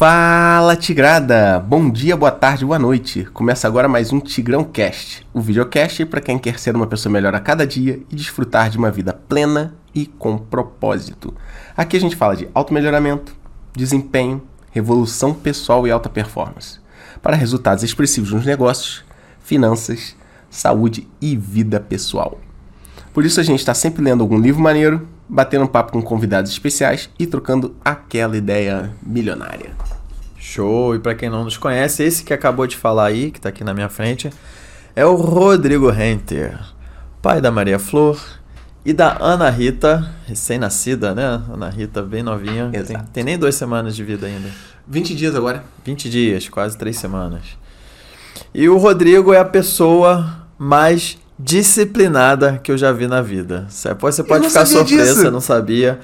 Fala 0.00 0.76
Tigrada! 0.76 1.60
Bom 1.60 1.90
dia, 1.90 2.16
boa 2.16 2.30
tarde, 2.30 2.64
boa 2.64 2.78
noite. 2.78 3.26
Começa 3.34 3.68
agora 3.68 3.86
mais 3.86 4.10
um 4.10 4.18
Tigrão 4.18 4.64
Cast, 4.64 5.26
o 5.30 5.42
videocast 5.42 6.06
para 6.06 6.22
quem 6.22 6.38
quer 6.38 6.58
ser 6.58 6.74
uma 6.74 6.86
pessoa 6.86 7.12
melhor 7.12 7.34
a 7.34 7.38
cada 7.38 7.66
dia 7.66 8.00
e 8.10 8.16
desfrutar 8.16 8.70
de 8.70 8.78
uma 8.78 8.90
vida 8.90 9.12
plena 9.12 9.74
e 9.94 10.06
com 10.06 10.38
propósito. 10.38 11.34
Aqui 11.76 11.98
a 11.98 12.00
gente 12.00 12.16
fala 12.16 12.34
de 12.34 12.48
automelhoramento, 12.54 13.36
desempenho, 13.76 14.40
revolução 14.70 15.34
pessoal 15.34 15.86
e 15.86 15.90
alta 15.90 16.08
performance, 16.08 16.80
para 17.20 17.36
resultados 17.36 17.84
expressivos 17.84 18.32
nos 18.32 18.46
negócios, 18.46 19.04
finanças, 19.42 20.16
saúde 20.48 21.06
e 21.20 21.36
vida 21.36 21.78
pessoal. 21.78 22.40
Por 23.12 23.26
isso 23.26 23.38
a 23.38 23.42
gente 23.42 23.60
está 23.60 23.74
sempre 23.74 24.02
lendo 24.02 24.22
algum 24.22 24.38
livro 24.38 24.62
maneiro, 24.62 25.06
batendo 25.30 25.64
um 25.64 25.68
papo 25.68 25.92
com 25.92 26.02
convidados 26.02 26.50
especiais 26.50 27.08
e 27.16 27.24
trocando 27.24 27.76
aquela 27.84 28.36
ideia 28.36 28.92
milionária. 29.00 29.70
Show! 30.36 30.96
E 30.96 30.98
para 30.98 31.14
quem 31.14 31.30
não 31.30 31.44
nos 31.44 31.56
conhece, 31.56 32.02
esse 32.02 32.24
que 32.24 32.34
acabou 32.34 32.66
de 32.66 32.76
falar 32.76 33.06
aí, 33.06 33.30
que 33.30 33.38
está 33.38 33.48
aqui 33.48 33.62
na 33.62 33.72
minha 33.72 33.88
frente, 33.88 34.28
é 34.96 35.06
o 35.06 35.14
Rodrigo 35.14 35.88
Renter, 35.88 36.58
pai 37.22 37.40
da 37.40 37.50
Maria 37.50 37.78
Flor 37.78 38.20
e 38.84 38.92
da 38.92 39.16
Ana 39.20 39.48
Rita, 39.50 40.10
recém-nascida, 40.26 41.14
né? 41.14 41.40
Ana 41.52 41.70
Rita, 41.70 42.02
bem 42.02 42.24
novinha. 42.24 42.68
Tem, 42.84 42.98
tem, 43.12 43.24
nem 43.24 43.38
duas 43.38 43.54
semanas 43.54 43.94
de 43.94 44.02
vida 44.02 44.26
ainda. 44.26 44.48
20 44.88 45.14
dias 45.14 45.36
agora. 45.36 45.62
20 45.84 46.10
dias, 46.10 46.48
quase 46.48 46.76
três 46.76 46.96
semanas. 46.96 47.42
E 48.52 48.68
o 48.68 48.78
Rodrigo 48.78 49.32
é 49.32 49.38
a 49.38 49.44
pessoa 49.44 50.48
mais 50.58 51.18
disciplinada 51.42 52.60
que 52.62 52.70
eu 52.70 52.78
já 52.78 52.92
vi 52.92 53.06
na 53.06 53.22
vida. 53.22 53.66
Você 53.68 53.94
pode 54.22 54.48
ficar 54.48 54.66
surpresa, 54.66 55.14
disso. 55.14 55.30
não 55.30 55.40
sabia. 55.40 55.98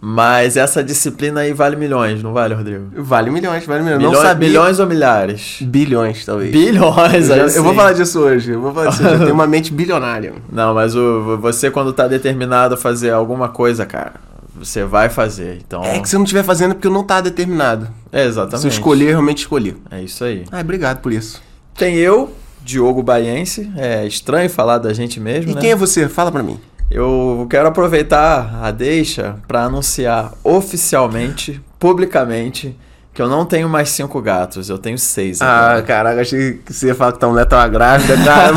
Mas 0.00 0.56
essa 0.56 0.82
disciplina 0.82 1.40
aí 1.40 1.52
vale 1.52 1.74
milhões, 1.74 2.22
não 2.22 2.32
vale, 2.32 2.54
Rodrigo? 2.54 2.84
Vale 2.96 3.32
milhões, 3.32 3.66
vale 3.66 3.82
milhões. 3.82 3.98
Milhões, 3.98 4.16
não 4.16 4.22
sabia. 4.22 4.48
milhões 4.48 4.78
ou 4.78 4.86
milhares? 4.86 5.58
Bilhões, 5.60 6.24
talvez. 6.24 6.52
Bilhões, 6.52 7.28
eu, 7.28 7.48
já, 7.48 7.56
eu 7.56 7.64
vou 7.64 7.74
falar 7.74 7.94
disso 7.94 8.20
hoje. 8.20 8.52
Eu 8.52 8.60
vou 8.60 8.72
falar 8.72 8.90
disso 8.90 9.02
hoje. 9.02 9.14
Eu 9.14 9.20
tenho 9.20 9.34
uma 9.34 9.46
mente 9.46 9.72
bilionária. 9.72 10.34
Não, 10.52 10.72
mas 10.72 10.94
o, 10.94 11.36
você, 11.38 11.68
quando 11.68 11.92
tá 11.92 12.06
determinado 12.06 12.74
a 12.74 12.76
fazer 12.76 13.10
alguma 13.10 13.48
coisa, 13.48 13.84
cara, 13.84 14.12
você 14.54 14.84
vai 14.84 15.08
fazer. 15.08 15.58
Então... 15.66 15.82
É 15.82 15.98
que 15.98 16.08
se 16.08 16.14
eu 16.14 16.18
não 16.18 16.24
estiver 16.24 16.44
fazendo 16.44 16.70
é 16.70 16.74
porque 16.74 16.86
eu 16.86 16.92
não 16.92 17.02
tá 17.02 17.20
determinado. 17.20 17.88
É, 18.12 18.24
exatamente. 18.24 18.60
Se 18.60 18.66
eu 18.68 18.70
escolher, 18.70 19.08
realmente 19.08 19.38
escolhi. 19.38 19.76
É 19.90 20.00
isso 20.00 20.22
aí. 20.22 20.44
Ah, 20.52 20.60
obrigado 20.60 21.00
por 21.00 21.12
isso. 21.12 21.42
Tem 21.74 21.96
eu, 21.96 22.32
Diogo 22.62 23.02
Baiense. 23.02 23.70
É 23.76 24.06
estranho 24.06 24.48
falar 24.48 24.78
da 24.78 24.92
gente 24.92 25.18
mesmo, 25.20 25.52
e 25.52 25.54
né? 25.54 25.60
quem 25.60 25.70
é 25.70 25.76
você? 25.76 26.08
Fala 26.08 26.30
pra 26.32 26.42
mim. 26.42 26.58
Eu 26.90 27.46
quero 27.50 27.68
aproveitar 27.68 28.60
a 28.62 28.70
deixa 28.70 29.36
para 29.46 29.64
anunciar 29.64 30.32
oficialmente, 30.42 31.60
publicamente, 31.78 32.74
que 33.12 33.20
eu 33.20 33.28
não 33.28 33.44
tenho 33.44 33.68
mais 33.68 33.90
cinco 33.90 34.22
gatos, 34.22 34.70
eu 34.70 34.78
tenho 34.78 34.96
seis. 34.96 35.42
Ah, 35.42 35.82
caraca, 35.86 36.20
achei 36.20 36.54
que 36.64 36.72
você 36.72 36.86
ia 36.86 36.94
falar 36.94 37.12
que 37.12 37.18
tá 37.18 37.28
um 37.28 37.34
neto 37.34 37.54
uma 37.54 37.68
grávida, 37.68 38.14
cara. 38.24 38.54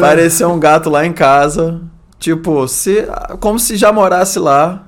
Pareceu 0.00 0.50
um 0.50 0.60
gato 0.60 0.88
lá 0.88 1.04
em 1.04 1.12
casa. 1.12 1.80
Tipo, 2.18 2.68
se, 2.68 3.06
como 3.40 3.58
se 3.58 3.76
já 3.76 3.92
morasse 3.92 4.38
lá. 4.38 4.83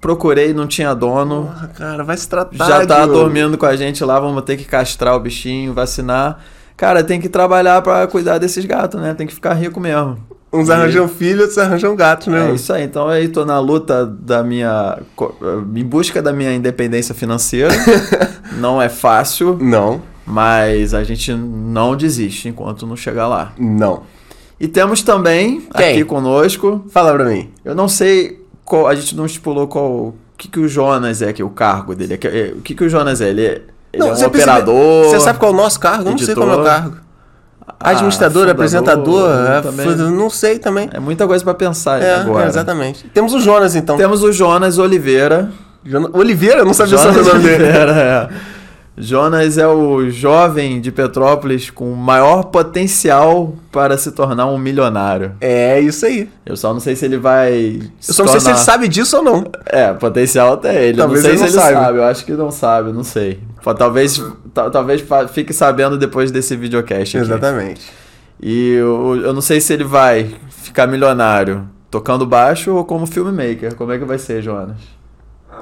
Procurei, 0.00 0.54
não 0.54 0.66
tinha 0.66 0.94
dono. 0.94 1.44
Porra, 1.44 1.68
cara, 1.68 2.04
vai 2.04 2.16
se 2.16 2.28
tratar. 2.28 2.66
Já 2.66 2.86
tá 2.86 3.06
dormindo 3.06 3.58
com 3.58 3.66
a 3.66 3.76
gente 3.76 4.02
lá, 4.02 4.18
vamos 4.18 4.42
ter 4.44 4.56
que 4.56 4.64
castrar 4.64 5.14
o 5.14 5.20
bichinho, 5.20 5.74
vacinar. 5.74 6.40
Cara, 6.76 7.04
tem 7.04 7.20
que 7.20 7.28
trabalhar 7.28 7.82
para 7.82 8.06
cuidar 8.06 8.38
desses 8.38 8.64
gatos, 8.64 8.98
né? 8.98 9.12
Tem 9.12 9.26
que 9.26 9.34
ficar 9.34 9.52
rico 9.52 9.78
mesmo. 9.78 10.16
Uns 10.50 10.68
e... 10.68 10.72
arranjam 10.72 11.06
filho, 11.06 11.40
outros 11.40 11.58
arranjam 11.58 11.94
gatos, 11.94 12.28
né? 12.28 12.50
É 12.50 12.54
isso 12.54 12.72
aí. 12.72 12.82
Então 12.84 13.06
aí 13.06 13.28
tô 13.28 13.44
na 13.44 13.58
luta 13.60 14.06
da 14.06 14.42
minha. 14.42 14.98
em 15.76 15.84
busca 15.84 16.22
da 16.22 16.32
minha 16.32 16.54
independência 16.54 17.14
financeira. 17.14 17.70
não 18.58 18.80
é 18.80 18.88
fácil. 18.88 19.58
Não. 19.60 20.00
Mas 20.26 20.94
a 20.94 21.04
gente 21.04 21.32
não 21.34 21.94
desiste 21.94 22.48
enquanto 22.48 22.86
não 22.86 22.96
chegar 22.96 23.28
lá. 23.28 23.52
Não. 23.58 24.04
E 24.58 24.68
temos 24.68 25.02
também 25.02 25.60
Quem? 25.76 25.90
aqui 25.92 26.04
conosco. 26.04 26.84
Fala 26.88 27.12
pra 27.12 27.24
mim. 27.24 27.50
Eu 27.64 27.74
não 27.74 27.88
sei 27.88 28.39
qual. 28.70 28.86
A 28.86 28.94
gente 28.94 29.16
não 29.16 29.26
estipulou 29.26 29.66
qual. 29.66 29.90
O 29.90 30.14
que, 30.38 30.48
que 30.48 30.60
o 30.60 30.68
Jonas 30.68 31.20
é, 31.20 31.32
que 31.32 31.42
é 31.42 31.44
o 31.44 31.50
cargo 31.50 31.94
dele. 31.94 32.18
É 32.22 32.52
o 32.56 32.62
que, 32.62 32.74
que 32.74 32.84
o 32.84 32.88
Jonas 32.88 33.20
é? 33.20 33.28
Ele 33.28 33.44
é, 33.44 33.62
ele 33.92 34.02
não, 34.02 34.12
é 34.12 34.16
um 34.16 34.26
operador. 34.26 35.04
Você 35.04 35.20
sabe 35.20 35.38
qual 35.38 35.50
é 35.50 35.54
o 35.54 35.56
nosso 35.56 35.78
cargo? 35.78 36.08
Eu 36.08 36.12
não 36.12 36.18
sei 36.18 36.34
qual 36.34 36.48
é 36.48 36.52
o 36.52 36.54
meu 36.54 36.64
cargo. 36.64 36.96
Ah, 37.78 37.90
Administrador, 37.90 38.48
ah, 38.48 38.52
apresentador, 38.52 39.30
é, 39.30 40.10
não 40.10 40.28
sei 40.28 40.58
também. 40.58 40.90
É 40.92 40.98
muita 40.98 41.26
coisa 41.26 41.42
para 41.42 41.54
pensar 41.54 42.02
é, 42.02 42.16
agora. 42.16 42.44
É, 42.44 42.48
exatamente. 42.48 43.06
Temos 43.08 43.32
o 43.32 43.40
Jonas, 43.40 43.74
então. 43.74 43.96
Temos 43.96 44.22
o 44.22 44.32
Jonas 44.32 44.78
Oliveira. 44.78 45.50
Oliveira? 46.12 46.58
Eu 46.58 46.64
não 46.64 46.74
sabia 46.74 46.98
Jonas 46.98 47.26
o 47.26 47.30
nome 47.30 47.42
dele. 47.42 47.64
Oliveira, 47.64 47.92
é. 47.92 48.28
Jonas 49.00 49.56
é 49.56 49.66
o 49.66 50.10
jovem 50.10 50.80
de 50.80 50.92
Petrópolis 50.92 51.70
com 51.70 51.90
maior 51.92 52.44
potencial 52.44 53.54
para 53.72 53.96
se 53.96 54.12
tornar 54.12 54.46
um 54.46 54.58
milionário. 54.58 55.32
É 55.40 55.80
isso 55.80 56.04
aí. 56.04 56.28
Eu 56.44 56.56
só 56.56 56.72
não 56.72 56.80
sei 56.80 56.94
se 56.94 57.04
ele 57.06 57.16
vai. 57.16 57.80
Eu 58.06 58.14
só 58.14 58.24
não 58.24 58.32
sei 58.32 58.40
se 58.40 58.50
ele 58.50 58.58
sabe 58.58 58.88
disso 58.88 59.16
ou 59.16 59.22
não. 59.22 59.44
É, 59.66 59.92
potencial 59.94 60.52
até 60.52 60.86
ele. 60.88 60.98
Talvez 60.98 61.22
não 61.22 61.30
sei 61.30 61.38
ele 61.38 61.38
se 61.38 61.56
ele 61.56 61.62
sabe. 61.62 61.84
sabe. 61.84 61.98
Eu 61.98 62.04
acho 62.04 62.24
que 62.24 62.32
não 62.32 62.50
sabe, 62.50 62.92
não 62.92 63.04
sei. 63.04 63.40
Talvez, 63.78 64.22
talvez 64.52 65.04
fique 65.32 65.52
sabendo 65.52 65.96
depois 65.96 66.30
desse 66.30 66.54
videocast. 66.54 67.16
Aqui. 67.16 67.26
Exatamente. 67.26 67.90
E 68.42 68.72
eu, 68.72 69.20
eu 69.22 69.32
não 69.32 69.40
sei 69.40 69.60
se 69.60 69.72
ele 69.72 69.84
vai 69.84 70.34
ficar 70.48 70.86
milionário 70.86 71.66
tocando 71.90 72.26
baixo 72.26 72.74
ou 72.74 72.84
como 72.84 73.06
filmmaker. 73.06 73.74
Como 73.74 73.92
é 73.92 73.98
que 73.98 74.04
vai 74.04 74.18
ser, 74.18 74.42
Jonas? 74.42 74.99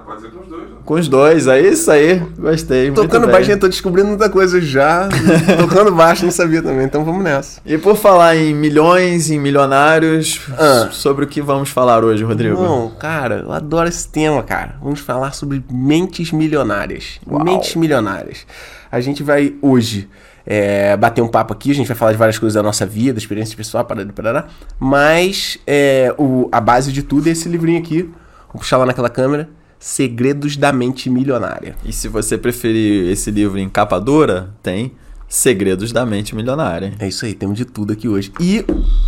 Pode 0.08 0.22
ser 0.22 0.30
com 0.30 0.40
os 0.40 0.48
dois. 0.48 0.62
Né? 0.62 0.76
Com 0.86 0.94
os 0.94 1.08
dois, 1.08 1.46
é 1.48 1.60
isso 1.60 1.90
aí. 1.90 2.18
Gostei. 2.38 2.90
Tocando 2.92 3.26
baixo, 3.26 3.50
eu 3.50 3.60
tô 3.60 3.68
descobrindo 3.68 4.08
muita 4.08 4.30
coisa 4.30 4.58
já. 4.58 5.06
Tocando 5.60 5.92
baixo, 5.92 6.24
não 6.24 6.32
sabia 6.32 6.62
também, 6.62 6.86
então 6.86 7.04
vamos 7.04 7.22
nessa. 7.22 7.60
E 7.66 7.76
por 7.76 7.94
falar 7.94 8.34
em 8.34 8.54
milhões, 8.54 9.30
em 9.30 9.38
milionários, 9.38 10.40
ah. 10.58 10.88
sobre 10.92 11.26
o 11.26 11.28
que 11.28 11.42
vamos 11.42 11.68
falar 11.68 12.02
hoje, 12.02 12.24
Rodrigo? 12.24 12.56
Não, 12.62 12.88
cara, 12.92 13.44
eu 13.44 13.52
adoro 13.52 13.86
esse 13.86 14.08
tema, 14.08 14.42
cara. 14.42 14.76
Vamos 14.82 15.00
falar 15.00 15.32
sobre 15.32 15.62
mentes 15.70 16.32
milionárias. 16.32 17.20
Uau. 17.30 17.44
Mentes 17.44 17.76
milionárias. 17.76 18.46
A 18.90 19.00
gente 19.02 19.22
vai 19.22 19.56
hoje. 19.60 20.08
É, 20.50 20.96
bater 20.96 21.20
um 21.20 21.28
papo 21.28 21.52
aqui, 21.52 21.72
a 21.72 21.74
gente 21.74 21.86
vai 21.86 21.94
falar 21.94 22.12
de 22.12 22.16
várias 22.16 22.38
coisas 22.38 22.54
da 22.54 22.62
nossa 22.62 22.86
vida, 22.86 23.18
experiência 23.18 23.54
pessoal, 23.54 23.84
parada, 23.84 24.10
parada. 24.14 24.46
Mas 24.80 25.58
é, 25.66 26.14
o, 26.16 26.48
a 26.50 26.58
base 26.58 26.90
de 26.90 27.02
tudo 27.02 27.28
é 27.28 27.32
esse 27.32 27.46
livrinho 27.50 27.78
aqui. 27.78 28.04
Vou 28.50 28.58
puxar 28.58 28.78
lá 28.78 28.86
naquela 28.86 29.10
câmera 29.10 29.50
Segredos 29.78 30.56
da 30.56 30.72
Mente 30.72 31.08
Milionária. 31.08 31.76
E 31.84 31.92
se 31.92 32.08
você 32.08 32.36
preferir 32.36 33.10
esse 33.10 33.30
livro 33.30 33.58
em 33.58 33.68
capa 33.68 33.98
dura, 33.98 34.54
tem 34.62 34.92
Segredos 35.28 35.92
da 35.92 36.06
Mente 36.06 36.34
Milionária. 36.34 36.94
É 36.98 37.06
isso 37.06 37.24
aí, 37.24 37.34
temos 37.34 37.56
de 37.56 37.64
tudo 37.64 37.92
aqui 37.92 38.08
hoje. 38.08 38.32
E 38.40 38.64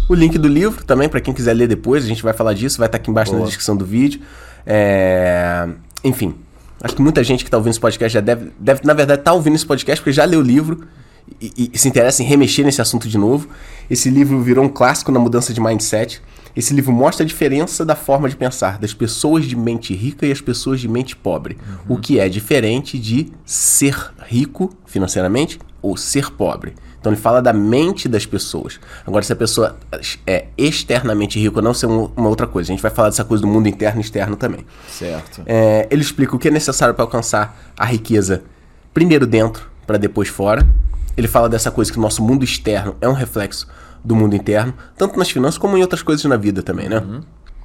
o 0.09 0.15
link 0.15 0.37
do 0.37 0.49
livro 0.49 0.85
também, 0.85 1.09
para 1.09 1.21
quem 1.21 1.33
quiser 1.33 1.55
ler 1.55 1.67
depois, 1.67 2.05
a 2.05 2.07
gente 2.07 2.23
vai 2.23 2.33
falar 2.35 2.53
disso, 2.53 2.79
vai 2.79 2.87
estar 2.87 2.99
aqui 2.99 3.11
embaixo 3.11 3.33
Boa. 3.33 3.41
na 3.41 3.47
descrição 3.47 3.77
do 3.77 3.85
vídeo. 3.85 4.21
É... 4.67 5.67
Enfim, 6.05 6.35
acho 6.83 6.95
que 6.95 7.03
muita 7.03 7.25
gente 7.25 7.43
que 7.43 7.49
está 7.49 7.57
ouvindo 7.57 7.73
esse 7.73 7.81
podcast 7.81 8.13
já 8.13 8.21
deve, 8.21 8.53
deve 8.59 8.83
na 8.85 8.93
verdade, 8.93 9.21
estar 9.21 9.31
tá 9.31 9.35
ouvindo 9.35 9.55
esse 9.55 9.67
podcast 9.67 10.03
porque 10.03 10.13
já 10.13 10.25
leu 10.25 10.41
o 10.41 10.43
livro 10.43 10.87
e, 11.41 11.71
e, 11.73 11.79
se 11.79 11.89
interessa 11.89 12.23
em 12.23 12.27
remexer 12.27 12.65
nesse 12.65 12.81
assunto 12.81 13.09
de 13.09 13.17
novo. 13.17 13.49
Esse 13.89 14.11
livro 14.11 14.41
virou 14.41 14.65
um 14.65 14.69
clássico 14.69 15.11
na 15.11 15.19
mudança 15.19 15.53
de 15.55 15.61
mindset. 15.61 16.21
Esse 16.55 16.75
livro 16.75 16.93
mostra 16.93 17.25
a 17.25 17.27
diferença 17.27 17.84
da 17.84 17.94
forma 17.94 18.28
de 18.28 18.37
pensar 18.37 18.78
das 18.78 18.93
pessoas 18.93 19.44
de 19.44 19.56
mente 19.56 19.94
rica 19.94 20.27
e 20.27 20.33
as 20.33 20.41
pessoas 20.41 20.80
de 20.80 20.89
mente 20.89 21.15
pobre. 21.16 21.57
Uhum. 21.89 21.97
O 21.97 21.98
que 21.98 22.19
é 22.19 22.28
diferente 22.28 22.98
de 22.98 23.33
ser 23.45 24.13
rico 24.27 24.71
financeiramente 24.86 25.59
ou 25.83 25.97
ser 25.97 26.30
pobre. 26.30 26.75
Então 27.01 27.10
ele 27.10 27.21
fala 27.21 27.41
da 27.41 27.53
mente 27.53 28.09
das 28.09 28.27
pessoas. 28.27 28.78
Agora, 29.07 29.25
se 29.25 29.33
a 29.33 29.36
pessoa 29.36 29.78
é 30.27 30.48
externamente 30.57 31.41
rica 31.41 31.57
ou 31.57 31.63
não, 31.63 31.72
isso 31.72 31.86
é 31.86 31.89
uma 31.89 32.28
outra 32.28 32.47
coisa. 32.47 32.71
A 32.71 32.72
gente 32.75 32.83
vai 32.83 32.91
falar 32.91 33.09
dessa 33.09 33.25
coisa 33.25 33.41
do 33.41 33.48
mundo 33.48 33.69
interno 33.69 34.01
e 34.01 34.04
externo 34.04 34.36
também. 34.36 34.66
Certo. 34.86 35.42
É, 35.47 35.89
ele 35.91 36.03
explica 36.03 36.36
o 36.36 36.39
que 36.39 36.48
é 36.48 36.51
necessário 36.51 36.95
para 36.95 37.03
alcançar 37.03 37.72
a 37.77 37.86
riqueza 37.86 38.42
primeiro 38.92 39.27
dentro, 39.27 39.71
para 39.86 39.97
depois 39.97 40.28
fora. 40.28 40.66
Ele 41.16 41.27
fala 41.27 41.48
dessa 41.48 41.71
coisa 41.71 41.91
que 41.91 41.98
o 41.98 42.03
nosso 42.03 42.22
mundo 42.22 42.45
externo 42.45 42.95
é 43.01 43.09
um 43.09 43.15
reflexo 43.15 43.66
do 44.05 44.17
mundo 44.17 44.35
interno, 44.35 44.75
tanto 44.97 45.19
nas 45.19 45.31
finanças 45.31 45.59
como 45.59 45.77
em 45.77 45.83
outras 45.83 46.03
coisas 46.03 46.25
na 46.25 46.37
vida 46.37 46.63
também, 46.63 46.89
né? 46.89 46.99
Uhum. 46.99 47.21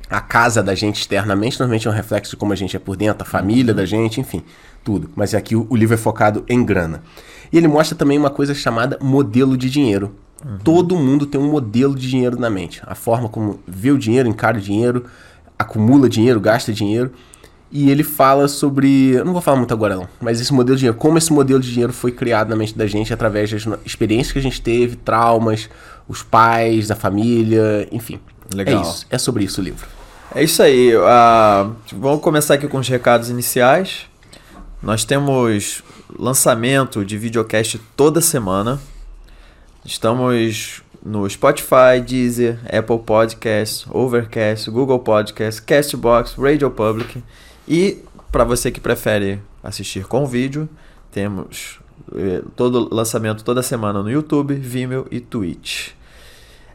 A 0.09 0.21
casa 0.21 0.61
da 0.61 0.75
gente 0.75 0.99
externamente 0.99 1.59
normalmente 1.59 1.87
é 1.87 1.91
um 1.91 1.93
reflexo 1.93 2.31
de 2.31 2.37
como 2.37 2.53
a 2.53 2.55
gente 2.55 2.75
é 2.75 2.79
por 2.79 2.95
dentro, 2.95 3.23
a 3.23 3.25
família 3.25 3.71
uhum. 3.71 3.77
da 3.77 3.85
gente, 3.85 4.19
enfim, 4.19 4.43
tudo. 4.83 5.09
Mas 5.15 5.33
aqui 5.33 5.55
o, 5.55 5.65
o, 5.69 5.75
livro 5.75 5.95
é 5.95 5.97
focado 5.97 6.43
em 6.47 6.63
grana. 6.63 7.01
E 7.51 7.57
ele 7.57 7.67
mostra 7.67 7.97
também 7.97 8.17
uma 8.17 8.29
coisa 8.29 8.53
chamada 8.53 8.99
modelo 9.01 9.57
de 9.57 9.69
dinheiro. 9.69 10.15
Uhum. 10.45 10.57
Todo 10.63 10.95
mundo 10.95 11.25
tem 11.25 11.41
um 11.41 11.49
modelo 11.49 11.95
de 11.95 12.07
dinheiro 12.07 12.39
na 12.39 12.49
mente. 12.49 12.81
A 12.85 12.93
forma 12.93 13.27
como 13.27 13.59
vê 13.67 13.91
o 13.91 13.97
dinheiro, 13.97 14.29
encara 14.29 14.57
o 14.57 14.61
dinheiro, 14.61 15.05
acumula 15.57 16.07
dinheiro, 16.07 16.39
gasta 16.39 16.71
dinheiro. 16.71 17.11
E 17.71 17.89
ele 17.89 18.03
fala 18.03 18.47
sobre. 18.47 19.15
Eu 19.15 19.25
não 19.25 19.33
vou 19.33 19.41
falar 19.41 19.57
muito 19.57 19.73
agora, 19.73 19.95
não. 19.95 20.07
Mas 20.21 20.39
esse 20.39 20.53
modelo 20.53 20.75
de 20.75 20.81
dinheiro, 20.81 20.97
como 20.97 21.17
esse 21.17 21.33
modelo 21.33 21.59
de 21.59 21.71
dinheiro 21.71 21.91
foi 21.91 22.11
criado 22.11 22.49
na 22.49 22.55
mente 22.55 22.77
da 22.77 22.85
gente 22.85 23.11
através 23.11 23.51
das 23.51 23.65
experiências 23.83 24.31
que 24.31 24.39
a 24.39 24.41
gente 24.41 24.61
teve, 24.61 24.95
traumas, 24.95 25.67
os 26.07 26.23
pais, 26.23 26.91
a 26.91 26.95
família, 26.95 27.87
enfim. 27.91 28.19
Legal. 28.53 28.79
É 28.79 28.81
isso. 28.81 29.05
É 29.09 29.17
sobre 29.17 29.43
isso 29.43 29.61
o 29.61 29.63
livro. 29.63 29.87
É 30.33 30.43
isso 30.43 30.61
aí. 30.61 30.95
Uh, 30.95 31.75
vamos 31.93 32.21
começar 32.21 32.55
aqui 32.55 32.67
com 32.67 32.77
os 32.77 32.87
recados 32.87 33.29
iniciais. 33.29 34.07
Nós 34.81 35.03
temos 35.03 35.83
lançamento 36.17 37.03
de 37.03 37.17
videocast 37.17 37.79
toda 37.95 38.21
semana. 38.21 38.79
Estamos 39.83 40.83
no 41.03 41.29
Spotify, 41.29 42.01
Deezer, 42.05 42.59
Apple 42.65 42.99
Podcasts, 42.99 43.85
Overcast, 43.89 44.69
Google 44.69 44.99
Podcasts, 44.99 45.59
Castbox, 45.59 46.33
Radio 46.33 46.69
Public. 46.69 47.23
E 47.67 47.99
para 48.31 48.43
você 48.43 48.71
que 48.71 48.79
prefere 48.79 49.39
assistir 49.63 50.05
com 50.05 50.25
vídeo, 50.25 50.67
temos 51.11 51.79
todo 52.55 52.93
lançamento 52.93 53.43
toda 53.43 53.61
semana 53.61 54.01
no 54.01 54.09
YouTube, 54.09 54.53
Vimeo 54.55 55.05
e 55.11 55.19
Twitch. 55.19 55.89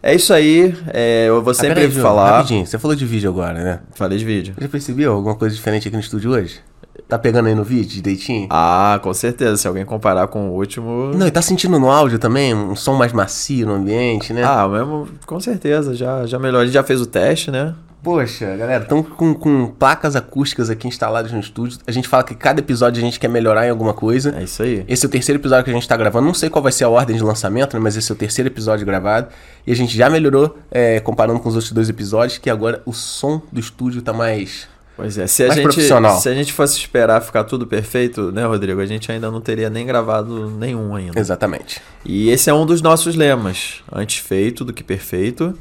É 0.03 0.15
isso 0.15 0.33
aí, 0.33 0.75
é, 0.89 1.27
eu 1.29 1.43
vou 1.43 1.51
Ah, 1.51 1.55
sempre 1.55 1.75
peraí, 1.75 1.91
Ju, 1.91 2.01
falar. 2.01 2.39
Rapidinho, 2.39 2.67
você 2.67 2.79
falou 2.79 2.97
de 2.97 3.05
vídeo 3.05 3.29
agora, 3.31 3.63
né? 3.63 3.81
Falei 3.95 4.17
de 4.19 4.25
vídeo. 4.25 4.55
Já 4.59 4.69
percebeu 4.69 5.13
alguma 5.13 5.35
coisa 5.35 5.55
diferente 5.55 5.89
aqui 5.89 5.97
no 5.97 6.03
estúdio 6.03 6.31
hoje? 6.31 6.61
Tá 7.07 7.19
pegando 7.19 7.49
aí 7.49 7.55
no 7.55 7.65
vídeo 7.65 8.03
direitinho? 8.03 8.47
Ah, 8.51 8.99
com 9.03 9.13
certeza. 9.13 9.57
Se 9.57 9.67
alguém 9.67 9.85
comparar 9.85 10.29
com 10.29 10.51
o 10.51 10.53
último. 10.55 11.13
Não, 11.15 11.27
e 11.27 11.31
tá 11.31 11.43
sentindo 11.43 11.79
no 11.79 11.91
áudio 11.91 12.19
também 12.19 12.55
um 12.55 12.77
som 12.77 12.95
mais 12.95 13.13
macio 13.13 13.67
no 13.67 13.75
ambiente, 13.75 14.33
né? 14.33 14.43
Ah, 14.45 14.67
mesmo, 14.69 15.09
com 15.27 15.41
certeza, 15.41 15.95
já, 15.95 16.25
já 16.27 16.39
melhorou. 16.39 16.63
A 16.63 16.65
gente 16.65 16.75
já 16.75 16.83
fez 16.85 17.01
o 17.01 17.07
teste, 17.07 17.51
né? 17.51 17.75
Poxa, 18.03 18.57
galera, 18.57 18.83
estão 18.83 19.03
com, 19.03 19.35
com 19.35 19.67
placas 19.67 20.17
acústicas 20.17 20.71
aqui 20.71 20.89
instaladas 20.89 21.33
no 21.33 21.39
estúdio. 21.39 21.79
A 21.87 21.93
gente 21.93 22.09
fala 22.09 22.25
que 22.25 22.35
cada 22.35 22.61
episódio 22.61 22.99
a 22.99 23.05
gente 23.05 23.21
quer 23.21 23.29
melhorar 23.29 23.67
em 23.67 23.71
alguma 23.71 23.93
coisa. 23.93 24.35
É 24.39 24.43
isso 24.43 24.63
aí. 24.63 24.85
Esse 24.89 25.05
é 25.05 25.09
o 25.09 25.11
terceiro 25.11 25.39
episódio 25.39 25.65
que 25.65 25.71
a 25.71 25.75
gente 25.75 25.87
tá 25.87 25.97
gravando. 25.99 26.27
Não 26.27 26.33
sei 26.33 26.49
qual 26.49 26.63
vai 26.63 26.73
ser 26.73 26.85
a 26.85 26.89
ordem 26.89 27.15
de 27.15 27.23
lançamento, 27.23 27.75
né? 27.75 27.81
Mas 27.81 27.97
esse 27.97 28.11
é 28.11 28.15
o 28.15 28.17
terceiro 28.17 28.49
episódio 28.49 28.87
gravado. 28.87 29.29
E 29.67 29.73
a 29.73 29.77
gente 29.77 29.95
já 29.95 30.09
melhorou, 30.09 30.57
é, 30.71 30.99
comparando 31.01 31.41
com 31.41 31.49
os 31.51 31.55
outros 31.55 31.73
dois 31.73 31.91
episódios, 31.91 32.39
que 32.39 32.49
agora 32.49 32.81
o 32.87 32.93
som 32.93 33.43
do 33.53 33.61
estúdio 33.61 34.01
tá 34.01 34.15
mais. 34.15 34.67
Pois 34.97 35.17
é, 35.17 35.27
se 35.27 35.43
a, 35.43 35.55
gente, 35.55 35.81
se 36.21 36.29
a 36.29 36.35
gente 36.35 36.53
fosse 36.53 36.77
esperar 36.77 37.23
ficar 37.23 37.45
tudo 37.45 37.67
perfeito, 37.67 38.31
né, 38.33 38.45
Rodrigo? 38.45 38.81
A 38.81 38.87
gente 38.87 39.11
ainda 39.11 39.31
não 39.31 39.41
teria 39.41 39.71
nem 39.71 39.87
gravado 39.87 40.51
nenhum 40.51 40.95
ainda. 40.95 41.19
Exatamente. 41.19 41.81
E 42.05 42.29
esse 42.29 42.51
é 42.51 42.55
um 42.55 42.67
dos 42.67 42.83
nossos 42.83 43.15
lemas. 43.15 43.83
Antes 43.91 44.19
feito 44.19 44.63
do 44.63 44.75
que 44.75 44.85
perfeito, 44.85 45.57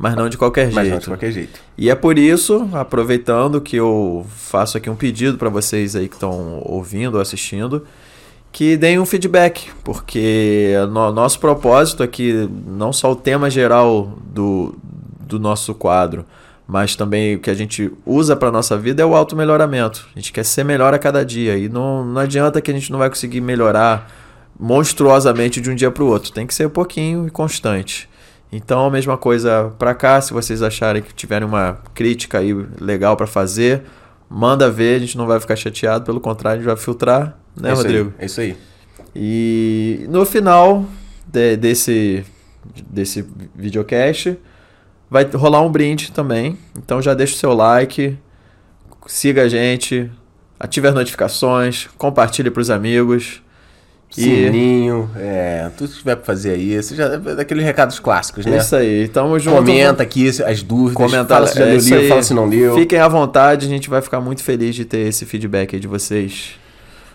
mas 0.00 0.14
não 0.16 0.30
de 0.30 0.38
qualquer 0.38 0.72
Mas 0.72 0.86
jeito. 0.86 0.90
não 0.92 0.98
de 0.98 1.06
qualquer 1.08 1.30
jeito. 1.30 1.60
E 1.76 1.90
é 1.90 1.94
por 1.94 2.18
isso, 2.18 2.66
aproveitando 2.72 3.60
que 3.60 3.76
eu 3.76 4.24
faço 4.34 4.78
aqui 4.78 4.88
um 4.88 4.96
pedido 4.96 5.36
para 5.36 5.50
vocês 5.50 5.94
aí 5.94 6.08
que 6.08 6.14
estão 6.14 6.62
ouvindo 6.64 7.16
ou 7.16 7.20
assistindo, 7.20 7.86
que 8.50 8.78
deem 8.78 8.98
um 8.98 9.04
feedback, 9.04 9.70
porque 9.84 10.72
no 10.90 11.12
nosso 11.12 11.38
propósito 11.38 12.02
aqui, 12.02 12.48
não 12.66 12.94
só 12.94 13.12
o 13.12 13.14
tema 13.14 13.50
geral 13.50 14.18
do, 14.24 14.74
do 15.20 15.38
nosso 15.38 15.74
quadro, 15.74 16.24
mas 16.66 16.96
também 16.96 17.36
o 17.36 17.38
que 17.38 17.50
a 17.50 17.54
gente 17.54 17.92
usa 18.06 18.34
para 18.34 18.50
nossa 18.50 18.78
vida 18.78 19.02
é 19.02 19.04
o 19.04 19.14
auto-melhoramento. 19.14 20.08
A 20.16 20.18
gente 20.18 20.32
quer 20.32 20.46
ser 20.46 20.64
melhor 20.64 20.94
a 20.94 20.98
cada 20.98 21.22
dia 21.22 21.58
e 21.58 21.68
não, 21.68 22.06
não 22.06 22.22
adianta 22.22 22.62
que 22.62 22.70
a 22.70 22.74
gente 22.74 22.90
não 22.90 22.98
vai 22.98 23.10
conseguir 23.10 23.42
melhorar 23.42 24.10
monstruosamente 24.58 25.60
de 25.60 25.68
um 25.68 25.74
dia 25.74 25.90
para 25.90 26.02
o 26.02 26.06
outro. 26.06 26.32
Tem 26.32 26.46
que 26.46 26.54
ser 26.54 26.66
um 26.66 26.70
pouquinho 26.70 27.26
e 27.26 27.30
constante. 27.30 28.08
Então, 28.52 28.86
a 28.86 28.90
mesma 28.90 29.16
coisa 29.16 29.72
para 29.78 29.94
cá, 29.94 30.20
se 30.20 30.32
vocês 30.32 30.62
acharem 30.62 31.02
que 31.02 31.14
tiverem 31.14 31.46
uma 31.46 31.78
crítica 31.94 32.38
aí 32.38 32.52
legal 32.80 33.16
para 33.16 33.26
fazer, 33.26 33.82
manda 34.28 34.68
ver, 34.70 34.96
a 34.96 34.98
gente 34.98 35.16
não 35.16 35.26
vai 35.26 35.38
ficar 35.38 35.54
chateado, 35.56 36.04
pelo 36.04 36.20
contrário, 36.20 36.58
a 36.58 36.62
gente 36.62 36.66
vai 36.66 36.76
filtrar, 36.76 37.38
né, 37.60 37.70
é 37.70 37.72
Rodrigo? 37.74 38.12
Aí, 38.18 38.22
é 38.24 38.26
isso 38.26 38.40
aí. 38.40 38.56
E 39.14 40.06
no 40.08 40.24
final 40.24 40.84
de- 41.26 41.56
desse, 41.56 42.24
desse 42.88 43.24
videocast 43.54 44.36
vai 45.10 45.24
rolar 45.24 45.60
um 45.62 45.70
brinde 45.70 46.12
também. 46.12 46.56
Então 46.76 47.00
já 47.02 47.14
deixa 47.14 47.34
o 47.34 47.36
seu 47.38 47.52
like, 47.52 48.16
siga 49.06 49.42
a 49.42 49.48
gente, 49.48 50.10
ative 50.58 50.86
as 50.88 50.94
notificações, 50.94 51.88
compartilhe 51.98 52.50
para 52.50 52.60
os 52.60 52.70
amigos. 52.70 53.42
E 54.16 54.22
Sininho, 54.22 55.08
é, 55.16 55.70
tudo 55.76 55.90
que 55.90 55.98
tiver 55.98 56.16
pra 56.16 56.24
fazer 56.24 56.50
aí. 56.52 56.82
Você 56.82 56.96
já, 56.96 57.16
daqueles 57.16 57.64
recados 57.64 57.98
clássicos, 58.00 58.44
né? 58.44 58.56
isso 58.58 58.74
aí, 58.74 59.06
tamo 59.08 59.38
junto. 59.38 59.58
Comenta 59.58 60.02
aqui 60.02 60.28
as 60.28 60.62
dúvidas, 60.62 60.94
Comenta, 60.94 61.34
fala 61.34 61.46
se 61.46 61.54
já 61.58 61.64
é 61.64 61.64
leu 61.66 61.78
livro, 61.78 62.08
fala 62.08 62.22
se 62.22 62.34
não 62.34 62.46
leu. 62.46 62.74
Fiquem 62.74 62.98
à 62.98 63.06
vontade, 63.06 63.66
a 63.66 63.68
gente 63.68 63.88
vai 63.88 64.02
ficar 64.02 64.20
muito 64.20 64.42
feliz 64.42 64.74
de 64.74 64.84
ter 64.84 65.06
esse 65.06 65.24
feedback 65.24 65.74
aí 65.76 65.80
de 65.80 65.86
vocês. 65.86 66.58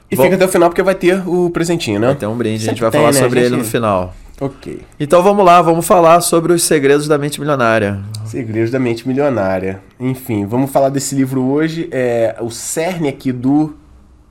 E 0.09 0.15
Bom, 0.15 0.23
fica 0.23 0.35
até 0.35 0.45
o 0.45 0.47
final 0.47 0.69
porque 0.69 0.83
vai 0.83 0.95
ter 0.95 1.21
o 1.27 1.49
presentinho, 1.49 1.99
né? 1.99 2.07
Vai 2.07 2.15
ter 2.15 2.27
um 2.27 2.37
brinde, 2.37 2.55
a 2.55 2.59
gente 2.59 2.65
Sempre 2.69 2.81
vai 2.81 2.91
tem, 2.91 3.01
falar 3.01 3.13
né? 3.13 3.19
sobre 3.19 3.39
A 3.39 3.41
ele 3.41 3.49
gente- 3.55 3.59
no 3.59 3.69
final. 3.69 4.13
Ok. 4.39 4.81
Então 4.99 5.23
vamos 5.23 5.45
lá, 5.45 5.61
vamos 5.61 5.85
falar 5.87 6.21
sobre 6.21 6.53
os 6.53 6.63
segredos 6.63 7.07
da 7.07 7.17
mente 7.17 7.39
milionária. 7.39 7.99
Segredos 8.25 8.69
da 8.69 8.79
Mente 8.79 9.07
Milionária. 9.07 9.81
Enfim, 9.99 10.45
vamos 10.45 10.71
falar 10.71 10.89
desse 10.89 11.15
livro 11.15 11.41
hoje. 11.43 11.87
É, 11.91 12.35
o 12.41 12.49
cerne 12.49 13.07
aqui 13.07 13.31
do, 13.31 13.75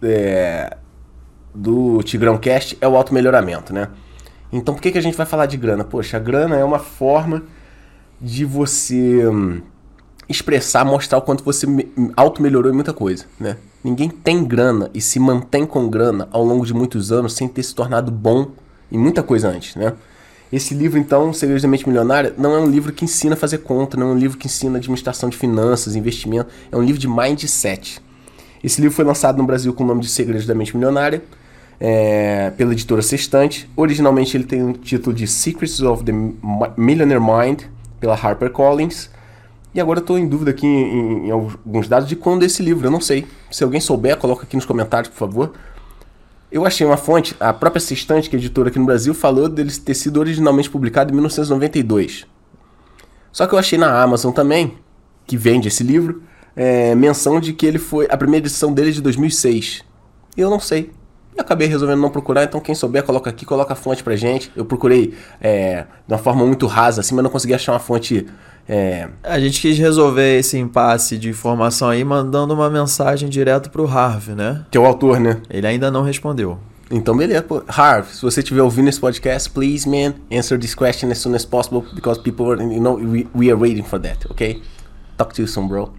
é, 0.03 0.77
do 1.55 2.03
Tigrão 2.03 2.37
Cast 2.39 2.77
é 2.81 2.89
o 2.89 2.97
auto-melhoramento, 2.97 3.73
né? 3.73 3.89
Então 4.53 4.75
por 4.75 4.81
que, 4.81 4.93
que 4.93 4.99
a 4.99 5.01
gente 5.01 5.17
vai 5.17 5.27
falar 5.27 5.47
de 5.47 5.57
grana? 5.57 5.85
Poxa, 5.85 6.17
a 6.17 6.21
grana 6.21 6.57
é 6.57 6.65
uma 6.65 6.79
forma 6.79 7.45
de 8.21 8.45
você 8.45 9.27
hum, 9.27 9.61
expressar, 10.29 10.85
mostrar 10.85 11.19
o 11.19 11.23
quanto 11.23 11.45
você 11.45 11.67
me- 11.67 11.89
auto-melhorou 12.17 12.71
em 12.71 12.75
muita 12.75 12.93
coisa, 12.93 13.27
né? 13.39 13.57
Ninguém 13.83 14.09
tem 14.09 14.45
grana 14.45 14.91
e 14.95 15.01
se 15.01 15.21
mantém 15.21 15.67
com 15.67 15.89
grana 15.89 16.29
ao 16.33 16.43
longo 16.43 16.65
de 16.65 16.73
muitos 16.73 17.13
anos 17.13 17.35
sem 17.35 17.47
ter 17.47 17.63
se 17.63 17.75
tornado 17.75 18.11
bom 18.11 18.49
em 18.91 18.97
muita 18.99 19.23
coisa 19.23 19.49
antes, 19.49 19.77
né? 19.77 19.93
Esse 20.53 20.73
livro, 20.73 20.99
então, 20.99 21.33
Segredos 21.33 21.63
da 21.63 21.69
Mente 21.69 21.87
Milionária, 21.89 22.33
não 22.39 22.55
é 22.55 22.61
um 22.61 22.71
livro 22.71 22.93
que 22.93 23.05
ensina 23.05 23.35
a 23.35 23.37
fazer 23.37 23.59
conta, 23.59 23.97
não 23.97 24.11
é 24.11 24.13
um 24.13 24.19
livro 24.19 24.39
que 24.39 24.47
ensina 24.47 24.79
administração 24.79 25.29
de 25.29 25.37
finanças, 25.37 25.97
investimento, 25.97 26.49
é 26.71 26.77
um 26.77 26.83
livro 26.83 27.01
de 27.01 27.09
mindset. 27.09 28.01
Esse 28.63 28.81
livro 28.81 28.95
foi 28.95 29.05
lançado 29.05 29.37
no 29.37 29.45
Brasil 29.45 29.73
com 29.75 29.83
o 29.83 29.87
nome 29.87 30.01
de 30.01 30.09
Segredos 30.09 30.47
da 30.47 30.55
Mente 30.55 30.75
Milionária, 30.77 31.23
é, 31.81 32.51
pela 32.51 32.73
editora 32.73 33.03
Sextante. 33.03 33.69
Originalmente 33.77 34.37
ele 34.37 34.45
tem 34.45 34.63
o 34.63 34.73
título 34.73 35.15
de 35.15 35.27
Secrets 35.27 35.81
of 35.81 36.05
the 36.05 36.13
Mi- 36.13 36.37
Millionaire 36.77 37.21
Mind, 37.23 37.63
pela 38.01 38.15
HarperCollins. 38.15 39.11
E 39.75 39.81
agora 39.81 39.99
eu 39.99 40.03
estou 40.03 40.19
em 40.19 40.29
dúvida 40.29 40.53
aqui 40.53 40.67
em, 40.67 41.27
em 41.27 41.31
alguns 41.31 41.89
dados 41.89 42.09
de 42.09 42.15
quando 42.15 42.43
é 42.45 42.47
esse 42.47 42.63
livro, 42.63 42.87
eu 42.87 42.91
não 42.91 43.01
sei. 43.01 43.27
Se 43.51 43.65
alguém 43.65 43.81
souber, 43.81 44.17
coloca 44.17 44.45
aqui 44.45 44.55
nos 44.57 44.65
comentários, 44.65 45.09
por 45.11 45.19
favor. 45.19 45.53
Eu 46.51 46.65
achei 46.65 46.87
uma 46.87 46.97
fonte, 46.97 47.35
a 47.41 47.53
própria 47.53 47.81
Sextante, 47.81 48.31
que 48.31 48.37
é 48.37 48.39
editora 48.39 48.69
aqui 48.69 48.79
no 48.79 48.85
Brasil, 48.87 49.13
falou 49.13 49.49
dele 49.49 49.73
ter 49.73 49.95
sido 49.95 50.21
originalmente 50.21 50.71
publicado 50.71 51.11
em 51.11 51.15
1992. 51.15 52.27
Só 53.33 53.49
que 53.49 53.55
eu 53.55 53.59
achei 53.59 53.77
na 53.77 54.01
Amazon 54.01 54.33
também, 54.33 54.75
que 55.27 55.37
vende 55.37 55.67
esse 55.67 55.83
livro, 55.83 56.23
é, 56.55 56.95
menção 56.95 57.41
de 57.41 57.53
que 57.53 57.67
ele 57.67 57.81
foi. 57.81 58.07
A 58.09 58.17
primeira 58.17 58.47
edição 58.47 58.73
dele 58.73 58.91
é 58.91 58.93
de 58.93 59.03
2006. 59.03 59.83
E 60.37 60.41
eu 60.41 60.49
não 60.49 60.61
sei. 60.61 60.93
E 61.37 61.41
acabei 61.41 61.67
resolvendo 61.67 62.01
não 62.01 62.11
procurar, 62.11 62.45
então 62.45 62.61
quem 62.61 62.75
souber, 62.75 63.03
coloca 63.03 63.29
aqui, 63.29 63.45
coloca 63.45 63.73
a 63.73 63.77
fonte 63.77 64.05
pra 64.05 64.15
gente. 64.15 64.53
Eu 64.55 64.65
procurei 64.65 65.15
é, 65.41 65.85
de 66.07 66.13
uma 66.15 66.19
forma 66.19 66.47
muito 66.47 66.67
rasa 66.67 67.01
assim, 67.01 67.15
mas 67.15 67.25
não 67.25 67.31
consegui 67.31 67.55
achar 67.55 67.73
uma 67.73 67.81
fonte. 67.81 68.27
é, 68.69 69.09
A 69.23 69.41
gente 69.41 69.61
quis 69.61 69.77
resolver 69.77 70.39
esse 70.39 70.57
impasse 70.57 71.19
de 71.19 71.29
informação 71.29 71.89
aí 71.89 72.05
mandando 72.05 72.55
uma 72.55 72.71
mensagem 72.71 73.29
direto 73.29 73.69
pro 73.71 73.87
Harv, 73.87 74.29
né? 74.29 74.65
que 74.71 74.79
é 74.79 74.81
o 74.81 74.87
autor, 74.87 75.19
né? 75.19 75.41
Ele 75.51 75.67
ainda 75.67 75.91
não 75.91 76.03
respondeu. 76.03 76.59
Então, 76.91 77.17
beleza. 77.17 77.43
Pô. 77.43 77.63
Harv, 77.67 78.07
se 78.13 78.23
você 78.23 78.41
estiver 78.41 78.63
ouvindo 78.63 78.89
esse 78.89 79.01
podcast, 79.01 79.51
please, 79.51 79.89
man, 79.89 80.15
answer 80.31 80.57
this 80.59 80.75
question 80.75 81.11
as 81.11 81.19
soon 81.19 81.35
as 81.35 81.45
possible, 81.45 81.83
because 81.95 82.21
people, 82.21 82.53
are, 82.53 82.63
you 82.63 82.81
know, 82.81 82.95
we, 82.95 83.27
we 83.35 83.51
are 83.51 83.59
waiting 83.61 83.83
for 83.83 83.99
that, 83.99 84.19
ok? 84.31 84.63
Talk 85.17 85.35
to 85.35 85.43
you 85.43 85.49
soon, 85.49 85.67
bro. 85.67 85.93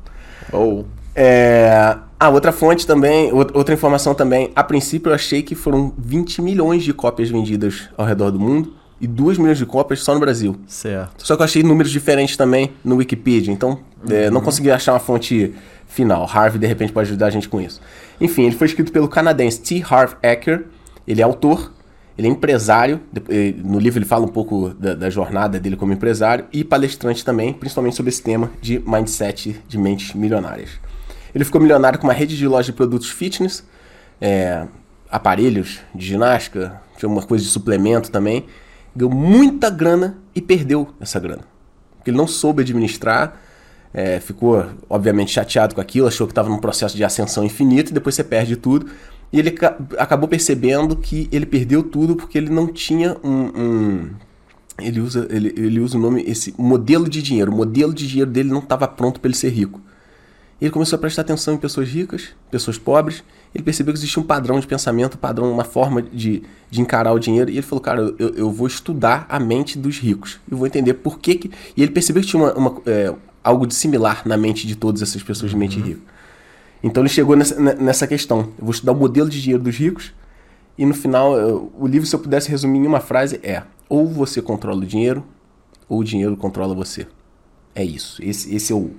Ou 0.54 0.86
É... 1.16 1.98
Ah, 2.20 2.30
outra 2.30 2.52
fonte 2.52 2.86
também, 2.88 3.30
out- 3.32 3.52
outra 3.54 3.74
informação 3.74 4.14
também. 4.16 4.52
A 4.56 4.64
princípio 4.64 5.10
eu 5.10 5.16
achei 5.16 5.42
que 5.44 5.54
foram 5.56 5.94
20 5.98 6.42
milhões 6.42 6.84
de 6.84 6.94
cópias 6.94 7.30
vendidas 7.30 7.90
ao 7.98 8.06
redor 8.06 8.32
do 8.32 8.40
mundo 8.40 8.74
e 9.00 9.06
2 9.08 9.38
milhões 9.38 9.58
de 9.58 9.66
cópias 9.66 10.02
só 10.02 10.14
no 10.14 10.20
Brasil. 10.20 10.56
certo. 10.68 11.26
Só 11.26 11.36
que 11.36 11.42
eu 11.42 11.46
achei 11.46 11.62
números 11.64 11.92
diferentes 11.92 12.38
também 12.38 12.72
no 12.84 12.96
Wikipedia, 12.96 13.54
então 13.54 13.80
é, 14.10 14.30
não 14.30 14.40
consegui 14.42 14.72
achar 14.72 14.94
uma 14.94 15.00
fonte 15.00 15.54
final. 15.88 16.28
Harvey, 16.32 16.58
de 16.60 16.66
repente, 16.68 16.92
pode 16.94 17.10
ajudar 17.10 17.28
a 17.28 17.30
gente 17.30 17.50
com 17.50 17.60
isso. 17.60 17.82
Enfim, 18.20 18.44
ele 18.44 18.56
foi 18.56 18.68
escrito 18.68 18.92
pelo 18.92 19.08
canadense 19.10 19.60
T. 19.62 19.84
Harv 19.90 20.14
Eker. 20.24 20.66
Ele 21.08 21.22
é 21.22 21.24
autor, 21.24 21.72
ele 22.18 22.28
é 22.28 22.32
empresário. 22.32 23.02
eh, 23.30 23.54
No 23.58 23.78
livro 23.78 24.00
ele 24.00 24.06
fala 24.06 24.24
um 24.26 24.30
pouco 24.30 24.70
da, 24.80 24.96
da 24.96 25.10
jornada 25.10 25.60
dele 25.60 25.76
como 25.76 25.92
empresário 25.94 26.46
e 26.52 26.64
palestrante 26.64 27.24
também, 27.24 27.54
principalmente 27.54 27.96
sobre 27.96 28.10
esse 28.10 28.24
tema 28.24 28.50
de 28.62 28.80
mindset 28.80 29.62
de 29.68 29.78
mentes 29.78 30.14
milionárias. 30.16 30.70
Ele 31.36 31.44
ficou 31.44 31.60
milionário 31.60 32.00
com 32.00 32.08
uma 32.08 32.14
rede 32.14 32.38
de 32.38 32.48
lojas 32.48 32.68
de 32.68 32.74
produtos 32.74 33.10
fitness, 33.10 33.64
é, 34.22 34.66
aparelhos 35.12 35.82
de 35.94 36.06
ginástica, 36.08 36.82
tinha 36.98 37.10
uma 37.10 37.22
coisa 37.22 37.44
de 37.44 37.50
suplemento 37.52 38.10
também. 38.10 38.46
Ganhou 38.96 39.14
muita 39.14 39.70
grana 39.70 40.18
e 40.34 40.42
perdeu 40.42 40.88
essa 41.00 41.20
grana. 41.20 41.42
Porque 41.98 42.10
ele 42.10 42.18
não 42.18 42.26
soube 42.28 42.62
administrar, 42.62 43.38
é, 43.94 44.20
ficou 44.22 44.66
obviamente 44.90 45.32
chateado 45.32 45.76
com 45.76 45.82
aquilo, 45.82 46.08
achou 46.08 46.26
que 46.26 46.32
estava 46.32 46.48
num 46.48 46.58
processo 46.60 46.96
de 46.96 47.04
ascensão 47.04 47.44
infinito 47.44 47.92
e 47.92 47.94
depois 47.94 48.16
você 48.16 48.24
perde 48.24 48.56
tudo. 48.56 48.88
E 49.34 49.40
ele 49.40 49.52
ca- 49.52 49.76
acabou 49.98 50.30
percebendo 50.30 50.96
que 50.96 51.28
ele 51.32 51.46
perdeu 51.46 51.84
tudo 51.84 52.16
porque 52.16 52.38
ele 52.38 52.50
não 52.50 52.68
tinha 52.68 53.18
um. 53.22 53.52
um- 53.62 54.10
ele, 54.80 55.00
usa, 55.02 55.28
ele, 55.30 55.54
ele 55.58 55.80
usa 55.80 55.98
o 55.98 56.02
nome, 56.02 56.24
esse 56.28 56.54
modelo 56.58 57.10
de 57.10 57.22
dinheiro. 57.22 57.52
O 57.52 57.56
modelo 57.56 57.94
de 57.94 58.08
dinheiro 58.08 58.30
dele 58.32 58.50
não 58.50 58.60
estava 58.60 58.88
pronto 58.88 59.20
para 59.20 59.30
ele 59.30 59.38
ser 59.38 59.50
rico. 59.50 59.82
Ele 60.60 60.72
começou 60.72 60.96
a 60.96 61.00
prestar 61.00 61.22
atenção 61.22 61.54
em 61.54 61.58
pessoas 61.58 61.90
ricas, 61.90 62.30
pessoas 62.50 62.78
pobres. 62.78 63.24
Ele 63.54 63.64
percebeu 63.64 63.94
que 63.94 64.00
existia 64.00 64.22
um 64.22 64.26
padrão 64.26 64.60
de 64.60 64.66
pensamento, 64.66 65.16
um 65.16 65.18
padrão, 65.18 65.52
uma 65.52 65.66
forma 65.66 66.02
de, 66.02 66.44
de 66.72 66.82
encarar 66.82 67.12
o 67.12 67.20
dinheiro. 67.20 67.52
E 67.52 67.56
ele 67.56 67.62
falou, 67.62 67.82
cara, 67.82 68.00
eu, 68.18 68.30
eu 68.36 68.52
vou 68.52 68.66
estudar 68.66 69.26
a 69.28 69.38
mente 69.38 69.78
dos 69.78 69.98
ricos. 69.98 70.40
Eu 70.50 70.58
vou 70.58 70.66
entender 70.66 70.94
por 70.94 71.20
que 71.20 71.36
que... 71.36 71.52
E 71.76 71.84
ele 71.84 71.92
percebeu 71.92 72.22
que 72.22 72.30
tinha 72.30 72.42
uma, 72.42 72.54
uma, 72.54 72.82
é, 72.86 73.14
algo 73.44 73.68
de 73.68 73.76
similar 73.76 74.22
na 74.26 74.38
mente 74.38 74.66
de 74.66 74.76
todas 74.78 75.02
essas 75.02 75.22
pessoas 75.22 75.52
de 75.52 75.58
mente 75.58 75.78
rica. 75.80 76.00
Então 76.82 77.04
ele 77.04 77.10
chegou 77.10 77.36
nessa, 77.36 77.60
nessa 77.60 78.08
questão. 78.08 78.40
Eu 78.58 78.64
vou 78.66 78.72
estudar 78.72 78.94
o 78.94 78.96
modelo 78.96 79.30
de 79.30 79.42
dinheiro 79.42 79.62
dos 79.62 79.76
ricos. 79.76 80.14
E 80.78 80.86
no 80.86 80.94
final, 80.94 81.38
eu, 81.38 81.72
o 81.78 81.86
livro, 81.86 82.08
se 82.08 82.16
eu 82.16 82.20
pudesse 82.20 82.50
resumir 82.50 82.80
em 82.80 82.88
uma 82.88 83.02
frase, 83.02 83.40
é... 83.44 83.64
Ou 83.88 84.08
você 84.08 84.42
controla 84.42 84.82
o 84.82 84.86
dinheiro, 84.86 85.24
ou 85.88 86.00
o 86.00 86.04
dinheiro 86.04 86.36
controla 86.36 86.74
você. 86.74 87.06
É 87.76 87.84
isso. 87.84 88.20
Esse, 88.24 88.56
esse 88.56 88.74
é 88.74 88.76
o, 88.76 88.92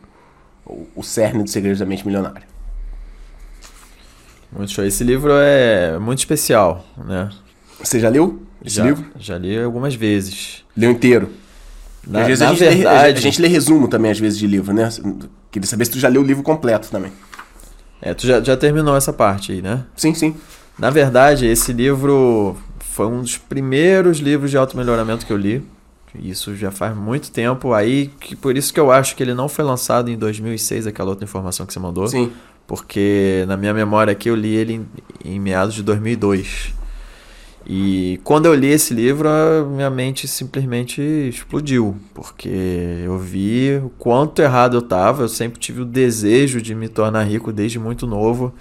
o, 0.66 0.86
o 0.96 1.02
cerne 1.02 1.44
do 1.44 1.50
Segredos 1.50 1.78
da 1.78 1.86
Mente 1.86 2.04
Milionária. 2.04 2.42
Muito 4.52 4.72
show. 4.72 4.84
Esse 4.84 5.04
livro 5.04 5.32
é 5.34 5.98
muito 5.98 6.18
especial, 6.18 6.84
né? 6.96 7.30
Você 7.78 8.00
já 8.00 8.08
leu 8.08 8.42
esse 8.64 8.76
já, 8.76 8.84
livro? 8.84 9.04
Já 9.18 9.38
li 9.38 9.58
algumas 9.58 9.94
vezes. 9.94 10.64
Leu 10.76 10.90
inteiro? 10.90 11.30
Na, 12.06 12.20
às 12.20 12.26
vezes 12.26 12.40
na 12.40 12.50
a, 12.50 12.54
gente 12.54 12.64
lê, 12.64 12.74
verdade, 12.74 13.18
a 13.18 13.20
gente 13.20 13.42
lê 13.42 13.48
resumo 13.48 13.88
também, 13.88 14.10
às 14.10 14.18
vezes, 14.18 14.38
de 14.38 14.46
livro, 14.46 14.72
né? 14.72 14.88
Queria 15.50 15.66
saber 15.66 15.84
se 15.84 15.90
tu 15.90 15.98
já 15.98 16.08
leu 16.08 16.22
o 16.22 16.24
livro 16.24 16.42
completo 16.42 16.88
também. 16.88 17.12
é, 18.00 18.14
tu 18.14 18.26
já, 18.26 18.40
já 18.40 18.56
terminou 18.56 18.96
essa 18.96 19.12
parte 19.12 19.52
aí, 19.52 19.60
né? 19.60 19.84
Sim, 19.96 20.14
sim. 20.14 20.36
Na 20.78 20.90
verdade, 20.90 21.46
esse 21.46 21.72
livro 21.72 22.56
foi 22.78 23.06
um 23.06 23.20
dos 23.22 23.36
primeiros 23.36 24.18
livros 24.18 24.50
de 24.50 24.56
auto-melhoramento 24.56 25.26
que 25.26 25.32
eu 25.32 25.36
li. 25.36 25.62
Isso 26.22 26.54
já 26.56 26.70
faz 26.70 26.96
muito 26.96 27.30
tempo. 27.30 27.72
Aí, 27.72 28.10
que, 28.20 28.36
por 28.36 28.56
isso 28.56 28.72
que 28.72 28.80
eu 28.80 28.90
acho 28.90 29.16
que 29.16 29.22
ele 29.22 29.34
não 29.34 29.48
foi 29.48 29.64
lançado 29.64 30.10
em 30.10 30.16
2006, 30.16 30.86
aquela 30.86 31.10
outra 31.10 31.24
informação 31.24 31.66
que 31.66 31.72
você 31.72 31.78
mandou. 31.78 32.08
Sim. 32.08 32.32
Porque 32.66 33.44
na 33.46 33.56
minha 33.56 33.72
memória 33.72 34.12
aqui 34.12 34.28
eu 34.28 34.34
li 34.34 34.54
ele 34.54 34.74
em, 34.74 34.86
em 35.24 35.40
meados 35.40 35.74
de 35.74 35.82
2002. 35.82 36.74
E 37.68 38.20
quando 38.22 38.46
eu 38.46 38.54
li 38.54 38.68
esse 38.68 38.94
livro, 38.94 39.28
a 39.28 39.64
minha 39.64 39.90
mente 39.90 40.28
simplesmente 40.28 41.02
explodiu, 41.02 41.96
porque 42.14 42.48
eu 43.04 43.18
vi 43.18 43.80
o 43.84 43.90
quanto 43.98 44.40
errado 44.40 44.76
eu 44.76 44.80
estava. 44.80 45.24
Eu 45.24 45.28
sempre 45.28 45.58
tive 45.58 45.80
o 45.80 45.84
desejo 45.84 46.62
de 46.62 46.74
me 46.74 46.88
tornar 46.88 47.24
rico 47.24 47.52
desde 47.52 47.78
muito 47.78 48.06
novo. 48.06 48.54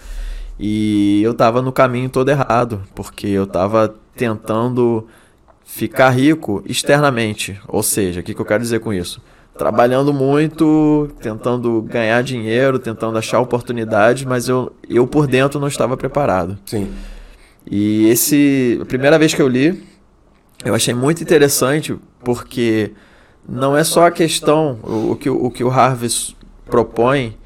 E 0.59 1.21
eu 1.21 1.31
estava 1.31 1.61
no 1.61 1.71
caminho 1.71 2.09
todo 2.09 2.29
errado, 2.29 2.81
porque 2.95 3.27
eu 3.27 3.43
estava 3.43 3.93
tentando 4.15 5.05
ficar 5.65 6.11
rico 6.11 6.63
externamente. 6.65 7.59
Ou 7.67 7.83
seja, 7.83 8.21
o 8.21 8.23
que, 8.23 8.33
que 8.33 8.39
eu 8.39 8.45
quero 8.45 8.61
dizer 8.61 8.79
com 8.79 8.93
isso? 8.93 9.21
Trabalhando 9.57 10.13
muito, 10.13 11.09
tentando 11.19 11.81
ganhar 11.81 12.21
dinheiro, 12.21 12.77
tentando 12.77 13.17
achar 13.17 13.39
oportunidades, 13.39 14.23
mas 14.23 14.47
eu, 14.47 14.71
eu 14.87 15.07
por 15.07 15.27
dentro 15.27 15.59
não 15.59 15.67
estava 15.67 15.97
preparado. 15.97 16.57
Sim. 16.65 16.93
E 17.69 18.07
esse, 18.09 18.79
a 18.81 18.85
primeira 18.85 19.17
vez 19.17 19.33
que 19.33 19.41
eu 19.41 19.47
li, 19.47 19.83
eu 20.63 20.75
achei 20.75 20.93
muito 20.93 21.23
interessante, 21.23 21.97
porque 22.23 22.91
não 23.47 23.75
é 23.75 23.83
só 23.83 24.05
a 24.05 24.11
questão, 24.11 24.77
o, 24.83 25.11
o 25.11 25.15
que, 25.15 25.29
o 25.29 25.49
que 25.49 25.63
o 25.63 25.69
Harvey 25.69 26.09
propõe 26.65 27.37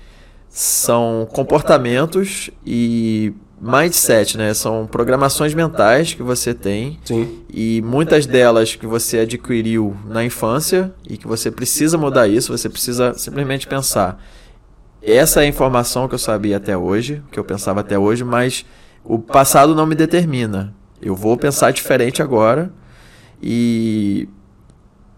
são 0.50 1.28
comportamentos 1.32 2.50
e 2.66 3.34
mindset, 3.62 4.38
né? 4.38 4.54
São 4.54 4.88
programações 4.88 5.54
mentais 5.54 6.14
que 6.14 6.24
você 6.24 6.54
tem 6.54 6.98
Sim. 7.04 7.44
e 7.50 7.82
muitas 7.82 8.26
delas 8.26 8.76
que 8.76 8.88
você 8.88 9.20
adquiriu 9.20 9.96
na 10.06 10.24
infância 10.24 10.94
e 11.08 11.18
que 11.18 11.28
você 11.28 11.52
precisa 11.52 11.98
mudar 11.98 12.28
isso, 12.28 12.58
você 12.58 12.70
precisa 12.70 13.14
simplesmente 13.16 13.68
pensar. 13.68 14.24
Essa 15.02 15.42
é 15.42 15.44
a 15.44 15.48
informação 15.48 16.08
que 16.08 16.16
eu 16.16 16.20
sabia 16.20 16.58
até 16.58 16.78
hoje, 16.78 17.22
que 17.32 17.40
eu 17.40 17.44
pensava 17.44 17.82
até 17.82 17.98
hoje, 17.98 18.24
mas 18.24 18.66
o 19.04 19.20
passado 19.20 19.76
não 19.76 19.86
me 19.86 19.96
determina. 19.96 20.74
Eu 21.02 21.16
vou 21.16 21.38
pensar 21.38 21.72
diferente 21.72 22.22
agora 22.22 22.72
e 23.42 24.28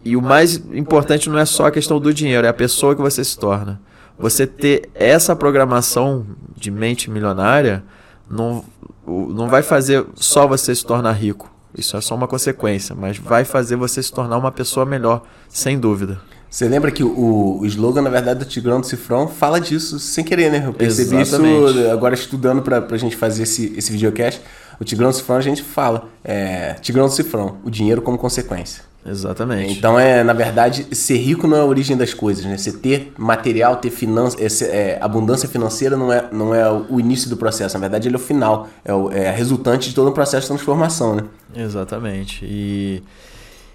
e 0.03 0.17
o 0.17 0.21
mais 0.21 0.55
importante 0.74 1.29
não 1.29 1.38
é 1.38 1.45
só 1.45 1.67
a 1.67 1.71
questão 1.71 2.00
do 2.00 2.12
dinheiro, 2.12 2.48
é 2.48 2.50
a 2.50 2.53
pessoa 2.53 2.95
que 2.95 3.01
você 3.01 3.24
se 3.24 3.38
torna. 3.38 3.79
Você 4.17 4.48
ter 4.48 4.89
essa 4.95 5.36
programação 5.36 6.25
de 6.55 6.71
mente 6.71 7.10
milionária 7.10 7.83
não, 8.32 8.64
não 9.06 9.48
vai 9.48 9.62
fazer 9.62 10.06
só 10.16 10.48
você 10.48 10.74
se 10.74 10.86
tornar 10.86 11.12
rico. 11.14 11.52
Isso 11.78 11.96
é 11.96 12.02
só 12.02 12.16
uma 12.16 12.28
consequência, 12.28 12.96
mas 12.96 13.18
vai 13.18 13.46
fazer 13.46 13.76
você 13.76 14.02
se 14.04 14.12
tornar 14.12 14.38
uma 14.38 14.52
pessoa 14.52 14.86
melhor, 14.86 15.24
sem 15.48 15.80
dúvida. 15.80 16.20
Você 16.50 16.68
lembra 16.68 16.92
que 16.92 17.02
o, 17.02 17.60
o 17.62 17.66
slogan, 17.66 18.02
na 18.02 18.10
verdade, 18.10 18.40
do 18.40 18.46
Tigrão 18.46 18.82
do 18.82 18.86
Cifrão 18.86 19.26
fala 19.26 19.60
disso 19.60 19.98
sem 20.00 20.22
querer, 20.22 20.52
né? 20.52 20.64
Eu 20.66 20.74
percebi 20.74 21.16
Exatamente. 21.16 21.80
isso 21.80 21.90
agora 21.90 22.14
estudando 22.14 22.62
pra, 22.62 22.82
pra 22.82 22.98
gente 22.98 23.16
fazer 23.16 23.44
esse, 23.44 23.74
esse 23.78 23.90
videocast. 23.90 24.42
O 24.78 24.84
Tigrão 24.84 25.12
do 25.12 25.16
Cifrão 25.16 25.38
a 25.38 25.42
gente 25.42 25.64
fala, 25.64 26.10
é, 26.24 26.74
Tigrão 26.82 27.06
do 27.06 27.14
Cifrão, 27.14 27.58
o 27.64 27.70
dinheiro 27.70 28.02
como 28.02 28.18
consequência. 28.18 28.84
Exatamente. 29.05 29.74
Então, 29.77 30.00
é, 30.00 30.24
na 30.24 30.34
verdade, 30.34 30.86
ser 30.96 31.17
rico 31.17 31.48
não 31.48 31.58
é 31.58 31.62
a 31.62 31.65
origem 31.65 31.98
das 31.98 32.13
coisas, 32.13 32.46
né? 32.46 32.55
Você 32.58 32.72
ter 32.72 33.12
material, 33.17 33.75
ter 33.77 33.89
finança, 33.89 34.38
é, 34.39 34.46
é, 34.65 34.98
abundância 35.01 35.50
financeira 35.50 35.98
não 35.98 36.13
é, 36.13 36.25
não 36.31 36.53
é 36.53 36.70
o 36.72 37.00
início 37.00 37.29
do 37.29 37.36
processo. 37.36 37.74
Na 37.75 37.79
verdade, 37.81 38.08
ele 38.08 38.15
é 38.15 38.20
o 38.20 38.22
final, 38.22 38.70
é, 38.86 38.93
o, 38.93 39.12
é 39.12 39.29
a 39.29 39.31
resultante 39.31 39.89
de 39.89 39.96
todo 39.96 40.10
um 40.10 40.13
processo 40.13 40.43
de 40.43 40.48
transformação, 40.50 41.15
né? 41.15 41.24
Exatamente. 41.55 42.46
E 42.46 43.01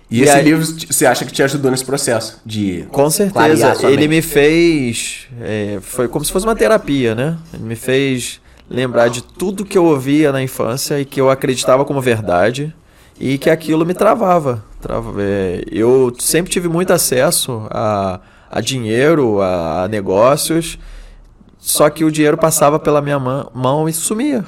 E, 0.08 0.20
E 0.20 0.22
esse 0.22 0.36
aí- 0.36 0.44
livro 0.44 0.64
você 0.64 1.04
acha 1.04 1.24
que 1.24 1.32
te 1.32 1.42
ajudou 1.42 1.68
nesse 1.72 1.84
processo 1.84 2.40
de 2.46 2.86
Com 2.92 3.10
certeza, 3.10 3.74
ele 3.90 4.06
me 4.06 4.22
fez. 4.22 5.26
é, 5.40 5.78
foi 5.82 6.06
como 6.06 6.24
se 6.24 6.30
fosse 6.30 6.46
uma 6.46 6.54
terapia, 6.54 7.12
né? 7.16 7.36
Ele 7.52 7.64
me 7.64 7.74
fez 7.74 8.40
lembrar 8.70 9.08
de 9.08 9.20
tudo 9.22 9.64
que 9.64 9.76
eu 9.76 9.84
ouvia 9.84 10.30
na 10.30 10.40
infância 10.40 11.00
e 11.00 11.04
que 11.04 11.20
eu 11.20 11.28
acreditava 11.28 11.84
como 11.84 12.00
verdade 12.00 12.72
e 13.18 13.36
que 13.36 13.50
aquilo 13.50 13.84
me 13.84 13.94
travava. 13.94 14.64
É, 15.18 15.64
eu 15.70 16.12
sempre 16.18 16.50
tive 16.50 16.68
muito 16.68 16.92
acesso 16.92 17.66
a, 17.70 18.20
a 18.50 18.60
dinheiro, 18.60 19.40
a, 19.40 19.84
a 19.84 19.88
negócios, 19.88 20.78
só 21.58 21.90
que 21.90 22.04
o 22.04 22.10
dinheiro 22.10 22.36
passava 22.36 22.78
pela 22.78 23.00
minha 23.00 23.18
mã- 23.18 23.46
mão 23.54 23.88
e 23.88 23.92
sumia. 23.92 24.44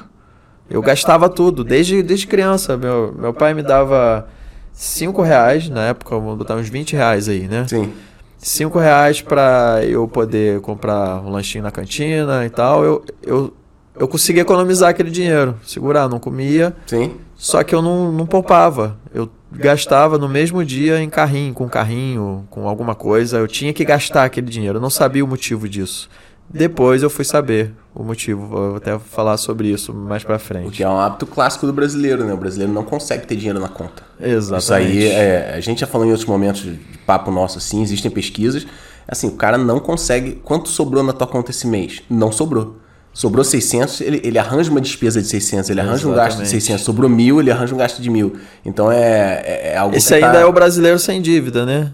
Eu 0.71 0.83
gastava 0.83 1.29
tudo, 1.29 1.65
desde, 1.65 2.03
desde 2.03 2.27
criança. 2.27 2.77
Meu, 2.77 3.15
meu 3.19 3.33
pai 3.33 3.55
me 3.55 3.63
dava 3.63 4.29
5 4.73 5.23
reais, 5.23 5.69
na 5.69 5.87
época, 5.87 6.19
vou 6.19 6.37
botar 6.37 6.57
uns 6.57 6.69
20 6.69 6.95
reais 6.95 7.29
aí, 7.29 7.49
né? 7.49 7.67
Sim, 7.67 7.93
cinco 8.39 8.79
reais 8.79 9.21
para 9.21 9.81
eu 9.85 10.07
poder 10.07 10.61
comprar 10.61 11.21
um 11.25 11.31
lanchinho 11.31 11.65
na 11.65 11.71
cantina 11.71 12.47
e 12.47 12.51
tal, 12.51 12.85
eu, 12.85 13.05
eu, 13.23 13.53
eu 13.99 14.07
conseguia 14.07 14.43
economizar 14.43 14.91
aquele 14.91 15.11
dinheiro, 15.11 15.57
segurar, 15.67 16.09
não 16.09 16.21
comia, 16.21 16.75
sim. 16.87 17.17
só 17.35 17.65
que 17.65 17.75
eu 17.75 17.83
não, 17.83 18.13
não 18.13 18.27
poupava. 18.27 18.97
Eu 19.13 19.29
gastava 19.53 20.19
no 20.19 20.29
mesmo 20.29 20.65
dia 20.65 21.01
em 21.01 21.09
carrinho, 21.09 21.55
com 21.55 21.69
carrinho, 21.69 22.47
com 22.51 22.69
alguma 22.69 22.95
coisa, 22.95 23.39
eu 23.39 23.49
tinha 23.49 23.73
que 23.73 23.85
gastar 23.85 24.25
aquele 24.25 24.49
dinheiro, 24.49 24.79
eu 24.79 24.83
não 24.83 24.91
sabia 24.91 25.25
o 25.25 25.29
motivo 25.29 25.69
disso. 25.69 26.09
Depois 26.51 27.03
eu 27.03 27.11
fui 27.11 27.27
saber 27.27 27.73
o 27.95 28.03
motivo, 28.03 28.47
vou 28.47 28.77
até 28.77 28.99
falar 28.99 29.37
sobre 29.37 29.69
isso 29.69 29.93
mais 29.93 30.25
pra 30.25 30.37
O 30.37 30.39
frente. 30.39 30.71
que 30.79 30.83
é 30.83 30.89
um 30.89 30.99
hábito 30.99 31.27
clássico 31.27 31.67
do 31.67 31.75
brasileiro, 31.75 32.25
né? 32.25 32.33
O 32.33 32.39
brasileiro 32.39 32.73
não 32.73 32.85
consegue 32.85 33.27
ter 33.27 33.37
dinheiro 33.37 33.61
na 33.61 33.69
conta. 33.69 34.03
Exatamente. 34.19 34.63
Isso 34.63 34.73
aí, 34.73 35.09
é, 35.09 35.53
a 35.55 35.61
gente 35.61 35.81
já 35.83 35.87
falou 35.87 36.07
em 36.07 36.11
outros 36.11 36.27
momentos 36.27 36.63
de 36.63 36.79
papo 37.07 37.31
nosso 37.31 37.59
assim, 37.59 37.83
existem 37.83 38.11
pesquisas. 38.11 38.67
Assim, 39.07 39.29
o 39.29 39.33
cara 39.33 39.59
não 39.59 39.79
consegue. 39.79 40.41
Quanto 40.43 40.71
sobrou 40.71 41.03
na 41.03 41.13
tua 41.13 41.27
conta 41.27 41.51
esse 41.51 41.67
mês? 41.67 42.03
Não 42.09 42.33
sobrou. 42.33 42.79
Sobrou 43.19 43.43
600, 43.43 44.01
ele, 44.01 44.21
ele 44.23 44.39
arranja 44.39 44.71
uma 44.71 44.81
despesa 44.81 45.21
de 45.21 45.27
600, 45.27 45.69
ele 45.71 45.81
arranja 45.81 46.07
um 46.07 46.13
gasto 46.15 46.37
de 46.37 46.43
Exatamente. 46.45 46.51
600. 46.63 46.85
Sobrou 46.85 47.11
mil, 47.11 47.41
ele 47.41 47.51
arranja 47.51 47.75
um 47.75 47.79
gasto 47.79 48.01
de 48.01 48.09
mil. 48.09 48.37
Então 48.65 48.93
é, 48.93 49.43
é, 49.45 49.71
é 49.73 49.77
algo 49.77 49.97
Esse 49.97 50.15
ainda 50.15 50.35
tá- 50.35 50.39
é 50.39 50.45
o 50.45 50.53
brasileiro 50.53 51.01
sem 51.01 51.21
dívida, 51.21 51.67
né? 51.67 51.93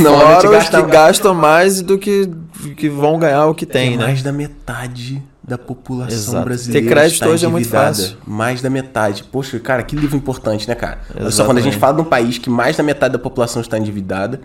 Normalmente 0.00 0.40
Fora 0.42 0.46
os 0.48 0.50
gasta, 0.50 0.82
que 0.82 0.90
gastam 0.90 1.34
mais 1.34 1.80
do 1.82 1.96
que, 1.98 2.28
que 2.76 2.88
vão 2.88 3.16
ganhar 3.16 3.46
o 3.46 3.54
que 3.54 3.64
tem, 3.64 3.94
é 3.94 3.96
né? 3.96 4.04
mais 4.06 4.24
da 4.24 4.32
metade 4.32 5.22
da 5.40 5.56
população 5.56 6.16
Exato. 6.18 6.44
brasileira. 6.46 6.84
Ter 6.84 6.92
crédito 6.92 7.14
está 7.14 7.28
hoje 7.28 7.44
é 7.46 7.48
muito 7.48 7.68
fácil. 7.68 8.16
Mais 8.26 8.60
da 8.60 8.68
metade. 8.68 9.22
Poxa, 9.30 9.60
cara, 9.60 9.84
que 9.84 9.94
livro 9.94 10.16
importante, 10.16 10.66
né, 10.66 10.74
cara? 10.74 10.98
Olha 11.10 11.20
só, 11.22 11.28
Exatamente. 11.28 11.46
quando 11.46 11.58
a 11.58 11.60
gente 11.62 11.78
fala 11.78 11.94
de 11.94 12.00
um 12.00 12.04
país 12.06 12.38
que 12.38 12.50
mais 12.50 12.76
da 12.76 12.82
metade 12.82 13.12
da 13.12 13.20
população 13.20 13.62
está 13.62 13.78
endividada, 13.78 14.40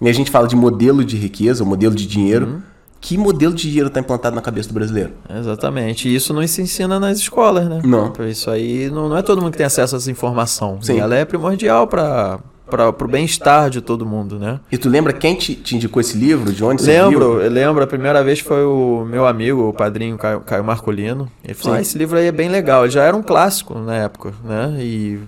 e 0.00 0.08
a 0.08 0.12
gente 0.12 0.28
fala 0.28 0.48
de 0.48 0.56
modelo 0.56 1.04
de 1.04 1.16
riqueza, 1.16 1.64
modelo 1.64 1.94
de 1.94 2.04
dinheiro, 2.04 2.46
Uhum. 2.46 2.62
Que 3.00 3.16
modelo 3.16 3.54
de 3.54 3.62
dinheiro 3.62 3.88
está 3.88 4.00
implantado 4.00 4.34
na 4.34 4.42
cabeça 4.42 4.68
do 4.68 4.74
brasileiro? 4.74 5.12
Exatamente. 5.38 6.08
E 6.08 6.14
isso 6.14 6.32
não 6.34 6.46
se 6.46 6.60
ensina 6.62 6.98
nas 6.98 7.18
escolas, 7.18 7.68
né? 7.68 7.80
Não. 7.84 8.10
Por 8.10 8.26
Isso 8.26 8.50
aí 8.50 8.90
não, 8.90 9.08
não 9.08 9.16
é 9.16 9.22
todo 9.22 9.40
mundo 9.40 9.52
que 9.52 9.58
tem 9.58 9.66
acesso 9.66 9.94
a 9.94 9.98
essa 9.98 10.10
informação. 10.10 10.78
Sim. 10.82 10.96
E 10.96 10.98
ela 10.98 11.14
é 11.14 11.24
primordial 11.24 11.86
para 11.86 12.40
o 12.88 13.08
bem-estar 13.08 13.70
de 13.70 13.80
todo 13.80 14.04
mundo, 14.04 14.38
né? 14.38 14.58
E 14.70 14.76
tu 14.76 14.88
lembra 14.88 15.12
quem 15.12 15.36
te, 15.36 15.54
te 15.54 15.76
indicou 15.76 16.00
esse 16.00 16.16
livro? 16.16 16.52
De 16.52 16.64
onde 16.64 16.82
você 16.82 17.00
Lembro, 17.00 17.34
viu? 17.34 17.42
eu 17.42 17.50
lembro, 17.50 17.84
a 17.84 17.86
primeira 17.86 18.22
vez 18.22 18.40
foi 18.40 18.64
o 18.64 19.06
meu 19.08 19.26
amigo, 19.26 19.68
o 19.68 19.72
padrinho 19.72 20.18
Caio, 20.18 20.40
Caio 20.40 20.64
Marcolino. 20.64 21.30
Ele 21.44 21.54
falou: 21.54 21.78
ah, 21.78 21.80
esse 21.80 21.96
livro 21.96 22.18
aí 22.18 22.26
é 22.26 22.32
bem 22.32 22.48
legal. 22.48 22.82
Ele 22.84 22.90
já 22.92 23.04
era 23.04 23.16
um 23.16 23.22
clássico 23.22 23.78
na 23.78 23.94
época, 23.94 24.34
né? 24.44 24.76
E, 24.80 25.20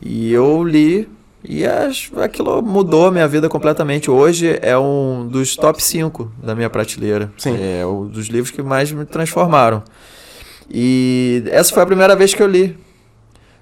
e 0.00 0.32
eu 0.32 0.62
li 0.62 1.08
E 1.42 1.64
as, 1.64 2.10
aquilo 2.22 2.62
mudou 2.62 3.06
a 3.06 3.10
minha 3.10 3.26
vida 3.26 3.48
completamente. 3.48 4.10
Hoje 4.10 4.58
é 4.60 4.76
um 4.76 5.26
dos 5.26 5.56
top 5.56 5.82
5 5.82 6.30
da 6.42 6.54
minha 6.54 6.68
prateleira. 6.68 7.32
Sim. 7.38 7.56
É 7.60 7.86
um 7.86 8.06
dos 8.06 8.26
livros 8.26 8.50
que 8.50 8.62
mais 8.62 8.92
me 8.92 9.04
transformaram. 9.04 9.82
E 10.68 11.42
essa 11.46 11.72
foi 11.72 11.82
a 11.82 11.86
primeira 11.86 12.14
vez 12.14 12.34
que 12.34 12.42
eu 12.42 12.46
li. 12.46 12.78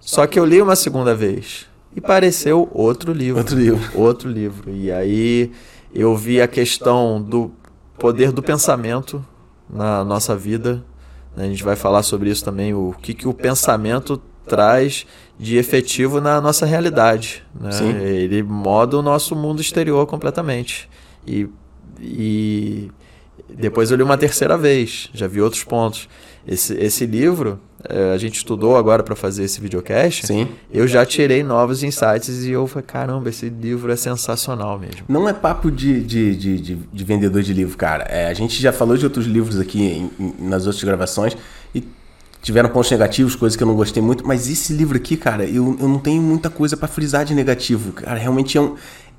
Só 0.00 0.26
que 0.26 0.38
eu 0.38 0.44
li 0.44 0.60
uma 0.60 0.76
segunda 0.76 1.14
vez. 1.14 1.66
E 1.94 2.00
pareceu 2.00 2.68
outro 2.72 3.12
livro. 3.12 3.38
Outro 3.38 3.56
livro. 3.56 3.90
Outro 3.98 4.30
livro. 4.30 4.70
E 4.70 4.90
aí 4.90 5.52
eu 5.94 6.16
vi 6.16 6.40
a 6.40 6.48
questão 6.48 7.20
do 7.22 7.50
poder 7.98 8.32
do 8.32 8.42
pensamento 8.42 9.24
na 9.68 10.04
nossa 10.04 10.36
vida. 10.36 10.84
A 11.36 11.44
gente 11.44 11.62
vai 11.62 11.76
falar 11.76 12.02
sobre 12.02 12.30
isso 12.30 12.44
também, 12.44 12.74
o 12.74 12.94
que, 13.00 13.14
que 13.14 13.28
o 13.28 13.32
pensamento 13.32 14.20
traz 14.48 15.06
de 15.38 15.56
efetivo 15.56 16.20
na 16.20 16.40
nossa 16.40 16.66
realidade. 16.66 17.44
Né? 17.60 17.70
Ele 18.02 18.42
moda 18.42 18.98
o 18.98 19.02
nosso 19.02 19.36
mundo 19.36 19.60
exterior 19.60 20.04
completamente. 20.06 20.88
E, 21.26 21.46
e 22.00 22.90
depois 23.48 23.90
eu 23.90 23.96
li 23.96 24.02
uma 24.02 24.18
terceira 24.18 24.56
vez, 24.58 25.08
já 25.14 25.26
vi 25.26 25.40
outros 25.40 25.62
pontos. 25.64 26.08
Esse, 26.46 26.72
esse 26.74 27.04
livro, 27.04 27.60
eh, 27.88 28.12
a 28.14 28.16
gente 28.16 28.36
estudou 28.36 28.76
agora 28.76 29.02
para 29.02 29.14
fazer 29.14 29.44
esse 29.44 29.60
videocast. 29.60 30.26
Sim. 30.26 30.48
Eu 30.72 30.88
já 30.88 31.04
tirei 31.04 31.42
novos 31.42 31.82
insights 31.82 32.44
e 32.46 32.50
eu 32.52 32.66
falei, 32.66 32.84
caramba, 32.86 33.28
esse 33.28 33.50
livro 33.50 33.92
é 33.92 33.96
sensacional 33.96 34.78
mesmo. 34.78 35.02
Não 35.08 35.28
é 35.28 35.34
papo 35.34 35.70
de, 35.70 36.00
de, 36.02 36.34
de, 36.34 36.58
de, 36.60 36.74
de 36.76 37.04
vendedor 37.04 37.42
de 37.42 37.52
livro, 37.52 37.76
cara. 37.76 38.04
É, 38.04 38.28
a 38.28 38.34
gente 38.34 38.60
já 38.62 38.72
falou 38.72 38.96
de 38.96 39.04
outros 39.04 39.26
livros 39.26 39.60
aqui 39.60 39.82
em- 39.82 40.10
em- 40.18 40.34
nas 40.48 40.66
outras 40.66 40.82
gravações 40.82 41.36
tiveram 42.42 42.68
pontos 42.68 42.90
negativos, 42.90 43.34
coisas 43.34 43.56
que 43.56 43.62
eu 43.62 43.66
não 43.66 43.74
gostei 43.74 44.02
muito, 44.02 44.26
mas 44.26 44.48
esse 44.48 44.72
livro 44.72 44.96
aqui, 44.96 45.16
cara, 45.16 45.44
eu, 45.44 45.76
eu 45.80 45.88
não 45.88 45.98
tenho 45.98 46.22
muita 46.22 46.48
coisa 46.48 46.76
pra 46.76 46.88
frisar 46.88 47.24
de 47.24 47.34
negativo. 47.34 47.92
Cara, 47.92 48.18
realmente 48.18 48.56
é 48.56 48.60
um. 48.60 48.76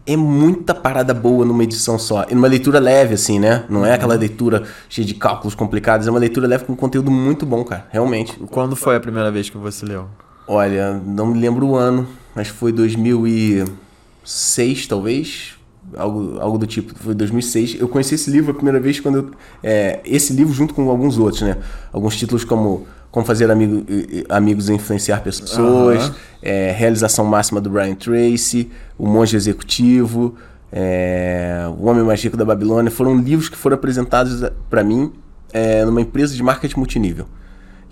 É 0.07 0.15
muita 0.15 0.73
parada 0.73 1.13
boa 1.13 1.45
numa 1.45 1.63
edição 1.63 1.99
só. 1.99 2.25
E 2.29 2.33
numa 2.33 2.47
leitura 2.47 2.79
leve, 2.79 3.13
assim, 3.13 3.37
né? 3.37 3.65
Não 3.69 3.85
é 3.85 3.93
aquela 3.93 4.15
leitura 4.15 4.63
cheia 4.87 5.05
de 5.05 5.13
cálculos 5.13 5.53
complicados. 5.53 6.07
É 6.07 6.09
uma 6.09 6.19
leitura 6.19 6.47
leve 6.47 6.63
com 6.63 6.75
conteúdo 6.75 7.11
muito 7.11 7.45
bom, 7.45 7.63
cara. 7.63 7.85
Realmente. 7.91 8.33
Quando 8.49 8.75
foi 8.75 8.95
a 8.95 8.99
primeira 8.99 9.29
vez 9.29 9.51
que 9.51 9.57
você 9.57 9.85
leu? 9.85 10.07
Olha, 10.47 10.99
não 11.05 11.27
me 11.27 11.39
lembro 11.39 11.67
o 11.67 11.75
ano, 11.75 12.07
mas 12.33 12.47
foi 12.47 12.71
2006, 12.71 14.87
talvez. 14.87 15.58
Algo, 15.95 16.39
algo 16.39 16.57
do 16.57 16.67
tipo, 16.67 16.93
foi 16.95 17.13
2006. 17.13 17.77
Eu 17.79 17.87
conheci 17.87 18.15
esse 18.15 18.29
livro 18.29 18.51
a 18.51 18.53
primeira 18.53 18.79
vez 18.79 18.99
quando 18.99 19.17
eu. 19.17 19.31
é, 19.63 19.99
esse 20.05 20.33
livro 20.33 20.53
junto 20.53 20.73
com 20.73 20.89
alguns 20.89 21.17
outros, 21.17 21.41
né? 21.41 21.57
Alguns 21.91 22.15
títulos 22.15 22.43
como 22.43 22.85
Como 23.11 23.25
Fazer 23.25 23.49
amigo, 23.49 23.85
Amigos 24.29 24.69
e 24.69 24.73
Influenciar 24.73 25.21
Pessoas, 25.21 26.03
Aham. 26.03 26.15
é, 26.41 26.71
Realização 26.71 27.25
Máxima 27.25 27.59
do 27.59 27.69
Brian 27.69 27.95
Tracy, 27.95 28.69
O 28.97 29.07
Monge 29.07 29.35
Executivo, 29.35 30.35
é, 30.71 31.65
O 31.79 31.87
Homem 31.87 32.03
Mais 32.03 32.21
Rico 32.23 32.37
da 32.37 32.45
Babilônia. 32.45 32.91
Foram 32.91 33.17
livros 33.17 33.49
que 33.49 33.57
foram 33.57 33.75
apresentados 33.75 34.49
para 34.69 34.83
mim 34.83 35.11
é, 35.51 35.83
numa 35.85 36.01
empresa 36.01 36.35
de 36.35 36.43
marketing 36.43 36.77
multinível 36.77 37.25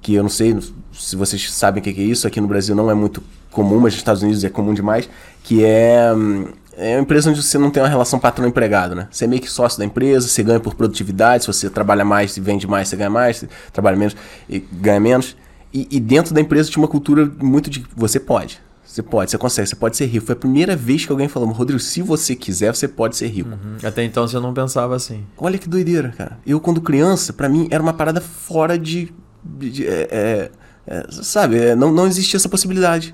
que 0.02 0.14
eu 0.14 0.24
não 0.24 0.30
sei 0.30 0.58
se 0.94 1.16
vocês 1.16 1.52
sabem 1.52 1.82
o 1.82 1.84
que 1.84 1.92
que 1.92 2.02
é 2.02 2.04
isso, 2.06 2.26
aqui 2.28 2.40
no 2.40 2.48
Brasil 2.48 2.74
não 2.74 2.90
é 2.90 2.94
muito 2.94 3.22
comum, 3.52 3.76
mas 3.76 3.94
nos 3.94 3.96
Estados 3.96 4.24
Unidos 4.24 4.44
é 4.44 4.50
comum 4.50 4.74
demais, 4.74 5.10
que 5.44 5.64
é, 5.64 6.14
hum, 6.16 6.46
é 6.78 6.96
uma 6.96 7.02
empresa 7.02 7.30
onde 7.30 7.42
você 7.42 7.58
não 7.58 7.72
tem 7.72 7.82
uma 7.82 7.90
relação 7.90 8.20
patrão-empregado, 8.20 8.94
né? 8.96 9.08
Você 9.12 9.26
é 9.26 9.28
meio 9.28 9.42
que 9.42 9.50
sócio 9.50 9.80
da 9.80 9.86
empresa, 9.86 10.28
você 10.28 10.44
ganha 10.44 10.60
por 10.60 10.76
produtividade, 10.76 11.44
se 11.44 11.48
você 11.48 11.70
trabalha 11.70 12.06
mais 12.06 12.38
e 12.38 12.42
vende 12.42 12.68
mais, 12.68 12.88
você 12.88 12.96
ganha 12.96 13.10
mais, 13.10 13.38
se 13.38 13.50
trabalha 13.74 13.98
menos 13.98 14.16
e 14.48 14.60
ganha 14.60 15.00
menos. 15.00 15.36
E, 15.74 15.88
e 15.92 16.00
dentro 16.00 16.34
da 16.34 16.40
empresa 16.42 16.70
tinha 16.70 16.82
uma 16.82 16.88
cultura 16.88 17.30
muito 17.42 17.70
de 17.70 17.86
você 17.96 18.20
pode, 18.20 18.60
você 18.86 19.02
pode, 19.04 19.32
você 19.32 19.38
consegue, 19.38 19.68
você 19.68 19.76
pode 19.76 19.98
ser 19.98 20.06
rico. 20.06 20.26
Foi 20.26 20.34
a 20.34 20.38
primeira 20.38 20.76
vez 20.76 21.06
que 21.06 21.12
alguém 21.12 21.28
falou, 21.28 21.50
Rodrigo, 21.52 21.80
se 21.80 22.02
você 22.02 22.36
quiser, 22.36 22.74
você 22.74 22.88
pode 22.88 23.18
ser 23.18 23.28
rico. 23.28 23.50
Até 23.84 24.04
então 24.04 24.28
você 24.28 24.40
não 24.40 24.54
pensava 24.54 24.96
assim. 24.96 25.26
Olha 25.38 25.58
que 25.58 25.68
doideira, 25.68 26.14
cara. 26.18 26.38
Eu, 26.46 26.60
quando 26.60 26.80
criança, 26.82 27.34
pra 27.34 27.50
mim 27.50 27.68
era 27.72 27.82
uma 27.84 27.94
parada 27.94 28.22
fora 28.22 28.78
de. 28.78 29.12
de- 29.44 29.70
de- 29.72 29.88
é, 29.88 30.08
é, 30.12 30.52
é, 30.88 31.06
sabe, 31.12 31.58
é, 31.60 31.76
não, 31.76 31.92
não 31.92 32.08
existia 32.08 32.38
essa 32.38 32.48
possibilidade. 32.50 33.14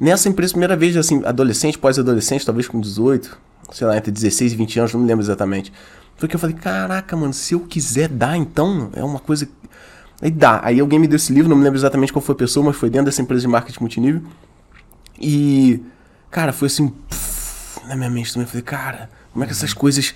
Nessa 0.00 0.30
empresa, 0.30 0.54
primeira 0.54 0.74
vez, 0.74 0.96
assim, 0.96 1.22
adolescente, 1.26 1.78
pós-adolescente, 1.78 2.46
talvez 2.46 2.66
com 2.66 2.80
18, 2.80 3.38
sei 3.70 3.86
lá, 3.86 3.98
entre 3.98 4.10
16 4.10 4.54
e 4.54 4.56
20 4.56 4.78
anos, 4.78 4.94
não 4.94 5.00
me 5.02 5.06
lembro 5.06 5.22
exatamente. 5.22 5.70
Foi 6.16 6.26
que 6.26 6.34
eu 6.34 6.40
falei, 6.40 6.56
caraca, 6.56 7.14
mano, 7.14 7.34
se 7.34 7.52
eu 7.52 7.60
quiser 7.60 8.08
dar, 8.08 8.34
então, 8.34 8.90
é 8.94 9.04
uma 9.04 9.18
coisa. 9.18 9.46
Aí 10.22 10.30
dá. 10.30 10.60
Aí 10.64 10.80
alguém 10.80 10.98
me 10.98 11.06
deu 11.06 11.16
esse 11.16 11.30
livro, 11.30 11.50
não 11.50 11.56
me 11.56 11.62
lembro 11.62 11.78
exatamente 11.78 12.14
qual 12.14 12.22
foi 12.22 12.34
a 12.34 12.38
pessoa, 12.38 12.64
mas 12.64 12.76
foi 12.76 12.88
dentro 12.88 13.06
dessa 13.06 13.20
empresa 13.20 13.42
de 13.42 13.48
marketing 13.48 13.80
multinível. 13.80 14.22
E, 15.20 15.82
cara, 16.30 16.50
foi 16.50 16.66
assim, 16.66 16.88
pff, 16.88 17.86
na 17.86 17.94
minha 17.94 18.08
mente 18.08 18.32
também. 18.32 18.48
Falei, 18.48 18.62
cara, 18.62 19.10
como 19.32 19.44
é 19.44 19.46
que 19.46 19.52
essas 19.52 19.74
coisas 19.74 20.14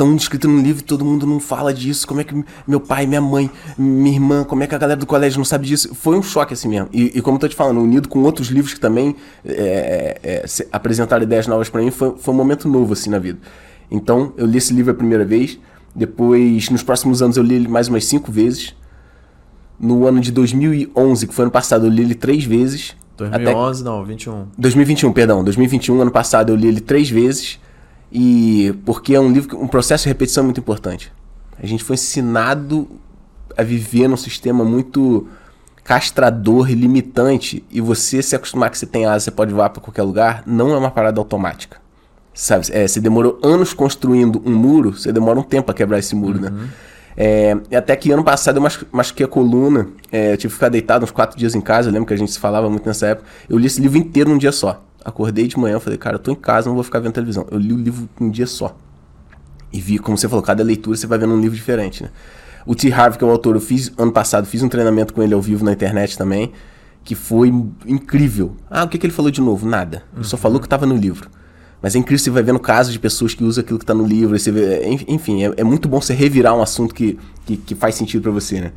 estão 0.00 0.16
descritas 0.16 0.50
no 0.50 0.58
livro 0.60 0.82
e 0.82 0.84
todo 0.84 1.04
mundo 1.04 1.26
não 1.26 1.38
fala 1.38 1.72
disso? 1.74 2.06
Como 2.06 2.20
é 2.20 2.24
que 2.24 2.44
meu 2.66 2.80
pai, 2.80 3.06
minha 3.06 3.20
mãe, 3.20 3.50
minha 3.76 4.12
irmã, 4.14 4.44
como 4.44 4.62
é 4.62 4.66
que 4.66 4.74
a 4.74 4.78
galera 4.78 4.98
do 4.98 5.06
colégio 5.06 5.38
não 5.38 5.44
sabe 5.44 5.66
disso? 5.66 5.94
Foi 5.94 6.16
um 6.18 6.22
choque 6.22 6.54
assim 6.54 6.68
mesmo. 6.68 6.88
E, 6.92 7.18
e 7.18 7.20
como 7.20 7.36
eu 7.36 7.40
tô 7.40 7.48
te 7.48 7.54
falando, 7.54 7.80
unido 7.80 8.08
com 8.08 8.20
outros 8.22 8.48
livros 8.48 8.72
que 8.74 8.80
também 8.80 9.14
é, 9.44 10.18
é, 10.22 10.46
se- 10.46 10.66
apresentaram 10.72 11.22
ideias 11.22 11.46
novas 11.46 11.68
pra 11.68 11.82
mim, 11.82 11.90
foi, 11.90 12.14
foi 12.18 12.32
um 12.34 12.36
momento 12.36 12.66
novo 12.68 12.94
assim 12.94 13.10
na 13.10 13.18
vida. 13.18 13.38
Então, 13.90 14.32
eu 14.36 14.46
li 14.46 14.56
esse 14.58 14.72
livro 14.72 14.92
a 14.92 14.94
primeira 14.94 15.24
vez. 15.24 15.58
Depois, 15.94 16.70
nos 16.70 16.82
próximos 16.82 17.20
anos, 17.20 17.36
eu 17.36 17.42
li 17.42 17.56
ele 17.56 17.68
mais 17.68 17.88
umas 17.88 18.04
cinco 18.04 18.30
vezes. 18.32 18.74
No 19.78 20.06
ano 20.06 20.20
de 20.20 20.30
2011, 20.30 21.26
que 21.26 21.34
foi 21.34 21.44
ano 21.44 21.52
passado, 21.52 21.86
eu 21.86 21.90
li 21.90 22.02
ele 22.02 22.14
três 22.14 22.44
vezes. 22.44 22.94
Até- 23.18 23.44
2011, 23.44 23.84
não, 23.84 24.04
21. 24.04 24.46
2021, 24.56 25.12
perdão. 25.12 25.42
2021, 25.44 26.00
ano 26.00 26.10
passado, 26.10 26.50
eu 26.52 26.56
li 26.56 26.68
ele 26.68 26.80
três 26.80 27.10
vezes. 27.10 27.58
E 28.12 28.74
porque 28.84 29.14
é 29.14 29.20
um 29.20 29.30
livro, 29.32 29.48
que- 29.50 29.56
um 29.56 29.68
processo 29.68 30.04
de 30.04 30.08
repetição 30.08 30.44
muito 30.44 30.58
importante. 30.60 31.12
A 31.62 31.66
gente 31.66 31.84
foi 31.84 31.94
ensinado 31.94 32.88
a 33.56 33.62
viver 33.62 34.08
num 34.08 34.16
sistema 34.16 34.64
muito 34.64 35.26
castrador 35.84 36.70
e 36.70 36.74
limitante. 36.74 37.64
E 37.70 37.80
você 37.80 38.22
se 38.22 38.34
acostumar 38.36 38.70
que 38.70 38.78
você 38.78 38.86
tem 38.86 39.06
asa, 39.06 39.24
você 39.24 39.30
pode 39.30 39.52
voar 39.52 39.70
para 39.70 39.82
qualquer 39.82 40.02
lugar, 40.02 40.42
não 40.46 40.72
é 40.72 40.76
uma 40.76 40.90
parada 40.90 41.20
automática. 41.20 41.78
Sabe? 42.32 42.66
É, 42.70 42.86
você 42.86 43.00
demorou 43.00 43.38
anos 43.42 43.72
construindo 43.74 44.40
um 44.44 44.54
muro, 44.54 44.92
você 44.96 45.12
demora 45.12 45.38
um 45.38 45.42
tempo 45.42 45.70
a 45.70 45.74
quebrar 45.74 45.98
esse 45.98 46.14
muro, 46.14 46.40
né? 46.40 46.68
É, 47.16 47.56
e 47.70 47.76
até 47.76 47.94
que 47.96 48.10
ano 48.12 48.22
passado 48.24 48.56
eu 48.56 48.62
machu- 48.62 48.86
machuquei 48.92 49.26
a 49.26 49.28
coluna, 49.28 49.88
é, 50.12 50.32
eu 50.32 50.36
tive 50.36 50.48
que 50.52 50.54
ficar 50.54 50.68
deitado 50.68 51.04
uns 51.04 51.10
quatro 51.10 51.36
dias 51.36 51.54
em 51.54 51.60
casa, 51.60 51.88
eu 51.88 51.92
lembro 51.92 52.06
que 52.06 52.14
a 52.14 52.16
gente 52.16 52.30
se 52.30 52.38
falava 52.38 52.70
muito 52.70 52.86
nessa 52.86 53.08
época. 53.08 53.26
Eu 53.48 53.58
li 53.58 53.66
esse 53.66 53.80
livro 53.80 53.98
inteiro 53.98 54.30
num 54.30 54.38
dia 54.38 54.52
só. 54.52 54.82
Acordei 55.04 55.46
de 55.46 55.58
manhã, 55.58 55.80
falei, 55.80 55.98
cara, 55.98 56.16
eu 56.16 56.18
tô 56.18 56.30
em 56.30 56.34
casa, 56.34 56.68
não 56.68 56.74
vou 56.74 56.84
ficar 56.84 56.98
vendo 57.00 57.12
televisão. 57.12 57.46
Eu 57.50 57.58
li 57.58 57.72
o 57.72 57.76
livro 57.78 58.08
num 58.18 58.30
dia 58.30 58.46
só. 58.46 58.76
E 59.72 59.80
vi, 59.80 59.98
como 59.98 60.18
você 60.18 60.28
falou, 60.28 60.42
cada 60.42 60.62
leitura 60.62 60.96
você 60.96 61.06
vai 61.06 61.18
vendo 61.18 61.32
um 61.32 61.40
livro 61.40 61.56
diferente, 61.56 62.02
né? 62.02 62.10
O 62.66 62.74
T. 62.74 62.92
Harvey, 62.92 63.18
que 63.18 63.24
é 63.24 63.26
o 63.26 63.30
autor, 63.30 63.54
eu 63.54 63.60
fiz 63.60 63.92
ano 63.96 64.12
passado, 64.12 64.46
fiz 64.46 64.62
um 64.62 64.68
treinamento 64.68 65.14
com 65.14 65.22
ele 65.22 65.32
ao 65.32 65.40
vivo 65.40 65.64
na 65.64 65.72
internet 65.72 66.18
também, 66.18 66.52
que 67.02 67.14
foi 67.14 67.48
incrível. 67.86 68.56
Ah, 68.70 68.84
o 68.84 68.88
que, 68.88 68.98
que 68.98 69.06
ele 69.06 69.12
falou 69.12 69.30
de 69.30 69.40
novo? 69.40 69.66
Nada. 69.66 70.02
Ele 70.14 70.24
só 70.24 70.36
falou 70.36 70.60
que 70.60 70.66
estava 70.66 70.84
no 70.84 70.94
livro. 70.96 71.30
Mas 71.80 71.94
é 71.96 71.98
incrível, 71.98 72.22
você 72.22 72.28
vai 72.30 72.42
vendo 72.42 72.58
casos 72.60 72.92
de 72.92 72.98
pessoas 72.98 73.32
que 73.32 73.42
usam 73.42 73.62
aquilo 73.62 73.78
que 73.78 73.84
está 73.84 73.94
no 73.94 74.04
livro. 74.06 74.38
Você 74.38 74.52
vê, 74.52 74.84
en- 74.86 75.04
enfim, 75.08 75.44
é, 75.44 75.54
é 75.56 75.64
muito 75.64 75.88
bom 75.88 75.98
você 76.00 76.12
revirar 76.12 76.54
um 76.54 76.60
assunto 76.60 76.94
que, 76.94 77.18
que, 77.46 77.56
que 77.56 77.74
faz 77.74 77.94
sentido 77.94 78.22
para 78.22 78.32
você, 78.32 78.60
né? 78.60 78.72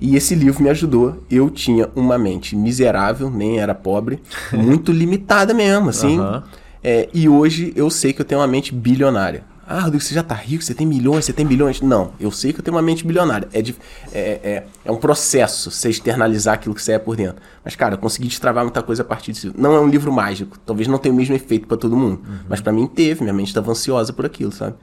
E 0.00 0.16
esse 0.16 0.34
livro 0.34 0.62
me 0.62 0.68
ajudou. 0.70 1.24
Eu 1.30 1.48
tinha 1.50 1.88
uma 1.96 2.18
mente 2.18 2.54
miserável, 2.56 3.30
nem 3.30 3.58
era 3.58 3.74
pobre, 3.74 4.20
muito 4.52 4.92
limitada 4.92 5.52
mesmo, 5.54 5.88
assim. 5.90 6.18
Aham. 6.18 6.42
É, 6.84 7.08
e 7.12 7.28
hoje 7.28 7.72
eu 7.74 7.90
sei 7.90 8.12
que 8.12 8.20
eu 8.20 8.24
tenho 8.24 8.40
uma 8.40 8.46
mente 8.46 8.72
bilionária. 8.72 9.44
Ah, 9.68 9.80
Rodrigo, 9.80 10.00
você 10.04 10.14
já 10.14 10.22
tá 10.22 10.34
rico, 10.36 10.62
você 10.62 10.72
tem 10.72 10.86
milhões, 10.86 11.24
você 11.24 11.32
tem 11.32 11.44
bilhões. 11.44 11.80
Não, 11.80 12.12
eu 12.20 12.30
sei 12.30 12.52
que 12.52 12.60
eu 12.60 12.62
tenho 12.64 12.76
uma 12.76 12.82
mente 12.82 13.04
bilionária. 13.04 13.48
É, 13.52 13.60
dif- 13.60 13.80
é, 14.12 14.20
é, 14.44 14.64
é 14.84 14.92
um 14.92 14.96
processo 14.96 15.72
você 15.72 15.90
externalizar 15.90 16.54
aquilo 16.54 16.72
que 16.72 16.80
você 16.80 16.92
é 16.92 16.98
por 17.00 17.16
dentro. 17.16 17.42
Mas, 17.64 17.74
cara, 17.74 17.94
eu 17.94 17.98
consegui 17.98 18.28
destravar 18.28 18.62
muita 18.62 18.80
coisa 18.80 19.02
a 19.02 19.04
partir 19.04 19.32
disso. 19.32 19.52
Não 19.58 19.74
é 19.74 19.80
um 19.80 19.88
livro 19.88 20.12
mágico. 20.12 20.56
Talvez 20.64 20.86
não 20.86 20.98
tenha 20.98 21.12
o 21.12 21.16
mesmo 21.16 21.34
efeito 21.34 21.66
pra 21.66 21.76
todo 21.76 21.96
mundo. 21.96 22.20
Mas 22.48 22.60
pra 22.60 22.72
mim 22.72 22.86
teve, 22.86 23.22
minha 23.22 23.34
mente 23.34 23.48
estava 23.48 23.68
ansiosa 23.72 24.12
por 24.12 24.24
aquilo, 24.24 24.52
sabe? 24.52 24.76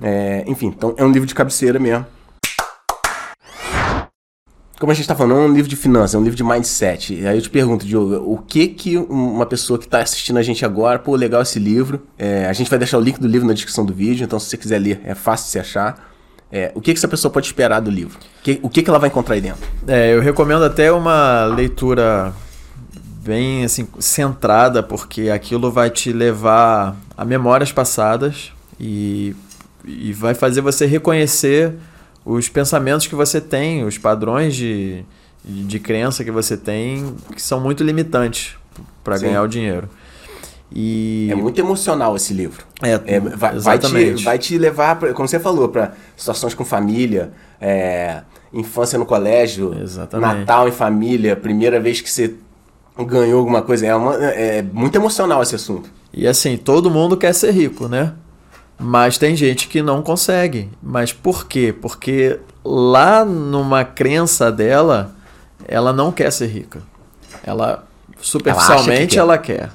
É, 0.00 0.44
enfim, 0.46 0.68
então 0.68 0.94
é 0.96 1.04
um 1.04 1.10
livro 1.10 1.26
de 1.26 1.34
cabeceira 1.34 1.78
mesmo. 1.78 2.06
Como 4.78 4.92
a 4.92 4.94
gente 4.94 5.08
tá 5.08 5.14
falando, 5.16 5.40
é 5.40 5.46
um 5.46 5.52
livro 5.54 5.68
de 5.70 5.76
finanças, 5.76 6.14
é 6.14 6.18
um 6.18 6.22
livro 6.22 6.36
de 6.36 6.44
mindset. 6.44 7.14
E 7.14 7.26
aí 7.26 7.38
eu 7.38 7.42
te 7.42 7.48
pergunto, 7.48 7.86
Diogo, 7.86 8.16
o 8.30 8.36
que 8.38 8.68
que 8.68 8.98
uma 8.98 9.46
pessoa 9.46 9.78
que 9.78 9.88
tá 9.88 10.00
assistindo 10.00 10.36
a 10.36 10.42
gente 10.42 10.66
agora, 10.66 10.98
pô, 10.98 11.16
legal 11.16 11.40
esse 11.40 11.58
livro, 11.58 12.02
é, 12.18 12.44
a 12.46 12.52
gente 12.52 12.68
vai 12.68 12.78
deixar 12.78 12.98
o 12.98 13.00
link 13.00 13.18
do 13.18 13.26
livro 13.26 13.46
na 13.48 13.54
descrição 13.54 13.86
do 13.86 13.94
vídeo, 13.94 14.24
então 14.24 14.38
se 14.38 14.50
você 14.50 14.56
quiser 14.58 14.78
ler, 14.78 15.00
é 15.04 15.14
fácil 15.14 15.46
de 15.46 15.52
se 15.52 15.58
achar. 15.58 16.12
É, 16.52 16.70
o 16.74 16.80
que 16.80 16.92
que 16.92 16.98
essa 16.98 17.08
pessoa 17.08 17.32
pode 17.32 17.46
esperar 17.46 17.80
do 17.80 17.90
livro? 17.90 18.18
Que- 18.42 18.60
o 18.62 18.68
que 18.68 18.82
que 18.82 18.90
ela 18.90 18.98
vai 18.98 19.08
encontrar 19.08 19.34
aí 19.34 19.40
dentro? 19.40 19.66
É, 19.88 20.14
eu 20.14 20.20
recomendo 20.20 20.62
até 20.64 20.92
uma 20.92 21.46
leitura 21.46 22.32
bem 23.24 23.64
assim 23.64 23.88
centrada, 23.98 24.82
porque 24.82 25.30
aquilo 25.30 25.72
vai 25.72 25.88
te 25.90 26.12
levar 26.12 26.94
a 27.16 27.24
memórias 27.24 27.72
passadas 27.72 28.52
e, 28.78 29.34
e 29.84 30.12
vai 30.12 30.34
fazer 30.34 30.60
você 30.60 30.86
reconhecer 30.86 31.72
os 32.26 32.48
pensamentos 32.48 33.06
que 33.06 33.14
você 33.14 33.40
tem, 33.40 33.84
os 33.84 33.96
padrões 33.96 34.54
de, 34.56 35.04
de 35.44 35.78
crença 35.78 36.24
que 36.24 36.30
você 36.32 36.56
tem, 36.56 37.14
que 37.34 37.40
são 37.40 37.60
muito 37.60 37.84
limitantes 37.84 38.56
para 39.04 39.16
ganhar 39.16 39.42
o 39.42 39.46
dinheiro. 39.48 39.88
E 40.72 41.28
É 41.30 41.34
muito 41.36 41.58
emocional 41.60 42.16
esse 42.16 42.34
livro. 42.34 42.64
É, 42.82 43.00
É, 43.06 43.20
vai, 43.20 43.58
vai 43.60 43.78
te, 43.78 44.24
vai 44.24 44.38
te 44.38 44.58
levar, 44.58 44.98
pra, 44.98 45.12
como 45.14 45.28
você 45.28 45.38
falou, 45.38 45.68
para 45.68 45.92
situações 46.16 46.52
com 46.54 46.64
família, 46.64 47.30
é, 47.60 48.22
infância 48.52 48.98
no 48.98 49.06
colégio, 49.06 49.76
Exatamente. 49.80 50.38
Natal 50.40 50.68
em 50.68 50.72
família, 50.72 51.36
primeira 51.36 51.78
vez 51.78 52.00
que 52.00 52.10
você 52.10 52.34
ganhou 53.06 53.38
alguma 53.38 53.62
coisa. 53.62 53.86
É, 53.86 53.94
uma- 53.94 54.16
é 54.24 54.62
muito 54.62 54.96
emocional 54.96 55.40
esse 55.42 55.54
assunto. 55.54 55.88
E 56.12 56.26
assim, 56.26 56.56
todo 56.56 56.90
mundo 56.90 57.16
quer 57.16 57.32
ser 57.32 57.52
rico, 57.52 57.86
né? 57.86 58.12
Mas 58.78 59.16
tem 59.18 59.34
gente 59.34 59.68
que 59.68 59.80
não 59.82 60.02
consegue. 60.02 60.70
Mas 60.82 61.12
por 61.12 61.46
quê? 61.46 61.74
Porque 61.80 62.38
lá 62.64 63.24
numa 63.24 63.84
crença 63.84 64.52
dela, 64.52 65.12
ela 65.66 65.92
não 65.92 66.12
quer 66.12 66.30
ser 66.30 66.46
rica. 66.46 66.82
Ela 67.42 67.84
superficialmente 68.20 69.14
quer. 69.14 69.20
ela 69.20 69.38
quer. 69.38 69.70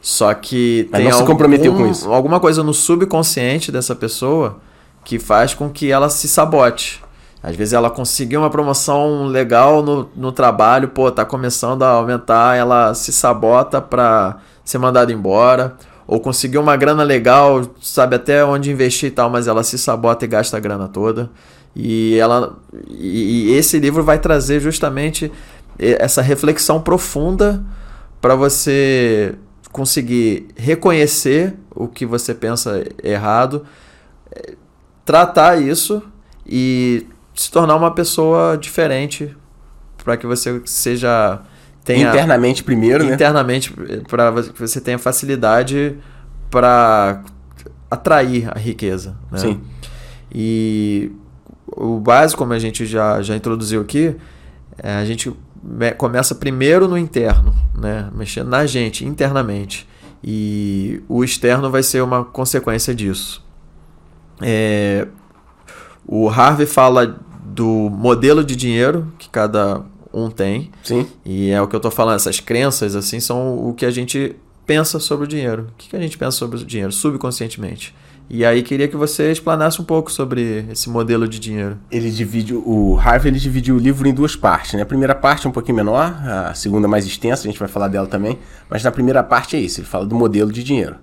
Só 0.00 0.32
que 0.34 0.88
Mas 0.92 1.02
tem 1.02 1.10
não 1.10 1.18
se 1.18 1.24
comprometeu 1.24 1.74
com 1.74 1.86
isso. 1.86 2.12
alguma 2.12 2.38
coisa 2.38 2.62
no 2.62 2.72
subconsciente 2.72 3.72
dessa 3.72 3.94
pessoa 3.94 4.58
que 5.04 5.18
faz 5.18 5.54
com 5.54 5.68
que 5.68 5.90
ela 5.90 6.08
se 6.08 6.28
sabote. 6.28 7.02
Às 7.42 7.56
vezes 7.56 7.72
ela 7.72 7.90
conseguiu 7.90 8.40
uma 8.40 8.50
promoção 8.50 9.26
legal 9.26 9.82
no, 9.82 10.08
no 10.14 10.32
trabalho, 10.32 10.88
pô, 10.88 11.10
tá 11.10 11.24
começando 11.24 11.82
a 11.82 11.90
aumentar, 11.90 12.56
ela 12.56 12.94
se 12.94 13.12
sabota 13.12 13.80
pra 13.80 14.38
ser 14.64 14.78
mandada 14.78 15.12
embora. 15.12 15.76
Ou 16.08 16.18
conseguiu 16.18 16.62
uma 16.62 16.74
grana 16.74 17.02
legal, 17.02 17.70
sabe 17.82 18.16
até 18.16 18.42
onde 18.42 18.70
investir 18.70 19.10
e 19.10 19.12
tal, 19.12 19.28
mas 19.28 19.46
ela 19.46 19.62
se 19.62 19.78
sabota 19.78 20.24
e 20.24 20.28
gasta 20.28 20.56
a 20.56 20.60
grana 20.60 20.88
toda. 20.88 21.30
E 21.76 22.16
ela 22.18 22.58
e, 22.88 23.50
e 23.50 23.54
esse 23.54 23.78
livro 23.78 24.02
vai 24.02 24.18
trazer 24.18 24.58
justamente 24.58 25.30
essa 25.78 26.22
reflexão 26.22 26.80
profunda 26.80 27.62
para 28.22 28.34
você 28.34 29.34
conseguir 29.70 30.48
reconhecer 30.56 31.54
o 31.74 31.86
que 31.86 32.06
você 32.06 32.34
pensa 32.34 32.82
errado, 33.02 33.66
eh, 34.32 34.54
tratar 35.04 35.60
isso 35.60 36.02
e 36.46 37.06
se 37.34 37.50
tornar 37.50 37.76
uma 37.76 37.92
pessoa 37.92 38.56
diferente 38.56 39.36
para 40.02 40.16
que 40.16 40.26
você 40.26 40.60
seja 40.64 41.40
tenha 41.94 42.10
Internamente 42.10 42.62
primeiro, 42.62 43.04
né? 43.04 43.14
internamente 43.14 43.72
para 44.08 44.30
que 44.42 44.60
você 44.60 44.80
tenha 44.80 44.98
facilidade 44.98 45.96
para 46.50 47.22
atrair 47.90 48.48
a 48.54 48.58
riqueza, 48.58 49.16
né? 49.32 49.38
Sim. 49.38 49.60
E 50.30 51.10
o 51.66 51.98
básico, 51.98 52.38
como 52.40 52.52
a 52.52 52.58
gente 52.58 52.84
já, 52.84 53.22
já 53.22 53.34
introduziu 53.34 53.80
aqui, 53.80 54.14
é, 54.82 54.96
a 54.96 55.04
gente 55.04 55.32
me- 55.62 55.92
começa 55.92 56.34
primeiro 56.34 56.86
no 56.86 56.98
interno, 56.98 57.54
né? 57.74 58.10
mexendo 58.14 58.48
na 58.48 58.66
gente, 58.66 59.04
internamente. 59.06 59.88
E 60.22 61.02
o 61.08 61.24
externo 61.24 61.70
vai 61.70 61.82
ser 61.82 62.02
uma 62.02 62.24
consequência 62.24 62.94
disso. 62.94 63.42
É, 64.42 65.06
o 66.06 66.28
Harvey 66.28 66.66
fala 66.66 67.18
do 67.44 67.88
modelo 67.90 68.44
de 68.44 68.54
dinheiro 68.54 69.10
que 69.18 69.28
cada 69.30 69.82
um 70.24 70.30
tem. 70.30 70.70
Sim. 70.82 71.06
E 71.24 71.50
é 71.50 71.60
o 71.60 71.68
que 71.68 71.76
eu 71.76 71.80
tô 71.80 71.90
falando, 71.90 72.16
essas 72.16 72.40
crenças 72.40 72.94
assim 72.96 73.20
são 73.20 73.68
o 73.68 73.72
que 73.74 73.86
a 73.86 73.90
gente 73.90 74.36
pensa 74.66 74.98
sobre 74.98 75.24
o 75.24 75.28
dinheiro. 75.28 75.68
O 75.70 75.76
que 75.78 75.88
que 75.88 75.96
a 75.96 76.00
gente 76.00 76.18
pensa 76.18 76.32
sobre 76.32 76.58
o 76.58 76.64
dinheiro 76.64 76.92
subconscientemente? 76.92 77.94
E 78.30 78.44
aí 78.44 78.62
queria 78.62 78.86
que 78.86 78.96
você 78.96 79.32
explanasse 79.32 79.80
um 79.80 79.84
pouco 79.84 80.12
sobre 80.12 80.66
esse 80.70 80.90
modelo 80.90 81.26
de 81.26 81.38
dinheiro. 81.38 81.78
Ele 81.90 82.10
divide 82.10 82.54
o 82.54 82.98
Harvey 83.02 83.30
ele 83.30 83.38
dividiu 83.38 83.76
o 83.76 83.78
livro 83.78 84.06
em 84.06 84.12
duas 84.12 84.36
partes, 84.36 84.74
né? 84.74 84.82
A 84.82 84.86
primeira 84.86 85.14
parte 85.14 85.46
é 85.46 85.48
um 85.50 85.52
pouquinho 85.52 85.76
menor, 85.76 86.14
a 86.22 86.52
segunda 86.52 86.86
mais 86.86 87.06
extensa, 87.06 87.44
a 87.44 87.50
gente 87.50 87.58
vai 87.58 87.68
falar 87.68 87.88
dela 87.88 88.06
também, 88.06 88.38
mas 88.68 88.84
na 88.84 88.92
primeira 88.92 89.22
parte 89.22 89.56
é 89.56 89.60
isso, 89.60 89.80
ele 89.80 89.86
fala 89.86 90.04
do 90.04 90.14
modelo 90.14 90.52
de 90.52 90.62
dinheiro. 90.62 90.96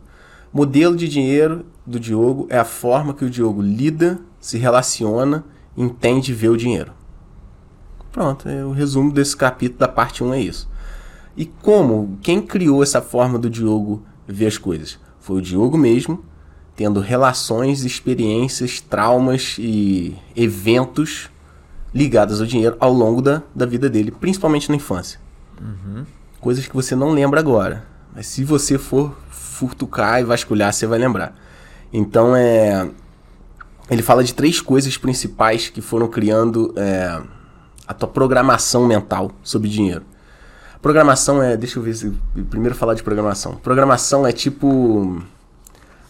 Modelo 0.54 0.96
de 0.96 1.10
dinheiro 1.10 1.66
do 1.86 2.00
Diogo 2.00 2.46
é 2.50 2.60
a 2.60 2.64
forma 2.64 3.14
que 3.14 3.26
o 3.26 3.30
Diogo 3.30 3.60
lida, 3.60 4.20
se 4.40 4.60
relaciona, 4.60 5.44
entende 5.76 6.32
e 6.32 6.36
vê 6.36 6.48
o 6.48 6.56
dinheiro. 6.56 6.92
Pronto, 8.16 8.48
é 8.48 8.64
o 8.64 8.72
resumo 8.72 9.12
desse 9.12 9.36
capítulo 9.36 9.78
da 9.78 9.90
parte 9.90 10.24
1 10.24 10.34
é 10.36 10.40
isso. 10.40 10.70
E 11.36 11.46
como? 11.46 12.18
Quem 12.22 12.42
criou 12.42 12.82
essa 12.82 13.02
forma 13.02 13.38
do 13.38 13.50
Diogo 13.50 14.06
ver 14.26 14.48
as 14.48 14.58
coisas? 14.58 14.98
Foi 15.20 15.40
o 15.40 15.42
Diogo 15.42 15.78
mesmo, 15.78 16.24
tendo 16.78 17.02
relações, 17.02 17.84
experiências, 17.84 18.80
traumas 18.80 19.58
e 19.60 20.16
eventos 20.34 21.30
ligados 21.94 22.40
ao 22.40 22.48
dinheiro 22.48 22.78
ao 22.80 22.94
longo 22.94 23.22
da, 23.22 23.44
da 23.54 23.66
vida 23.66 23.90
dele, 23.90 24.12
principalmente 24.12 24.70
na 24.70 24.78
infância. 24.78 25.20
Coisas 26.40 26.66
que 26.66 26.74
você 26.74 26.96
não 26.96 27.12
lembra 27.12 27.42
agora. 27.42 27.86
Mas 28.16 28.28
se 28.28 28.46
você 28.46 28.78
for 28.78 29.14
furtucar 29.30 30.22
e 30.22 30.24
vasculhar, 30.24 30.72
você 30.72 30.88
vai 30.88 31.00
lembrar. 31.00 31.36
Então 31.92 32.34
é. 32.34 32.90
Ele 33.90 34.02
fala 34.02 34.24
de 34.24 34.34
três 34.34 34.62
coisas 34.62 34.96
principais 34.96 35.68
que 35.68 35.82
foram 35.82 36.08
criando 36.08 36.74
é, 36.78 37.22
a 37.88 37.94
tua 37.94 38.08
programação 38.10 38.86
mental 38.86 39.32
sobre 39.44 39.70
dinheiro. 39.70 40.04
Programação 40.82 41.42
é. 41.42 41.58
Deixa 41.58 41.80
eu 41.80 41.84
ver 41.84 41.94
se. 41.96 42.12
Primeiro 42.50 42.76
falar 42.76 42.94
de 42.94 43.04
programação. 43.04 43.56
Programação 43.56 44.26
é 44.26 44.32
tipo. 44.32 45.22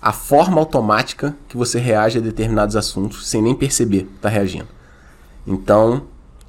A 0.02 0.12
forma 0.12 0.60
automática 0.60 1.36
que 1.48 1.58
você 1.58 1.80
reage 1.80 2.18
a 2.20 2.22
determinados 2.22 2.76
assuntos 2.76 3.28
sem 3.28 3.42
nem 3.42 3.56
perceber 3.56 4.04
que 4.04 4.20
tá 4.20 4.30
reagindo. 4.30 4.68
Então, 5.48 6.04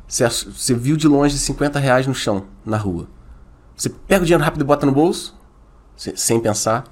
você, 0.07 0.75
viu 0.75 0.97
de 0.97 1.09
longe 1.09 1.39
50 1.39 1.79
reais 1.79 2.07
no 2.07 2.15
chão, 2.15 2.45
na 2.65 2.77
rua. 2.77 3.07
Você 3.75 3.89
pega 3.89 4.23
o 4.23 4.27
dinheiro 4.27 4.45
rápido 4.45 4.61
e 4.63 4.65
bota 4.65 4.85
no 4.87 4.93
bolso, 4.93 5.35
se- 5.97 6.17
sem 6.17 6.39
pensar. 6.41 6.85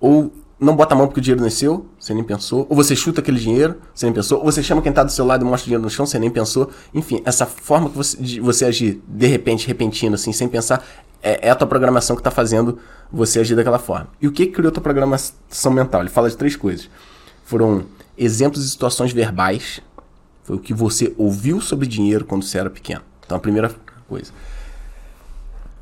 Ou 0.00 0.32
não 0.62 0.76
bota 0.76 0.94
a 0.94 0.98
mão 0.98 1.06
porque 1.06 1.18
o 1.18 1.22
dinheiro 1.22 1.40
não 1.40 1.48
é 1.48 1.50
seu, 1.50 1.86
você 1.98 2.14
nem 2.14 2.22
pensou. 2.22 2.66
Ou 2.70 2.76
você 2.76 2.94
chuta 2.94 3.20
aquele 3.20 3.40
dinheiro, 3.40 3.76
você 3.92 4.06
nem 4.06 4.14
pensou. 4.14 4.38
Ou 4.38 4.44
você 4.44 4.62
chama 4.62 4.80
quem 4.80 4.92
tá 4.92 5.02
do 5.02 5.10
seu 5.10 5.24
lado 5.24 5.44
e 5.44 5.48
mostra 5.48 5.64
o 5.64 5.66
dinheiro 5.66 5.82
no 5.82 5.90
chão, 5.90 6.06
você 6.06 6.18
nem 6.18 6.30
pensou. 6.30 6.70
Enfim, 6.94 7.20
essa 7.24 7.44
forma 7.46 7.90
que 7.90 7.96
você, 7.96 8.16
de 8.16 8.40
você 8.40 8.64
agir 8.64 9.02
de 9.06 9.26
repente, 9.26 9.66
repentino, 9.66 10.14
assim, 10.14 10.32
sem 10.32 10.48
pensar, 10.48 10.84
é, 11.22 11.48
é 11.48 11.50
a 11.50 11.54
tua 11.54 11.66
programação 11.66 12.14
que 12.14 12.22
tá 12.22 12.30
fazendo 12.30 12.78
você 13.10 13.40
agir 13.40 13.56
daquela 13.56 13.78
forma. 13.78 14.08
E 14.20 14.28
o 14.28 14.32
que 14.32 14.46
que 14.46 14.52
criou 14.52 14.70
tua 14.70 14.82
programação 14.82 15.72
mental? 15.72 16.00
Ele 16.00 16.10
fala 16.10 16.30
de 16.30 16.36
três 16.36 16.54
coisas. 16.54 16.88
Foram 17.44 17.84
exemplos 18.16 18.62
de 18.62 18.70
situações 18.70 19.12
verbais. 19.12 19.80
Foi 20.44 20.56
o 20.56 20.58
que 20.60 20.72
você 20.72 21.12
ouviu 21.18 21.60
sobre 21.60 21.86
dinheiro 21.86 22.24
quando 22.24 22.44
você 22.44 22.58
era 22.58 22.70
pequeno. 22.70 23.02
Então, 23.24 23.36
a 23.36 23.40
primeira 23.40 23.74
coisa. 24.08 24.32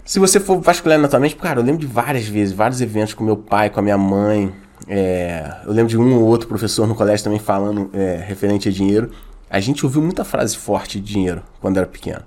Se 0.04 0.18
você 0.18 0.40
for 0.40 0.60
vasculhar 0.60 0.98
na 0.98 1.20
mente, 1.20 1.36
cara, 1.36 1.60
eu 1.60 1.64
lembro 1.64 1.80
de 1.80 1.86
várias 1.86 2.26
vezes, 2.26 2.54
vários 2.54 2.80
eventos 2.80 3.14
com 3.14 3.22
meu 3.22 3.36
pai, 3.36 3.70
com 3.70 3.78
a 3.78 3.82
minha 3.82 3.98
mãe. 3.98 4.52
É, 4.88 5.56
eu 5.64 5.72
lembro 5.72 5.88
de 5.88 5.98
um 5.98 6.14
ou 6.16 6.24
outro 6.24 6.48
professor 6.48 6.86
no 6.86 6.94
colégio 6.94 7.24
também 7.24 7.38
falando 7.38 7.90
é, 7.92 8.22
referente 8.26 8.68
a 8.68 8.72
dinheiro. 8.72 9.10
A 9.48 9.60
gente 9.60 9.84
ouviu 9.84 10.00
muita 10.02 10.24
frase 10.24 10.56
forte 10.56 11.00
de 11.00 11.12
dinheiro 11.12 11.42
quando 11.60 11.76
era 11.76 11.86
pequeno. 11.86 12.22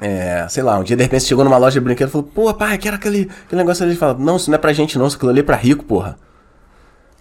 É, 0.00 0.46
sei 0.48 0.62
lá, 0.62 0.78
um 0.78 0.82
dia 0.82 0.96
de 0.96 1.02
repente 1.02 1.24
chegou 1.24 1.44
numa 1.44 1.56
loja 1.56 1.78
de 1.78 1.84
brinquedo 1.84 2.08
e 2.08 2.10
falou, 2.10 2.26
pô, 2.26 2.52
pai, 2.52 2.76
quero 2.78 2.96
aquele, 2.96 3.30
aquele 3.44 3.62
negócio 3.62 3.84
ali. 3.84 3.92
Ele 3.92 3.98
fala, 3.98 4.14
não, 4.14 4.36
isso 4.36 4.50
não 4.50 4.56
é 4.56 4.58
pra 4.58 4.72
gente 4.72 4.98
não, 4.98 5.06
isso 5.06 5.16
aquilo 5.16 5.30
ali 5.30 5.40
é 5.40 5.44
pra 5.44 5.56
rico, 5.56 5.84
porra. 5.84 6.18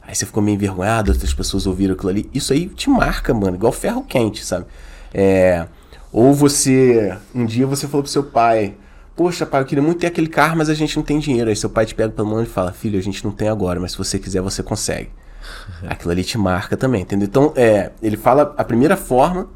Aí 0.01 0.13
você 0.13 0.25
ficou 0.25 0.43
meio 0.43 0.55
envergonhado, 0.55 1.11
outras 1.11 1.33
pessoas 1.33 1.65
ouviram 1.65 1.93
aquilo 1.93 2.09
ali. 2.09 2.29
Isso 2.33 2.51
aí 2.51 2.67
te 2.67 2.89
marca, 2.89 3.33
mano, 3.33 3.55
igual 3.55 3.71
ferro 3.71 4.03
quente, 4.03 4.43
sabe? 4.43 4.65
É, 5.13 5.67
ou 6.11 6.33
você, 6.33 7.15
um 7.33 7.45
dia 7.45 7.65
você 7.65 7.87
falou 7.87 8.03
pro 8.03 8.11
seu 8.11 8.23
pai, 8.23 8.75
poxa, 9.15 9.45
pai, 9.45 9.61
eu 9.61 9.65
queria 9.65 9.83
muito 9.83 9.99
ter 9.99 10.07
aquele 10.07 10.27
carro, 10.27 10.57
mas 10.57 10.69
a 10.69 10.73
gente 10.73 10.95
não 10.95 11.03
tem 11.03 11.19
dinheiro. 11.19 11.49
Aí 11.49 11.55
seu 11.55 11.69
pai 11.69 11.85
te 11.85 11.95
pega 11.95 12.11
pela 12.11 12.27
mão 12.27 12.41
e 12.41 12.45
fala, 12.45 12.71
filho, 12.71 12.97
a 12.97 13.01
gente 13.01 13.23
não 13.23 13.31
tem 13.31 13.47
agora, 13.47 13.79
mas 13.79 13.91
se 13.91 13.97
você 13.97 14.19
quiser, 14.19 14.41
você 14.41 14.63
consegue. 14.63 15.09
Aquilo 15.87 16.11
ali 16.11 16.23
te 16.23 16.37
marca 16.37 16.75
também, 16.75 17.01
entendeu? 17.01 17.27
Então, 17.27 17.53
é, 17.55 17.91
ele 18.01 18.17
fala 18.17 18.53
a 18.57 18.63
primeira 18.63 18.97
forma 18.97 19.47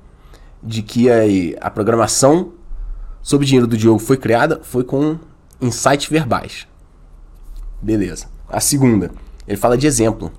de 0.62 0.82
que 0.82 1.08
a, 1.10 1.22
a 1.62 1.70
programação 1.70 2.54
sobre 3.22 3.46
o 3.46 3.48
dinheiro 3.48 3.68
do 3.68 3.78
Diogo 3.78 4.00
foi 4.00 4.18
criada 4.18 4.62
foi 4.64 4.84
com 4.84 5.18
insights 5.62 6.08
verbais. 6.10 6.68
Beleza. 7.82 8.28
A 8.50 8.60
segunda, 8.60 9.12
ele 9.48 9.58
fala 9.58 9.78
de 9.78 9.88
exemplo. 9.88 10.32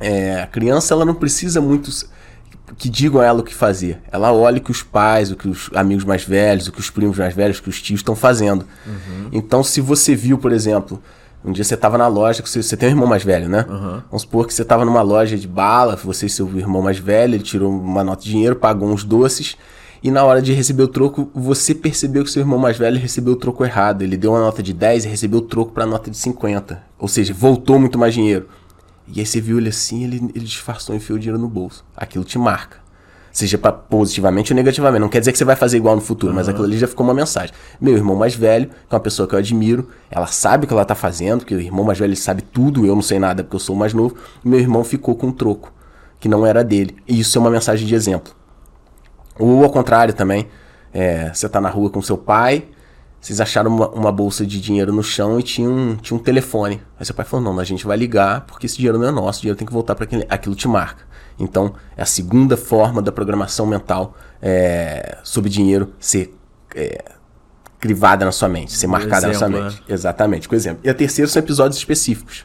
É, 0.00 0.42
a 0.42 0.46
criança 0.46 0.92
ela 0.92 1.04
não 1.04 1.14
precisa 1.14 1.60
muito 1.60 1.90
que 2.78 2.88
digam 2.88 3.20
a 3.20 3.24
ela 3.24 3.40
o 3.40 3.42
que 3.42 3.54
fazer. 3.54 4.00
Ela 4.10 4.32
olha 4.32 4.58
o 4.58 4.60
que 4.60 4.70
os 4.70 4.82
pais, 4.82 5.30
o 5.30 5.36
que 5.36 5.48
os 5.48 5.70
amigos 5.74 6.04
mais 6.04 6.24
velhos, 6.24 6.66
o 6.66 6.72
que 6.72 6.80
os 6.80 6.90
primos 6.90 7.18
mais 7.18 7.34
velhos, 7.34 7.58
o 7.58 7.62
que 7.62 7.68
os 7.68 7.80
tios 7.80 8.00
estão 8.00 8.16
fazendo. 8.16 8.66
Então, 9.32 9.62
se 9.62 9.80
você 9.80 10.14
viu, 10.14 10.38
por 10.38 10.52
exemplo, 10.52 11.00
um 11.44 11.52
dia 11.52 11.62
você 11.62 11.74
estava 11.74 11.98
na 11.98 12.06
loja, 12.08 12.42
você, 12.44 12.62
você 12.62 12.76
tem 12.76 12.88
um 12.88 12.92
irmão 12.92 13.06
mais 13.06 13.22
velho, 13.22 13.48
né? 13.48 13.66
Vamos 14.10 14.22
supor 14.22 14.46
que 14.46 14.54
você 14.54 14.62
estava 14.62 14.84
numa 14.84 15.02
loja 15.02 15.36
de 15.36 15.46
bala, 15.46 15.94
você 15.96 16.26
e 16.26 16.30
seu 16.30 16.48
irmão 16.56 16.80
mais 16.80 16.98
velho, 16.98 17.34
ele 17.34 17.42
tirou 17.42 17.70
uma 17.70 18.02
nota 18.02 18.22
de 18.22 18.30
dinheiro, 18.30 18.56
pagou 18.56 18.88
uns 18.88 19.04
doces. 19.04 19.56
E 20.02 20.10
na 20.10 20.22
hora 20.24 20.42
de 20.42 20.52
receber 20.52 20.82
o 20.82 20.88
troco, 20.88 21.30
você 21.34 21.74
percebeu 21.74 22.24
que 22.24 22.30
seu 22.30 22.40
irmão 22.40 22.58
mais 22.58 22.76
velho 22.76 22.98
recebeu 22.98 23.32
o 23.34 23.36
troco 23.36 23.64
errado. 23.64 24.02
Ele 24.02 24.18
deu 24.18 24.32
uma 24.32 24.40
nota 24.40 24.62
de 24.62 24.72
10 24.74 25.06
e 25.06 25.08
recebeu 25.08 25.38
o 25.38 25.42
troco 25.42 25.72
para 25.72 25.86
nota 25.86 26.10
de 26.10 26.16
50. 26.18 26.82
Ou 26.98 27.08
seja, 27.08 27.32
voltou 27.32 27.78
muito 27.78 27.98
mais 27.98 28.12
dinheiro. 28.12 28.46
E 29.08 29.20
aí 29.20 29.26
você 29.26 29.40
viu 29.40 29.58
ele 29.58 29.68
assim, 29.68 30.04
ele, 30.04 30.16
ele 30.34 30.44
disfarçou 30.44 30.94
e 30.94 30.98
enfiou 30.98 31.16
o 31.16 31.20
dinheiro 31.20 31.40
no 31.40 31.48
bolso. 31.48 31.84
Aquilo 31.96 32.24
te 32.24 32.38
marca. 32.38 32.78
Seja 33.30 33.58
pra 33.58 33.72
positivamente 33.72 34.52
ou 34.52 34.56
negativamente. 34.56 35.00
Não 35.00 35.08
quer 35.08 35.18
dizer 35.18 35.32
que 35.32 35.38
você 35.38 35.44
vai 35.44 35.56
fazer 35.56 35.76
igual 35.76 35.96
no 35.96 36.00
futuro, 36.00 36.32
mas 36.32 36.48
aquilo 36.48 36.64
ali 36.64 36.78
já 36.78 36.86
ficou 36.86 37.04
uma 37.04 37.12
mensagem. 37.12 37.52
Meu 37.80 37.96
irmão 37.96 38.14
mais 38.14 38.34
velho, 38.34 38.68
que 38.68 38.74
é 38.90 38.94
uma 38.94 39.00
pessoa 39.00 39.26
que 39.26 39.34
eu 39.34 39.38
admiro, 39.38 39.88
ela 40.08 40.28
sabe 40.28 40.64
o 40.64 40.68
que 40.68 40.72
ela 40.72 40.84
tá 40.84 40.94
fazendo, 40.94 41.40
porque 41.40 41.54
o 41.54 41.60
irmão 41.60 41.84
mais 41.84 41.98
velho 41.98 42.10
ele 42.10 42.16
sabe 42.16 42.42
tudo, 42.42 42.86
eu 42.86 42.94
não 42.94 43.02
sei 43.02 43.18
nada 43.18 43.42
porque 43.42 43.56
eu 43.56 43.60
sou 43.60 43.74
o 43.74 43.78
mais 43.78 43.92
novo. 43.92 44.14
Meu 44.44 44.60
irmão 44.60 44.84
ficou 44.84 45.16
com 45.16 45.26
um 45.26 45.32
troco, 45.32 45.72
que 46.20 46.28
não 46.28 46.46
era 46.46 46.62
dele. 46.62 46.96
E 47.08 47.18
isso 47.18 47.36
é 47.36 47.40
uma 47.40 47.50
mensagem 47.50 47.86
de 47.86 47.94
exemplo. 47.94 48.32
Ou 49.36 49.64
ao 49.64 49.70
contrário 49.70 50.14
também, 50.14 50.46
é, 50.92 51.34
você 51.34 51.48
tá 51.48 51.60
na 51.60 51.68
rua 51.68 51.90
com 51.90 52.00
seu 52.00 52.16
pai, 52.16 52.68
vocês 53.24 53.40
acharam 53.40 53.74
uma, 53.74 53.88
uma 53.88 54.12
bolsa 54.12 54.44
de 54.44 54.60
dinheiro 54.60 54.92
no 54.92 55.02
chão 55.02 55.40
e 55.40 55.42
tinha 55.42 55.66
um, 55.66 55.96
tinha 55.96 56.14
um 56.14 56.22
telefone. 56.22 56.82
Aí 57.00 57.06
seu 57.06 57.14
pai 57.14 57.24
falou: 57.24 57.42
não, 57.42 57.58
a 57.58 57.64
gente 57.64 57.86
vai 57.86 57.96
ligar 57.96 58.42
porque 58.42 58.66
esse 58.66 58.76
dinheiro 58.76 58.98
não 58.98 59.08
é 59.08 59.10
nosso, 59.10 59.38
o 59.38 59.40
dinheiro 59.40 59.56
tem 59.56 59.66
que 59.66 59.72
voltar 59.72 59.94
para 59.94 60.04
aquele. 60.04 60.26
Aquilo 60.28 60.54
te 60.54 60.68
marca. 60.68 61.04
Então, 61.38 61.74
é 61.96 62.02
a 62.02 62.06
segunda 62.06 62.54
forma 62.54 63.00
da 63.00 63.10
programação 63.10 63.64
mental 63.66 64.14
é, 64.42 65.16
sobre 65.24 65.48
dinheiro 65.48 65.94
ser 65.98 66.36
é, 66.76 67.02
crivada 67.80 68.26
na 68.26 68.30
sua 68.30 68.46
mente, 68.46 68.74
ser 68.74 68.88
marcada 68.88 69.28
na 69.28 69.32
sua 69.32 69.48
exemplo, 69.48 69.64
mente. 69.64 69.82
Exatamente, 69.88 70.46
com 70.46 70.54
exemplo. 70.54 70.82
E 70.84 70.90
a 70.90 70.94
terceira 70.94 71.26
são 71.30 71.40
episódios 71.40 71.78
específicos. 71.78 72.44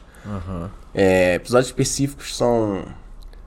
É, 0.94 1.34
episódios 1.34 1.66
específicos 1.66 2.34
são, 2.34 2.84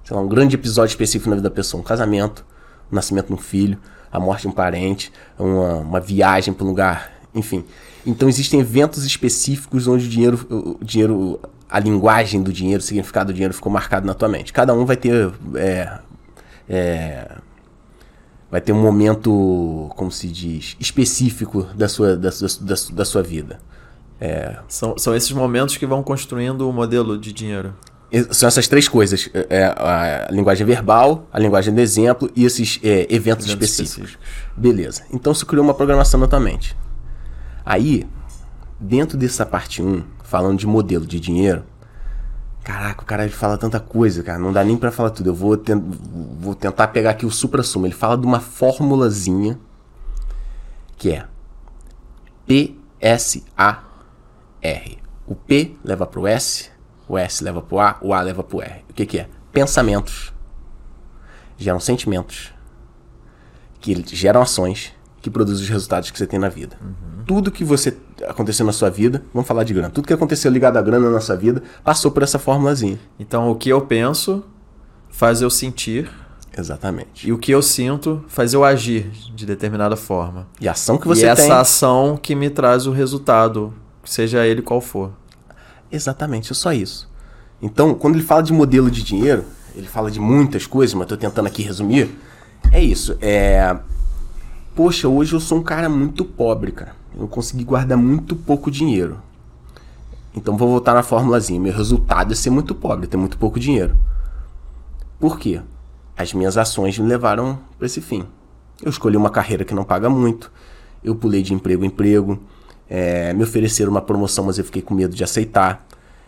sei 0.03 0.15
lá, 0.15 0.21
um 0.21 0.27
grande 0.27 0.53
episódio 0.53 0.91
específico 0.91 1.31
na 1.31 1.37
vida 1.37 1.49
da 1.49 1.55
pessoa, 1.55 1.81
um 1.81 1.83
casamento, 1.83 2.45
o 2.91 2.95
nascimento 2.95 3.27
de 3.27 3.33
um 3.33 3.37
filho, 3.37 3.79
a 4.11 4.19
morte 4.19 4.43
de 4.43 4.49
um 4.49 4.51
parente, 4.51 5.11
uma, 5.39 5.77
uma 5.77 5.99
viagem 5.99 6.53
para 6.53 6.63
um 6.63 6.67
lugar, 6.67 7.12
enfim. 7.33 7.63
Então 8.05 8.27
existem 8.29 8.59
eventos 8.59 9.03
específicos 9.05 9.87
onde 9.87 10.05
o 10.05 10.09
dinheiro, 10.09 10.45
o 10.49 10.83
dinheiro, 10.83 11.39
a 11.69 11.79
linguagem 11.79 12.41
do 12.43 12.51
dinheiro, 12.53 12.81
o 12.81 12.85
significado 12.85 13.31
do 13.31 13.33
dinheiro 13.33 13.53
ficou 13.53 13.71
marcado 13.71 14.05
na 14.05 14.13
tua 14.13 14.27
mente. 14.29 14.51
Cada 14.53 14.73
um 14.73 14.85
vai 14.85 14.97
ter, 14.97 15.31
é, 15.55 15.99
é, 16.69 17.31
vai 18.51 18.61
ter 18.61 18.71
um 18.73 18.81
momento, 18.81 19.89
como 19.95 20.11
se 20.11 20.27
diz, 20.27 20.75
específico 20.79 21.63
da 21.75 21.87
sua, 21.87 22.15
da, 22.15 22.31
sua- 22.31 22.49
da, 22.61 22.75
da 22.93 23.05
sua 23.05 23.23
vida. 23.23 23.59
É, 24.21 24.57
São, 24.67 24.97
são 24.97 25.15
esses 25.15 25.31
momentos 25.31 25.75
que 25.77 25.85
vão 25.85 26.01
construindo 26.03 26.69
o 26.69 26.71
modelo 26.73 27.17
de 27.17 27.33
dinheiro. 27.33 27.73
São 28.29 28.47
essas 28.47 28.67
três 28.67 28.87
coisas: 28.87 29.27
é, 29.49 29.63
a 29.65 30.27
linguagem 30.31 30.65
verbal, 30.67 31.27
a 31.33 31.39
linguagem 31.39 31.73
do 31.73 31.81
exemplo 31.81 32.29
e 32.35 32.45
esses 32.45 32.79
é, 32.83 33.07
eventos, 33.09 33.47
Eventos 33.47 33.47
específicos. 33.47 34.11
específicos. 34.11 34.17
Beleza. 34.55 35.01
Então 35.11 35.33
isso 35.33 35.45
criou 35.47 35.63
uma 35.65 35.73
programação 35.73 36.19
na 36.19 36.27
tua 36.27 36.39
mente. 36.39 36.77
Aí, 37.65 38.07
dentro 38.79 39.17
dessa 39.17 39.45
parte 39.45 39.81
1, 39.81 40.03
falando 40.23 40.57
de 40.57 40.67
modelo 40.67 41.05
de 41.05 41.19
dinheiro, 41.19 41.63
caraca, 42.63 43.01
o 43.01 43.05
cara 43.05 43.27
fala 43.29 43.57
tanta 43.57 43.79
coisa, 43.79 44.23
cara, 44.23 44.39
não 44.39 44.51
dá 44.51 44.63
nem 44.63 44.77
pra 44.77 44.91
falar 44.91 45.09
tudo. 45.11 45.29
Eu 45.29 45.35
vou, 45.35 45.57
vou 46.39 46.55
tentar 46.55 46.87
pegar 46.87 47.11
aqui 47.11 47.25
o 47.25 47.31
supra-sumo. 47.31 47.85
Ele 47.85 47.93
fala 47.93 48.17
de 48.17 48.25
uma 48.25 48.39
formulazinha 48.39 49.59
que 50.97 51.11
é 51.11 51.25
PSAR. 52.47 53.85
O 55.25 55.35
P 55.35 55.75
leva 55.83 56.05
pro 56.05 56.27
S, 56.27 56.69
o 57.07 57.17
S 57.17 57.43
leva 57.43 57.61
pro 57.61 57.79
A, 57.79 57.97
o 58.01 58.13
A 58.13 58.21
leva 58.21 58.43
pro 58.43 58.61
R. 58.61 58.83
O 58.89 58.93
que 58.93 59.05
que 59.05 59.19
é? 59.19 59.29
Pensamentos 59.51 60.33
geram 61.57 61.79
sentimentos 61.79 62.53
que 63.79 64.03
geram 64.07 64.41
ações 64.41 64.93
que 65.23 65.29
produzem 65.29 65.63
os 65.63 65.69
resultados 65.69 66.11
que 66.11 66.17
você 66.17 66.27
tem 66.27 66.37
na 66.37 66.49
vida. 66.49 66.77
Tudo 67.25 67.49
que 67.49 67.63
você 67.63 67.97
aconteceu 68.27 68.65
na 68.65 68.73
sua 68.73 68.89
vida, 68.89 69.23
vamos 69.33 69.47
falar 69.47 69.63
de 69.63 69.73
grana, 69.73 69.89
tudo 69.89 70.05
que 70.05 70.13
aconteceu 70.13 70.51
ligado 70.51 70.75
à 70.75 70.81
grana 70.81 71.09
na 71.09 71.21
sua 71.21 71.37
vida 71.37 71.63
passou 71.81 72.11
por 72.11 72.23
essa 72.23 72.37
formulazinha. 72.37 72.99
Então, 73.17 73.49
o 73.49 73.55
que 73.55 73.69
eu 73.69 73.79
penso 73.79 74.43
faz 75.09 75.41
eu 75.41 75.49
sentir, 75.49 76.11
Exatamente. 76.57 77.25
e 77.25 77.31
o 77.31 77.37
que 77.37 77.51
eu 77.51 77.61
sinto 77.61 78.25
faz 78.27 78.53
eu 78.53 78.65
agir 78.65 79.09
de 79.33 79.45
determinada 79.45 79.95
forma. 79.95 80.45
E 80.59 80.67
a 80.67 80.73
ação 80.73 80.97
que 80.97 81.05
e 81.05 81.07
você 81.07 81.25
essa 81.25 81.43
tem. 81.43 81.51
ação 81.53 82.19
que 82.21 82.35
me 82.35 82.49
traz 82.49 82.85
o 82.85 82.91
resultado, 82.91 83.73
seja 84.03 84.45
ele 84.45 84.61
qual 84.61 84.81
for. 84.81 85.13
Exatamente, 85.89 86.51
é 86.51 86.55
só 86.55 86.73
isso. 86.73 87.09
Então, 87.61 87.93
quando 87.93 88.15
ele 88.15 88.25
fala 88.25 88.43
de 88.43 88.51
modelo 88.51 88.91
de 88.91 89.01
dinheiro, 89.01 89.45
ele 89.73 89.87
fala 89.87 90.11
de 90.11 90.19
muitas 90.19 90.67
coisas, 90.67 90.93
mas 90.93 91.03
estou 91.03 91.17
tentando 91.17 91.47
aqui 91.47 91.63
resumir. 91.63 92.13
É 92.73 92.81
isso. 92.83 93.17
É. 93.21 93.73
Poxa, 94.75 95.07
hoje 95.07 95.33
eu 95.33 95.39
sou 95.39 95.59
um 95.59 95.63
cara 95.63 95.87
muito 95.87 96.25
pobre, 96.25 96.71
cara. 96.71 96.95
Eu 97.15 97.27
consegui 97.27 97.63
guardar 97.63 97.95
muito 97.95 98.35
pouco 98.35 98.71
dinheiro. 98.71 99.21
Então 100.35 100.57
vou 100.57 100.67
voltar 100.67 100.95
na 100.95 101.03
formulazinha. 101.03 101.59
Meu 101.59 101.71
resultado 101.71 102.33
é 102.33 102.35
ser 102.35 102.49
muito 102.49 102.73
pobre, 102.73 103.05
ter 103.05 103.17
muito 103.17 103.37
pouco 103.37 103.59
dinheiro. 103.59 103.95
Por 105.19 105.37
quê? 105.37 105.61
As 106.17 106.33
minhas 106.33 106.57
ações 106.57 106.97
me 106.97 107.07
levaram 107.07 107.59
para 107.77 107.85
esse 107.85 108.01
fim. 108.01 108.25
Eu 108.81 108.89
escolhi 108.89 109.15
uma 109.15 109.29
carreira 109.29 109.63
que 109.63 109.75
não 109.75 109.83
paga 109.83 110.09
muito. 110.09 110.51
Eu 111.03 111.15
pulei 111.15 111.43
de 111.43 111.53
emprego 111.53 111.83
em 111.83 111.87
emprego. 111.87 112.39
É, 112.89 113.31
me 113.33 113.43
ofereceram 113.43 113.91
uma 113.91 114.01
promoção, 114.01 114.45
mas 114.45 114.57
eu 114.57 114.65
fiquei 114.65 114.81
com 114.81 114.95
medo 114.95 115.15
de 115.15 115.23
aceitar. 115.23 115.85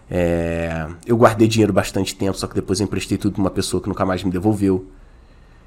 É, 0.10 0.88
eu 1.04 1.18
guardei 1.18 1.48
dinheiro 1.48 1.74
bastante 1.74 2.16
tempo, 2.16 2.38
só 2.38 2.46
que 2.46 2.54
depois 2.54 2.80
emprestei 2.80 3.18
tudo 3.18 3.34
para 3.34 3.42
uma 3.42 3.50
pessoa 3.50 3.82
que 3.82 3.90
nunca 3.90 4.06
mais 4.06 4.24
me 4.24 4.30
devolveu. 4.30 4.86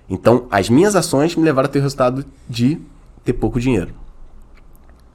Então, 0.08 0.46
as 0.50 0.68
minhas 0.70 0.96
ações 0.96 1.36
me 1.36 1.44
levaram 1.44 1.68
a 1.68 1.72
ter 1.72 1.78
o 1.80 1.82
resultado 1.82 2.24
de 2.48 2.80
ter 3.24 3.34
pouco 3.34 3.60
dinheiro. 3.60 3.92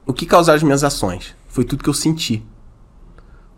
O 0.06 0.12
que 0.12 0.26
causaram 0.26 0.56
as 0.56 0.62
minhas 0.62 0.84
ações? 0.84 1.34
Foi 1.48 1.64
tudo 1.64 1.82
que 1.82 1.88
eu 1.90 1.94
senti. 1.94 2.44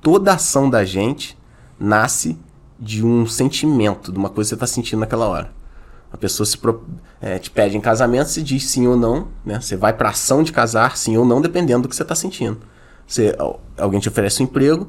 Toda 0.00 0.32
ação 0.32 0.70
da 0.70 0.84
gente 0.84 1.36
nasce 1.78 2.38
de 2.78 3.04
um 3.04 3.26
sentimento, 3.26 4.12
de 4.12 4.18
uma 4.18 4.28
coisa 4.30 4.48
que 4.48 4.50
você 4.50 4.54
está 4.54 4.66
sentindo 4.66 5.00
naquela 5.00 5.26
hora. 5.26 5.50
A 6.12 6.16
pessoa 6.16 6.46
se 6.46 6.56
eh, 7.20 7.38
te 7.38 7.50
pede 7.50 7.76
em 7.76 7.80
casamento, 7.80 8.28
você 8.28 8.42
diz 8.42 8.64
sim 8.70 8.86
ou 8.86 8.96
não, 8.96 9.28
né? 9.44 9.60
Você 9.60 9.76
vai 9.76 9.92
para 9.92 10.10
ação 10.10 10.42
de 10.42 10.52
casar, 10.52 10.96
sim 10.96 11.16
ou 11.16 11.24
não, 11.24 11.40
dependendo 11.40 11.82
do 11.82 11.88
que 11.88 11.96
você 11.96 12.02
está 12.02 12.14
sentindo. 12.14 12.58
Você, 13.06 13.34
al- 13.38 13.60
alguém 13.76 13.98
te 14.00 14.08
oferece 14.08 14.40
um 14.42 14.44
emprego, 14.44 14.88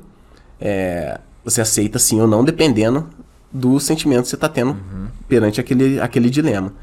eh, 0.61 1.19
você 1.43 1.59
aceita 1.61 1.97
sim 1.97 2.21
ou 2.21 2.27
não, 2.27 2.43
dependendo 2.43 3.09
do 3.51 3.79
sentimento 3.79 4.23
que 4.23 4.29
você 4.29 4.35
está 4.35 4.49
tendo 4.49 4.77
perante 5.27 5.59
aquele, 5.59 5.99
aquele 5.99 6.29
dilema. 6.29 6.73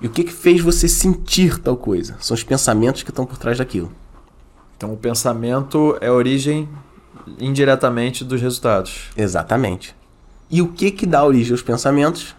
E 0.00 0.06
o 0.06 0.10
que, 0.10 0.24
que 0.24 0.32
fez 0.32 0.60
você 0.60 0.88
sentir 0.88 1.58
tal 1.58 1.76
coisa? 1.76 2.16
São 2.20 2.34
os 2.34 2.42
pensamentos 2.42 3.02
que 3.02 3.10
estão 3.10 3.24
por 3.24 3.36
trás 3.38 3.58
daquilo. 3.58 3.92
Então, 4.76 4.92
o 4.92 4.96
pensamento 4.96 5.96
é 6.00 6.08
a 6.08 6.12
origem 6.12 6.68
indiretamente 7.38 8.24
dos 8.24 8.40
resultados. 8.40 9.10
Exatamente. 9.16 9.94
E 10.50 10.60
o 10.60 10.68
que 10.68 10.90
que 10.90 11.06
dá 11.06 11.24
origem 11.24 11.52
aos 11.52 11.62
pensamentos? 11.62 12.34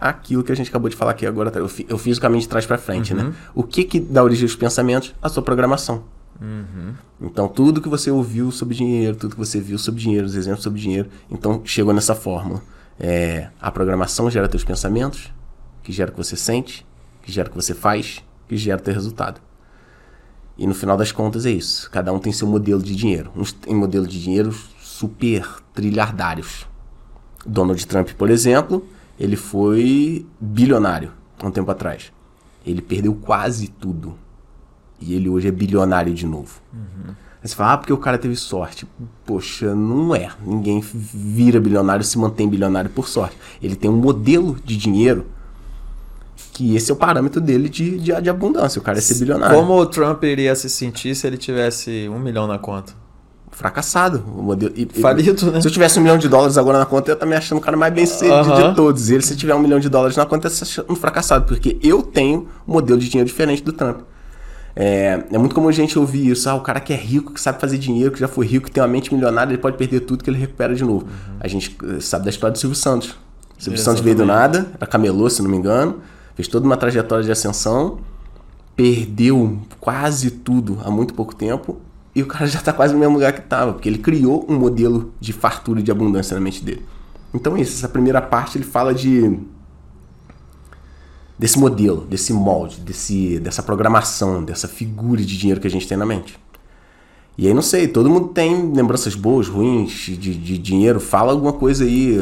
Aquilo 0.00 0.42
que 0.42 0.50
a 0.52 0.56
gente 0.56 0.68
acabou 0.70 0.88
de 0.88 0.96
falar 0.96 1.12
aqui 1.12 1.26
agora. 1.26 1.52
Eu, 1.58 1.68
fi- 1.68 1.86
eu 1.88 1.98
fiz 1.98 2.18
o 2.18 2.20
caminho 2.20 2.40
de 2.40 2.48
trás 2.48 2.66
para 2.66 2.78
frente, 2.78 3.14
né? 3.14 3.32
O 3.54 3.62
que 3.62 3.84
que 3.84 4.00
dá 4.00 4.22
origem 4.24 4.44
aos 4.44 4.56
pensamentos? 4.56 5.14
A 5.22 5.28
sua 5.28 5.42
programação. 5.42 6.04
Então, 7.20 7.48
tudo 7.48 7.80
que 7.80 7.88
você 7.88 8.10
ouviu 8.10 8.50
sobre 8.50 8.74
dinheiro, 8.74 9.16
tudo 9.16 9.32
que 9.34 9.38
você 9.38 9.60
viu 9.60 9.78
sobre 9.78 10.00
dinheiro, 10.00 10.26
os 10.26 10.34
exemplos 10.34 10.62
sobre 10.62 10.80
dinheiro, 10.80 11.08
então 11.30 11.62
chegou 11.64 11.92
nessa 11.92 12.14
fórmula. 12.14 12.62
É, 12.98 13.48
a 13.60 13.70
programação 13.70 14.30
gera 14.30 14.48
teus 14.48 14.64
pensamentos, 14.64 15.32
que 15.82 15.92
gera 15.92 16.10
o 16.10 16.12
que 16.12 16.18
você 16.18 16.36
sente, 16.36 16.86
que 17.22 17.32
gera 17.32 17.48
o 17.48 17.50
que 17.50 17.56
você 17.56 17.74
faz, 17.74 18.22
que 18.48 18.56
gera 18.56 18.80
teu 18.80 18.94
resultado. 18.94 19.40
E 20.56 20.66
no 20.66 20.74
final 20.74 20.96
das 20.96 21.10
contas 21.10 21.46
é 21.46 21.50
isso. 21.50 21.90
Cada 21.90 22.12
um 22.12 22.18
tem 22.18 22.32
seu 22.32 22.46
modelo 22.46 22.82
de 22.82 22.94
dinheiro. 22.94 23.30
Uns 23.34 23.52
têm 23.52 23.74
modelo 23.74 24.06
de 24.06 24.22
dinheiro 24.22 24.54
super 24.78 25.44
trilhardários. 25.72 26.66
Donald 27.44 27.84
Trump, 27.86 28.10
por 28.12 28.30
exemplo, 28.30 28.86
ele 29.18 29.36
foi 29.36 30.24
bilionário 30.40 31.12
há 31.42 31.46
um 31.46 31.50
tempo 31.50 31.70
atrás. 31.70 32.12
Ele 32.64 32.80
perdeu 32.80 33.14
quase 33.14 33.68
tudo. 33.68 34.16
E 35.06 35.14
ele 35.14 35.28
hoje 35.28 35.48
é 35.48 35.50
bilionário 35.50 36.14
de 36.14 36.26
novo. 36.26 36.60
Aí 37.42 37.48
você 37.48 37.54
fala, 37.54 37.74
ah, 37.74 37.76
porque 37.78 37.92
o 37.92 37.98
cara 37.98 38.16
teve 38.16 38.34
sorte. 38.36 38.86
Poxa, 39.26 39.74
não 39.74 40.14
é. 40.16 40.30
Ninguém 40.46 40.82
vira 40.82 41.60
bilionário, 41.60 42.02
se 42.04 42.16
mantém 42.18 42.48
bilionário 42.48 42.88
por 42.88 43.06
sorte. 43.06 43.36
Ele 43.62 43.76
tem 43.76 43.90
um 43.90 43.96
modelo 43.96 44.56
de 44.64 44.76
dinheiro 44.76 45.26
que 46.54 46.74
esse 46.74 46.90
é 46.90 46.94
o 46.94 46.96
parâmetro 46.96 47.40
dele 47.40 47.68
de, 47.68 47.98
de, 47.98 48.20
de 48.22 48.30
abundância. 48.30 48.78
O 48.80 48.82
cara 48.82 48.96
é 48.98 49.00
ser 49.00 49.18
bilionário. 49.18 49.56
Como 49.56 49.74
o 49.78 49.84
Trump 49.86 50.22
iria 50.24 50.54
se 50.54 50.70
sentir 50.70 51.14
se 51.14 51.26
ele 51.26 51.36
tivesse 51.36 52.08
um 52.08 52.18
milhão 52.18 52.46
na 52.46 52.58
conta? 52.58 52.92
Fracassado. 53.50 54.24
O 54.36 54.42
modelo, 54.42 54.72
e- 54.76 54.86
Falido, 55.00 55.50
né? 55.52 55.60
Se 55.60 55.68
eu 55.68 55.72
tivesse 55.72 55.98
um 55.98 56.02
milhão 56.02 56.16
de 56.18 56.28
dólares 56.28 56.56
agora 56.56 56.78
na 56.78 56.86
conta, 56.86 57.18
eu 57.20 57.26
me 57.26 57.36
achando 57.36 57.58
o 57.58 57.60
cara 57.60 57.76
mais 57.76 57.92
bem 57.92 58.06
sucedido 58.06 58.54
de 58.70 58.74
todos. 58.74 59.10
E 59.10 59.14
ele, 59.14 59.22
se 59.22 59.36
tiver 59.36 59.54
um 59.54 59.58
milhão 59.60 59.78
de 59.78 59.88
dólares 59.88 60.16
na 60.16 60.24
conta, 60.24 60.48
achando 60.48 60.90
um 60.90 60.96
fracassado. 60.96 61.44
Porque 61.46 61.78
eu 61.82 62.02
tenho 62.02 62.48
um 62.66 62.72
modelo 62.72 62.98
de 62.98 63.08
dinheiro 63.08 63.28
diferente 63.28 63.62
do 63.62 63.72
Trump. 63.72 64.00
É, 64.76 65.24
é 65.30 65.38
muito 65.38 65.54
comum 65.54 65.68
a 65.68 65.72
gente 65.72 65.98
ouvir 65.98 66.30
isso. 66.30 66.48
Ah, 66.48 66.54
o 66.54 66.60
cara 66.60 66.80
que 66.80 66.92
é 66.92 66.96
rico, 66.96 67.32
que 67.32 67.40
sabe 67.40 67.60
fazer 67.60 67.78
dinheiro, 67.78 68.10
que 68.10 68.18
já 68.18 68.28
foi 68.28 68.46
rico, 68.46 68.66
que 68.66 68.72
tem 68.72 68.82
uma 68.82 68.88
mente 68.88 69.12
milionária, 69.14 69.52
ele 69.52 69.60
pode 69.60 69.76
perder 69.76 70.00
tudo 70.00 70.24
que 70.24 70.30
ele 70.30 70.38
recupera 70.38 70.74
de 70.74 70.82
novo. 70.82 71.06
A 71.38 71.46
gente 71.46 71.76
eh, 71.84 72.00
sabe 72.00 72.24
da 72.24 72.30
história 72.30 72.52
do 72.52 72.58
Silvio 72.58 72.76
Santos. 72.76 73.10
O 73.58 73.62
Silvio 73.62 73.80
Santos 73.80 74.02
veio 74.02 74.16
do 74.16 74.26
nada, 74.26 74.66
era 74.74 74.86
camelô, 74.86 75.30
se 75.30 75.40
não 75.42 75.50
me 75.50 75.56
engano, 75.56 76.00
fez 76.34 76.48
toda 76.48 76.66
uma 76.66 76.76
trajetória 76.76 77.24
de 77.24 77.30
ascensão, 77.30 77.98
perdeu 78.74 79.60
quase 79.78 80.30
tudo 80.30 80.78
há 80.84 80.90
muito 80.90 81.14
pouco 81.14 81.34
tempo 81.34 81.80
e 82.14 82.22
o 82.22 82.26
cara 82.26 82.46
já 82.48 82.58
está 82.58 82.72
quase 82.72 82.92
no 82.92 82.98
mesmo 82.98 83.14
lugar 83.14 83.32
que 83.32 83.40
estava, 83.40 83.72
porque 83.72 83.88
ele 83.88 83.98
criou 83.98 84.44
um 84.48 84.58
modelo 84.58 85.12
de 85.20 85.32
fartura 85.32 85.80
e 85.80 85.82
de 85.82 85.90
abundância 85.90 86.34
na 86.34 86.40
mente 86.40 86.64
dele. 86.64 86.84
Então 87.32 87.56
é 87.56 87.60
isso, 87.60 87.76
essa 87.76 87.88
primeira 87.88 88.20
parte 88.20 88.58
ele 88.58 88.64
fala 88.64 88.92
de 88.92 89.38
desse 91.38 91.58
modelo, 91.58 92.02
desse 92.08 92.32
molde, 92.32 92.80
desse, 92.80 93.38
dessa 93.40 93.62
programação, 93.62 94.42
dessa 94.44 94.68
figura 94.68 95.20
de 95.22 95.36
dinheiro 95.36 95.60
que 95.60 95.66
a 95.66 95.70
gente 95.70 95.86
tem 95.88 95.96
na 95.96 96.06
mente. 96.06 96.38
E 97.36 97.48
aí, 97.48 97.54
não 97.54 97.62
sei, 97.62 97.88
todo 97.88 98.08
mundo 98.08 98.28
tem 98.28 98.72
lembranças 98.72 99.14
boas, 99.16 99.48
ruins 99.48 99.90
de, 99.92 100.16
de 100.16 100.56
dinheiro. 100.58 101.00
Fala 101.00 101.32
alguma 101.32 101.52
coisa 101.52 101.84
aí. 101.84 102.16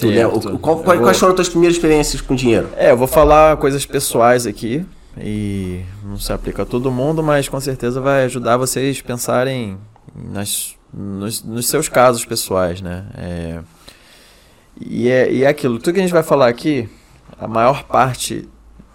Tu, 0.00 0.08
né, 0.10 0.26
o- 0.26 0.58
qual- 0.58 0.78
quais, 0.80 0.98
vou- 0.98 1.06
quais 1.06 1.18
foram 1.18 1.32
as 1.32 1.36
tuas 1.36 1.48
primeiras 1.48 1.76
experiências 1.76 2.20
com 2.20 2.34
dinheiro? 2.34 2.68
É, 2.76 2.90
eu 2.90 2.96
vou 2.98 3.06
falar 3.06 3.56
coisas 3.56 3.86
pessoais 3.86 4.46
aqui 4.46 4.84
e 5.18 5.80
não 6.04 6.18
se 6.18 6.30
aplica 6.32 6.62
a 6.62 6.66
todo 6.66 6.90
mundo, 6.90 7.22
mas 7.22 7.48
com 7.48 7.58
certeza 7.58 7.98
vai 8.00 8.24
ajudar 8.24 8.58
vocês 8.58 9.00
a 9.02 9.06
pensarem 9.06 9.78
nas, 10.14 10.74
nos, 10.92 11.42
nos 11.42 11.66
seus 11.66 11.88
casos 11.88 12.24
pessoais, 12.26 12.82
né? 12.82 13.06
É, 13.16 13.58
e, 14.78 15.08
é, 15.08 15.32
e 15.32 15.44
é 15.44 15.46
aquilo, 15.48 15.78
tudo 15.78 15.94
que 15.94 16.00
a 16.00 16.02
gente 16.02 16.12
vai 16.12 16.22
falar 16.22 16.48
aqui, 16.48 16.88
a 17.38 17.46
maior 17.46 17.84
parte 17.84 18.48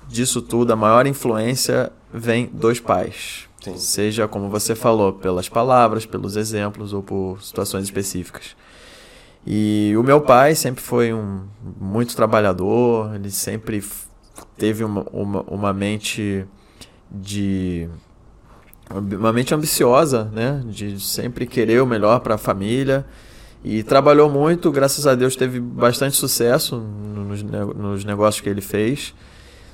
disso 0.08 0.42
tudo, 0.42 0.74
a 0.74 0.76
maior 0.76 1.08
influência 1.08 1.92
vem 2.14 2.48
dos 2.48 2.80
pais. 2.80 3.48
Sim. 3.64 3.78
Seja 3.78 4.28
como 4.28 4.50
você 4.50 4.76
falou, 4.76 5.14
pelas 5.14 5.48
palavras, 5.48 6.06
pelos 6.06 6.36
exemplos 6.36 6.94
ou 6.94 7.04
por 7.04 7.42
situações 7.42 7.84
específicas. 7.84 8.56
E 9.46 9.94
o 9.98 10.04
meu 10.04 10.22
pai 10.22 10.56
sempre 10.56 10.82
foi 10.82 11.14
um 11.14 11.44
muito 11.80 12.16
trabalhador, 12.16 13.16
ele 13.16 13.32
sempre 13.32 13.84
teve 14.58 14.84
uma, 14.84 15.06
uma, 15.12 15.42
uma 15.42 15.74
mente 15.74 16.46
de 17.10 17.90
uma 18.90 19.32
mente 19.32 19.54
ambiciosa, 19.54 20.26
né, 20.26 20.62
de 20.66 21.00
sempre 21.00 21.46
querer 21.48 21.82
o 21.82 21.86
melhor 21.86 22.20
para 22.20 22.36
a 22.36 22.38
família 22.38 23.06
e 23.64 23.84
trabalhou 23.84 24.30
muito, 24.30 24.72
graças 24.72 25.06
a 25.06 25.14
Deus 25.16 25.36
teve 25.36 25.60
bastante 25.60 26.16
sucesso 26.16 26.78
nos, 26.78 27.44
nos 27.44 28.04
negócios 28.06 28.42
que 28.42 28.50
ele 28.50 28.62
fez. 28.62 29.14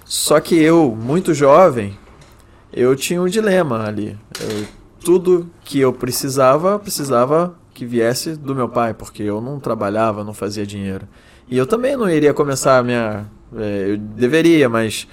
Só 0.06 0.39
que 0.39 0.56
eu, 0.56 0.95
muito 1.00 1.34
jovem, 1.34 1.97
eu 2.73 2.95
tinha 2.95 3.21
um 3.21 3.28
dilema 3.28 3.86
ali. 3.86 4.17
Eu- 4.41 4.65
tudo 5.04 5.50
que 5.63 5.80
eu 5.80 5.93
precisava, 5.93 6.78
precisava 6.80 7.56
que 7.73 7.86
viesse 7.86 8.36
do 8.36 8.54
meu 8.54 8.67
pai, 8.67 8.93
porque 8.93 9.23
eu 9.23 9.39
não 9.39 9.60
trabalhava, 9.60 10.23
não 10.23 10.34
fazia 10.34 10.65
dinheiro. 10.65 11.08
E 11.50 11.58
eu 11.58 11.65
também 11.65 11.95
não 11.95 12.10
iria 12.10 12.34
começar 12.34 12.78
a 12.78 12.84
minha. 12.84 13.26
é, 13.56 13.91
eu 13.91 13.97
deveria, 13.97 14.67
mas 14.67 15.08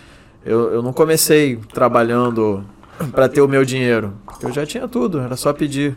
eu, 0.45 0.73
eu 0.73 0.83
não 0.83 0.93
comecei 0.93 1.57
trabalhando 1.73 2.65
para 3.13 3.29
ter 3.29 3.41
o 3.41 3.47
meu 3.47 3.65
dinheiro. 3.65 4.15
Eu 4.43 4.53
já 4.53 4.67
tinha 4.67 4.89
tudo, 4.89 5.21
era 5.21 5.37
só 5.37 5.53
pedir. 5.53 5.97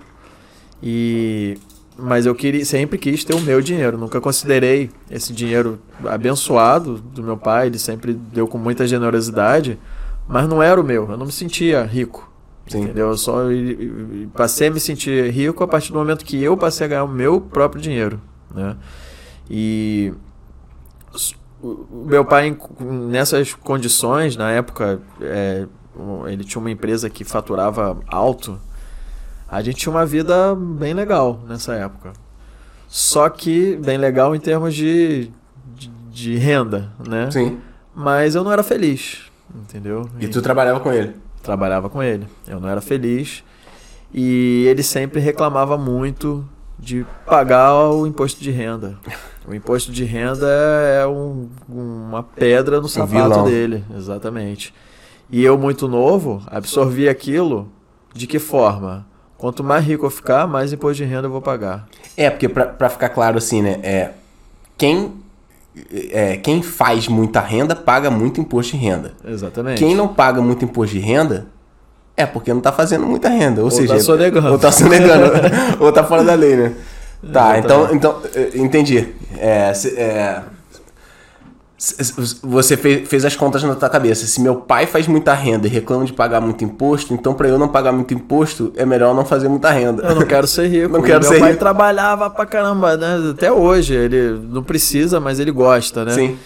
E 0.83 1.57
mas 1.97 2.25
eu 2.25 2.35
queria, 2.35 2.63
sempre 2.63 2.97
quis 2.97 3.23
ter 3.23 3.33
o 3.33 3.41
meu 3.41 3.61
dinheiro, 3.61 3.97
nunca 3.97 4.21
considerei 4.21 4.89
esse 5.09 5.33
dinheiro 5.33 5.79
abençoado 6.05 6.99
do 6.99 7.23
meu 7.23 7.37
pai, 7.37 7.67
ele 7.67 7.79
sempre 7.79 8.13
deu 8.13 8.47
com 8.47 8.57
muita 8.57 8.85
generosidade, 8.87 9.79
mas 10.27 10.47
não 10.47 10.61
era 10.61 10.79
o 10.79 10.83
meu, 10.83 11.09
eu 11.09 11.17
não 11.17 11.25
me 11.25 11.31
sentia 11.31 11.83
rico. 11.83 12.31
Sim. 12.67 12.81
Entendeu? 12.81 13.09
Eu 13.09 13.17
só 13.17 13.43
passei 14.33 14.67
a 14.67 14.71
me 14.71 14.79
sentir 14.79 15.31
rico 15.31 15.63
a 15.63 15.67
partir 15.67 15.91
do 15.91 15.97
momento 15.97 16.25
que 16.25 16.41
eu 16.41 16.57
passei 16.57 16.85
a 16.85 16.89
ganhar 16.89 17.03
o 17.05 17.07
meu 17.07 17.39
próprio 17.39 17.81
dinheiro, 17.81 18.21
né? 18.53 18.75
E 19.49 20.13
o 21.61 22.05
meu 22.05 22.25
pai 22.25 22.55
nessas 22.79 23.53
condições 23.53 24.35
na 24.35 24.51
época 24.51 25.01
é, 25.21 25.65
ele 26.27 26.43
tinha 26.43 26.59
uma 26.59 26.69
empresa 26.69 27.09
que 27.09 27.23
faturava 27.23 27.97
alto 28.07 28.59
a 29.49 29.61
gente 29.61 29.77
tinha 29.77 29.91
uma 29.93 30.05
vida 30.05 30.55
bem 30.55 30.93
legal 30.93 31.39
nessa 31.47 31.73
época 31.75 32.13
só 32.87 33.29
que 33.29 33.75
bem 33.77 33.97
legal 33.97 34.35
em 34.35 34.39
termos 34.39 34.73
de, 34.75 35.29
de, 35.75 35.87
de 36.11 36.35
renda 36.37 36.91
né 37.07 37.29
Sim. 37.31 37.57
mas 37.95 38.35
eu 38.35 38.43
não 38.43 38.51
era 38.51 38.63
feliz 38.63 39.23
entendeu 39.55 40.09
E 40.19 40.27
tu 40.27 40.41
trabalhava 40.41 40.79
com 40.79 40.91
ele? 40.91 41.15
trabalhava 41.41 41.89
com 41.89 42.03
ele. 42.03 42.27
Eu 42.45 42.59
não 42.59 42.67
era 42.67 42.81
feliz. 42.81 43.41
E 44.13 44.65
ele 44.67 44.83
sempre 44.83 45.21
reclamava 45.21 45.77
muito 45.77 46.45
de 46.77 47.05
pagar 47.25 47.73
o 47.89 48.05
imposto 48.05 48.43
de 48.43 48.51
renda. 48.51 48.97
O 49.47 49.53
imposto 49.53 49.89
de 49.93 50.03
renda 50.03 50.45
é 50.45 51.07
um- 51.07 51.47
uma 51.69 52.21
pedra 52.21 52.81
no 52.81 52.89
sapato 52.89 53.43
dele, 53.45 53.81
exatamente. 53.95 54.73
E 55.29 55.41
eu, 55.41 55.57
muito 55.57 55.87
novo, 55.87 56.43
absorvi 56.47 57.07
aquilo 57.07 57.71
de 58.13 58.27
que 58.27 58.39
forma? 58.39 59.06
Quanto 59.37 59.63
mais 59.63 59.85
rico 59.85 60.05
eu 60.05 60.09
ficar, 60.09 60.47
mais 60.47 60.73
imposto 60.73 61.03
de 61.03 61.05
renda 61.05 61.27
eu 61.27 61.31
vou 61.31 61.41
pagar. 61.41 61.87
É, 62.15 62.29
porque 62.29 62.49
pra, 62.49 62.65
pra 62.65 62.89
ficar 62.89 63.09
claro 63.09 63.37
assim, 63.37 63.61
né? 63.61 63.79
É, 63.83 64.09
quem, 64.77 65.13
é, 66.11 66.37
quem 66.37 66.63
faz 66.63 67.07
muita 67.07 67.39
renda 67.39 67.75
paga 67.75 68.09
muito 68.09 68.41
imposto 68.41 68.75
de 68.75 68.83
renda. 68.83 69.13
Exatamente. 69.23 69.77
Quem 69.77 69.95
não 69.95 70.07
paga 70.07 70.41
muito 70.41 70.65
imposto 70.65 70.95
de 70.95 71.01
renda 71.01 71.45
é 72.15 72.25
porque 72.25 72.51
não 72.51 72.61
tá 72.61 72.71
fazendo 72.71 73.05
muita 73.05 73.29
renda. 73.29 73.61
Ou, 73.61 73.65
Ou 73.65 73.71
seja, 73.71 73.93
tá 73.93 73.99
sonegando. 73.99 74.51
Ou 74.51 74.57
tá 74.57 74.71
sonegando. 74.71 75.31
ou 75.79 75.91
tá 75.91 76.03
fora 76.03 76.23
da 76.23 76.33
lei, 76.33 76.55
né? 76.55 76.73
Tá, 77.31 77.59
então, 77.59 77.89
Exatamente. 77.89 77.95
então 77.95 78.21
eh, 78.33 78.51
entendi. 78.55 79.07
É, 79.37 79.71
é, 79.95 80.41
você 82.41 82.75
fez, 82.75 83.23
as 83.23 83.35
contas 83.35 83.61
na 83.63 83.75
tua 83.75 83.87
cabeça. 83.89 84.25
Se 84.25 84.41
meu 84.41 84.55
pai 84.55 84.87
faz 84.87 85.07
muita 85.07 85.33
renda 85.35 85.67
e 85.67 85.69
reclama 85.69 86.05
de 86.05 86.13
pagar 86.13 86.41
muito 86.41 86.63
imposto, 86.63 87.13
então 87.13 87.35
pra 87.35 87.47
eu 87.47 87.59
não 87.59 87.67
pagar 87.67 87.91
muito 87.91 88.13
imposto, 88.13 88.73
é 88.75 88.83
melhor 88.85 89.13
não 89.13 89.23
fazer 89.23 89.47
muita 89.47 89.69
renda. 89.69 90.03
Eu 90.03 90.15
não 90.15 90.25
quero 90.25 90.47
ser 90.47 90.67
rico. 90.67 90.87
Não 90.97 91.01
quero 91.03 91.19
meu 91.21 91.29
ser 91.31 91.39
pai 91.39 91.49
rico. 91.51 91.59
trabalhava 91.59 92.29
pra 92.29 92.45
caramba, 92.45 92.97
né? 92.97 93.29
Até 93.31 93.51
hoje. 93.51 93.93
Ele 93.93 94.39
não 94.49 94.63
precisa, 94.63 95.19
mas 95.19 95.39
ele 95.39 95.51
gosta, 95.51 96.03
né? 96.03 96.11
Sim. 96.13 96.37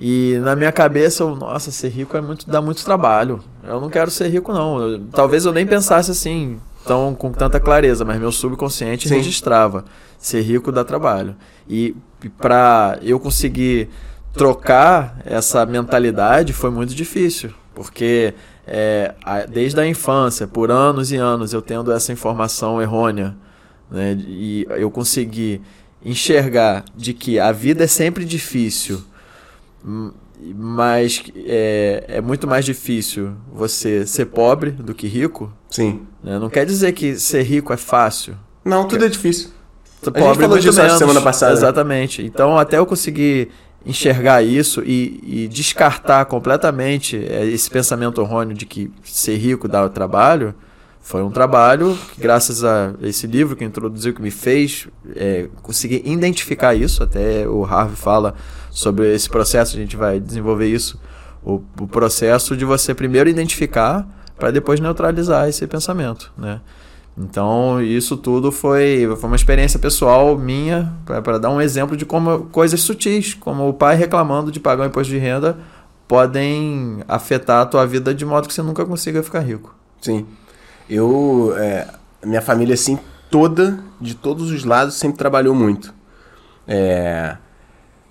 E 0.00 0.38
na 0.42 0.54
minha 0.56 0.70
cabeça, 0.72 1.22
eu, 1.24 1.34
nossa, 1.36 1.70
ser 1.70 1.88
rico 1.88 2.16
é 2.16 2.20
muito, 2.20 2.48
dá 2.48 2.62
muito 2.62 2.82
trabalho. 2.84 3.40
Eu 3.66 3.80
não 3.80 3.90
quero 3.90 4.10
ser 4.10 4.28
rico, 4.28 4.52
não. 4.52 4.80
Eu- 4.80 5.00
talvez 5.12 5.44
eu 5.44 5.52
nem 5.52 5.66
pensasse 5.66 6.10
assim, 6.10 6.58
tão, 6.86 7.14
com 7.14 7.30
tanta 7.32 7.58
clareza, 7.60 8.04
mas 8.04 8.18
meu 8.18 8.32
subconsciente 8.32 9.08
Sim. 9.08 9.16
registrava. 9.16 9.84
Ser 10.18 10.40
rico 10.40 10.72
dá 10.72 10.84
trabalho. 10.84 11.34
E 11.68 11.94
para 12.38 12.98
eu 13.02 13.18
conseguir 13.20 13.90
trocar 14.32 15.20
essa 15.24 15.64
mentalidade 15.66 16.52
foi 16.52 16.70
muito 16.70 16.94
difícil. 16.94 17.50
Porque 17.74 18.34
é, 18.66 19.14
desde 19.48 19.80
a 19.80 19.86
infância, 19.86 20.46
por 20.46 20.70
anos 20.70 21.10
e 21.12 21.16
anos, 21.16 21.52
eu 21.52 21.62
tendo 21.62 21.92
essa 21.92 22.12
informação 22.12 22.82
errônea, 22.82 23.36
né, 23.90 24.18
e 24.26 24.66
eu 24.70 24.90
consegui 24.90 25.62
enxergar 26.04 26.84
de 26.94 27.14
que 27.14 27.38
a 27.38 27.52
vida 27.52 27.84
é 27.84 27.86
sempre 27.86 28.24
difícil, 28.24 29.02
mas 30.54 31.22
é, 31.46 32.04
é 32.08 32.20
muito 32.20 32.46
mais 32.46 32.64
difícil 32.64 33.32
você 33.52 34.06
ser 34.06 34.26
pobre 34.26 34.70
do 34.70 34.94
que 34.94 35.06
rico. 35.06 35.52
Sim. 35.70 36.06
né? 36.22 36.38
Não 36.38 36.48
quer 36.48 36.64
dizer 36.64 36.92
que 36.92 37.18
ser 37.18 37.42
rico 37.42 37.72
é 37.72 37.76
fácil. 37.76 38.36
Não, 38.64 38.86
tudo 38.86 39.04
é 39.04 39.08
difícil. 39.08 39.50
Ser 40.02 40.16
A 40.16 40.20
gente 40.20 40.38
falou 40.38 40.58
disso, 40.58 40.98
semana 40.98 41.20
passada. 41.20 41.52
Exatamente. 41.52 42.22
Então, 42.22 42.56
até 42.56 42.78
eu 42.78 42.86
conseguir 42.86 43.50
enxergar 43.88 44.42
isso 44.42 44.82
e, 44.84 45.18
e 45.24 45.48
descartar 45.48 46.26
completamente 46.26 47.16
é, 47.16 47.46
esse 47.46 47.70
pensamento 47.70 48.20
errôneo 48.20 48.54
de 48.54 48.66
que 48.66 48.92
ser 49.02 49.36
rico 49.38 49.66
dá 49.66 49.88
trabalho, 49.88 50.54
foi 51.00 51.22
um 51.22 51.30
trabalho 51.30 51.98
que, 52.12 52.20
graças 52.20 52.62
a 52.62 52.92
esse 53.00 53.26
livro 53.26 53.56
que 53.56 53.64
introduziu, 53.64 54.12
que 54.12 54.20
me 54.20 54.30
fez 54.30 54.86
é, 55.16 55.48
conseguir 55.62 56.02
identificar 56.04 56.74
isso. 56.74 57.02
Até 57.02 57.48
o 57.48 57.64
Harvey 57.64 57.96
fala 57.96 58.34
sobre 58.70 59.14
esse 59.14 59.26
processo, 59.26 59.74
a 59.74 59.80
gente 59.80 59.96
vai 59.96 60.20
desenvolver 60.20 60.66
isso. 60.66 61.00
O, 61.42 61.62
o 61.80 61.88
processo 61.88 62.54
de 62.54 62.66
você 62.66 62.94
primeiro 62.94 63.30
identificar 63.30 64.06
para 64.38 64.50
depois 64.50 64.80
neutralizar 64.80 65.48
esse 65.48 65.66
pensamento, 65.66 66.30
né? 66.36 66.60
Então, 67.20 67.82
isso 67.82 68.16
tudo 68.16 68.52
foi, 68.52 69.08
foi 69.16 69.28
uma 69.28 69.34
experiência 69.34 69.78
pessoal 69.78 70.38
minha, 70.38 70.92
para 71.04 71.38
dar 71.38 71.50
um 71.50 71.60
exemplo 71.60 71.96
de 71.96 72.06
como 72.06 72.44
coisas 72.46 72.80
sutis, 72.80 73.34
como 73.34 73.68
o 73.68 73.74
pai 73.74 73.96
reclamando 73.96 74.52
de 74.52 74.60
pagar 74.60 74.84
o 74.84 74.86
imposto 74.86 75.12
de 75.12 75.18
renda, 75.18 75.58
podem 76.06 77.02
afetar 77.08 77.62
a 77.62 77.66
tua 77.66 77.84
vida 77.86 78.14
de 78.14 78.24
modo 78.24 78.46
que 78.46 78.54
você 78.54 78.62
nunca 78.62 78.84
consiga 78.86 79.20
ficar 79.22 79.40
rico. 79.40 79.74
Sim. 80.00 80.26
Eu. 80.88 81.54
é, 81.58 81.88
minha 82.24 82.40
família, 82.40 82.74
assim, 82.74 82.98
toda, 83.28 83.80
de 84.00 84.14
todos 84.14 84.52
os 84.52 84.64
lados, 84.64 84.94
sempre 84.94 85.18
trabalhou 85.18 85.54
muito. 85.54 85.92
É, 86.68 87.36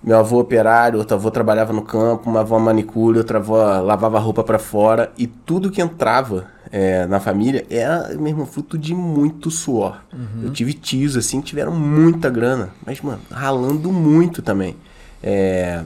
meu 0.02 0.18
avô 0.18 0.40
operário, 0.40 0.98
outro 0.98 1.16
avô 1.16 1.30
trabalhava 1.30 1.72
no 1.72 1.82
campo, 1.82 2.30
uma 2.30 2.40
avó 2.40 2.58
manicure, 2.58 3.18
outra 3.18 3.38
avó 3.38 3.80
lavava 3.80 4.18
roupa 4.18 4.44
pra 4.44 4.58
fora. 4.58 5.12
E 5.18 5.26
tudo 5.26 5.70
que 5.70 5.82
entrava 5.82 6.46
é, 6.70 7.06
na 7.06 7.18
família 7.20 7.66
era, 7.68 8.14
mesmo, 8.16 8.46
fruto 8.46 8.78
de 8.78 8.94
muito 8.94 9.50
suor. 9.50 10.00
Eu 10.44 10.52
tive 10.52 10.72
tios, 10.72 11.16
assim, 11.16 11.40
que 11.40 11.48
tiveram 11.48 11.72
muita 11.72 12.30
grana. 12.30 12.70
Mas, 12.86 13.00
mano, 13.00 13.20
ralando 13.30 13.90
muito 13.92 14.40
também. 14.40 14.76
É, 15.22 15.82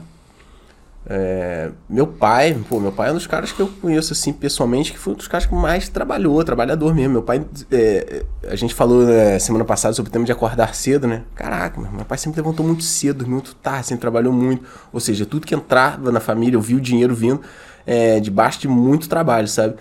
É, 1.05 1.71
meu 1.89 2.07
pai, 2.07 2.57
pô, 2.69 2.79
meu 2.79 2.93
pai 2.93 3.09
é 3.09 3.11
um 3.11 3.17
dos 3.17 3.27
caras 3.27 3.51
que 3.51 3.61
eu 3.61 3.69
conheço 3.81 4.13
assim 4.13 4.33
pessoalmente, 4.33 4.93
que 4.93 4.99
foi 4.99 5.15
um 5.15 5.17
dos 5.17 5.27
caras 5.27 5.47
que 5.47 5.55
mais 5.55 5.89
trabalhou, 5.89 6.43
trabalhador 6.45 6.95
mesmo. 6.95 7.15
Meu 7.15 7.23
pai, 7.23 7.45
é, 7.71 8.25
a 8.49 8.55
gente 8.55 8.73
falou 8.75 9.05
né, 9.05 9.39
semana 9.39 9.65
passada 9.65 9.95
sobre 9.95 10.11
o 10.11 10.13
tema 10.13 10.25
de 10.25 10.33
acordar 10.33 10.75
cedo, 10.75 11.07
né? 11.07 11.23
Caraca, 11.35 11.81
meu 11.81 12.05
pai 12.05 12.19
sempre 12.19 12.41
levantou 12.41 12.65
muito 12.65 12.85
cedo, 12.85 13.27
muito 13.27 13.55
tarde, 13.57 13.89
sempre 13.89 14.03
trabalhou 14.03 14.33
muito. 14.33 14.65
Ou 14.93 15.01
seja, 15.01 15.27
tudo 15.27 15.47
que 15.47 15.55
entrava 15.55 16.13
na 16.13 16.21
família, 16.21 16.57
eu 16.57 16.61
vi 16.61 16.75
o 16.77 16.81
dinheiro 16.81 17.15
vindo 17.15 17.41
é, 17.87 18.21
debaixo 18.21 18.61
de 18.61 18.69
muito 18.69 19.09
trabalho, 19.09 19.49
sabe? 19.49 19.75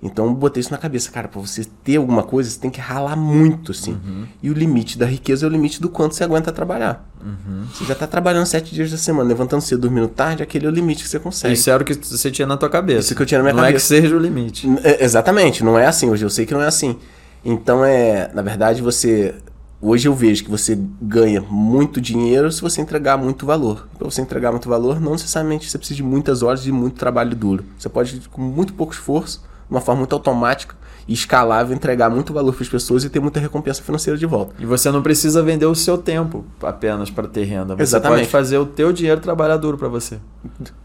Então 0.00 0.26
eu 0.26 0.34
botei 0.34 0.60
isso 0.60 0.70
na 0.70 0.78
cabeça, 0.78 1.10
cara, 1.10 1.26
pra 1.26 1.40
você 1.40 1.64
ter 1.82 1.96
alguma 1.96 2.22
coisa, 2.22 2.48
você 2.48 2.58
tem 2.58 2.70
que 2.70 2.80
ralar 2.80 3.16
muito, 3.16 3.72
assim. 3.72 3.92
Uhum. 3.92 4.26
E 4.40 4.48
o 4.48 4.52
limite 4.52 4.96
da 4.96 5.04
riqueza 5.04 5.44
é 5.44 5.48
o 5.48 5.50
limite 5.50 5.80
do 5.80 5.88
quanto 5.88 6.14
você 6.14 6.22
aguenta 6.22 6.52
trabalhar. 6.52 7.04
Uhum. 7.20 7.64
Você 7.74 7.84
já 7.84 7.96
tá 7.96 8.06
trabalhando 8.06 8.46
sete 8.46 8.72
dias 8.72 8.92
da 8.92 8.96
semana, 8.96 9.28
levantando 9.28 9.60
cedo, 9.60 9.80
dormindo 9.80 10.06
tarde, 10.06 10.42
aquele 10.42 10.66
é 10.66 10.68
o 10.68 10.72
limite 10.72 11.02
que 11.02 11.08
você 11.08 11.18
consegue. 11.18 11.54
Isso 11.54 11.68
era 11.68 11.82
o 11.82 11.84
que 11.84 11.94
você 11.94 12.30
tinha 12.30 12.46
na 12.46 12.56
tua 12.56 12.70
cabeça. 12.70 13.00
Isso 13.00 13.14
que 13.16 13.22
eu 13.22 13.26
tinha 13.26 13.38
na 13.38 13.42
minha 13.42 13.54
não 13.54 13.62
cabeça. 13.64 13.94
é 13.94 13.98
que 13.98 14.02
seja 14.02 14.16
o 14.16 14.20
limite. 14.20 14.68
É, 14.84 15.04
exatamente, 15.04 15.64
não 15.64 15.76
é 15.76 15.86
assim. 15.86 16.08
Hoje 16.08 16.24
eu 16.24 16.30
sei 16.30 16.46
que 16.46 16.54
não 16.54 16.62
é 16.62 16.66
assim. 16.66 16.96
Então 17.44 17.84
é, 17.84 18.30
na 18.32 18.42
verdade, 18.42 18.80
você. 18.80 19.34
Hoje 19.80 20.08
eu 20.08 20.14
vejo 20.14 20.44
que 20.44 20.50
você 20.50 20.76
ganha 21.00 21.40
muito 21.40 22.00
dinheiro 22.00 22.50
se 22.50 22.60
você 22.60 22.80
entregar 22.80 23.16
muito 23.16 23.46
valor. 23.46 23.88
Para 23.96 24.08
você 24.10 24.20
entregar 24.20 24.50
muito 24.50 24.68
valor, 24.68 25.00
não 25.00 25.12
necessariamente 25.12 25.70
você 25.70 25.78
precisa 25.78 25.96
de 25.96 26.02
muitas 26.02 26.42
horas 26.42 26.62
de 26.62 26.72
muito 26.72 26.96
trabalho 26.96 27.34
duro. 27.34 27.64
Você 27.78 27.88
pode, 27.88 28.28
com 28.28 28.42
muito 28.42 28.74
pouco 28.74 28.92
esforço, 28.92 29.40
uma 29.70 29.80
forma 29.80 30.00
muito 30.00 30.12
automática 30.14 30.74
e 31.06 31.14
escalável, 31.14 31.74
entregar 31.74 32.10
muito 32.10 32.32
valor 32.32 32.52
para 32.52 32.62
as 32.62 32.68
pessoas 32.68 33.02
e 33.02 33.08
ter 33.08 33.18
muita 33.18 33.40
recompensa 33.40 33.82
financeira 33.82 34.18
de 34.18 34.26
volta. 34.26 34.54
E 34.58 34.66
você 34.66 34.90
não 34.90 35.02
precisa 35.02 35.42
vender 35.42 35.64
o 35.64 35.74
seu 35.74 35.96
tempo 35.96 36.44
apenas 36.62 37.10
para 37.10 37.26
ter 37.26 37.44
renda. 37.44 37.74
Você 37.74 37.82
Exatamente. 37.82 38.18
pode 38.20 38.30
fazer 38.30 38.58
o 38.58 38.66
teu 38.66 38.92
dinheiro 38.92 39.20
trabalhar 39.20 39.56
duro 39.56 39.78
para 39.78 39.88
você. 39.88 40.18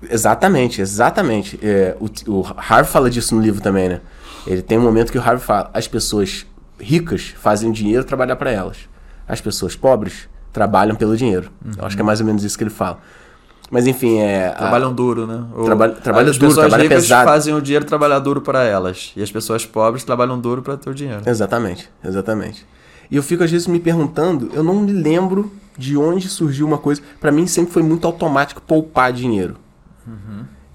Exatamente, 0.10 0.82
exatamente. 0.82 1.60
É, 1.62 1.98
o, 2.00 2.08
o 2.32 2.46
Harvey 2.58 2.92
fala 2.92 3.10
disso 3.10 3.36
no 3.36 3.42
livro 3.42 3.62
também, 3.62 3.90
né? 3.90 4.02
Ele 4.48 4.62
tem 4.62 4.78
um 4.78 4.82
momento 4.82 5.12
que 5.12 5.18
o 5.18 5.22
Harvey 5.22 5.46
fala: 5.46 5.70
as 5.74 5.88
pessoas 5.88 6.46
ricas 6.80 7.34
fazem 7.38 7.70
o 7.70 7.74
dinheiro 7.74 8.04
trabalhar 8.06 8.38
para 8.38 8.50
elas. 8.50 8.78
As 9.28 9.42
pessoas 9.42 9.76
pobres 9.76 10.30
trabalham 10.54 10.96
pelo 10.96 11.18
dinheiro. 11.18 11.52
Eu 11.78 11.86
acho 11.86 11.96
que 11.96 12.02
é 12.02 12.06
mais 12.06 12.20
ou 12.20 12.26
menos 12.26 12.44
isso 12.44 12.58
que 12.58 12.64
ele 12.64 12.70
fala. 12.70 13.00
Mas 13.74 13.88
enfim, 13.88 14.20
é. 14.20 14.48
a- 14.48 14.52
Trabalham 14.52 14.94
duro, 14.94 15.26
né? 15.26 15.44
Ou- 15.56 15.66
Trabalha- 15.66 15.94
trabalha 15.96 16.30
as 16.30 16.38
duro, 16.38 16.50
pessoas 16.50 16.68
trabalha 16.68 16.84
ricas 16.84 17.04
pesado. 17.04 17.28
fazem 17.28 17.54
o 17.56 17.62
dinheiro 17.62 17.84
trabalhar 17.86 18.20
duro 18.20 18.40
para 18.42 18.64
elas. 18.64 19.12
E 19.16 19.24
as 19.24 19.32
pessoas 19.32 19.66
pobres 19.66 20.04
trabalham 20.04 20.40
duro 20.40 20.62
para 20.62 20.78
ter 20.78 20.90
o 20.90 20.94
dinheiro. 20.94 21.22
Exatamente, 21.26 21.90
exatamente. 22.04 22.66
E 23.10 23.16
eu 23.16 23.24
fico 23.24 23.44
às 23.44 23.52
vezes 23.52 23.68
me 23.68 23.80
perguntando, 23.80 24.50
eu 24.54 24.64
não 24.64 24.76
me 24.76 24.92
lembro 24.94 25.52
de 25.78 25.98
onde 25.98 26.30
surgiu 26.30 26.66
uma 26.68 26.78
coisa. 26.78 27.02
Pra 27.20 27.32
mim 27.32 27.48
sempre 27.48 27.74
foi 27.74 27.82
muito 27.84 28.06
automático 28.06 28.62
poupar 28.62 29.12
dinheiro. 29.12 29.56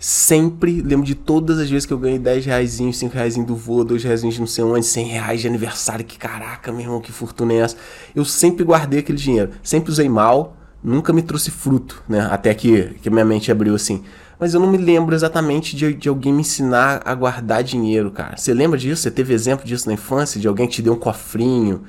Sempre 0.00 0.80
lembro 0.80 1.04
de 1.04 1.16
todas 1.16 1.58
as 1.58 1.68
vezes 1.68 1.84
que 1.84 1.92
eu 1.92 1.98
ganhei 1.98 2.20
10 2.20 2.46
reais, 2.46 2.70
5 2.92 3.12
reais 3.12 3.36
do 3.36 3.56
voo, 3.56 3.82
2 3.84 4.04
reais 4.04 4.22
de 4.22 4.38
não 4.38 4.46
sei 4.46 4.62
onde, 4.62 4.86
100 4.86 5.06
reais 5.06 5.40
de 5.40 5.48
aniversário. 5.48 6.04
Que 6.04 6.16
caraca, 6.16 6.70
meu 6.70 6.82
irmão, 6.82 7.00
que 7.00 7.10
fortuna 7.10 7.52
é 7.52 7.56
essa? 7.56 7.76
Eu 8.14 8.24
sempre 8.24 8.64
guardei 8.64 9.00
aquele 9.00 9.18
dinheiro. 9.18 9.50
Sempre 9.60 9.90
usei 9.90 10.08
mal, 10.08 10.56
nunca 10.82 11.12
me 11.12 11.22
trouxe 11.22 11.50
fruto, 11.50 12.02
né? 12.08 12.28
Até 12.30 12.52
que, 12.54 12.96
que 13.02 13.10
minha 13.10 13.24
mente 13.24 13.50
abriu 13.50 13.74
assim. 13.74 14.02
Mas 14.38 14.54
eu 14.54 14.60
não 14.60 14.70
me 14.70 14.78
lembro 14.78 15.14
exatamente 15.14 15.74
de, 15.74 15.92
de 15.92 16.08
alguém 16.08 16.32
me 16.32 16.42
ensinar 16.42 17.02
a 17.04 17.14
guardar 17.14 17.62
dinheiro, 17.62 18.10
cara. 18.10 18.36
Você 18.36 18.54
lembra 18.54 18.78
disso? 18.78 19.02
Você 19.02 19.10
teve 19.10 19.34
exemplo 19.34 19.66
disso 19.66 19.88
na 19.88 19.94
infância? 19.94 20.40
De 20.40 20.46
alguém 20.46 20.68
que 20.68 20.74
te 20.74 20.82
deu 20.82 20.92
um 20.92 20.98
cofrinho? 20.98 21.82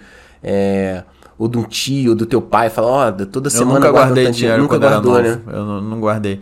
É, 0.43 1.03
ou 1.37 1.47
de 1.47 1.57
um 1.57 1.63
tio, 1.63 2.11
ou 2.11 2.15
do 2.15 2.25
teu 2.25 2.41
pai? 2.41 2.69
Fala, 2.69 2.87
ó, 2.87 3.11
toda 3.11 3.47
Eu 3.47 3.51
semana 3.51 3.79
nunca 3.79 3.91
guardei 3.91 4.31
dinheiro 4.31 4.61
Nunca 4.61 4.77
guardou, 4.79 5.21
né? 5.21 5.39
Eu 5.47 5.65
não, 5.65 5.81
não 5.81 5.99
guardei. 5.99 6.39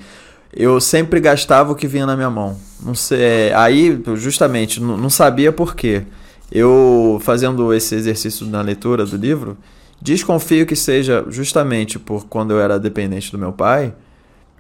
Eu 0.54 0.80
sempre 0.80 1.20
gastava 1.20 1.74
o 1.74 1.76
que 1.76 1.88
vinha 1.88 2.06
na 2.06 2.16
minha 2.16 2.30
mão. 2.30 2.58
Não 2.82 2.96
sei, 2.96 3.22
é, 3.22 3.54
aí, 3.54 4.02
justamente, 4.16 4.82
não, 4.82 4.98
não 4.98 5.10
sabia 5.10 5.52
por 5.52 5.76
quê. 5.76 6.04
Eu, 6.50 7.20
fazendo 7.22 7.74
esse 7.74 7.94
exercício 7.96 8.46
na 8.48 8.62
leitura 8.62 9.06
do 9.06 9.18
livro, 9.18 9.58
desconfio 10.02 10.66
que 10.66 10.76
seja 10.76 11.26
justamente 11.30 11.98
por 12.00 12.26
quando 12.28 12.52
eu 12.52 12.60
era 12.60 12.80
dependente 12.80 13.32
do 13.32 13.38
meu 13.38 13.52
pai, 13.52 13.94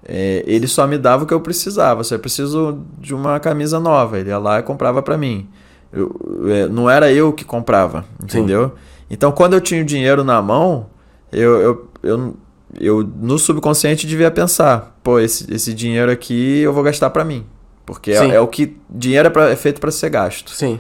é, 0.05 0.43
ele 0.47 0.67
só 0.67 0.87
me 0.87 0.97
dava 0.97 1.23
o 1.23 1.27
que 1.27 1.33
eu 1.33 1.41
precisava. 1.41 2.03
Se 2.03 2.13
eu 2.13 2.19
preciso 2.19 2.79
de 2.99 3.13
uma 3.13 3.39
camisa 3.39 3.79
nova, 3.79 4.19
ele 4.19 4.29
ia 4.29 4.37
lá 4.37 4.59
e 4.59 4.63
comprava 4.63 5.01
pra 5.01 5.17
mim. 5.17 5.47
Eu- 5.91 6.15
é, 6.49 6.67
não 6.67 6.89
era 6.89 7.11
eu 7.11 7.31
que 7.33 7.43
comprava, 7.45 8.05
entendeu? 8.23 8.73
Então, 9.09 9.31
quando 9.31 9.53
eu 9.53 9.61
tinha 9.61 9.81
o 9.81 9.85
dinheiro 9.85 10.23
na 10.23 10.41
mão, 10.41 10.87
eu, 11.31 11.59
eu, 11.61 11.89
eu, 12.03 12.37
eu 12.79 13.03
no 13.03 13.37
subconsciente 13.39 14.05
devia 14.05 14.29
pensar: 14.29 14.97
pô, 15.01 15.19
esse, 15.19 15.51
esse 15.53 15.73
dinheiro 15.73 16.11
aqui 16.11 16.59
eu 16.59 16.73
vou 16.73 16.83
gastar 16.83 17.09
pra 17.09 17.23
mim. 17.23 17.45
Porque 17.85 18.13
Sim. 18.13 18.31
é, 18.31 18.35
é 18.35 18.41
o 18.41 18.47
que. 18.47 18.77
Dinheiro 18.89 19.27
é, 19.27 19.29
pra- 19.31 19.49
é 19.49 19.55
feito 19.55 19.79
pra 19.79 19.91
ser 19.91 20.09
gasto. 20.09 20.51
Sim. 20.51 20.77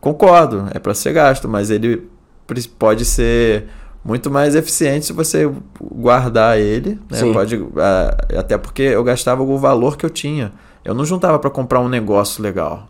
Concordo, 0.00 0.68
é 0.72 0.78
pra 0.78 0.94
ser 0.94 1.12
gasto, 1.12 1.46
mas 1.46 1.70
ele 1.70 2.08
pode 2.78 3.04
ser 3.04 3.66
muito 4.04 4.30
mais 4.30 4.54
eficiente 4.54 5.06
se 5.06 5.12
você 5.12 5.50
guardar 5.80 6.58
ele, 6.58 6.98
né? 7.10 7.18
Sim. 7.18 7.32
Pode, 7.32 7.66
ah, 7.76 8.16
até 8.38 8.56
porque 8.56 8.82
eu 8.82 9.04
gastava 9.04 9.42
o 9.42 9.58
valor 9.58 9.96
que 9.96 10.04
eu 10.04 10.10
tinha. 10.10 10.52
Eu 10.84 10.94
não 10.94 11.04
juntava 11.04 11.38
pra 11.38 11.50
comprar 11.50 11.80
um 11.80 11.88
negócio 11.88 12.42
legal. 12.42 12.88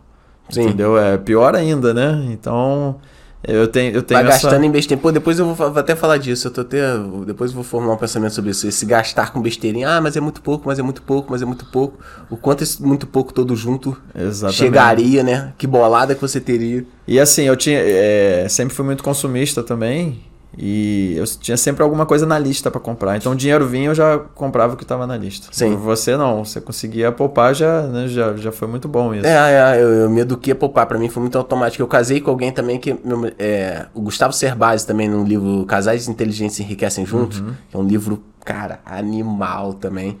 Sim. 0.49 0.63
Entendeu? 0.63 0.97
É 0.97 1.17
pior 1.17 1.55
ainda, 1.55 1.93
né? 1.93 2.27
Então, 2.31 2.97
eu 3.43 3.67
tenho 3.67 3.93
eu 3.93 4.03
tenho 4.03 4.21
Vai 4.21 4.31
essa 4.31 4.47
gastando 4.47 4.65
em 4.65 4.71
besteira. 4.71 5.01
Pô, 5.01 5.11
depois 5.11 5.39
eu 5.39 5.45
vou, 5.45 5.55
vou 5.55 5.79
até 5.79 5.95
falar 5.95 6.17
disso. 6.17 6.47
Eu 6.47 6.51
tô 6.51 6.61
até. 6.61 6.81
Depois 7.25 7.51
eu 7.51 7.55
vou 7.55 7.63
formular 7.63 7.95
um 7.95 7.97
pensamento 7.97 8.33
sobre 8.33 8.51
isso. 8.51 8.67
Esse 8.67 8.85
gastar 8.85 9.33
com 9.33 9.41
besteirinha. 9.41 9.89
Ah, 9.89 10.01
mas 10.01 10.15
é 10.15 10.21
muito 10.21 10.41
pouco, 10.41 10.67
mas 10.67 10.77
é 10.77 10.81
muito 10.81 11.01
pouco, 11.01 11.31
mas 11.31 11.41
é 11.41 11.45
muito 11.45 11.65
pouco. 11.65 11.97
O 12.29 12.37
quanto 12.37 12.63
esse 12.63 12.81
muito 12.81 13.07
pouco 13.07 13.33
todo 13.33 13.55
junto 13.55 13.97
Exatamente. 14.15 14.57
chegaria, 14.57 15.23
né? 15.23 15.53
Que 15.57 15.65
bolada 15.65 16.13
que 16.13 16.21
você 16.21 16.39
teria. 16.39 16.85
E 17.07 17.19
assim, 17.19 17.43
eu 17.43 17.55
tinha 17.55 17.79
é, 17.79 18.47
sempre 18.49 18.73
fui 18.73 18.85
muito 18.85 19.03
consumista 19.03 19.63
também. 19.63 20.30
E 20.57 21.13
eu 21.15 21.25
tinha 21.25 21.55
sempre 21.55 21.81
alguma 21.81 22.05
coisa 22.05 22.25
na 22.25 22.37
lista 22.37 22.69
pra 22.69 22.79
comprar. 22.79 23.15
Então 23.15 23.31
o 23.31 23.35
dinheiro 23.35 23.65
vinha, 23.65 23.89
eu 23.89 23.95
já 23.95 24.19
comprava 24.19 24.73
o 24.73 24.77
que 24.77 24.85
tava 24.85 25.07
na 25.07 25.15
lista. 25.15 25.47
Sim. 25.51 25.75
Você 25.77 26.17
não, 26.17 26.43
você 26.43 26.59
conseguia 26.59 27.11
poupar, 27.11 27.55
já, 27.55 27.83
né, 27.83 28.07
já, 28.07 28.35
já 28.35 28.51
foi 28.51 28.67
muito 28.67 28.87
bom 28.87 29.13
isso. 29.13 29.25
É, 29.25 29.77
é, 29.77 29.81
eu, 29.81 29.89
eu 29.89 30.09
me 30.09 30.21
eduquei 30.21 30.51
a 30.51 30.55
poupar. 30.55 30.85
Pra 30.85 30.99
mim 30.99 31.07
foi 31.07 31.21
muito 31.21 31.37
automático. 31.37 31.81
Eu 31.81 31.87
casei 31.87 32.19
com 32.19 32.29
alguém 32.29 32.51
também 32.51 32.77
que. 32.77 32.95
é, 33.39 33.85
o 33.93 34.01
Gustavo 34.01 34.33
Cerbasi 34.33 34.85
também, 34.85 35.07
no 35.07 35.23
livro 35.23 35.65
Casais 35.65 36.07
Inteligentes 36.09 36.59
Enriquecem 36.59 37.05
Juntos. 37.05 37.41
Que 37.69 37.77
é 37.77 37.79
um 37.79 37.83
livro, 37.83 38.21
cara, 38.43 38.79
animal 38.85 39.73
também. 39.73 40.17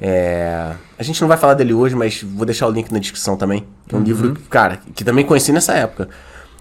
É, 0.00 0.72
a 0.98 1.02
gente 1.02 1.20
não 1.20 1.28
vai 1.28 1.36
falar 1.36 1.54
dele 1.54 1.74
hoje, 1.74 1.94
mas 1.94 2.22
vou 2.22 2.46
deixar 2.46 2.66
o 2.66 2.70
link 2.70 2.90
na 2.90 2.98
descrição 2.98 3.36
também. 3.36 3.66
Que 3.86 3.94
é 3.94 3.98
um 3.98 4.02
livro, 4.02 4.34
cara, 4.48 4.78
que 4.94 5.04
também 5.04 5.24
conheci 5.24 5.52
nessa 5.52 5.74
época. 5.74 6.08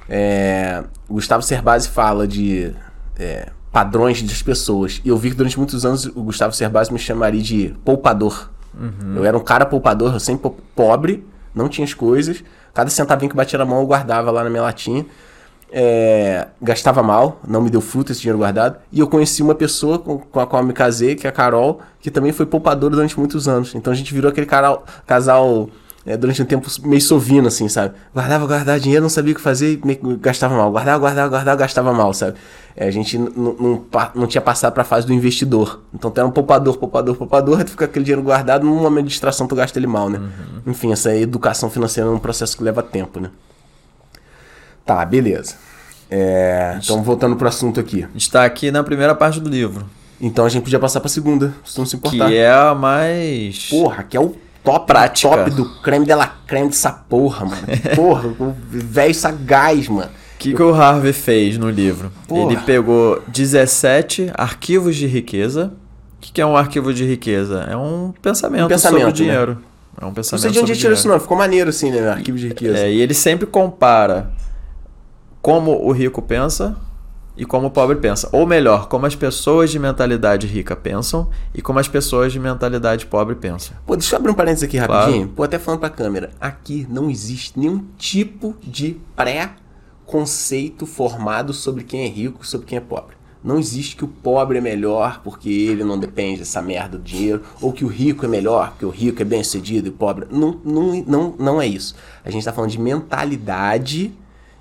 É, 0.10 0.84
o 1.08 1.16
Gustavo 1.16 1.42
Cerbasi 1.42 1.90
fala 1.90 2.28
de 2.28 2.74
é, 3.18 3.50
padrões 3.72 4.22
das 4.22 4.42
pessoas. 4.42 5.02
E 5.04 5.10
eu 5.10 5.18
vi 5.18 5.30
que 5.32 5.36
durante 5.36 5.58
muitos 5.58 5.86
anos 5.86 6.06
o 6.06 6.24
Gustavo 6.24 6.54
Cerbasi 6.54 6.92
me 6.94 7.00
chamaria 7.00 7.42
de 7.42 7.74
poupador. 7.84 8.50
Eu 9.16 9.24
era 9.24 9.38
um 9.38 9.44
cara 9.44 9.66
poupador, 9.66 10.14
eu 10.14 10.20
sempre 10.20 10.44
po- 10.44 10.58
pobre, 10.76 11.26
não 11.54 11.70
tinha 11.70 11.86
as 11.86 11.94
coisas. 11.94 12.44
Cada 12.74 12.90
centavinho 12.90 13.30
que 13.30 13.36
batia 13.36 13.58
na 13.58 13.64
mão 13.66 13.80
eu 13.80 13.88
guardava 13.88 14.30
lá 14.32 14.44
na 14.44 14.50
minha 14.50 14.62
latinha. 14.64 15.06
É, 15.72 16.48
gastava 16.62 17.02
mal, 17.02 17.40
não 17.46 17.62
me 17.62 17.70
deu 17.70 17.82
fruto 17.82 18.12
esse 18.12 18.22
dinheiro 18.22 18.38
guardado. 18.38 18.78
E 18.92 19.00
eu 19.00 19.08
conheci 19.08 19.42
uma 19.42 19.56
pessoa 19.56 19.98
com, 19.98 20.20
com 20.20 20.40
a 20.40 20.46
qual 20.48 20.64
me 20.64 20.74
casei, 20.74 21.16
que 21.16 21.26
é 21.26 21.30
a 21.30 21.34
Carol, 21.34 21.82
que 22.00 22.12
também 22.12 22.32
foi 22.32 22.46
poupadora 22.46 22.96
durante 22.96 23.18
muitos 23.18 23.48
anos. 23.48 23.74
Então 23.76 23.92
a 23.92 23.96
gente 23.96 24.14
virou 24.14 24.30
aquele 24.30 24.46
cara, 24.46 24.78
casal 25.08 25.70
é, 26.06 26.16
durante 26.16 26.40
um 26.40 26.46
tempo 26.46 26.70
meio 26.84 27.02
sovino, 27.02 27.48
assim, 27.48 27.68
sabe? 27.68 27.96
Guardava, 28.14 28.46
guardava 28.46 28.80
dinheiro, 28.80 29.02
não 29.02 29.10
sabia 29.10 29.34
o 29.34 29.36
que 29.36 29.42
fazer, 29.42 29.72
e 29.74 29.78
que 29.78 30.18
gastava 30.18 30.56
mal. 30.56 30.72
Guardava, 30.72 31.00
guardava, 31.00 31.30
guardava, 31.30 31.58
gastava 31.58 31.94
mal, 31.94 32.14
sabe? 32.14 32.38
É, 32.76 32.88
a 32.88 32.92
gente 32.92 33.18
não, 33.18 34.28
tinha 34.28 34.42
passado 34.42 34.74
pra 34.74 34.84
fase 34.84 35.08
do 35.08 35.14
investidor. 35.14 35.82
Então 35.94 36.12
tu 36.12 36.20
era 36.20 36.28
um 36.28 36.32
poupador, 36.32 36.78
poupador, 36.78 37.16
poupador, 37.16 37.58
aí 37.58 37.64
tu 37.64 37.72
fica 37.72 37.86
aquele 37.86 38.06
dinheiro 38.06 38.22
guardado, 38.22 38.66
num 38.66 38.76
momento 38.76 39.06
de 39.06 39.12
distração 39.12 39.48
tu 39.48 39.56
gasta 39.56 39.80
ele 39.80 39.88
mal, 39.88 40.10
né? 40.10 40.22
Enfim, 40.68 40.92
essa 40.92 41.16
educação 41.16 41.72
financeira 41.72 42.08
é 42.08 42.14
um 42.14 42.20
processo 42.20 42.56
que 42.56 42.64
leva 42.64 42.84
tempo, 42.84 43.20
né? 43.20 43.32
Tá, 44.86 45.04
beleza. 45.04 45.56
É, 46.12 46.78
então 46.84 47.02
voltando 47.02 47.36
pro 47.36 47.48
assunto 47.48 47.80
aqui. 47.80 48.04
A 48.04 48.10
gente 48.14 48.30
tá 48.30 48.46
aqui 48.46 48.70
na 48.70 48.84
primeira 48.84 49.16
parte 49.16 49.40
do 49.40 49.50
livro, 49.50 49.88
Então 50.22 50.46
a 50.46 50.50
gente 50.50 50.62
podia 50.62 50.80
passar 50.80 51.00
pra 51.00 51.10
segunda, 51.10 51.52
se 51.66 51.80
não 51.80 51.86
se 51.86 51.98
que 51.98 52.08
importar. 52.16 52.32
é 52.32 52.52
a 52.52 52.76
mais. 52.76 53.70
Porra, 53.70 54.04
que 54.04 54.16
é 54.16 54.20
o 54.20 54.36
top, 54.66 54.88
Prática. 54.88 55.30
top 55.30 55.52
do 55.52 55.66
creme 55.82 56.06
de 56.06 56.14
la 56.14 56.28
creme 56.48 56.68
dessa 56.68 56.92
porra, 56.92 57.46
mano. 57.46 57.62
Porra, 57.96 58.28
o 58.28 58.54
velho 58.70 59.16
sagaz, 59.16 59.88
mano. 59.88 60.10
O 60.36 60.38
que, 60.38 60.54
que 60.54 60.62
o 60.62 60.74
Harvey 60.74 61.14
fez 61.14 61.58
no 61.58 61.70
livro? 61.70 62.12
Porra. 62.28 62.52
Ele 62.52 62.62
pegou 62.62 63.22
17 63.28 64.32
arquivos 64.34 64.96
de 64.96 65.08
riqueza. 65.08 65.72
O 66.18 66.22
que, 66.22 66.34
que 66.34 66.42
é 66.42 66.46
um 66.46 66.58
arquivo 66.58 66.94
de 66.94 67.06
riqueza? 67.06 67.68
É 67.70 67.78
um 67.78 68.14
pensamento, 68.22 68.68
pensamento, 68.68 69.02
sobre 69.02 69.06
né? 69.06 69.12
dinheiro. 69.12 69.58
É 70.00 70.04
um 70.04 70.08
Não 70.08 70.14
pensamento 70.14 70.42
sei 70.42 70.52
de 70.52 70.60
onde 70.60 70.76
tirou 70.76 70.94
isso, 70.94 71.08
não. 71.08 71.20
Ficou 71.20 71.38
maneiro 71.38 71.70
assim, 71.70 71.90
né? 71.90 72.10
Arquivo 72.10 72.38
de 72.38 72.50
riqueza. 72.50 72.80
É, 72.80 72.92
e 72.92 73.00
ele 73.00 73.14
sempre 73.14 73.46
compara 73.48 74.32
como 75.42 75.72
o 75.72 75.92
rico 75.92 76.22
pensa 76.22 76.76
e 77.38 77.46
como 77.46 77.68
o 77.68 77.72
pobre 77.72 77.98
pensa. 77.98 78.30
Ou 78.32 78.46
melhor, 78.46 78.88
como 78.88 79.06
as 79.06 79.16
pessoas 79.16 79.70
de 79.70 79.78
mentalidade 79.80 80.48
rica 80.48 80.76
pensam 80.76 81.30
e 81.54 81.62
como 81.62 81.80
as 81.80 81.88
pessoas 81.88 82.32
de 82.32 82.40
mentalidade 82.40 83.06
pobre 83.06 83.36
pensam. 83.36 83.76
Pô, 83.86 83.96
deixa 83.96 84.16
eu 84.16 84.20
abrir 84.20 84.32
um 84.32 84.36
parênteses 84.36 84.64
aqui 84.64 84.78
Claro. 84.78 84.94
rapidinho. 84.94 85.28
Pô, 85.30 85.44
até 85.44 85.60
falando 85.60 85.80
pra 85.82 85.90
câmera. 85.90 86.32
Aqui 86.40 86.88
não 86.90 87.10
existe 87.10 87.60
nenhum 87.60 87.84
tipo 87.98 88.56
de 88.64 88.98
pré-conceito 89.16 90.86
formado 90.86 91.54
sobre 91.54 91.84
quem 91.84 92.06
é 92.06 92.08
rico, 92.08 92.46
sobre 92.46 92.68
quem 92.68 92.78
é 92.78 92.82
pobre. 92.82 93.16
Não 93.44 93.60
existe 93.60 93.96
que 93.96 94.04
o 94.04 94.08
pobre 94.08 94.58
é 94.58 94.62
melhor 94.62 95.22
porque 95.24 95.50
ele 95.50 95.84
não 95.84 96.00
depende 96.00 96.40
dessa 96.40 96.64
merda 96.64 96.98
do 96.98 97.04
dinheiro, 97.04 97.44
ou 97.62 97.72
que 97.72 97.86
o 97.86 97.88
rico 97.88 98.26
é 98.26 98.28
melhor 98.28 98.70
porque 98.72 98.86
o 98.86 98.90
rico 98.90 99.22
é 99.22 99.26
bem 99.26 99.44
sucedido 99.44 99.88
e 99.88 99.90
o 99.92 99.94
pobre. 99.94 100.26
Não, 100.32 100.60
não, 100.66 101.04
não, 101.06 101.36
não 101.38 101.62
é 101.62 101.68
isso. 101.68 101.94
A 102.24 102.32
gente 102.32 102.44
tá 102.44 102.52
falando 102.52 102.72
de 102.72 102.80
mentalidade 102.82 104.12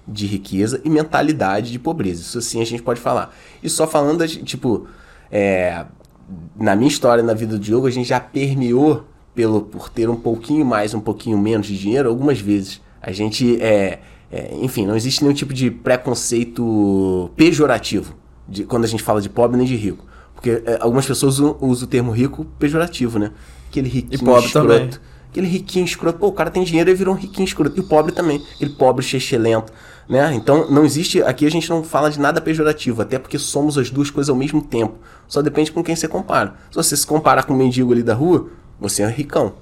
de 0.07 0.26
riqueza 0.26 0.80
e 0.84 0.90
mentalidade 0.90 1.72
de 1.72 1.78
pobreza. 1.78 2.22
Isso 2.22 2.40
sim 2.40 2.61
a 2.61 2.66
gente 2.66 2.82
pode 2.82 3.00
falar. 3.00 3.34
E 3.62 3.68
só 3.68 3.86
falando, 3.86 4.26
tipo, 4.26 4.86
é, 5.30 5.84
na 6.57 6.76
minha 6.76 6.88
história, 6.88 7.22
na 7.22 7.34
vida 7.34 7.57
do 7.57 7.59
Diogo, 7.59 7.86
a 7.86 7.90
gente 7.90 8.09
já 8.09 8.20
permeou 8.20 9.05
pelo, 9.34 9.62
por 9.62 9.88
ter 9.88 10.09
um 10.09 10.16
pouquinho 10.16 10.64
mais, 10.64 10.94
um 10.94 11.00
pouquinho 11.00 11.38
menos 11.38 11.66
de 11.66 11.78
dinheiro 11.78 12.09
algumas 12.09 12.38
vezes. 12.38 12.80
A 13.02 13.12
gente, 13.12 13.61
é, 13.61 14.00
é, 14.30 14.55
enfim, 14.61 14.86
não 14.86 14.96
existe 14.96 15.22
nenhum 15.22 15.34
tipo 15.34 15.52
de 15.52 15.70
preconceito 15.70 17.30
pejorativo 17.36 18.14
de, 18.48 18.64
quando 18.64 18.84
a 18.84 18.86
gente 18.86 19.02
fala 19.02 19.20
de 19.20 19.28
pobre 19.28 19.57
nem 19.57 19.66
de 19.66 19.76
rico. 19.76 20.05
Porque 20.34 20.62
é, 20.64 20.78
algumas 20.80 21.07
pessoas 21.07 21.38
usam, 21.38 21.57
usam 21.61 21.86
o 21.86 21.90
termo 21.90 22.12
rico 22.12 22.44
pejorativo, 22.59 23.18
né? 23.18 23.32
Aquele 23.68 23.88
riquinho 23.88 24.24
pobre 24.24 24.46
escroto. 24.46 24.68
também. 24.68 24.90
Aquele 25.30 25.46
riquinho 25.48 25.84
escroto. 25.84 26.18
Pô, 26.18 26.28
o 26.28 26.32
cara 26.32 26.50
tem 26.50 26.62
dinheiro 26.62 26.90
e 26.90 26.94
virou 26.94 27.14
um 27.14 27.16
riquinho 27.16 27.44
escroto. 27.44 27.76
E 27.76 27.80
o 27.80 27.84
pobre 27.84 28.12
também. 28.12 28.42
Aquele 28.55 28.72
pobre 28.72 29.05
lento, 29.38 29.72
né? 30.09 30.32
Então, 30.34 30.70
não 30.70 30.84
existe... 30.84 31.22
Aqui 31.22 31.46
a 31.46 31.50
gente 31.50 31.68
não 31.70 31.82
fala 31.82 32.11
de 32.11 32.20
nada 32.20 32.40
pejorativo. 32.40 33.00
Até 33.02 33.18
porque 33.18 33.38
somos 33.38 33.78
as 33.78 33.90
duas 33.90 34.11
coisas 34.11 34.28
ao 34.30 34.36
mesmo 34.36 34.61
tempo. 34.62 34.94
Só 35.26 35.40
depende 35.40 35.72
com 35.72 35.82
quem 35.82 35.96
você 35.96 36.07
compara. 36.09 36.55
Se 36.70 36.76
você 36.76 36.96
se 36.96 37.07
comparar 37.07 37.44
com 37.44 37.55
o 37.55 37.57
mendigo 37.57 37.92
ali 37.92 38.02
da 38.02 38.14
rua, 38.14 38.48
você 38.78 39.02
é 39.02 39.09
ricão. 39.09 39.55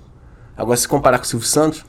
Agora, 0.57 0.77
se 0.77 0.87
comparar 0.89 1.19
com 1.19 1.25
o 1.25 1.27
Silvio 1.29 1.47
Santos... 1.49 1.85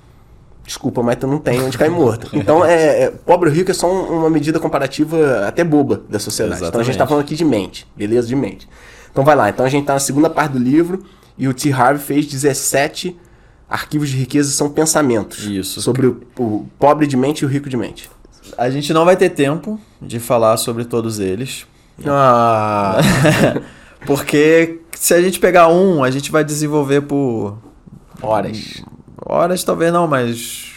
Desculpa, 0.66 1.04
mas 1.04 1.18
tu 1.18 1.28
não 1.28 1.40
tem 1.40 1.62
onde 1.62 1.78
cair 1.78 1.92
morto. 1.92 2.30
Então, 2.32 2.64
é, 2.64 3.04
é, 3.04 3.10
pobre 3.12 3.50
ou 3.50 3.56
rico 3.56 3.70
é 3.72 3.74
só 3.74 3.92
um- 3.92 4.20
uma 4.20 4.30
medida 4.30 4.62
comparativa 4.62 5.46
até 5.46 5.62
boba 5.62 6.04
da 6.08 6.20
sociedade. 6.20 6.64
Então, 6.64 6.80
a 6.80 6.84
gente 6.86 6.96
tá 6.98 7.04
Exatamente. 7.04 7.10
falando 7.10 7.24
aqui 7.26 7.36
de 7.36 7.44
mente, 7.44 7.86
beleza? 7.98 8.30
De 8.30 8.36
mente. 8.36 8.70
Então, 9.12 9.26
vai 9.26 9.36
lá. 9.36 9.50
Então, 9.50 9.66
a 9.66 9.70
gente 9.70 9.86
tá 9.86 9.92
na 9.92 10.00
segunda 10.00 10.30
parte 10.30 10.54
do 10.54 10.60
livro 10.60 11.04
e 11.38 11.50
o 11.50 11.54
T. 11.54 11.70
Harvey 11.74 12.02
fez 12.02 12.28
17 12.28 13.14
arquivos 13.70 14.08
de 14.10 14.16
riqueza 14.16 14.52
são 14.52 14.70
pensamentos. 14.70 15.44
Isso. 15.44 15.82
Sobre 15.82 16.08
o, 16.08 16.22
o 16.40 16.66
pobre 16.80 17.08
de 17.08 17.18
mente 17.18 17.42
e 17.42 17.46
o 17.46 17.50
rico 17.50 17.68
de 17.70 17.76
mente. 17.76 18.10
A 18.58 18.70
gente 18.70 18.94
não 18.94 19.06
vai 19.06 19.16
ter 19.18 19.30
tempo 19.30 19.80
de 20.02 20.20
falar 20.20 20.58
sobre 20.58 20.86
todos 20.86 21.20
eles, 21.20 21.66
Ah, 22.06 22.98
porque 24.06 24.80
se 24.98 25.14
a 25.14 25.22
gente 25.22 25.40
pegar 25.40 25.68
um, 25.70 26.04
a 26.04 26.12
gente 26.12 26.32
vai 26.32 26.44
desenvolver 26.44 27.02
por 27.02 27.58
horas. 28.22 28.84
horas, 29.26 29.64
talvez 29.64 29.92
não, 29.94 30.08
mas 30.08 30.72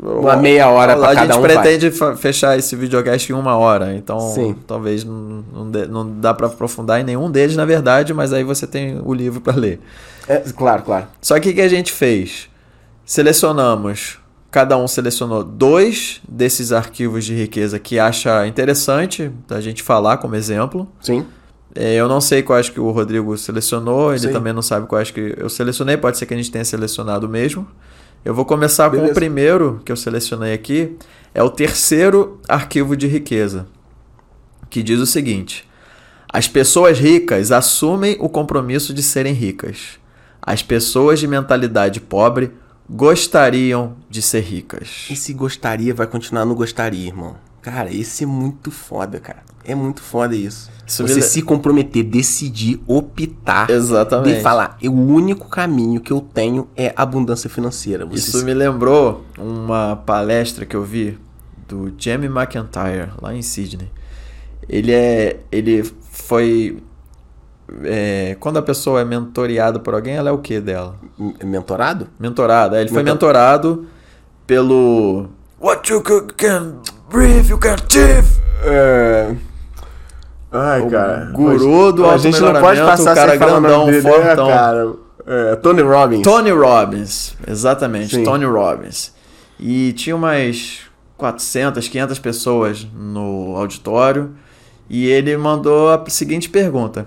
Uma 0.00 0.36
meia 0.36 0.68
hora 0.68 0.96
pra 0.96 1.10
a 1.10 1.14
cada 1.14 1.26
gente 1.34 1.38
um 1.38 1.42
pretende 1.42 1.90
fa- 1.90 2.16
fechar 2.16 2.58
esse 2.58 2.74
videocast 2.74 3.30
em 3.30 3.32
uma 3.34 3.56
hora, 3.56 3.94
então 3.94 4.18
Sim. 4.34 4.56
talvez 4.66 5.04
não, 5.04 5.44
não, 5.52 5.70
dê- 5.70 5.86
não 5.86 6.10
dá 6.20 6.32
pra 6.34 6.46
aprofundar 6.48 7.00
em 7.00 7.04
nenhum 7.04 7.30
deles, 7.30 7.56
na 7.56 7.64
verdade, 7.64 8.12
mas 8.14 8.32
aí 8.32 8.42
você 8.44 8.66
tem 8.66 9.00
o 9.04 9.12
livro 9.14 9.40
pra 9.40 9.54
ler. 9.54 9.80
É, 10.26 10.36
claro, 10.56 10.82
claro. 10.82 11.06
Só 11.20 11.38
que 11.38 11.50
o 11.50 11.54
que 11.54 11.60
a 11.60 11.68
gente 11.68 11.92
fez? 11.92 12.48
Selecionamos, 13.04 14.18
cada 14.50 14.76
um 14.76 14.88
selecionou 14.88 15.44
dois 15.44 16.20
desses 16.28 16.72
arquivos 16.72 17.24
de 17.24 17.34
riqueza 17.34 17.78
que 17.78 17.98
acha 17.98 18.46
interessante 18.46 19.30
da 19.46 19.60
gente 19.60 19.82
falar 19.82 20.18
como 20.18 20.34
exemplo. 20.34 20.88
Sim. 21.00 21.24
É, 21.74 21.94
Eu 21.94 22.08
não 22.08 22.20
sei 22.20 22.42
quais 22.42 22.68
que 22.68 22.80
o 22.80 22.90
Rodrigo 22.90 23.36
selecionou, 23.38 24.10
ele 24.10 24.26
Sim. 24.26 24.32
também 24.32 24.52
não 24.52 24.62
sabe 24.62 24.86
quais 24.86 25.10
que 25.10 25.34
eu 25.38 25.48
selecionei, 25.48 25.96
pode 25.96 26.18
ser 26.18 26.26
que 26.26 26.34
a 26.34 26.36
gente 26.36 26.50
tenha 26.50 26.64
selecionado 26.64 27.28
mesmo. 27.28 27.66
Eu 28.24 28.34
vou 28.34 28.44
começar 28.44 28.90
com 28.90 28.96
Beleza. 28.96 29.12
o 29.12 29.14
primeiro 29.14 29.80
que 29.84 29.92
eu 29.92 29.96
selecionei 29.96 30.52
aqui, 30.52 30.96
é 31.32 31.42
o 31.42 31.48
terceiro 31.48 32.40
arquivo 32.48 32.96
de 32.96 33.06
riqueza, 33.06 33.66
que 34.68 34.82
diz 34.82 34.98
o 34.98 35.06
seguinte: 35.06 35.66
As 36.30 36.48
pessoas 36.48 36.98
ricas 36.98 37.52
assumem 37.52 38.16
o 38.18 38.28
compromisso 38.28 38.92
de 38.92 39.02
serem 39.02 39.32
ricas. 39.32 39.98
As 40.42 40.62
pessoas 40.62 41.20
de 41.20 41.28
mentalidade 41.28 42.00
pobre 42.00 42.50
gostariam 42.90 43.94
de 44.10 44.20
ser 44.20 44.40
ricas. 44.40 45.06
E 45.10 45.16
se 45.16 45.32
gostaria, 45.32 45.94
vai 45.94 46.06
continuar 46.06 46.44
no 46.44 46.54
gostaria, 46.54 47.06
irmão. 47.06 47.36
Cara, 47.62 47.92
esse 47.94 48.24
é 48.24 48.26
muito 48.26 48.70
foda, 48.70 49.20
cara. 49.20 49.42
É 49.64 49.74
muito 49.74 50.00
foda 50.02 50.34
isso. 50.34 50.70
Isso 50.86 51.06
Você 51.06 51.20
se 51.22 51.42
comprometer, 51.42 52.02
decidir, 52.02 52.80
optar. 52.86 53.70
Exatamente. 53.70 54.36
De 54.38 54.42
falar, 54.42 54.76
o 54.82 54.90
único 54.90 55.48
caminho 55.48 56.00
que 56.00 56.12
eu 56.12 56.20
tenho 56.20 56.66
é 56.76 56.92
abundância 56.96 57.48
financeira. 57.48 58.04
Você 58.06 58.16
Isso 58.16 58.38
se- 58.38 58.44
me 58.44 58.54
lembrou 58.54 59.24
uma 59.38 59.94
palestra 59.94 60.64
que 60.66 60.74
eu 60.74 60.82
vi 60.82 61.18
do 61.68 61.92
Jamie 61.96 62.28
McIntyre, 62.28 63.10
lá 63.20 63.34
em 63.34 63.42
Sydney. 63.42 63.88
Ele 64.68 64.92
é. 64.92 65.40
Ele 65.52 65.84
foi. 66.10 66.82
É, 67.84 68.36
quando 68.40 68.58
a 68.58 68.62
pessoa 68.62 69.00
é 69.00 69.04
mentoreada 69.04 69.78
por 69.78 69.94
alguém, 69.94 70.14
ela 70.14 70.28
é 70.30 70.32
o 70.32 70.38
que 70.38 70.60
dela? 70.60 70.94
Mentorado? 71.44 72.08
Mentorada. 72.18 72.76
é, 72.78 72.80
Ele 72.82 72.88
foi 72.90 73.02
Mentor- 73.02 73.28
mentorado 73.28 73.86
pelo. 74.46 75.28
What 75.60 75.92
you 75.92 76.02
can- 76.02 76.74
breathe, 77.10 77.50
you 77.50 77.58
can 77.58 77.74
achieve. 77.74 78.26
É... 78.64 79.34
Ai, 80.52 80.80
O 80.82 80.90
cara. 80.90 81.30
guru 81.32 81.92
do 81.92 82.06
a 82.10 82.16
gente 82.18 82.40
não 82.40 82.52
pode 82.60 82.80
passar 82.80 83.12
o 83.12 83.14
cara 83.14 83.30
sem 83.30 83.38
grandão, 83.38 83.86
dele, 83.86 84.02
fortão. 84.02 84.46
né, 84.48 84.54
cara? 84.54 84.92
É, 85.26 85.56
Tony 85.56 85.82
Robbins. 85.82 86.22
Tony 86.22 86.50
Robbins, 86.50 87.36
exatamente, 87.46 88.16
Sim. 88.16 88.24
Tony 88.24 88.44
Robbins. 88.46 89.12
E 89.60 89.92
tinha 89.92 90.16
umas 90.16 90.80
400, 91.16 91.86
500 91.86 92.18
pessoas 92.18 92.84
no 92.96 93.54
auditório 93.56 94.30
e 94.88 95.06
ele 95.06 95.36
mandou 95.36 95.90
a 95.90 96.02
seguinte 96.08 96.48
pergunta. 96.48 97.06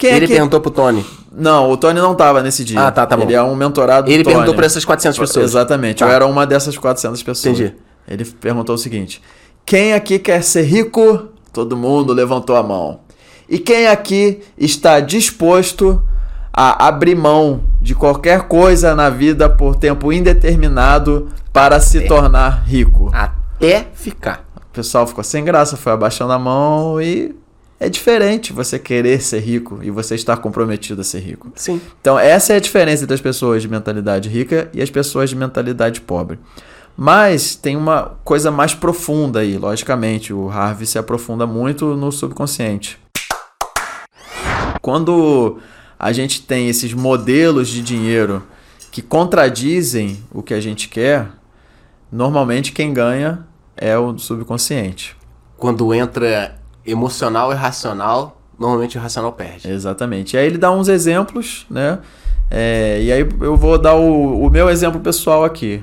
Quem 0.00 0.10
Ele 0.14 0.24
é 0.24 0.28
que... 0.28 0.32
perguntou 0.34 0.60
pro 0.60 0.70
Tony. 0.70 1.04
Não, 1.30 1.70
o 1.70 1.76
Tony 1.76 2.00
não 2.00 2.14
tava 2.14 2.42
nesse 2.42 2.64
dia. 2.64 2.80
Ah, 2.80 2.90
tá, 2.90 3.04
tá 3.06 3.16
bom. 3.16 3.22
Ele 3.24 3.34
é 3.34 3.42
um 3.42 3.54
mentorado 3.54 4.06
do 4.06 4.10
Ele 4.10 4.24
Tony. 4.24 4.34
perguntou 4.34 4.54
pra 4.54 4.64
essas 4.66 4.84
400 4.84 5.18
pessoas. 5.18 5.44
Exatamente, 5.50 5.98
Tá. 5.98 6.06
eu 6.06 6.10
era 6.10 6.26
uma 6.26 6.46
dessas 6.46 6.76
400 6.76 7.22
pessoas. 7.22 7.54
Entendi. 7.60 7.76
Ele 8.08 8.24
perguntou 8.24 8.74
o 8.74 8.78
seguinte: 8.78 9.22
Quem 9.64 9.92
aqui 9.92 10.18
quer 10.18 10.42
ser 10.42 10.62
rico? 10.62 11.28
Todo 11.52 11.76
mundo 11.76 12.12
levantou 12.14 12.56
a 12.56 12.62
mão. 12.62 13.00
E 13.48 13.58
quem 13.58 13.86
aqui 13.88 14.40
está 14.56 15.00
disposto 15.00 16.02
a 16.52 16.86
abrir 16.88 17.14
mão 17.14 17.60
de 17.80 17.94
qualquer 17.94 18.42
coisa 18.48 18.94
na 18.94 19.10
vida 19.10 19.48
por 19.50 19.76
tempo 19.76 20.12
indeterminado 20.12 21.28
para 21.52 21.78
se 21.78 22.00
tornar 22.06 22.62
rico? 22.66 23.10
Até 23.12 23.86
ficar. 23.92 24.48
O 24.56 24.72
pessoal 24.72 25.06
ficou 25.06 25.22
sem 25.24 25.44
graça, 25.44 25.76
foi 25.76 25.92
abaixando 25.92 26.32
a 26.32 26.38
mão 26.38 27.00
e 27.02 27.34
é 27.80 27.88
diferente 27.88 28.52
você 28.52 28.78
querer 28.78 29.22
ser 29.22 29.40
rico 29.40 29.80
e 29.82 29.90
você 29.90 30.14
estar 30.14 30.36
comprometido 30.36 31.00
a 31.00 31.04
ser 31.04 31.20
rico. 31.20 31.50
Sim. 31.54 31.80
Então, 31.98 32.18
essa 32.18 32.52
é 32.52 32.56
a 32.56 32.60
diferença 32.60 33.04
entre 33.04 33.14
as 33.14 33.22
pessoas 33.22 33.62
de 33.62 33.68
mentalidade 33.68 34.28
rica 34.28 34.68
e 34.74 34.82
as 34.82 34.90
pessoas 34.90 35.30
de 35.30 35.36
mentalidade 35.36 36.02
pobre. 36.02 36.38
Mas 36.94 37.54
tem 37.54 37.78
uma 37.78 38.18
coisa 38.22 38.50
mais 38.50 38.74
profunda 38.74 39.40
aí, 39.40 39.56
logicamente. 39.56 40.30
O 40.30 40.50
Harvey 40.50 40.86
se 40.86 40.98
aprofunda 40.98 41.46
muito 41.46 41.96
no 41.96 42.12
subconsciente. 42.12 42.98
Quando 44.82 45.58
a 45.98 46.12
gente 46.12 46.42
tem 46.42 46.68
esses 46.68 46.92
modelos 46.92 47.68
de 47.68 47.80
dinheiro 47.80 48.42
que 48.92 49.00
contradizem 49.00 50.22
o 50.30 50.42
que 50.42 50.52
a 50.52 50.60
gente 50.60 50.86
quer, 50.86 51.28
normalmente 52.12 52.72
quem 52.72 52.92
ganha 52.92 53.46
é 53.74 53.96
o 53.96 54.18
subconsciente. 54.18 55.16
Quando 55.56 55.94
entra 55.94 56.59
emocional 56.86 57.52
e 57.52 57.54
racional, 57.54 58.40
normalmente 58.58 58.98
o 58.98 59.00
racional 59.00 59.32
perde. 59.32 59.70
Exatamente. 59.70 60.34
E 60.34 60.38
aí 60.38 60.46
ele 60.46 60.58
dá 60.58 60.70
uns 60.70 60.88
exemplos, 60.88 61.66
né? 61.70 61.98
É, 62.50 63.00
e 63.02 63.12
aí 63.12 63.28
eu 63.40 63.56
vou 63.56 63.78
dar 63.78 63.94
o, 63.94 64.44
o 64.46 64.50
meu 64.50 64.68
exemplo 64.68 65.00
pessoal 65.00 65.44
aqui. 65.44 65.82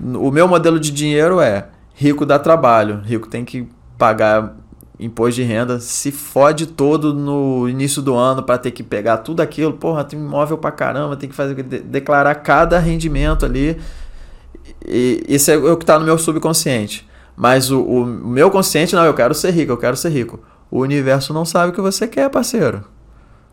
O 0.00 0.30
meu 0.30 0.46
modelo 0.46 0.78
de 0.78 0.90
dinheiro 0.90 1.40
é 1.40 1.68
rico 1.94 2.26
dá 2.26 2.38
trabalho, 2.38 3.00
rico 3.04 3.28
tem 3.28 3.44
que 3.44 3.66
pagar 3.96 4.54
imposto 4.98 5.36
de 5.36 5.42
renda, 5.42 5.78
se 5.78 6.10
fode 6.10 6.66
todo 6.66 7.14
no 7.14 7.68
início 7.68 8.00
do 8.02 8.14
ano 8.14 8.42
para 8.42 8.58
ter 8.58 8.70
que 8.70 8.82
pegar 8.82 9.18
tudo 9.18 9.40
aquilo, 9.40 9.74
porra, 9.74 10.04
tem 10.04 10.18
imóvel 10.18 10.56
pra 10.58 10.70
caramba, 10.70 11.16
tem 11.16 11.28
que 11.28 11.34
fazer 11.34 11.54
de- 11.62 11.80
declarar 11.80 12.34
cada 12.36 12.78
rendimento 12.78 13.44
ali. 13.44 13.78
E 14.86 15.24
isso 15.28 15.50
é 15.50 15.56
o 15.56 15.76
que 15.76 15.84
tá 15.84 15.98
no 15.98 16.04
meu 16.04 16.18
subconsciente. 16.18 17.06
Mas 17.36 17.70
o, 17.70 17.80
o 17.82 18.06
meu 18.06 18.50
consciente, 18.50 18.94
não, 18.94 19.04
eu 19.04 19.12
quero 19.14 19.34
ser 19.34 19.50
rico, 19.50 19.72
eu 19.72 19.76
quero 19.76 19.96
ser 19.96 20.08
rico. 20.10 20.40
O 20.70 20.80
universo 20.80 21.32
não 21.34 21.44
sabe 21.44 21.70
o 21.70 21.72
que 21.74 21.80
você 21.80 22.06
quer, 22.08 22.28
parceiro. 22.30 22.82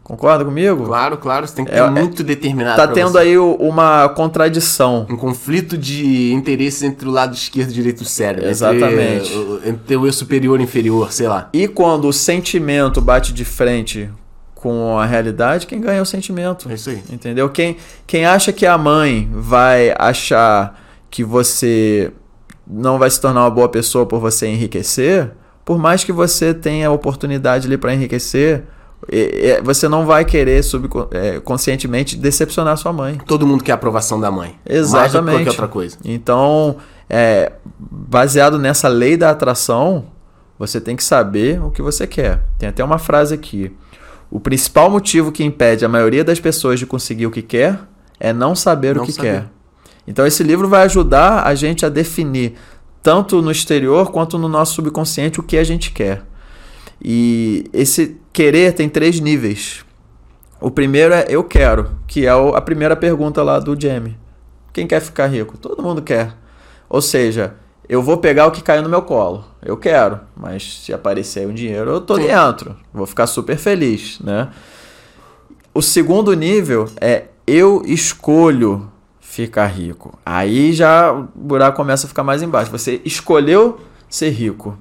Concorda 0.04 0.44
comigo? 0.44 0.84
Claro, 0.86 1.18
claro, 1.18 1.48
você 1.48 1.56
tem 1.56 1.64
que 1.64 1.72
ter 1.72 1.78
É- 1.78 1.90
muito 1.90 2.24
determinado. 2.24 2.76
Tá 2.76 2.88
tendo 2.88 3.12
você. 3.14 3.20
aí 3.20 3.38
o- 3.38 3.56
uma 3.56 4.10
contradição. 4.10 5.06
um 5.10 5.16
conflito 5.16 5.78
de 5.78 6.34
interesses 6.34 6.84
entre 6.84 7.08
o 7.08 7.12
lado 7.12 7.34
esquerdo 7.34 7.70
e 7.70 7.74
direito 7.74 8.00
do 8.00 8.06
cérebro. 8.06 8.50
Exatamente. 8.50 9.32
Entre, 9.32 9.38
o- 9.38 9.62
entre 9.66 9.96
o 9.96 10.06
eu 10.06 10.12
superior 10.12 10.60
e 10.60 10.64
inferior, 10.64 11.12
sei 11.14 11.28
lá. 11.30 11.50
E 11.54 11.70
quando 11.70 12.08
o 12.10 12.12
sentimento 12.14 13.00
bate 13.00 13.32
de 13.34 13.46
frente 13.46 14.10
com 14.56 14.98
a 15.00 15.06
realidade, 15.06 15.66
quem 15.68 15.80
ganha 15.80 16.00
é 16.00 16.02
o 16.02 16.06
sentimento. 16.06 16.70
É 16.70 16.74
isso 16.74 16.90
aí. 16.90 17.02
Entendeu? 17.10 17.48
Quem, 17.50 17.78
quem 18.06 18.26
acha 18.26 18.52
que 18.52 18.66
a 18.66 18.78
mãe 18.78 19.30
vai 19.34 19.94
achar 19.98 20.82
que 21.10 21.24
você 21.24 22.12
não 22.66 22.98
vai 22.98 23.10
se 23.10 23.20
tornar 23.20 23.42
uma 23.42 23.50
boa 23.50 23.70
pessoa 23.70 24.06
por 24.06 24.20
você 24.20 24.48
enriquecer, 24.48 25.32
por 25.66 25.78
mais 25.78 26.04
que 26.04 26.12
você 26.12 26.54
tenha 26.54 26.88
a 26.88 26.92
oportunidade 26.92 27.68
ali 27.68 27.78
para 27.78 27.94
enriquecer, 27.94 28.64
você 29.64 29.88
não 29.90 30.06
vai 30.06 30.24
querer 30.24 30.64
subcon- 30.64 31.08
é, 31.12 31.40
conscientemente 31.40 32.16
decepcionar 32.18 32.78
sua 32.78 32.94
mãe. 32.94 33.18
Todo 33.26 33.46
mundo 33.46 33.64
quer 33.64 33.74
a 33.74 33.76
aprovação 33.76 34.20
da 34.20 34.32
mãe. 34.32 34.50
Mais 34.50 34.60
do 34.60 34.64
que 34.64 34.74
Exatamente. 34.76 35.36
qualquer 35.38 35.50
outra 35.50 35.68
coisa. 35.68 35.98
Então, 36.06 36.78
é, 37.10 37.52
baseado 37.80 38.58
nessa 38.58 38.88
lei 38.88 39.18
da 39.18 39.30
atração, 39.30 40.06
você 40.58 40.80
tem 40.80 40.96
que 40.96 41.04
saber 41.04 41.62
o 41.62 41.70
que 41.70 41.82
você 41.82 42.08
quer. 42.08 42.42
Tem 42.58 42.70
até 42.70 42.84
uma 42.84 42.98
frase 42.98 43.34
aqui. 43.34 43.76
O 44.32 44.40
principal 44.40 44.90
motivo 44.90 45.32
que 45.32 45.44
impede 45.44 45.84
a 45.86 45.90
maioria 45.90 46.24
das 46.24 46.40
pessoas 46.40 46.80
de 46.80 46.86
conseguir 46.86 47.28
o 47.28 47.32
que 47.32 47.42
quer 47.42 47.78
é 48.20 48.32
não 48.34 48.56
saber 48.56 48.96
Não 48.96 49.04
o 49.04 49.06
que 49.06 49.12
saber. 49.12 49.32
quer. 49.32 49.46
Então, 50.08 50.26
esse 50.26 50.44
livro 50.44 50.68
vai 50.68 50.84
ajudar 50.84 51.46
a 51.46 51.56
gente 51.56 51.86
a 51.86 51.90
definir, 51.90 52.56
tanto 53.02 53.42
no 53.42 53.52
exterior 53.52 54.12
quanto 54.12 54.38
no 54.38 54.48
nosso 54.48 54.76
subconsciente, 54.76 55.40
o 55.40 55.44
que 55.44 55.58
a 55.58 55.64
gente 55.64 55.92
quer. 55.92 56.24
E 57.02 57.66
esse 57.74 58.18
querer 58.32 58.74
tem 58.74 58.88
três 58.88 59.20
níveis. 59.20 59.86
O 60.60 60.72
primeiro 60.72 61.14
é 61.14 61.26
eu 61.28 61.44
quero, 61.44 61.92
que 62.08 62.26
é 62.26 62.30
a 62.30 62.62
primeira 62.62 62.96
pergunta 62.96 63.44
lá 63.44 63.60
do 63.60 63.80
Jamie. 63.80 64.18
Quem 64.72 64.88
quer 64.88 65.02
ficar 65.02 65.28
rico? 65.28 65.58
Todo 65.58 65.84
mundo 65.84 66.02
quer. 66.02 66.34
Ou 66.90 67.02
seja, 67.02 67.56
eu 67.88 68.02
vou 68.02 68.18
pegar 68.18 68.48
o 68.48 68.52
que 68.52 68.64
caiu 68.64 68.82
no 68.82 68.90
meu 68.90 69.02
colo. 69.02 69.44
Eu 69.62 69.76
quero, 69.76 70.22
mas 70.36 70.84
se 70.84 70.94
aparecer 70.94 71.48
um 71.48 71.54
dinheiro, 71.54 71.92
eu 71.92 72.02
tô 72.02 72.16
Sim. 72.16 72.28
dentro. 72.28 72.76
Vou 72.94 73.06
ficar 73.06 73.28
super 73.28 73.58
feliz, 73.58 74.20
né? 74.20 74.50
O 75.74 75.82
segundo 75.82 76.34
nível 76.34 76.88
é 77.02 77.26
eu 77.46 77.82
escolho 77.86 78.90
ficar 79.34 79.66
rico. 79.66 80.18
Aí 80.24 80.74
já 80.74 81.12
o 81.12 81.28
buraco 81.34 81.76
começa 81.76 82.06
a 82.06 82.10
ficar 82.10 82.24
mais 82.24 82.44
embaixo. 82.44 82.70
Você 82.70 83.02
escolheu 83.04 83.80
ser 84.08 84.30
rico. 84.30 84.78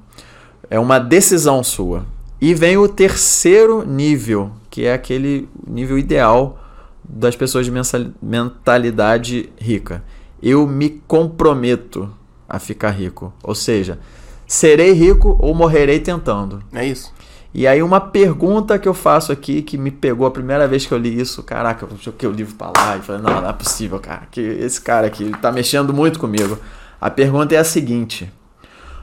É 0.69 0.79
uma 0.79 0.99
decisão 0.99 1.65
sua. 1.65 2.05
E 2.39 2.53
vem 2.53 2.77
o 2.77 2.87
terceiro 2.87 3.83
nível, 3.87 4.53
que 4.69 4.85
é 4.85 4.93
aquele 4.93 5.49
nível 5.67 5.99
ideal 5.99 6.59
das 7.03 7.35
pessoas 7.35 7.65
de 7.65 7.73
mentalidade 8.21 9.49
rica. 9.59 10.05
Eu 10.43 10.67
me 10.67 10.91
comprometo 11.07 12.11
a 12.47 12.59
ficar 12.59 12.91
rico. 12.91 13.33
Ou 13.43 13.55
seja, 13.55 13.99
serei 14.47 14.93
rico 14.93 15.35
ou 15.41 15.55
morrerei 15.55 15.99
tentando. 15.99 16.63
É 16.75 16.85
isso. 16.85 17.11
E 17.55 17.67
aí 17.67 17.83
uma 17.83 18.01
pergunta 18.01 18.79
que 18.79 18.89
eu 18.89 18.95
faço 18.95 19.31
aqui, 19.31 19.61
que 19.61 19.77
me 19.77 19.91
pegou 19.91 20.27
a 20.27 20.31
primeira 20.31 20.67
vez 20.67 20.87
que 20.87 20.93
eu 20.93 20.99
li 20.99 21.21
isso, 21.21 21.43
caraca, 21.43 21.85
eu 21.85 21.97
joguei 22.01 22.29
o 22.29 22.33
livro 22.33 22.55
pra 22.55 22.69
lá 22.75 22.97
e 22.97 23.01
falei, 23.01 23.21
não, 23.21 23.43
não 23.43 23.49
é 23.49 23.53
possível, 23.53 23.99
cara, 24.01 24.23
que 24.31 24.41
esse 24.41 24.81
cara 24.81 25.07
aqui 25.07 25.31
tá 25.43 25.53
mexendo 25.53 25.93
muito 25.93 26.19
comigo. 26.19 26.59
A 27.01 27.11
pergunta 27.11 27.55
é 27.55 27.59
a 27.59 27.65
seguinte: 27.65 28.33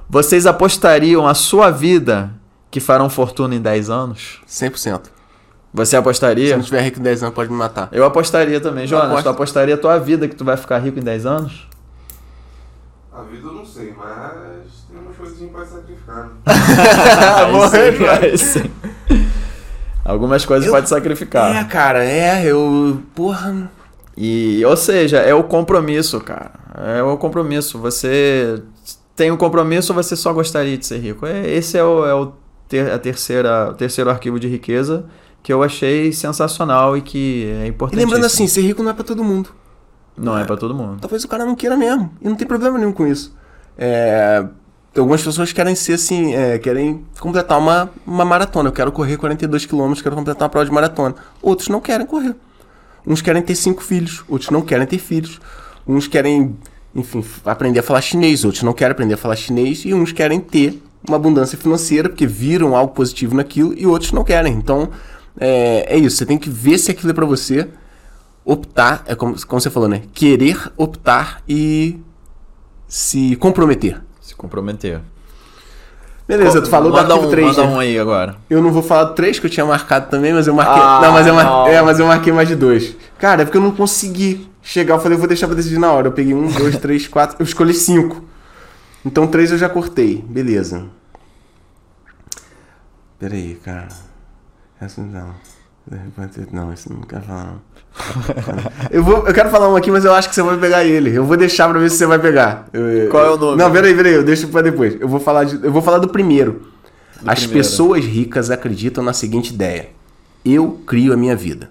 Vocês 0.10 0.48
apostariam 0.48 1.28
a 1.28 1.34
sua 1.36 1.70
vida 1.70 2.32
que 2.72 2.80
farão 2.80 3.10
fortuna 3.10 3.54
em 3.54 3.62
10 3.62 3.90
anos? 3.90 4.40
100%. 4.48 5.02
Você 5.72 5.92
Se 5.92 5.96
apostaria? 5.98 6.50
eu 6.52 6.58
não 6.58 6.64
tiver 6.64 6.82
rico 6.82 7.00
em 7.00 7.04
10 7.04 7.22
anos, 7.24 7.36
pode 7.36 7.52
me 7.52 7.58
matar. 7.58 7.90
Eu 7.92 8.04
apostaria 8.04 8.60
também, 8.60 8.88
Jonas. 8.88 9.08
aposto. 9.10 9.24
Tu 9.26 9.30
apostaria 9.30 9.76
a 9.76 9.78
tua 9.78 10.00
vida 10.00 10.28
que 10.28 10.36
tu 10.36 10.44
vai 10.44 10.58
ficar 10.58 10.80
rico 10.80 10.98
em 10.98 11.04
10 11.04 11.26
anos? 11.28 11.68
A 13.20 13.24
vida 13.24 13.48
eu 13.48 13.54
não 13.54 13.66
sei, 13.66 13.94
mas 13.98 14.86
tem 14.90 15.00
umas 15.00 15.18
coisinhas 15.18 15.52
pra 15.52 15.66
sacrificar. 15.66 16.26
né? 16.26 16.32
Vai 18.00 18.38
sim. 18.38 18.72
Algumas 20.06 20.46
coisas 20.46 20.68
Eu- 20.68 20.74
pode 20.74 20.88
sacrificar. 20.90 21.56
É, 21.56 21.64
cara, 21.66 22.04
é, 22.04 22.46
eu. 22.46 23.02
Porra. 23.14 23.70
E, 24.16 24.64
ou 24.66 24.76
seja, 24.76 25.18
é 25.18 25.34
o 25.34 25.44
compromisso, 25.44 26.20
cara. 26.20 26.52
É 26.98 27.04
o 27.04 27.18
compromisso. 27.18 27.78
Você 27.80 28.62
tem 29.16 29.32
um 29.32 29.38
compromisso 29.38 29.92
ou 29.94 30.02
você 30.02 30.16
só 30.16 30.32
gostaria 30.34 30.78
de 30.78 30.86
ser 30.86 31.00
rico? 31.00 31.26
É, 31.26 31.50
esse 31.50 31.78
é 31.78 31.84
o, 31.84 32.06
é 32.06 32.14
o 32.14 32.32
ter, 32.68 32.92
a 32.92 32.98
terceira, 33.00 33.70
o 33.72 33.74
terceiro 33.74 34.10
arquivo 34.10 34.40
de 34.40 34.48
riqueza 34.48 35.06
que 35.42 35.54
eu 35.54 35.64
achei 35.64 36.12
sensacional 36.12 36.98
e 36.98 37.02
que 37.02 37.46
é 37.62 37.66
E 37.66 37.70
importante. 37.70 38.00
lembrando 38.00 38.26
assim, 38.26 38.46
ser 38.48 38.62
rico 38.62 38.84
não 38.84 38.92
é 38.92 38.94
pra 38.94 39.04
todo 39.06 39.24
mundo. 39.24 39.50
Não 40.20 40.38
é 40.38 40.44
pra 40.44 40.58
todo 40.58 40.76
mundo. 40.76 40.98
Talvez 41.00 41.24
o 41.24 41.28
cara 41.28 41.46
não 41.46 41.56
queira 41.56 41.78
mesmo. 41.78 42.12
E 42.22 42.28
não 42.28 42.36
tem 42.36 42.48
problema 42.48 42.78
nenhum 42.78 42.92
com 42.92 43.08
isso. 43.08 43.34
É, 43.78 44.46
algumas 44.98 45.24
pessoas 45.24 45.54
querem 45.54 45.74
ser 45.76 45.94
assim, 45.94 46.36
é, 46.36 46.58
querem 46.60 47.06
completar 47.20 47.58
uma, 47.58 47.90
uma 48.06 48.26
maratona. 48.26 48.70
Eu 48.70 48.74
quero 48.74 48.92
correr 48.92 49.18
42 49.18 49.66
km, 49.66 49.94
quero 50.02 50.16
completar 50.16 50.44
uma 50.44 50.50
prova 50.50 50.66
de 50.66 50.72
maratona. 50.72 51.16
Outros 51.42 51.70
não 51.70 51.80
querem 51.80 52.06
correr. 52.06 52.36
Uns 53.08 53.22
querem 53.22 53.42
ter 53.42 53.56
cinco 53.56 53.82
filhos, 53.82 54.24
outros 54.28 54.50
não 54.50 54.62
querem 54.62 54.86
ter 54.86 55.00
filhos. 55.00 55.40
Uns 55.88 56.08
querem, 56.08 56.56
enfim, 56.94 57.24
aprender 57.46 57.80
a 57.80 57.84
falar 57.84 58.02
chinês, 58.02 58.44
outros 58.44 58.64
não 58.64 58.74
querem 58.74 58.92
aprender 58.92 59.14
a 59.14 59.18
falar 59.18 59.38
chinês. 59.38 59.86
E 59.86 59.94
uns 59.94 60.12
querem 60.12 60.40
ter 60.40 60.84
uma 61.08 61.16
abundância 61.16 61.58
financeira, 61.58 62.10
porque 62.10 62.28
viram 62.28 62.76
algo 62.76 62.94
positivo 62.94 63.34
naquilo, 63.36 63.74
e 63.74 63.88
outros 63.88 64.12
não 64.12 64.24
querem. 64.24 64.54
Então, 64.54 64.90
é, 65.40 65.96
é 65.96 65.98
isso. 65.98 66.18
Você 66.18 66.26
tem 66.26 66.38
que 66.38 66.50
ver 66.50 66.78
se 66.78 66.92
aquilo 66.92 67.12
é 67.12 67.14
pra 67.14 67.26
você 67.26 67.70
optar, 68.50 69.04
é 69.06 69.14
como, 69.14 69.36
como 69.46 69.62
você 69.62 69.70
falou, 69.70 69.88
né? 69.88 70.02
Querer 70.12 70.72
optar 70.76 71.44
e 71.48 72.00
se 72.88 73.36
comprometer. 73.36 74.02
Se 74.20 74.34
comprometer. 74.34 75.02
Beleza, 76.28 76.62
tu 76.62 76.70
falou 76.70 76.92
do 76.92 76.98
manda 76.98 77.14
arquivo 77.14 77.28
um, 77.28 77.32
3, 77.32 77.48
Manda 77.48 77.68
né? 77.68 77.74
um 77.74 77.80
aí 77.80 78.00
agora. 78.00 78.36
Eu 78.50 78.62
não 78.62 78.72
vou 78.72 78.82
falar 78.82 79.06
do 79.06 79.14
3 79.14 79.40
que 79.40 79.46
eu 79.46 79.50
tinha 79.50 79.66
marcado 79.66 80.10
também, 80.10 80.34
mas 80.34 80.48
eu 80.48 80.54
marquei. 80.54 80.82
Ah, 80.82 81.00
não, 81.02 81.12
mas 81.12 81.28
eu, 81.28 81.34
mar... 81.34 81.70
É, 81.70 81.82
mas 81.82 82.00
eu 82.00 82.08
marquei 82.08 82.34
mais 82.34 82.48
de 82.48 82.56
dois. 82.56 82.96
Cara, 83.20 83.44
é 83.44 83.46
porque 83.46 83.58
eu 83.58 83.62
não 83.62 83.72
consegui 83.72 84.50
chegar. 84.62 84.96
Eu 84.96 85.00
falei, 85.00 85.16
eu 85.16 85.20
vou 85.20 85.28
deixar 85.28 85.48
pra 85.48 85.56
decidir 85.56 85.80
na 85.80 85.92
hora. 85.92 86.08
Eu 86.08 86.12
peguei 86.12 86.34
um, 86.34 86.48
dois, 86.54 86.78
três, 86.78 87.08
quatro. 87.08 87.38
Eu 87.40 87.44
escolhi 87.44 87.74
cinco. 87.74 88.24
Então 89.06 89.28
três 89.28 89.52
eu 89.52 89.58
já 89.58 89.70
cortei. 89.70 90.24
Beleza. 90.28 90.88
Pera 93.20 93.36
aí, 93.36 93.60
cara. 93.64 93.90
Essa 94.80 95.02
não. 95.02 95.34
Não, 96.52 96.74
esse 96.74 96.92
não 96.92 97.02
quero 97.02 97.24
falar. 97.24 97.46
Não. 97.46 97.62
Eu, 98.92 99.04
vou, 99.04 99.28
eu 99.28 99.34
quero 99.34 99.50
falar 99.50 99.70
um 99.70 99.76
aqui, 99.76 99.92
mas 99.92 100.06
eu 100.06 100.14
acho 100.14 100.30
que 100.30 100.36
você 100.36 100.42
vai 100.42 100.58
pegar 100.58 100.84
ele. 100.84 101.14
Eu 101.16 101.26
vou 101.26 101.36
deixar 101.36 101.68
pra 101.70 101.80
ver 101.80 101.90
se 101.90 101.98
você 101.98 102.06
vai 102.06 102.20
pegar. 102.20 102.68
Eu- 102.72 103.10
Qual 103.10 103.26
é 103.26 103.30
o 103.32 103.38
nome? 103.38 103.58
Não, 103.58 103.72
peraí, 103.72 103.94
peraí, 103.96 104.14
eu 104.14 104.24
deixo 104.24 104.48
pra 104.48 104.62
depois. 104.62 104.96
Eu 105.00 105.08
vou 105.08 105.20
falar, 105.20 105.44
de, 105.44 105.64
eu 105.64 105.72
vou 105.72 105.82
falar 105.82 105.98
do 105.98 106.08
primeiro. 106.10 106.68
As 107.26 107.40
primeiro. 107.40 107.52
pessoas 107.52 108.06
ricas 108.06 108.50
acreditam 108.52 109.04
na 109.04 109.12
seguinte 109.14 109.54
ideia: 109.54 109.90
eu 110.46 110.80
crio 110.86 111.14
a 111.14 111.18
minha 111.18 111.36
vida. 111.36 111.70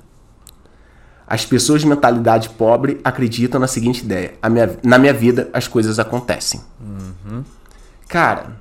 As 1.27 1.45
pessoas 1.45 1.83
de 1.83 1.87
mentalidade 1.87 2.49
pobre 2.51 3.01
acreditam 3.05 3.61
na 3.61 3.67
seguinte 3.67 4.05
ideia: 4.05 4.35
minha, 4.51 4.79
na 4.83 4.99
minha 4.99 5.13
vida 5.15 5.49
as 5.53 5.67
coisas 5.69 5.99
acontecem. 5.99 6.61
Cara, 8.09 8.53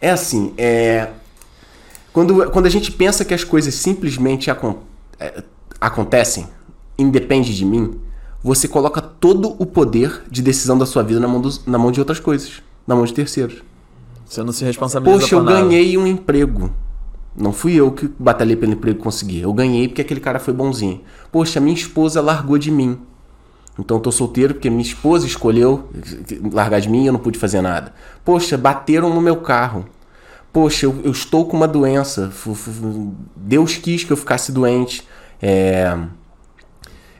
é 0.00 0.10
assim, 0.10 0.52
é. 0.56 1.08
Quando, 2.12 2.50
quando 2.50 2.66
a 2.66 2.70
gente 2.70 2.90
pensa 2.90 3.24
que 3.24 3.34
as 3.34 3.44
coisas 3.44 3.74
simplesmente 3.74 4.50
acon- 4.50 4.78
é, 5.20 5.42
acontecem, 5.80 6.46
independe 6.98 7.54
de 7.54 7.64
mim, 7.64 7.98
você 8.42 8.68
coloca 8.68 9.00
todo 9.00 9.54
o 9.58 9.66
poder 9.66 10.22
de 10.30 10.40
decisão 10.42 10.78
da 10.78 10.86
sua 10.86 11.02
vida 11.02 11.18
na 11.20 11.28
mão, 11.28 11.40
dos- 11.40 11.64
na 11.66 11.78
mão 11.78 11.90
de 11.90 12.00
outras 12.00 12.20
coisas, 12.20 12.62
na 12.86 12.94
mão 12.94 13.04
de 13.04 13.12
terceiros. 13.12 13.62
Você 14.24 14.42
não 14.42 14.52
se 14.52 14.64
responsabiliza 14.64 15.20
Poxa, 15.20 15.34
eu 15.34 15.42
nada. 15.42 15.60
ganhei 15.62 15.96
um 15.96 16.06
emprego. 16.06 16.70
Não 17.36 17.52
fui 17.52 17.74
eu 17.74 17.90
que 17.92 18.08
batalhei 18.18 18.56
pelo 18.56 18.72
emprego 18.72 18.98
e 18.98 19.02
consegui. 19.02 19.40
Eu 19.40 19.52
ganhei 19.52 19.88
porque 19.88 20.00
aquele 20.00 20.20
cara 20.20 20.38
foi 20.38 20.54
bonzinho. 20.54 21.00
Poxa, 21.30 21.60
minha 21.60 21.74
esposa 21.76 22.20
largou 22.20 22.56
de 22.58 22.70
mim. 22.70 22.98
Então 23.78 23.98
eu 23.98 24.00
tô 24.00 24.10
solteiro 24.10 24.54
porque 24.54 24.70
minha 24.70 24.82
esposa 24.82 25.26
escolheu 25.26 25.88
largar 26.50 26.80
de 26.80 26.88
mim 26.88 27.02
e 27.04 27.06
eu 27.08 27.12
não 27.12 27.20
pude 27.20 27.38
fazer 27.38 27.60
nada. 27.60 27.92
Poxa, 28.24 28.56
bateram 28.56 29.12
no 29.14 29.20
meu 29.20 29.36
carro. 29.36 29.84
Poxa, 30.52 30.86
eu, 30.86 30.98
eu 31.04 31.10
estou 31.12 31.44
com 31.44 31.56
uma 31.56 31.68
doença. 31.68 32.32
Deus 33.36 33.76
quis 33.76 34.02
que 34.02 34.12
eu 34.12 34.16
ficasse 34.16 34.50
doente. 34.50 35.06
É, 35.40 35.94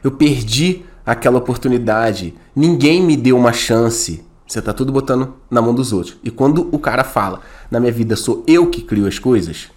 eu 0.07 0.11
perdi 0.11 0.81
aquela 1.05 1.37
oportunidade. 1.37 2.33
Ninguém 2.55 3.01
me 3.01 3.15
deu 3.15 3.37
uma 3.37 3.53
chance. 3.53 4.23
Você 4.47 4.61
tá 4.61 4.71
tudo 4.73 4.91
botando 4.91 5.33
na 5.51 5.61
mão 5.61 5.73
dos 5.73 5.91
outros. 5.91 6.17
E 6.23 6.31
quando 6.31 6.69
o 6.71 6.79
cara 6.79 7.03
fala, 7.03 7.41
na 7.69 7.79
minha 7.79 7.91
vida 7.91 8.15
sou 8.15 8.43
eu 8.47 8.67
que 8.67 8.81
crio 8.81 9.05
as 9.07 9.19
coisas, 9.19 9.67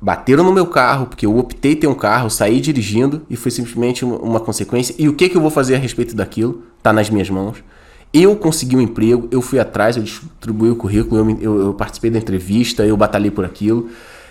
bateram 0.00 0.44
no 0.44 0.52
meu 0.52 0.66
carro, 0.66 1.06
porque 1.06 1.24
eu 1.24 1.38
optei 1.38 1.76
ter 1.76 1.86
um 1.86 1.94
carro, 1.94 2.28
saí 2.28 2.60
dirigindo 2.60 3.22
e 3.30 3.36
foi 3.36 3.50
simplesmente 3.50 4.04
uma, 4.04 4.40
consequência. 4.40 4.94
E 4.98 5.08
o 5.08 5.14
que, 5.14 5.28
que 5.28 5.36
eu 5.36 5.40
vou 5.40 5.50
fazer 5.50 5.76
a 5.76 5.78
respeito 5.78 6.14
daquilo? 6.14 6.62
Tá 6.82 6.92
nas 6.92 7.08
minhas 7.08 7.30
mãos. 7.30 7.58
Eu 8.12 8.36
consegui 8.36 8.76
um 8.76 8.80
emprego, 8.80 9.26
eu 9.30 9.40
fui 9.42 9.58
atrás, 9.58 9.96
eu 9.96 10.02
distribuí 10.02 10.70
o 10.70 10.76
currículo, 10.76 11.20
eu, 11.20 11.38
eu- 11.40 11.60
eu 11.66 11.74
participei 11.74 12.10
da 12.10 12.18
entrevista, 12.18 12.84
eu 12.84 12.96
batalhei 12.96 13.30
por 13.30 13.44
aquilo. 13.44 13.88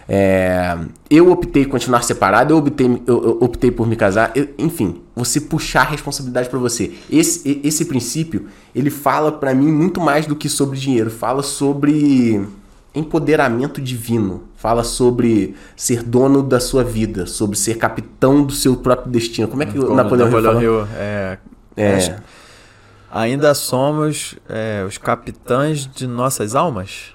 É, 0.07 0.77
eu 1.09 1.31
optei 1.31 1.65
continuar 1.65 2.01
separado, 2.03 2.53
eu 2.53 2.57
optei, 2.57 2.85
eu, 3.07 3.23
eu 3.23 3.37
optei 3.41 3.71
por 3.71 3.87
me 3.87 3.95
casar, 3.95 4.31
eu- 4.35 4.49
enfim, 4.57 5.01
você 5.15 5.39
puxar 5.39 5.81
a 5.81 5.89
responsabilidade 5.91 6.49
pra 6.49 6.59
você. 6.59 6.91
Esse, 7.09 7.61
esse 7.63 7.85
princípio, 7.85 8.47
ele 8.75 8.89
fala 8.89 9.31
pra 9.31 9.53
mim 9.53 9.71
muito 9.71 10.01
mais 10.01 10.25
do 10.25 10.35
que 10.35 10.49
sobre 10.49 10.77
dinheiro, 10.77 11.09
fala 11.09 11.41
sobre 11.41 12.45
empoderamento 12.95 13.81
divino, 13.81 14.43
fala 14.55 14.83
sobre 14.83 15.55
ser 15.75 16.03
dono 16.03 16.43
da 16.43 16.59
sua 16.59 16.83
vida, 16.83 17.25
sobre 17.25 17.57
ser 17.57 17.77
capitão 17.77 18.43
do 18.43 18.53
seu 18.53 18.75
próprio 18.77 19.11
destino. 19.11 19.47
Como 19.47 19.63
é 19.63 19.65
que 19.65 19.79
o 19.79 19.83
Como 19.83 19.95
Napoleão, 19.95 20.27
Hill 20.29 20.41
fala? 20.43 20.61
Hill, 20.63 20.87
é, 20.95 21.37
É, 21.75 22.15
Ainda 23.11 23.53
somos 23.53 24.35
é, 24.49 24.83
os 24.87 24.97
capitães 24.97 25.87
de 25.87 26.07
nossas 26.07 26.55
almas? 26.55 27.13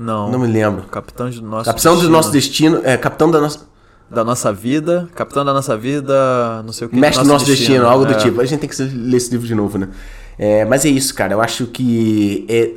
Não. 0.00 0.30
não 0.30 0.38
me 0.38 0.46
lembro. 0.46 0.84
Capitães 0.84 1.38
do 1.38 1.46
nosso 1.46 1.66
Capitão 1.66 1.92
do 1.92 1.98
destino. 1.98 2.16
nosso 2.16 2.32
destino, 2.32 2.80
é, 2.84 2.96
capitão 2.96 3.30
da 3.30 3.38
nossa 3.38 3.68
Da 4.10 4.24
nossa 4.24 4.50
vida. 4.50 5.06
Capitão 5.14 5.44
da 5.44 5.52
nossa 5.52 5.76
vida, 5.76 6.62
não 6.64 6.72
sei 6.72 6.86
o 6.86 6.90
que. 6.90 6.96
Mestre 6.96 7.22
do 7.22 7.28
nosso 7.28 7.44
destino, 7.44 7.86
algo 7.86 8.06
do 8.06 8.14
é. 8.14 8.16
tipo. 8.16 8.40
A 8.40 8.46
gente 8.46 8.60
tem 8.60 8.70
que 8.70 8.82
ler 8.82 9.18
esse 9.18 9.30
livro 9.30 9.46
de 9.46 9.54
novo, 9.54 9.76
né? 9.76 9.90
É, 10.38 10.64
mas 10.64 10.86
é 10.86 10.88
isso, 10.88 11.14
cara. 11.14 11.34
Eu 11.34 11.42
acho 11.42 11.66
que 11.66 12.46
é 12.48 12.72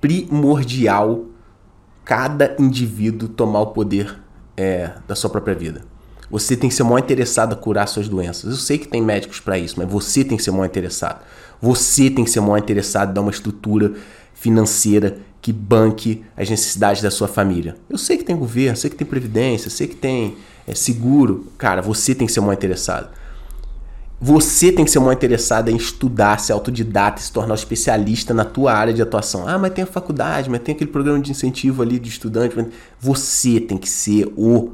primordial 0.00 1.26
cada 2.04 2.56
indivíduo 2.58 3.28
tomar 3.28 3.60
o 3.60 3.66
poder 3.68 4.18
é, 4.56 4.90
da 5.06 5.14
sua 5.14 5.30
própria 5.30 5.54
vida. 5.54 5.82
Você 6.28 6.56
tem 6.56 6.68
que 6.68 6.74
ser 6.74 6.82
o 6.82 6.86
maior 6.86 6.98
interessado 6.98 7.52
a 7.52 7.56
curar 7.56 7.86
suas 7.86 8.08
doenças. 8.08 8.50
Eu 8.50 8.58
sei 8.58 8.78
que 8.78 8.88
tem 8.88 9.00
médicos 9.00 9.38
para 9.38 9.56
isso, 9.56 9.76
mas 9.78 9.88
você 9.88 10.24
tem 10.24 10.36
que 10.36 10.42
ser 10.42 10.50
o 10.50 10.54
maior 10.54 10.66
interessado. 10.66 11.20
Você 11.62 12.10
tem 12.10 12.24
que 12.24 12.30
ser 12.30 12.40
o 12.40 12.42
maior 12.42 12.58
interessado 12.58 13.10
em 13.10 13.14
dar 13.14 13.20
uma 13.20 13.30
estrutura 13.30 13.92
financeira 14.34 15.18
que 15.40 15.52
banque 15.52 16.24
as 16.36 16.48
necessidades 16.48 17.02
da 17.02 17.10
sua 17.10 17.28
família. 17.28 17.76
Eu 17.88 17.98
sei 17.98 18.16
que 18.16 18.24
tem 18.24 18.36
governo, 18.36 18.76
sei 18.76 18.90
que 18.90 18.96
tem 18.96 19.06
previdência, 19.06 19.70
sei 19.70 19.86
que 19.86 19.96
tem 19.96 20.36
é, 20.66 20.74
seguro. 20.74 21.46
Cara, 21.58 21.82
você 21.82 22.14
tem 22.14 22.26
que 22.26 22.32
ser 22.32 22.40
o 22.40 22.42
maior 22.42 22.54
interessado. 22.54 23.10
Você 24.20 24.72
tem 24.72 24.84
que 24.84 24.90
ser 24.90 24.98
o 24.98 25.02
maior 25.02 25.12
interessado 25.12 25.68
em 25.68 25.76
estudar, 25.76 26.40
ser 26.40 26.52
autodidata, 26.52 27.20
se 27.20 27.30
tornar 27.30 27.52
um 27.52 27.56
especialista 27.56 28.32
na 28.32 28.44
tua 28.44 28.72
área 28.72 28.94
de 28.94 29.02
atuação. 29.02 29.46
Ah, 29.46 29.58
mas 29.58 29.74
tem 29.74 29.84
a 29.84 29.86
faculdade, 29.86 30.48
mas 30.48 30.62
tem 30.62 30.74
aquele 30.74 30.90
programa 30.90 31.20
de 31.20 31.30
incentivo 31.30 31.82
ali 31.82 31.98
de 31.98 32.08
estudante. 32.08 32.56
Você 32.98 33.60
tem 33.60 33.76
que 33.76 33.88
ser 33.88 34.32
o 34.36 34.72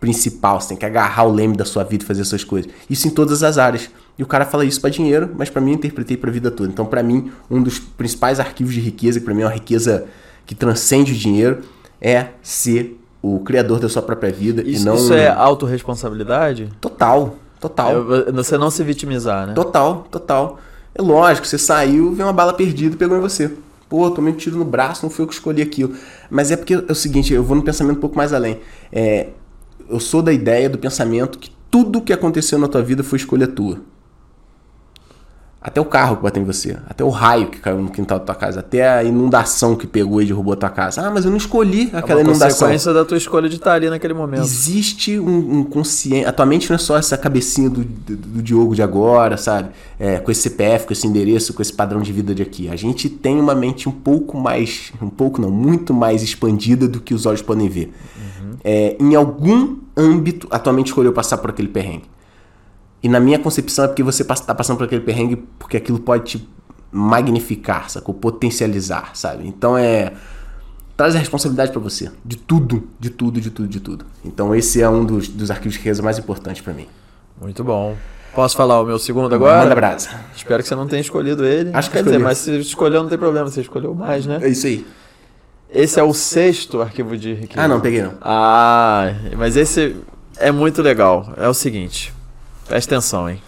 principal, 0.00 0.60
você 0.60 0.70
tem 0.70 0.76
que 0.76 0.86
agarrar 0.86 1.24
o 1.24 1.32
leme 1.32 1.56
da 1.56 1.64
sua 1.64 1.84
vida 1.84 2.02
e 2.02 2.06
fazer 2.06 2.22
essas 2.22 2.42
coisas. 2.42 2.70
Isso 2.90 3.06
em 3.06 3.10
todas 3.10 3.42
as 3.44 3.56
áreas. 3.56 3.88
E 4.18 4.22
o 4.22 4.26
cara 4.26 4.44
fala 4.44 4.64
isso 4.64 4.80
para 4.80 4.90
dinheiro, 4.90 5.30
mas 5.38 5.48
para 5.48 5.62
mim 5.62 5.70
eu 5.70 5.76
interpretei 5.76 6.16
para 6.16 6.28
a 6.28 6.32
vida 6.32 6.50
toda. 6.50 6.68
Então, 6.68 6.84
para 6.84 7.02
mim, 7.02 7.30
um 7.48 7.62
dos 7.62 7.78
principais 7.78 8.40
arquivos 8.40 8.74
de 8.74 8.80
riqueza, 8.80 9.20
que 9.20 9.24
para 9.24 9.32
mim 9.32 9.42
é 9.42 9.44
uma 9.44 9.52
riqueza 9.52 10.06
que 10.44 10.54
transcende 10.54 11.12
o 11.12 11.14
dinheiro, 11.14 11.60
é 12.00 12.28
ser 12.42 12.98
o 13.22 13.38
criador 13.40 13.78
da 13.78 13.88
sua 13.88 14.02
própria 14.02 14.32
vida 14.32 14.62
Isso, 14.62 14.82
e 14.82 14.84
não 14.84 14.96
isso 14.96 15.12
é 15.12 15.28
autorresponsabilidade? 15.28 16.68
total, 16.80 17.36
total. 17.60 18.14
É, 18.28 18.32
Você 18.32 18.58
não 18.58 18.70
se 18.70 18.82
vitimizar, 18.82 19.46
né? 19.46 19.52
Total, 19.54 20.06
total. 20.10 20.58
É 20.94 21.02
lógico, 21.02 21.46
você 21.46 21.58
saiu, 21.58 22.12
vem 22.12 22.24
uma 22.24 22.32
bala 22.32 22.52
perdida 22.52 22.94
e 22.94 22.98
pegou 22.98 23.16
em 23.16 23.20
você. 23.20 23.52
Pô, 23.88 24.10
tomei 24.10 24.32
um 24.32 24.36
tiro 24.36 24.56
no 24.56 24.64
braço, 24.64 25.04
não 25.04 25.10
foi 25.10 25.24
eu 25.24 25.28
que 25.28 25.34
escolhi 25.34 25.62
aquilo. 25.62 25.94
Mas 26.28 26.50
é 26.50 26.56
porque 26.56 26.74
é 26.74 26.92
o 26.92 26.94
seguinte, 26.94 27.32
eu 27.32 27.42
vou 27.42 27.56
num 27.56 27.62
pensamento 27.62 27.96
um 27.96 28.00
pouco 28.00 28.16
mais 28.16 28.32
além. 28.32 28.60
É, 28.92 29.28
eu 29.88 30.00
sou 30.00 30.22
da 30.22 30.32
ideia, 30.32 30.68
do 30.68 30.76
pensamento 30.76 31.38
que 31.38 31.50
tudo 31.70 32.00
que 32.00 32.12
aconteceu 32.12 32.58
na 32.58 32.68
tua 32.68 32.82
vida 32.82 33.02
foi 33.02 33.16
escolha 33.18 33.46
tua. 33.46 33.78
Até 35.68 35.82
o 35.82 35.84
carro 35.84 36.16
que 36.16 36.22
bateu 36.22 36.42
em 36.42 36.46
você, 36.46 36.78
até 36.88 37.04
o 37.04 37.10
raio 37.10 37.48
que 37.48 37.58
caiu 37.58 37.76
no 37.76 37.90
quintal 37.90 38.18
da 38.18 38.24
tua 38.24 38.34
casa, 38.34 38.60
até 38.60 38.88
a 38.88 39.04
inundação 39.04 39.76
que 39.76 39.86
pegou 39.86 40.22
e 40.22 40.24
derrubou 40.24 40.54
a 40.54 40.56
tua 40.56 40.70
casa. 40.70 41.02
Ah, 41.02 41.10
mas 41.10 41.26
eu 41.26 41.30
não 41.30 41.36
escolhi 41.36 41.90
É 41.92 41.98
aquela 41.98 42.20
uma 42.20 42.30
inundação. 42.30 42.48
consequência 42.48 42.90
da 42.94 43.04
tua 43.04 43.18
escolha 43.18 43.50
de 43.50 43.56
estar 43.56 43.74
ali 43.74 43.90
naquele 43.90 44.14
momento. 44.14 44.40
Existe 44.40 45.18
um, 45.20 45.58
um 45.58 45.64
consciente. 45.64 46.24
A 46.24 46.32
tua 46.32 46.46
mente 46.46 46.70
não 46.70 46.76
é 46.76 46.78
só 46.78 46.96
essa 46.96 47.18
cabecinha 47.18 47.68
do, 47.68 47.84
do, 47.84 48.16
do 48.16 48.42
Diogo 48.42 48.74
de 48.74 48.80
agora, 48.80 49.36
sabe? 49.36 49.68
É, 50.00 50.16
com 50.16 50.30
esse 50.30 50.40
CPF, 50.40 50.86
com 50.86 50.94
esse 50.94 51.06
endereço, 51.06 51.52
com 51.52 51.60
esse 51.60 51.72
padrão 51.72 52.00
de 52.00 52.14
vida 52.14 52.34
de 52.34 52.42
aqui. 52.42 52.70
A 52.70 52.76
gente 52.76 53.10
tem 53.10 53.38
uma 53.38 53.54
mente 53.54 53.90
um 53.90 53.92
pouco 53.92 54.38
mais. 54.38 54.90
Um 55.02 55.10
pouco 55.10 55.38
não, 55.38 55.50
muito 55.50 55.92
mais 55.92 56.22
expandida 56.22 56.88
do 56.88 56.98
que 56.98 57.12
os 57.12 57.26
olhos 57.26 57.42
podem 57.42 57.68
ver. 57.68 57.92
É, 58.64 58.96
em 58.98 59.14
algum 59.14 59.76
âmbito, 59.94 60.48
a 60.50 60.58
tua 60.58 60.72
mente 60.72 60.86
escolheu 60.86 61.12
passar 61.12 61.36
por 61.36 61.50
aquele 61.50 61.68
perrengue. 61.68 62.04
E 63.02 63.08
na 63.08 63.20
minha 63.20 63.38
concepção 63.38 63.84
é 63.84 63.88
porque 63.88 64.02
você 64.02 64.22
está 64.22 64.54
passando 64.54 64.76
por 64.76 64.84
aquele 64.84 65.02
perrengue 65.02 65.36
porque 65.58 65.76
aquilo 65.76 66.00
pode 66.00 66.24
te 66.24 66.48
magnificar, 66.90 67.88
sacou? 67.90 68.14
Potencializar, 68.14 69.10
sabe? 69.14 69.46
Então 69.46 69.76
é 69.76 70.12
traz 70.96 71.14
a 71.14 71.18
responsabilidade 71.18 71.70
pra 71.70 71.80
você. 71.80 72.10
De 72.24 72.36
tudo, 72.36 72.88
de 72.98 73.08
tudo, 73.08 73.40
de 73.40 73.50
tudo, 73.50 73.68
de 73.68 73.78
tudo. 73.78 74.04
Então 74.24 74.52
esse 74.52 74.82
é 74.82 74.88
um 74.88 75.04
dos, 75.04 75.28
dos 75.28 75.48
arquivos 75.48 75.74
de 75.74 75.78
riqueza 75.78 76.02
mais 76.02 76.18
importantes 76.18 76.60
pra 76.60 76.74
mim. 76.74 76.88
Muito 77.40 77.62
bom. 77.62 77.96
Posso 78.34 78.56
falar 78.56 78.80
o 78.80 78.84
meu 78.84 78.98
segundo 78.98 79.32
agora? 79.32 79.62
Manda 79.62 79.74
brasa. 79.74 80.10
Espero 80.36 80.62
que 80.62 80.68
você 80.68 80.74
não 80.74 80.86
tenha 80.86 81.00
escolhido 81.00 81.44
ele. 81.44 81.70
Acho 81.72 81.88
que 81.88 81.96
Quer 81.96 82.04
dizer, 82.04 82.18
mas 82.18 82.38
se 82.38 82.58
escolheu 82.58 83.02
não 83.02 83.08
tem 83.08 83.18
problema, 83.18 83.48
você 83.48 83.60
escolheu 83.60 83.94
mais, 83.94 84.26
né? 84.26 84.40
É 84.42 84.48
isso 84.48 84.66
aí. 84.66 84.84
Esse 85.70 86.00
é 86.00 86.02
o 86.02 86.14
sexto 86.14 86.80
arquivo 86.80 87.16
de 87.16 87.34
riqueza. 87.34 87.62
Ah, 87.62 87.68
não, 87.68 87.80
peguei 87.80 88.02
não. 88.02 88.14
Ah, 88.20 89.12
mas 89.36 89.56
esse 89.56 89.96
é 90.36 90.50
muito 90.50 90.82
legal. 90.82 91.32
É 91.36 91.48
o 91.48 91.54
seguinte, 91.54 92.12
presta 92.68 92.94
atenção, 92.94 93.28
hein? 93.28 93.42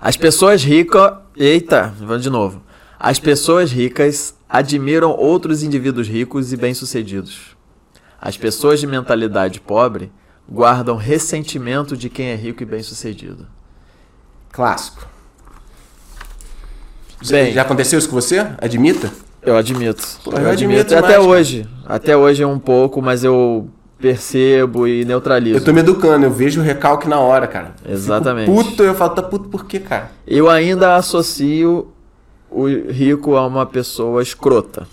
As 0.00 0.16
pessoas 0.16 0.62
ricas. 0.62 1.12
Eita, 1.36 1.94
vamos 1.98 2.22
de 2.22 2.28
novo. 2.30 2.62
As 2.98 3.18
pessoas 3.18 3.70
ricas 3.70 4.34
admiram 4.48 5.10
outros 5.12 5.62
indivíduos 5.62 6.06
ricos 6.08 6.52
e 6.52 6.56
bem-sucedidos. 6.56 7.56
As 8.20 8.36
pessoas 8.36 8.80
de 8.80 8.86
mentalidade 8.86 9.60
pobre 9.60 10.12
guardam 10.50 10.96
ressentimento 10.96 11.96
de 11.96 12.10
quem 12.10 12.26
é 12.26 12.34
rico 12.34 12.62
e 12.62 12.66
bem-sucedido. 12.66 13.46
Clássico. 14.52 15.06
Bem. 17.28 17.52
Já 17.52 17.62
aconteceu 17.62 17.98
isso 17.98 18.08
com 18.08 18.16
você? 18.16 18.38
Admita? 18.58 19.10
Eu 19.42 19.56
admito. 19.56 20.06
Pô, 20.24 20.32
eu 20.32 20.50
admito 20.50 20.80
Até 20.80 20.96
demais, 20.96 21.14
cara. 21.14 21.22
hoje. 21.22 21.68
Até 21.86 22.16
hoje 22.16 22.42
é 22.42 22.46
um 22.46 22.58
pouco, 22.58 23.00
mas 23.00 23.24
eu 23.24 23.70
percebo 24.00 24.86
e 24.86 25.04
neutralizo. 25.04 25.58
Eu 25.58 25.64
tô 25.64 25.72
me 25.72 25.80
educando, 25.80 26.24
eu 26.24 26.30
vejo 26.30 26.60
o 26.60 26.64
recalque 26.64 27.08
na 27.08 27.20
hora, 27.20 27.46
cara. 27.46 27.74
Eu 27.78 27.90
fico 27.90 27.92
Exatamente. 27.92 28.50
puto, 28.50 28.82
eu 28.82 28.94
falo, 28.94 29.10
tá 29.14 29.22
puto 29.22 29.48
por 29.48 29.66
quê, 29.66 29.78
cara? 29.78 30.10
Eu 30.26 30.48
ainda 30.48 30.96
associo 30.96 31.88
o 32.50 32.66
rico 32.66 33.36
a 33.36 33.46
uma 33.46 33.66
pessoa 33.66 34.22
escrota. 34.22 34.86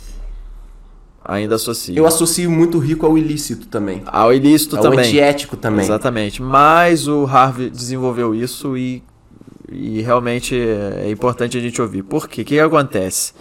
Ainda 1.23 1.55
associo. 1.55 1.93
Eu 1.93 2.05
associo 2.05 2.49
muito 2.49 2.77
o 2.77 2.79
rico 2.79 3.05
ao 3.05 3.17
ilícito 3.17 3.67
também. 3.67 4.01
Ao 4.05 4.33
ilícito 4.33 4.77
Ao 4.77 4.83
também. 4.83 4.99
antiético 4.99 5.57
também. 5.57 5.83
Exatamente. 5.83 6.41
Mas 6.41 7.07
o 7.07 7.25
Harvey 7.25 7.69
desenvolveu 7.69 8.33
isso 8.33 8.77
e, 8.77 9.03
e 9.69 10.01
realmente 10.01 10.55
é 10.55 11.09
importante 11.09 11.57
a 11.57 11.61
gente 11.61 11.81
ouvir. 11.81 12.03
Por 12.03 12.29
quê? 12.29 12.43
O 12.43 12.45
que, 12.45 12.55
que 12.55 12.59
acontece? 12.59 13.33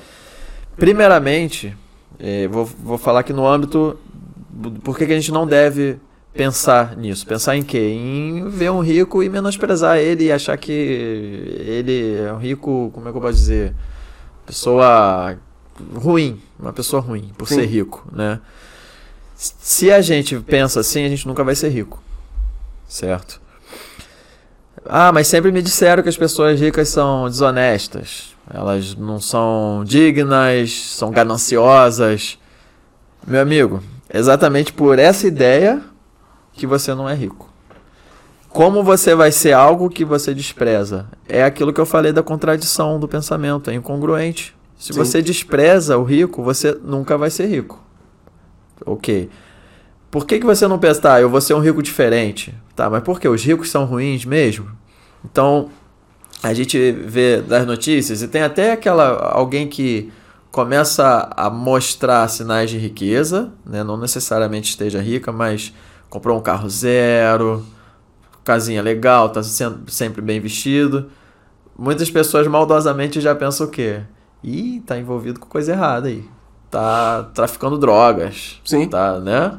Primeiramente, 0.76 1.76
eh, 2.18 2.48
vou, 2.48 2.64
vou 2.64 2.98
falar 2.98 3.20
aqui 3.20 3.32
no 3.32 3.46
âmbito. 3.46 3.96
Por 4.82 4.96
que, 4.96 5.06
que 5.06 5.12
a 5.12 5.16
gente 5.16 5.32
não 5.32 5.46
deve 5.46 5.98
pensar 6.32 6.96
nisso? 6.96 7.26
Pensar 7.26 7.56
em 7.56 7.62
quê? 7.62 7.78
Em 7.78 8.48
ver 8.48 8.70
um 8.70 8.80
rico 8.80 9.22
e 9.22 9.28
menosprezar 9.28 9.98
ele 9.98 10.24
e 10.24 10.32
achar 10.32 10.56
que 10.56 10.72
ele 10.72 12.16
é 12.16 12.32
um 12.32 12.38
rico, 12.38 12.90
como 12.94 13.08
é 13.08 13.10
que 13.10 13.16
eu 13.16 13.22
posso 13.22 13.38
dizer? 13.38 13.74
Pessoa 14.44 15.36
ruim, 15.94 16.40
uma 16.58 16.72
pessoa 16.72 17.02
ruim, 17.02 17.32
por 17.36 17.48
Sim. 17.48 17.56
ser 17.56 17.66
rico, 17.66 18.06
né? 18.12 18.40
Se 19.34 19.92
a 19.92 20.00
gente 20.00 20.38
pensa 20.40 20.80
assim, 20.80 21.04
a 21.04 21.08
gente 21.08 21.26
nunca 21.26 21.44
vai 21.44 21.54
ser 21.54 21.68
rico. 21.68 22.02
Certo? 22.88 23.40
Ah, 24.84 25.12
mas 25.12 25.26
sempre 25.26 25.50
me 25.50 25.60
disseram 25.60 26.02
que 26.02 26.08
as 26.08 26.16
pessoas 26.16 26.60
ricas 26.60 26.88
são 26.88 27.28
desonestas. 27.28 28.34
Elas 28.48 28.94
não 28.94 29.20
são 29.20 29.82
dignas, 29.84 30.72
são 30.72 31.10
gananciosas. 31.10 32.38
Meu 33.26 33.42
amigo, 33.42 33.82
exatamente 34.12 34.72
por 34.72 34.98
essa 34.98 35.26
ideia 35.26 35.82
que 36.52 36.66
você 36.66 36.94
não 36.94 37.08
é 37.08 37.14
rico. 37.14 37.50
Como 38.48 38.82
você 38.82 39.14
vai 39.14 39.30
ser 39.30 39.52
algo 39.52 39.90
que 39.90 40.04
você 40.04 40.32
despreza? 40.32 41.06
É 41.28 41.44
aquilo 41.44 41.72
que 41.72 41.80
eu 41.80 41.84
falei 41.84 42.12
da 42.12 42.22
contradição 42.22 42.98
do 42.98 43.06
pensamento, 43.06 43.70
é 43.70 43.74
incongruente. 43.74 44.56
Se 44.78 44.92
Sim. 44.92 44.98
você 44.98 45.20
despreza 45.20 45.98
o 45.98 46.04
rico, 46.04 46.42
você 46.42 46.76
nunca 46.82 47.18
vai 47.18 47.30
ser 47.30 47.46
rico. 47.46 47.82
Ok. 48.84 49.28
Por 50.10 50.26
que, 50.26 50.38
que 50.38 50.46
você 50.46 50.66
não 50.66 50.78
pensa, 50.78 51.00
tá, 51.02 51.20
eu 51.20 51.28
vou 51.28 51.40
ser 51.40 51.54
um 51.54 51.58
rico 51.58 51.82
diferente? 51.82 52.54
Tá, 52.74 52.88
mas 52.88 53.02
por 53.02 53.20
que? 53.20 53.28
Os 53.28 53.44
ricos 53.44 53.70
são 53.70 53.84
ruins 53.84 54.24
mesmo? 54.24 54.70
Então, 55.24 55.68
a 56.42 56.54
gente 56.54 56.92
vê 56.92 57.42
das 57.42 57.66
notícias 57.66 58.22
e 58.22 58.28
tem 58.28 58.42
até 58.42 58.72
aquela 58.72 59.32
alguém 59.32 59.66
que 59.66 60.10
começa 60.56 61.28
a 61.36 61.50
mostrar 61.50 62.26
sinais 62.28 62.70
de 62.70 62.78
riqueza, 62.78 63.52
né? 63.62 63.84
não 63.84 63.98
necessariamente 63.98 64.70
esteja 64.70 65.02
rica, 65.02 65.30
mas 65.30 65.70
comprou 66.08 66.38
um 66.38 66.40
carro 66.40 66.66
zero, 66.66 67.62
casinha 68.42 68.80
legal, 68.80 69.28
tá 69.28 69.42
sendo 69.42 69.90
sempre 69.90 70.22
bem 70.22 70.40
vestido. 70.40 71.10
Muitas 71.78 72.10
pessoas 72.10 72.46
maldosamente 72.46 73.20
já 73.20 73.34
pensam 73.34 73.66
o 73.66 73.70
quê? 73.70 74.00
Ih, 74.42 74.80
tá 74.86 74.98
envolvido 74.98 75.38
com 75.38 75.46
coisa 75.46 75.72
errada 75.72 76.08
aí. 76.08 76.24
Tá 76.70 77.24
traficando 77.34 77.76
drogas. 77.76 78.58
Sim. 78.64 78.88
Tá, 78.88 79.20
né? 79.20 79.58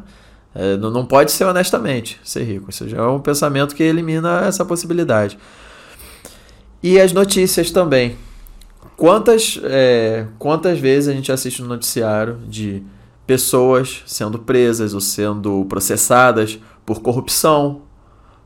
É, 0.55 0.77
não, 0.77 0.89
não 0.89 1.05
pode 1.05 1.31
ser 1.31 1.43
honestamente 1.43 2.19
ser 2.23 2.41
rico. 2.41 2.71
Isso 2.71 2.89
já 2.89 2.97
é 2.97 3.07
um 3.07 3.19
pensamento 3.19 3.75
que 3.75 3.83
elimina 3.83 4.47
essa 4.47 4.65
possibilidade. 4.65 5.37
E 6.81 6.99
as 6.99 7.13
notícias 7.13 7.69
também. 7.69 8.17
Quantas, 8.97 9.59
é, 9.63 10.25
quantas 10.39 10.79
vezes 10.79 11.07
a 11.07 11.13
gente 11.13 11.31
assiste 11.31 11.61
no 11.61 11.67
noticiário 11.67 12.39
de 12.49 12.81
pessoas 13.27 14.01
sendo 14.07 14.39
presas 14.39 14.95
ou 14.95 14.99
sendo 14.99 15.63
processadas 15.69 16.59
por 16.83 16.99
corrupção, 16.99 17.83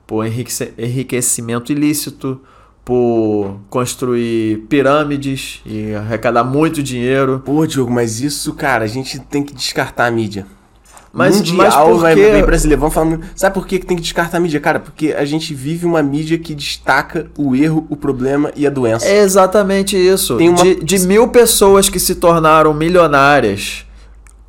por 0.06 0.26
enriquecimento 0.26 1.72
ilícito, 1.72 2.42
por 2.84 3.62
construir 3.70 4.66
pirâmides 4.68 5.62
e 5.66 5.94
arrecadar 5.94 6.44
muito 6.44 6.84
dinheiro. 6.84 7.42
Pô, 7.46 7.66
Diogo, 7.66 7.90
mas 7.90 8.20
isso, 8.20 8.54
cara, 8.54 8.84
a 8.84 8.88
gente 8.88 9.20
tem 9.20 9.44
que 9.44 9.54
descartar 9.54 10.08
a 10.08 10.12
mídia. 10.12 10.46
Mas- 11.14 11.36
Mundial, 11.38 11.58
mas 11.58 11.76
por 11.76 11.98
vai, 12.00 12.16
vai 12.16 12.44
brasileiro, 12.44 12.80
vamos 12.80 12.94
falar. 12.96 13.20
Sabe 13.36 13.54
por 13.54 13.68
que 13.68 13.80
que 13.80 13.86
tem 13.86 13.98
que 13.98 14.04
descartar 14.04 14.38
a 14.38 14.40
mídia, 14.40 14.60
cara? 14.62 14.80
Porque 14.80 15.12
a 15.12 15.26
gente 15.26 15.54
vive 15.54 15.86
uma 15.86 16.02
mídia 16.02 16.38
que 16.38 16.56
destaca 16.56 17.28
o 17.38 17.54
erro, 17.54 17.86
o 17.90 17.98
problema 17.98 18.50
e 18.56 18.66
a 18.66 18.70
doença. 18.70 19.06
É 19.06 19.18
exatamente 19.20 19.98
isso. 19.98 20.38
Tem 20.38 20.48
uma- 20.48 20.64
De, 20.64 20.76
de 20.76 21.00
mil 21.00 21.28
pessoas 21.28 21.90
que 21.90 22.00
se 22.00 22.16
tornaram 22.16 22.74
milionárias, 22.74 23.86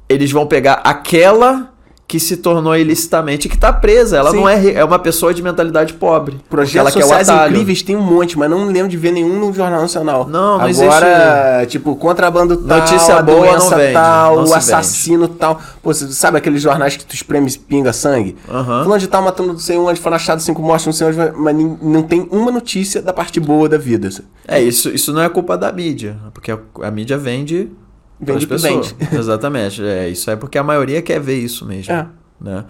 eles 0.08 0.30
vão 0.30 0.46
pegar 0.46 0.74
aquela 0.84 1.71
que 2.12 2.20
se 2.20 2.36
tornou 2.36 2.76
ilicitamente 2.76 3.46
e 3.46 3.50
que 3.50 3.56
tá 3.56 3.72
presa. 3.72 4.18
Ela 4.18 4.32
Sim. 4.32 4.36
não 4.36 4.46
é, 4.46 4.72
é 4.74 4.84
uma 4.84 4.98
pessoa 4.98 5.32
de 5.32 5.42
mentalidade 5.42 5.94
pobre. 5.94 6.38
Projetos 6.50 6.92
sociais 6.92 7.26
incríveis 7.26 7.80
tem 7.80 7.96
um 7.96 8.02
monte, 8.02 8.38
mas 8.38 8.50
não 8.50 8.66
lembro 8.66 8.90
de 8.90 8.98
ver 8.98 9.12
nenhum 9.12 9.40
no 9.40 9.50
Jornal 9.50 9.80
Nacional. 9.80 10.28
Não, 10.28 10.58
não 10.58 10.66
Agora, 10.66 11.64
tipo, 11.66 11.96
contrabando 11.96 12.58
tal, 12.58 12.80
Notícia 12.80 13.16
a 13.16 13.22
boa 13.22 13.56
não 13.56 13.70
vende, 13.70 13.94
tal, 13.94 14.36
não 14.42 14.50
o 14.50 14.54
assassino 14.54 15.26
tal. 15.26 15.58
Pô, 15.82 15.94
você 15.94 16.06
sabe 16.08 16.36
aqueles 16.36 16.60
jornais 16.60 16.98
que 16.98 17.04
tu 17.06 17.14
espreme 17.14 17.50
pinga 17.50 17.94
sangue? 17.94 18.36
Aham. 18.46 18.82
Fulano 18.82 19.00
de 19.00 19.08
tal 19.08 19.22
matando 19.22 19.54
não 19.54 19.58
sei 19.58 19.78
onde, 19.78 19.98
foram 19.98 20.16
achados 20.16 20.44
cinco 20.44 20.60
mortos, 20.60 20.84
não 20.84 20.92
sei 20.92 21.06
onde, 21.06 21.16
mas 21.34 21.56
não 21.80 22.02
tem 22.02 22.28
uma 22.30 22.52
notícia 22.52 23.00
da 23.00 23.14
parte 23.14 23.40
boa 23.40 23.70
da 23.70 23.78
vida. 23.78 24.10
É, 24.46 24.60
isso, 24.60 24.90
isso 24.90 25.14
não 25.14 25.22
é 25.22 25.30
culpa 25.30 25.56
da 25.56 25.72
mídia, 25.72 26.18
porque 26.34 26.52
a, 26.52 26.58
a 26.82 26.90
mídia 26.90 27.16
vende 27.16 27.70
Vende 28.22 28.46
que 28.46 28.52
pessoas. 28.52 28.94
Exatamente. 29.12 29.82
É, 29.84 30.08
isso 30.08 30.30
é 30.30 30.36
porque 30.36 30.56
a 30.56 30.62
maioria 30.62 31.02
quer 31.02 31.20
ver 31.20 31.38
isso 31.38 31.66
mesmo. 31.66 31.92
É. 31.92 32.06
Né? 32.40 32.64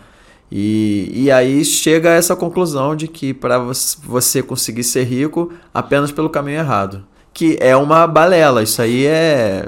E, 0.50 1.10
e 1.14 1.30
aí 1.30 1.64
chega 1.64 2.10
a 2.10 2.14
essa 2.14 2.34
conclusão 2.34 2.96
de 2.96 3.06
que 3.06 3.32
para 3.32 3.58
você 3.58 4.42
conseguir 4.42 4.84
ser 4.84 5.04
rico 5.04 5.52
apenas 5.72 6.10
pelo 6.10 6.30
caminho 6.30 6.58
errado. 6.58 7.04
Que 7.34 7.56
é 7.60 7.74
uma 7.74 8.06
balela, 8.06 8.62
isso 8.62 8.82
aí 8.82 9.06
é, 9.06 9.66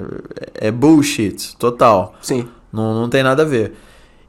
é 0.54 0.70
bullshit, 0.70 1.56
total. 1.56 2.14
Sim. 2.20 2.46
Não, 2.70 2.94
não 2.94 3.08
tem 3.08 3.22
nada 3.22 3.42
a 3.42 3.46
ver. 3.46 3.72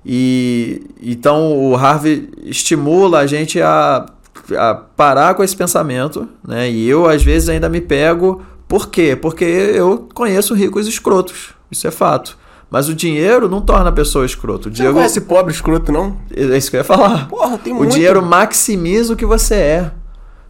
E 0.05 0.83
então 1.01 1.57
o 1.57 1.75
Harvey 1.75 2.29
estimula 2.43 3.19
a 3.19 3.27
gente 3.27 3.59
a, 3.59 4.05
a 4.57 4.75
parar 4.75 5.33
com 5.33 5.43
esse 5.43 5.55
pensamento, 5.55 6.29
né? 6.47 6.69
E 6.69 6.87
eu 6.87 7.05
às 7.05 7.23
vezes 7.23 7.49
ainda 7.49 7.67
me 7.67 7.81
pego. 7.81 8.41
Por 8.67 8.89
quê? 8.89 9.15
Porque 9.15 9.43
eu 9.45 10.07
conheço 10.13 10.53
ricos 10.53 10.87
escrotos. 10.87 11.53
Isso 11.71 11.87
é 11.87 11.91
fato. 11.91 12.37
Mas 12.69 12.89
o 12.89 12.95
dinheiro 12.95 13.47
não 13.47 13.61
torna 13.61 13.89
a 13.89 13.91
pessoa 13.91 14.25
escroto. 14.25 14.69
O 14.69 14.71
Você 14.71 14.81
não 14.81 14.85
Diego, 14.85 14.93
conhece 14.95 15.21
pobre 15.21 15.53
escroto, 15.53 15.91
não? 15.91 16.17
é 16.35 16.57
isso 16.57 16.69
que 16.69 16.75
eu 16.75 16.79
ia 16.79 16.83
falar. 16.83 17.27
Porra, 17.29 17.57
tem 17.57 17.71
O 17.73 17.77
muito. 17.77 17.91
dinheiro 17.93 18.21
maximiza 18.23 19.13
o 19.13 19.15
que 19.15 19.25
você 19.25 19.55
é. 19.55 19.91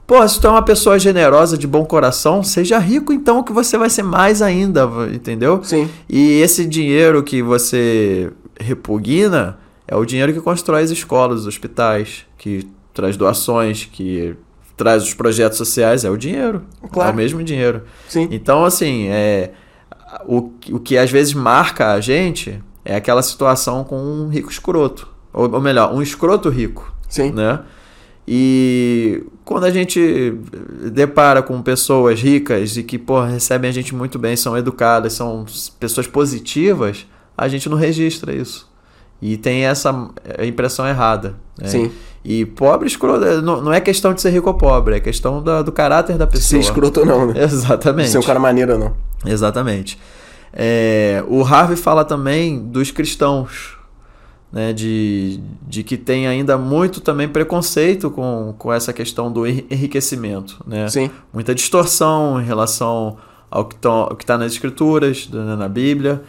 Pô, 0.08 0.26
se 0.28 0.40
tu 0.40 0.48
é 0.48 0.50
uma 0.52 0.62
pessoa 0.62 0.98
generosa, 1.00 1.58
de 1.58 1.66
bom 1.68 1.84
coração, 1.84 2.42
seja 2.44 2.78
rico 2.78 3.12
então 3.12 3.42
que 3.44 3.52
você 3.52 3.78
vai 3.78 3.90
ser 3.90 4.04
mais 4.04 4.42
ainda, 4.42 4.88
entendeu? 5.12 5.60
Sim. 5.64 5.90
E 6.08 6.40
esse 6.42 6.66
dinheiro 6.66 7.22
que 7.24 7.42
você 7.42 8.32
repugna 8.60 9.58
é 9.88 9.96
o 9.96 10.06
dinheiro 10.06 10.32
que 10.34 10.40
constrói 10.40 10.84
as 10.84 10.92
escolas, 10.92 11.42
os 11.42 11.48
hospitais, 11.48 12.26
que 12.38 12.68
traz 12.94 13.18
doações, 13.18 13.90
que 13.92 14.36
traz 14.76 15.04
os 15.04 15.14
projetos 15.14 15.58
sociais, 15.58 16.04
é 16.04 16.10
o 16.10 16.18
dinheiro. 16.18 16.64
Claro. 16.92 17.10
É 17.10 17.14
o 17.14 17.16
mesmo 17.16 17.44
dinheiro. 17.44 17.84
Sim. 18.08 18.28
Então, 18.32 18.66
assim, 18.66 19.08
é, 19.08 19.52
o, 20.26 20.52
o 20.72 20.80
que 20.80 20.98
às 20.98 21.12
vezes 21.12 21.34
marca 21.34 21.94
a 21.94 22.02
gente 22.02 22.62
é 22.84 22.96
aquela 22.96 23.22
situação 23.22 23.84
com 23.84 23.98
um 23.98 24.30
rico 24.30 24.52
escroto. 24.52 25.08
Ou, 25.34 25.52
ou 25.52 25.62
melhor, 25.62 25.94
um 25.94 26.02
escroto 26.02 26.50
rico 26.50 26.94
Sim. 27.10 27.32
né? 27.32 27.60
E 28.28 29.24
quando 29.44 29.66
a 29.66 29.72
gente 29.72 30.34
depara 30.92 31.44
com 31.44 31.62
pessoas 31.62 32.20
ricas 32.20 32.76
e 32.76 32.84
que, 32.84 32.98
pô, 32.98 33.22
recebem 33.22 33.70
a 33.70 33.74
gente 33.74 33.94
muito 33.94 34.18
bem, 34.18 34.36
são 34.36 34.58
educadas, 34.58 35.14
são 35.14 35.46
pessoas 35.80 36.08
positivas, 36.08 37.06
a 37.38 37.48
gente 37.48 37.70
não 37.70 37.78
registra 37.78 38.34
isso. 38.34 38.68
E 39.22 39.38
tem 39.38 39.66
essa 39.66 40.10
impressão 40.44 40.88
errada. 40.88 41.36
né? 41.60 41.68
Sim. 41.68 41.92
E 42.24 42.44
pobre, 42.46 42.88
escroto, 42.88 43.24
não, 43.42 43.62
não 43.62 43.72
é 43.74 43.80
questão 43.80 44.14
de 44.14 44.20
ser 44.22 44.32
rico 44.32 44.48
ou 44.50 44.56
pobre, 44.56 44.96
é 44.96 45.00
questão 45.00 45.42
da- 45.44 45.62
do 45.62 45.72
caráter 45.72 46.18
da 46.18 46.26
pessoa. 46.26 46.60
escroto 46.60 47.02
ou 47.02 47.06
não, 47.06 47.28
né? 47.28 47.34
Exatamente. 47.44 48.10
Se 48.10 48.18
é 48.18 48.20
um 48.20 48.24
cara 48.24 48.40
maneiro 48.40 48.74
ou 48.74 48.80
não. 48.80 48.94
Exatamente. 49.26 49.98
É, 50.52 51.24
o 51.28 51.44
Harvey 51.44 51.76
fala 51.78 52.04
também 52.04 52.60
dos 52.60 52.90
cristãos, 52.90 53.78
né, 54.52 54.72
de, 54.74 55.40
de 55.68 55.84
que 55.84 55.98
tem 55.98 56.28
ainda 56.28 56.58
muito 56.58 57.00
também 57.02 57.28
preconceito 57.28 58.10
com, 58.10 58.56
com 58.58 58.72
essa 58.74 58.92
questão 58.94 59.32
do 59.32 59.46
enri- 59.46 59.66
enriquecimento. 59.70 60.58
Né? 60.66 60.88
Sim. 60.88 61.12
Muita 61.34 61.54
distorção 61.54 62.42
em 62.42 62.46
relação 62.46 63.18
ao 63.52 63.66
que 63.66 63.76
está 64.24 64.38
nas 64.38 64.52
escrituras, 64.54 65.30
né, 65.32 65.56
na 65.56 65.68
Bíblia. 65.70 66.24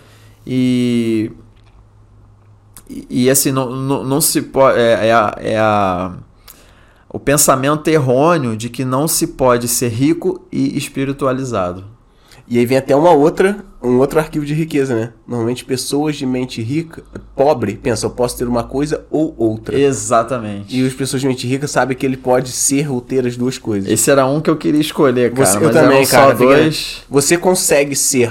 E, 0.47 1.31
e, 2.89 3.07
e, 3.25 3.31
assim, 3.31 3.51
não, 3.53 3.71
não, 3.75 4.05
não 4.05 4.21
se 4.21 4.43
pode. 4.43 4.79
É, 4.79 5.09
é 5.09 5.13
a, 5.13 5.35
é 5.39 5.59
a- 5.59 6.13
o 7.09 7.19
pensamento 7.19 7.89
errôneo 7.89 8.57
de 8.57 8.69
que 8.69 8.85
não 8.85 9.09
se 9.09 9.27
pode 9.29 9.69
ser 9.69 9.89
rico 9.89 10.47
e 10.53 10.77
espiritualizado. 10.77 11.85
E 12.49 12.59
aí 12.59 12.67
vem 12.67 12.79
até 12.79 12.95
uma 12.95 13.11
outra, 13.11 13.65
um 13.83 13.97
outro 13.99 14.21
arquivo 14.21 14.47
de 14.47 14.55
riqueza, 14.55 14.95
né? 14.95 15.13
Normalmente 15.27 15.65
pessoas 15.65 16.15
de 16.15 16.25
mente 16.25 16.63
rica, 16.63 17.03
pobre, 17.35 17.75
pensam, 17.75 18.09
eu 18.09 18.15
posso 18.15 18.37
ter 18.39 18.47
uma 18.47 18.63
coisa 18.63 19.05
ou 19.11 19.35
outra. 19.37 19.77
Exatamente. 19.77 20.79
E 20.81 20.87
as 20.87 20.93
pessoas 20.95 21.23
de 21.23 21.27
mente 21.27 21.45
rica 21.47 21.67
sabem 21.67 21.97
que 21.97 22.07
ele 22.07 22.17
pode 22.17 22.51
ser 22.53 22.89
ou 22.89 23.01
ter 23.01 23.27
as 23.27 23.37
duas 23.37 23.59
coisas. 23.59 23.91
Esse 23.91 24.11
era 24.13 24.25
um 24.27 24.41
que 24.41 24.49
eu 24.49 24.57
queria 24.57 24.81
escolher, 24.81 25.33
cara. 25.33 25.45
Você- 25.47 25.65
eu 25.65 25.71
também, 25.73 26.07
cara, 26.07 26.35
dois. 26.35 27.03
Você 27.11 27.37
consegue 27.37 27.97
ser 27.97 28.31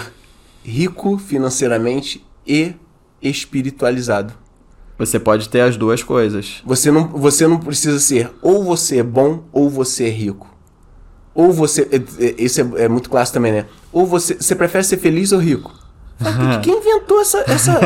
rico 0.63 1.17
financeiramente 1.17 2.25
e 2.47 2.73
espiritualizado. 3.21 4.33
Você 4.97 5.19
pode 5.19 5.49
ter 5.49 5.61
as 5.61 5.75
duas 5.75 6.01
coisas. 6.01 6.61
Você 6.65 6.89
não, 6.89 7.07
você 7.09 7.45
não 7.47 7.57
precisa 7.59 7.99
ser 7.99 8.31
ou 8.41 8.63
você 8.63 8.99
é 8.99 9.03
bom 9.03 9.43
ou 9.51 9.69
você 9.69 10.05
é 10.05 10.09
rico. 10.09 10.47
Ou 11.33 11.51
você. 11.51 11.87
é- 11.91 12.25
é- 12.25 12.35
Isso 12.37 12.61
é, 12.61 12.83
é 12.85 12.87
muito 12.87 13.09
clássico 13.09 13.33
também, 13.33 13.51
né? 13.51 13.65
Ou 13.91 14.05
você. 14.05 14.35
Você 14.35 14.55
prefere 14.55 14.83
ser 14.85 14.97
feliz 14.97 15.31
ou 15.33 15.39
rico? 15.39 15.73
Ah, 16.23 16.59
Quem 16.63 16.77
inventou 16.77 17.19
essa. 17.19 17.43
essa... 17.45 17.77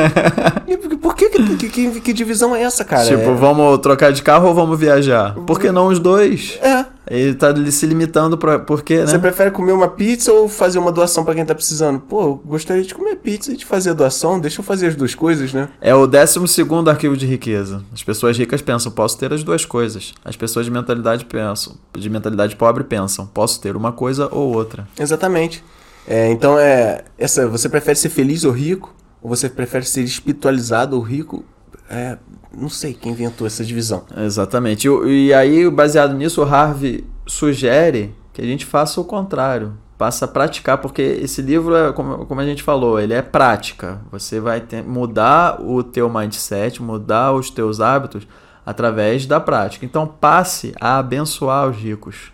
Por 1.02 1.16
que, 1.16 1.30
que, 1.30 1.56
que, 1.58 1.70
que- 1.70 2.02
que 2.02 2.14
divisão 2.14 2.56
é 2.56 2.62
essa, 2.62 2.86
cara? 2.86 3.08
tipo, 3.08 3.22
é... 3.32 3.34
vamos 3.34 3.80
trocar 3.80 4.12
de 4.14 4.22
carro 4.22 4.48
ou 4.50 4.54
vamos 4.54 4.80
viajar? 4.80 5.34
Por 5.34 5.60
que 5.60 5.72
não 5.72 5.88
os 5.88 5.98
dois? 5.98 6.60
é. 6.62 6.86
Ele 7.10 7.34
tá 7.34 7.54
se 7.72 7.86
limitando 7.86 8.38
pra. 8.38 8.60
Por 8.60 8.84
quê, 8.84 9.00
né? 9.00 9.08
Você 9.08 9.18
prefere 9.18 9.52
comer 9.52 9.72
uma 9.72 9.88
pizza 9.88 10.32
ou 10.32 10.48
fazer 10.48 10.78
uma 10.78 10.92
doação 10.92 11.26
pra 11.26 11.34
quem 11.34 11.44
tá 11.44 11.56
precisando? 11.56 12.00
Pô, 12.00 12.22
eu 12.22 12.42
gostaria 12.46 12.84
de 12.84 12.94
comer 12.94 13.16
pizza 13.16 13.52
e 13.52 13.58
de 13.58 13.66
fazer 13.66 13.92
a 13.92 13.94
doação. 13.94 14.40
Deixa 14.40 14.62
eu 14.62 14.64
fazer 14.64 14.88
as 14.88 14.96
duas 14.96 15.16
coisas, 15.16 15.52
né? 15.52 15.70
É 15.82 15.94
o 15.96 16.06
12 16.06 16.40
arquivo 16.88 17.18
de 17.18 17.26
riqueza. 17.26 17.84
As 17.92 18.04
pessoas 18.04 18.38
ricas 18.38 18.62
pensam, 18.62 18.92
posso 18.92 19.18
ter 19.18 19.34
as 19.34 19.44
duas 19.44 19.66
coisas. 19.66 20.14
As 20.24 20.36
pessoas 20.36 20.66
de 20.66 20.72
mentalidade 20.72 21.26
pensam, 21.26 21.76
de 21.98 22.10
mentalidade 22.10 22.56
pobre 22.56 22.84
pensam, 22.84 23.26
posso 23.26 23.60
ter 23.60 23.76
uma 23.76 23.92
coisa 23.92 24.30
ou 24.32 24.54
outra. 24.54 24.88
Exatamente. 25.00 25.64
É, 26.08 26.30
então 26.32 26.58
é. 26.60 27.04
Essa, 27.18 27.48
você 27.48 27.68
prefere 27.68 27.96
ser 27.96 28.10
feliz 28.10 28.44
ou 28.44 28.52
rico? 28.52 28.94
Ou 29.22 29.30
você 29.30 29.50
prefere 29.50 29.86
ser 29.86 30.04
espiritualizado 30.04 30.96
ou 30.96 31.02
rico? 31.02 31.44
É, 31.90 32.18
não 32.56 32.70
sei 32.70 32.94
quem 32.94 33.12
inventou 33.12 33.46
essa 33.46 33.64
divisão. 33.64 34.04
Exatamente. 34.18 34.88
E, 34.88 35.28
e 35.28 35.34
aí, 35.34 35.70
baseado 35.70 36.14
nisso, 36.14 36.42
o 36.42 36.46
Harvey 36.46 37.06
sugere 37.26 38.14
que 38.34 38.42
a 38.42 38.46
gente 38.46 38.66
faça 38.66 39.00
o 39.00 39.06
contrário. 39.06 39.74
Passa 39.98 40.26
a 40.26 40.28
praticar, 40.28 40.78
porque 40.78 41.02
esse 41.02 41.42
livro, 41.42 41.76
é, 41.76 41.92
como, 41.92 42.26
como 42.26 42.42
a 42.42 42.46
gente 42.46 42.64
falou, 42.64 43.00
ele 43.00 43.14
é 43.14 43.22
prática. 43.22 44.00
Você 44.12 44.40
vai 44.40 44.62
ter, 44.62 44.82
mudar 44.82 45.62
o 45.62 45.84
teu 45.84 46.10
mindset, 46.10 46.82
mudar 46.82 47.34
os 47.34 47.50
teus 47.50 47.82
hábitos 47.82 48.28
através 48.66 49.26
da 49.26 49.40
prática. 49.40 49.86
Então, 49.86 50.08
passe 50.08 50.74
a 50.80 50.98
abençoar 50.98 51.70
os 51.70 51.78
ricos. 51.78 52.32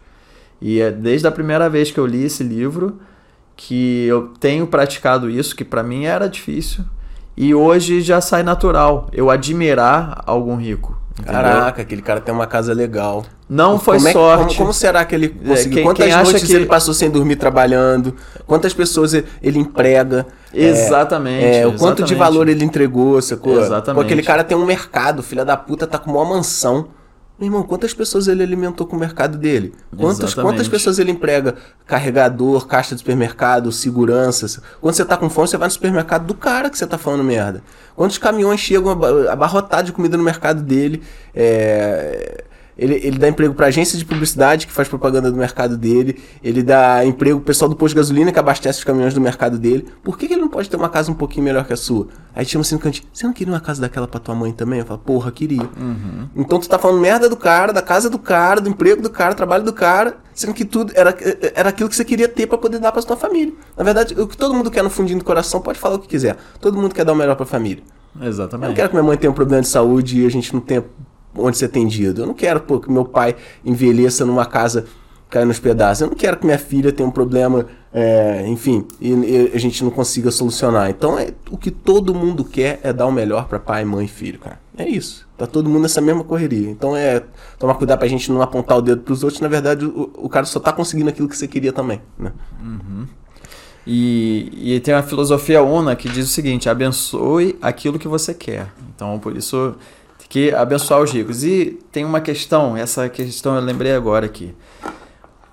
E 0.62 0.80
é 0.80 0.92
desde 0.92 1.28
a 1.28 1.32
primeira 1.32 1.70
vez 1.70 1.92
que 1.92 2.00
eu 2.00 2.06
li 2.06 2.24
esse 2.24 2.44
livro 2.44 3.00
que 3.56 4.06
eu 4.06 4.34
tenho 4.40 4.68
praticado 4.68 5.30
isso, 5.30 5.56
que 5.56 5.64
para 5.64 5.82
mim 5.82 6.06
era 6.06 6.28
difícil. 6.28 6.84
E 7.38 7.54
hoje 7.54 8.02
já 8.02 8.22
sai 8.22 8.44
natural 8.44 9.08
eu 9.12 9.30
admirar 9.30 10.22
algum 10.26 10.56
rico. 10.56 10.96
entendeu? 11.20 11.34
Caraca, 11.34 11.82
aquele 11.82 12.02
cara 12.02 12.20
tem 12.22 12.34
uma 12.34 12.46
casa 12.48 12.74
legal. 12.74 13.26
Não 13.48 13.78
foi 13.80 13.98
como 13.98 14.08
é 14.08 14.12
que- 14.12 14.18
sorte. 14.18 14.44
como, 14.46 14.58
como 14.58 14.74
será 14.74 15.06
que 15.06 15.16
ele 15.16 15.30
conseguiu? 15.30 15.74
quem- 15.76 15.84
Quantas 15.84 16.06
quem 16.06 16.14
acha 16.14 16.24
noites 16.24 16.44
que- 16.50 16.54
ele 16.54 16.66
passou 16.66 16.94
sem 16.94 17.10
dormir 17.10 17.36
trabalhando? 17.38 18.16
Quantas 18.48 18.74
pessoas 18.74 19.14
ele, 19.14 19.60
emprega? 19.60 20.26
Exatamente. 20.54 21.46
É, 21.46 21.68
o 21.68 21.72
quanto 21.74 21.98
de 22.04 22.14
exatamente. 22.14 22.16
valor 22.16 22.48
ele 22.50 22.64
entregou, 22.66 23.22
sacou? 23.22 23.60
Exatamente. 23.62 23.96
Pô, 23.96 24.06
aquele 24.06 24.24
cara 24.24 24.44
tem 24.44 24.58
um 24.58 24.66
mercado, 24.66 25.22
filha 25.24 25.46
da 25.46 25.56
puta, 25.56 25.86
tá 25.88 25.98
com 25.98 26.12
uma 26.12 26.26
mansão. 26.26 26.88
Meu 27.38 27.48
irmão, 27.48 27.64
quantas 27.64 27.94
pessoas 27.94 28.30
ele 28.30 28.42
alimentou 28.42 28.88
com 28.88 28.96
o 28.96 29.00
mercado 29.00 29.38
dele? 29.38 29.74
Quantas, 29.90 30.20
Exatamente. 30.32 30.36
quantas 30.54 30.68
pessoas 30.70 31.00
ele 31.00 31.12
emprega? 31.12 31.56
Carregador, 31.86 32.66
caixa 32.66 32.96
de 32.96 33.00
supermercado, 33.00 33.72
segurança. 33.74 34.62
Quando 34.80 34.94
você 34.96 35.04
tá 35.04 35.18
com 35.18 35.30
fome, 35.30 35.48
você 35.50 35.58
vai 35.58 35.68
no 35.68 35.72
supermercado 35.74 36.26
do 36.26 36.34
cara 36.34 36.70
que 36.70 36.78
você 36.78 36.88
tá 36.88 36.98
falando 36.98 37.26
merda. 37.26 37.62
Quantos 37.94 38.18
caminhões 38.18 38.62
chegam 38.62 38.90
aba- 38.90 39.30
abarrotados 39.32 39.88
de 39.88 39.92
comida 39.92 40.16
no 40.16 40.24
mercado 40.24 40.62
dele? 40.64 41.04
É, 41.34 42.45
Ele, 42.78 42.96
ele 42.96 43.18
dá 43.18 43.28
emprego 43.30 43.54
pra 43.54 43.68
agência 43.68 43.98
de 43.98 44.04
publicidade 44.04 44.68
que 44.68 44.74
faz 44.74 44.88
propaganda 44.88 45.32
do 45.32 45.38
mercado 45.38 45.78
dele. 45.78 46.22
Ele 46.44 46.62
dá 46.62 47.06
emprego 47.06 47.38
pro 47.40 47.46
pessoal 47.48 47.70
do 47.70 47.76
posto 47.76 47.94
de 47.94 48.00
gasolina 48.02 48.32
que 48.32 48.40
abastece 48.40 48.80
os 48.80 48.84
caminhões 48.84 49.14
do 49.14 49.22
mercado 49.22 49.58
dele. 49.58 49.86
Por 50.04 50.18
que, 50.18 50.28
que 50.28 50.34
ele 50.34 50.42
não 50.42 50.50
pode 50.50 50.70
ter 50.70 50.76
uma 50.76 50.90
casa 50.90 51.10
um 51.12 51.16
pouquinho 51.16 51.46
melhor 51.46 51.66
que 51.66 51.74
a 51.74 51.78
sua? 51.78 52.08
Aí 52.36 52.46
chama 52.46 52.62
assim 52.64 52.76
no 52.76 52.82
cantinho: 52.82 53.08
Você 53.14 53.26
não 53.26 53.34
queria 53.34 53.54
uma 53.54 53.62
casa 53.62 53.80
daquela 53.80 54.08
pra 54.08 54.20
tua 54.20 54.36
mãe 54.36 54.52
também? 54.52 54.80
Eu 54.80 54.86
falo: 54.86 55.00
Porra, 55.00 55.32
queria. 55.32 55.70
Então 56.36 56.60
tu 56.60 56.68
tá 56.68 56.78
falando 56.78 57.00
merda 57.00 57.30
do 57.30 57.38
cara, 57.38 57.72
da 57.72 57.82
casa 57.82 58.10
do 58.10 58.20
cara, 58.20 58.60
do 58.60 58.70
emprego 58.70 59.02
do 59.02 59.10
cara, 59.10 59.34
do 59.34 59.38
trabalho 59.38 59.64
do 59.64 59.72
cara, 59.72 60.18
sendo 60.34 60.54
que 60.54 60.66
tudo 60.66 60.92
era, 60.96 61.16
era 61.56 61.70
aquilo 61.70 61.88
que 61.90 61.96
você 61.96 62.04
queria 62.04 62.28
ter 62.28 62.46
pra 62.48 62.58
poder 62.58 62.80
dar 62.80 62.92
pra 62.92 63.02
tua 63.02 63.16
família. 63.16 63.54
Na 63.78 63.84
verdade, 63.84 64.20
o 64.20 64.28
que 64.28 64.36
todo 64.36 64.54
mundo 64.54 64.70
quer 64.70 64.84
no 64.84 64.90
fundinho 64.90 65.20
do 65.20 65.26
coração 65.26 65.62
pode 65.62 65.80
falar 65.80 65.96
o 65.96 66.00
que 66.00 66.08
quiser. 66.10 66.36
Todo 66.60 66.78
mundo 66.78 66.94
quer 66.94 67.06
dar 67.06 67.14
o 67.14 67.16
melhor 67.16 67.36
pra 67.36 67.46
família. 67.46 67.84
Eu 68.16 68.22
não 68.22 68.28
Exatamente. 68.28 68.74
quero 68.76 68.90
que 68.90 68.96
minha 68.96 69.04
mãe 69.04 69.18
tenha 69.18 69.32
um 69.32 69.34
problema 69.34 69.62
de 69.62 69.68
saúde 69.68 70.22
e 70.22 70.26
a 70.26 70.30
gente 70.30 70.54
não 70.54 70.62
tenha 70.62 70.84
onde 71.38 71.58
ser 71.58 71.66
atendido. 71.66 72.22
Eu 72.22 72.28
não 72.28 72.34
quero 72.34 72.62
pô, 72.62 72.80
que 72.80 72.92
meu 72.92 73.06
pai 73.06 73.36
envelheça 73.64 74.26
numa 74.26 74.46
casa 74.46 74.86
caindo 75.30 75.48
nos 75.48 75.60
pedaços. 75.60 76.02
Eu 76.02 76.08
não 76.08 76.16
quero 76.16 76.38
que 76.38 76.46
minha 76.46 76.58
filha 76.58 76.92
tenha 76.92 77.08
um 77.08 77.12
problema, 77.12 77.66
é, 77.94 78.46
enfim, 78.48 78.86
e, 79.02 79.12
e 79.12 79.52
a 79.54 79.60
gente 79.60 79.84
não 79.84 79.92
consiga 79.92 80.32
solucionar. 80.32 80.90
Então, 80.90 81.20
é, 81.20 81.30
o 81.50 81.58
que 81.58 81.72
todo 81.72 82.14
mundo 82.14 82.44
quer 82.44 82.80
é 82.84 82.94
dar 82.94 83.06
o 83.06 83.12
melhor 83.12 83.48
para 83.48 83.60
pai, 83.60 83.84
mãe 83.84 84.06
e 84.06 84.08
filho, 84.08 84.40
cara. 84.40 84.60
É 84.78 84.88
isso. 84.88 85.28
Tá 85.38 85.46
todo 85.48 85.70
mundo 85.70 85.84
nessa 85.84 86.02
mesma 86.02 86.24
correria. 86.24 86.70
Então, 86.70 86.96
é 86.96 87.24
tomar 87.58 87.76
cuidado 87.76 88.00
pra 88.00 88.08
gente 88.08 88.32
não 88.32 88.42
apontar 88.42 88.78
o 88.78 88.82
dedo 88.82 89.02
pros 89.02 89.24
outros. 89.24 89.42
Na 89.42 89.48
verdade, 89.48 89.86
o, 89.86 90.12
o 90.18 90.30
cara 90.30 90.46
só 90.46 90.60
tá 90.60 90.72
conseguindo 90.72 91.10
aquilo 91.10 91.28
que 91.28 91.38
você 91.38 91.48
queria 91.48 91.74
também, 91.74 92.02
né? 92.18 92.32
E, 93.88 94.76
e 94.76 94.80
tem 94.80 94.94
uma 94.94 95.04
filosofia 95.04 95.62
una 95.62 95.96
que 95.96 96.10
diz 96.10 96.26
o 96.26 96.30
seguinte: 96.30 96.68
abençoe 96.68 97.58
aquilo 97.62 98.00
que 98.00 98.08
você 98.08 98.34
quer. 98.34 98.68
Então, 98.94 99.20
por 99.20 99.36
isso, 99.36 99.76
que 100.30 100.54
abençoar 100.54 101.02
os 101.02 101.12
ricos. 101.12 101.44
E 101.44 101.80
tem 101.92 102.06
uma 102.06 102.22
questão, 102.22 102.76
essa 102.76 103.10
questão 103.10 103.56
eu 103.56 103.62
lembrei 103.62 103.94
agora 103.94 104.26
aqui. 104.26 104.54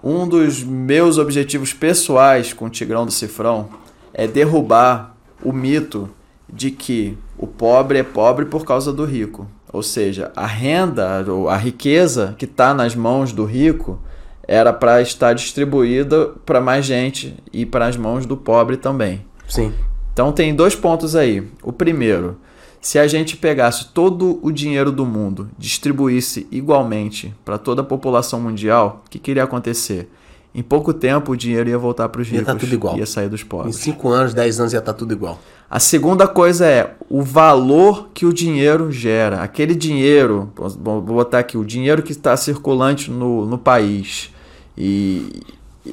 Um 0.03 0.27
dos 0.27 0.63
meus 0.63 1.19
objetivos 1.19 1.73
pessoais 1.73 2.53
com 2.53 2.67
o 2.67 2.71
Tigrão 2.71 3.07
do 3.07 3.13
Cifrão 3.13 3.69
é 4.13 4.27
derrubar 4.27 5.15
o 5.43 5.53
mito 5.53 6.11
de 6.53 6.71
que 6.71 7.17
o 7.39 7.47
pobre 7.47 7.99
é 7.99 8.03
pobre 8.03 8.45
por 8.45 8.65
causa 8.65 8.93
do 8.93 9.05
rico. 9.05 9.47
Ou 9.73 9.83
seja, 9.83 10.31
a 10.37 10.47
renda, 10.47 11.25
ou 11.29 11.49
a 11.49 11.57
riqueza 11.57 12.35
que 12.37 12.45
está 12.45 12.75
nas 12.75 12.95
mãos 12.95 13.33
do 13.33 13.45
rico 13.45 13.99
era 14.47 14.73
para 14.73 15.01
estar 15.01 15.33
distribuída 15.33 16.29
para 16.45 16.61
mais 16.61 16.85
gente 16.85 17.35
e 17.53 17.65
para 17.65 17.87
as 17.87 17.97
mãos 17.97 18.27
do 18.27 18.37
pobre 18.37 18.77
também. 18.77 19.25
Sim. 19.49 19.73
Então 20.13 20.31
tem 20.31 20.55
dois 20.55 20.75
pontos 20.75 21.17
aí. 21.17 21.49
O 21.63 21.73
primeiro, 21.73 22.37
se 22.83 22.99
a 22.99 23.07
gente 23.07 23.37
pegasse 23.37 23.91
todo 23.95 24.41
o 24.43 24.51
dinheiro 24.51 24.91
do 24.91 25.07
mundo, 25.07 25.49
distribuísse 25.57 26.49
igualmente 26.51 27.33
para 27.45 27.57
toda 27.57 27.81
a 27.81 27.85
população 27.85 28.41
mundial, 28.41 29.05
o 29.07 29.11
que, 29.11 29.21
que 29.21 29.31
iria 29.31 29.45
acontecer? 29.45 30.11
Em 30.53 30.63
pouco 30.63 30.93
tempo 30.93 31.31
o 31.33 31.37
dinheiro 31.37 31.71
ia 31.71 31.79
voltar 31.79 32.09
para 32.09 32.21
os 32.21 32.29
Ia 32.29 32.41
ricos, 32.41 32.53
tá 32.53 32.59
tudo 32.59 32.75
igual. 32.75 32.99
ia 32.99 33.07
sair 33.07 33.29
dos 33.29 33.43
Em 33.43 33.45
pobres. 33.45 33.77
5 33.77 34.09
anos, 34.09 34.35
10 34.35 34.61
anos 34.61 34.73
ia 34.73 34.81
estar 34.81 34.93
tudo 34.95 35.13
igual. 35.13 35.41
A 35.71 35.79
segunda 35.79 36.27
coisa 36.27 36.67
é 36.67 36.95
o 37.09 37.23
valor 37.23 38.09
que 38.13 38.27
o 38.27 38.33
dinheiro 38.33 38.91
gera. 38.91 39.43
Aquele 39.43 39.77
dinheiro, 39.77 40.53
vou 40.57 41.01
vou 41.01 41.17
botar 41.17 41.39
aqui, 41.39 41.57
o 41.57 41.65
dinheiro 41.65 42.03
que 42.03 42.13
está 42.13 42.37
circulante 42.37 43.11
no, 43.11 43.47
no 43.47 43.57
país. 43.57 44.31
E 44.77 45.41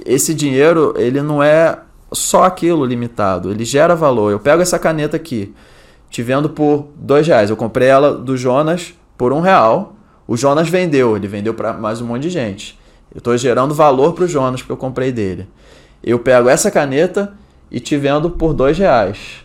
esse 0.05 0.33
dinheiro, 0.33 0.93
ele 0.97 1.21
não 1.21 1.41
é 1.41 1.77
só 2.11 2.43
aquilo 2.43 2.83
limitado, 2.83 3.51
ele 3.51 3.63
gera 3.63 3.95
valor. 3.95 4.31
Eu 4.31 4.39
pego 4.39 4.61
essa 4.61 4.79
caneta 4.79 5.15
aqui, 5.15 5.53
te 6.10 6.24
vendo 6.24 6.49
por 6.49 6.88
dois 6.95 7.28
reais. 7.28 7.49
Eu 7.49 7.55
comprei 7.55 7.88
ela 7.88 8.14
do 8.14 8.36
Jonas 8.36 8.93
por 9.18 9.32
um 9.32 9.41
real. 9.41 9.95
O 10.28 10.36
Jonas 10.36 10.70
vendeu, 10.70 11.16
ele 11.16 11.28
vendeu 11.28 11.53
para 11.53 11.74
mais 11.74 12.01
um 12.01 12.07
monte 12.07 12.24
de 12.24 12.30
gente. 12.30 12.78
Eu 13.14 13.20
estou 13.20 13.36
gerando 13.38 13.74
valor 13.74 14.14
para 14.14 14.26
o 14.26 14.28
Jonas 14.28 14.62
porque 14.62 14.72
eu 14.72 14.78
comprei 14.78 15.12
dele. 15.12 15.47
Eu 16.03 16.20
pego 16.20 16.47
essa 16.49 16.70
caneta 16.70 17.34
e 17.72 17.80
te 17.80 17.97
vendo 17.97 18.30
por 18.30 18.53
dois 18.53 18.78
reais. 18.78 19.43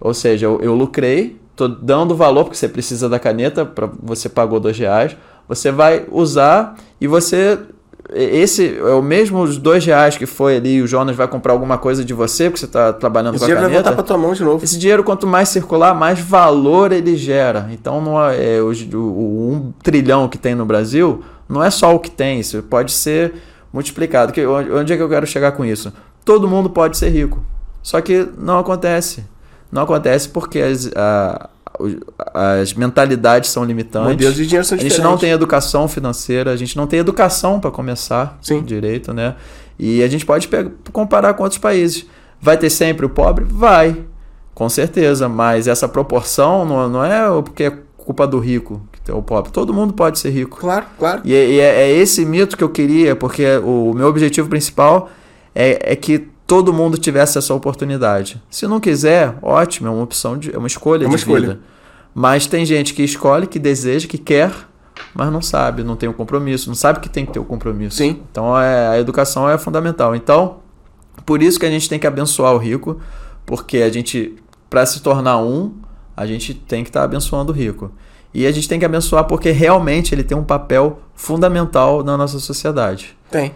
Ou 0.00 0.12
seja, 0.12 0.46
eu, 0.46 0.60
eu 0.60 0.74
lucrei, 0.74 1.38
tô 1.54 1.68
dando 1.68 2.14
valor 2.14 2.44
porque 2.44 2.56
você 2.56 2.68
precisa 2.68 3.08
da 3.08 3.18
caneta, 3.18 3.64
para 3.64 3.88
você 4.02 4.28
pagou 4.28 4.58
dois 4.58 4.78
reais. 4.78 5.16
Você 5.48 5.70
vai 5.70 6.06
usar 6.10 6.76
e 7.00 7.06
você 7.06 7.58
esse 8.14 8.78
é 8.78 8.92
o 8.94 9.02
mesmo 9.02 9.40
os 9.42 9.58
dois 9.58 9.84
reais 9.84 10.16
que 10.16 10.26
foi 10.26 10.56
ali. 10.56 10.82
O 10.82 10.86
Jonas 10.86 11.16
vai 11.16 11.26
comprar 11.28 11.52
alguma 11.52 11.78
coisa 11.78 12.04
de 12.04 12.12
você 12.12 12.44
porque 12.44 12.60
você 12.60 12.66
está 12.66 12.92
trabalhando 12.92 13.34
Esse 13.36 13.40
com 13.40 13.44
a 13.44 13.48
dinheiro 13.48 13.60
vai 13.62 13.70
caneta. 13.70 13.88
voltar 13.90 14.02
pra 14.02 14.06
tua 14.06 14.18
mão 14.18 14.34
de 14.34 14.42
novo. 14.42 14.64
Esse 14.64 14.78
dinheiro, 14.78 15.02
quanto 15.04 15.26
mais 15.26 15.48
circular, 15.48 15.94
mais 15.94 16.18
valor 16.20 16.92
ele 16.92 17.16
gera. 17.16 17.68
Então, 17.72 18.00
não 18.00 18.22
é, 18.22 18.56
é, 18.56 18.60
o, 18.60 18.70
o 18.98 19.52
um 19.52 19.72
trilhão 19.82 20.28
que 20.28 20.38
tem 20.38 20.54
no 20.54 20.64
Brasil 20.66 21.22
não 21.48 21.62
é 21.62 21.70
só 21.70 21.94
o 21.94 21.98
que 21.98 22.10
tem, 22.10 22.40
isso 22.40 22.62
pode 22.62 22.92
ser 22.92 23.34
multiplicado. 23.72 24.32
Que, 24.32 24.44
onde, 24.46 24.92
é 24.92 24.96
que 24.96 25.02
eu 25.02 25.08
quero 25.08 25.26
chegar 25.26 25.52
com 25.52 25.64
isso? 25.64 25.92
Todo 26.24 26.48
mundo 26.48 26.70
pode 26.70 26.96
ser 26.96 27.08
rico. 27.10 27.42
Só 27.82 28.00
que 28.00 28.28
não 28.38 28.58
acontece. 28.58 29.24
Não 29.70 29.82
acontece 29.82 30.28
porque 30.28 30.60
as, 30.60 30.90
a- 30.94 31.48
as 32.34 32.74
mentalidades 32.74 33.50
são 33.50 33.64
limitantes. 33.64 34.10
Modelos 34.12 34.34
de 34.36 34.46
dinheiro 34.46 34.64
são 34.64 34.76
A 34.76 34.80
gente 34.80 34.90
diferentes. 34.90 35.10
não 35.12 35.18
tem 35.18 35.30
educação 35.30 35.88
financeira, 35.88 36.50
a 36.52 36.56
gente 36.56 36.76
não 36.76 36.86
tem 36.86 36.98
educação 37.00 37.58
para 37.60 37.70
começar 37.70 38.38
Sim. 38.42 38.62
direito, 38.62 39.12
né? 39.12 39.34
E 39.78 40.02
a 40.02 40.08
gente 40.08 40.24
pode 40.26 40.48
pe- 40.48 40.70
comparar 40.92 41.34
com 41.34 41.42
outros 41.42 41.58
países. 41.60 42.06
Vai 42.40 42.56
ter 42.56 42.70
sempre 42.70 43.06
o 43.06 43.08
pobre? 43.08 43.44
Vai, 43.48 43.96
com 44.54 44.68
certeza, 44.68 45.28
mas 45.28 45.66
essa 45.68 45.88
proporção 45.88 46.64
não, 46.64 46.88
não 46.88 47.04
é 47.04 47.42
porque 47.42 47.64
é 47.64 47.72
culpa 47.96 48.26
do 48.26 48.38
rico 48.38 48.82
que 48.92 49.00
tem 49.00 49.14
o 49.14 49.22
pobre. 49.22 49.52
Todo 49.52 49.72
mundo 49.72 49.92
pode 49.92 50.18
ser 50.18 50.30
rico. 50.30 50.58
Claro, 50.58 50.86
claro. 50.98 51.20
E, 51.24 51.34
é, 51.34 51.46
e 51.48 51.60
é- 51.60 51.82
é 51.82 51.90
esse 51.92 52.24
mito 52.26 52.56
que 52.56 52.64
eu 52.64 52.68
queria, 52.68 53.14
porque 53.16 53.44
o 53.64 53.92
meu 53.94 54.08
objetivo 54.08 54.48
principal 54.48 55.08
é, 55.54 55.92
é 55.92 55.96
que 55.96 56.28
todo 56.52 56.70
mundo 56.70 56.98
tivesse 56.98 57.38
essa 57.38 57.54
oportunidade. 57.54 58.38
Se 58.50 58.66
não 58.66 58.78
quiser, 58.78 59.34
ótimo, 59.40 59.88
é 59.88 59.90
uma 59.90 60.02
opção, 60.02 60.36
de, 60.36 60.54
é 60.54 60.58
uma 60.58 60.66
escolha 60.66 61.04
É 61.04 61.06
uma 61.06 61.16
de 61.16 61.22
escolha. 61.22 61.40
vida. 61.40 61.60
Mas 62.14 62.46
tem 62.46 62.66
gente 62.66 62.92
que 62.92 63.02
escolhe, 63.02 63.46
que 63.46 63.58
deseja, 63.58 64.06
que 64.06 64.18
quer, 64.18 64.52
mas 65.14 65.32
não 65.32 65.40
sabe, 65.40 65.82
não 65.82 65.96
tem 65.96 66.10
o 66.10 66.12
compromisso, 66.12 66.68
não 66.68 66.74
sabe 66.74 67.00
que 67.00 67.08
tem 67.08 67.24
que 67.24 67.32
ter 67.32 67.38
o 67.38 67.44
compromisso. 67.46 67.96
Sim. 67.96 68.20
Então 68.30 68.54
é, 68.60 68.88
a 68.88 69.00
educação 69.00 69.48
é 69.48 69.56
fundamental. 69.56 70.14
Então, 70.14 70.58
por 71.24 71.42
isso 71.42 71.58
que 71.58 71.64
a 71.64 71.70
gente 71.70 71.88
tem 71.88 71.98
que 71.98 72.06
abençoar 72.06 72.52
o 72.52 72.58
rico, 72.58 73.00
porque 73.46 73.78
a 73.78 73.88
gente, 73.88 74.36
para 74.68 74.84
se 74.84 75.00
tornar 75.00 75.38
um, 75.38 75.72
a 76.14 76.26
gente 76.26 76.52
tem 76.52 76.84
que 76.84 76.90
estar 76.90 77.02
abençoando 77.02 77.50
o 77.50 77.54
rico. 77.54 77.90
E 78.34 78.46
a 78.46 78.52
gente 78.52 78.68
tem 78.68 78.78
que 78.78 78.84
abençoar 78.84 79.24
porque 79.24 79.50
realmente 79.52 80.14
ele 80.14 80.22
tem 80.22 80.36
um 80.36 80.44
papel 80.44 81.00
fundamental 81.14 82.04
na 82.04 82.14
nossa 82.14 82.38
sociedade. 82.38 83.16
Tem. 83.30 83.54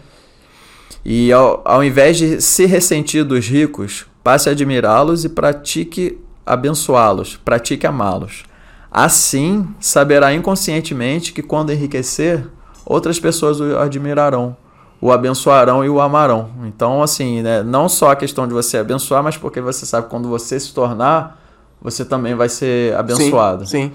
E 1.04 1.32
ao, 1.32 1.62
ao 1.64 1.84
invés 1.84 2.16
de 2.16 2.40
se 2.40 2.66
ressentir 2.66 3.24
dos 3.24 3.46
ricos, 3.46 4.06
passe 4.24 4.48
a 4.48 4.52
admirá-los 4.52 5.24
e 5.24 5.28
pratique 5.28 6.18
abençoá-los, 6.44 7.36
pratique 7.36 7.86
amá-los. 7.86 8.44
Assim, 8.90 9.68
saberá 9.78 10.32
inconscientemente 10.32 11.32
que 11.32 11.42
quando 11.42 11.72
enriquecer, 11.72 12.46
outras 12.84 13.20
pessoas 13.20 13.60
o 13.60 13.78
admirarão, 13.78 14.56
o 15.00 15.12
abençoarão 15.12 15.84
e 15.84 15.88
o 15.88 16.00
amarão. 16.00 16.50
Então, 16.64 17.02
assim, 17.02 17.42
né, 17.42 17.62
não 17.62 17.88
só 17.88 18.10
a 18.12 18.16
questão 18.16 18.48
de 18.48 18.54
você 18.54 18.78
abençoar, 18.78 19.22
mas 19.22 19.36
porque 19.36 19.60
você 19.60 19.84
sabe 19.84 20.04
que 20.04 20.10
quando 20.10 20.28
você 20.28 20.58
se 20.58 20.72
tornar, 20.72 21.40
você 21.80 22.04
também 22.04 22.34
vai 22.34 22.48
ser 22.48 22.94
abençoado. 22.96 23.66
Sim. 23.66 23.88
sim. 23.88 23.92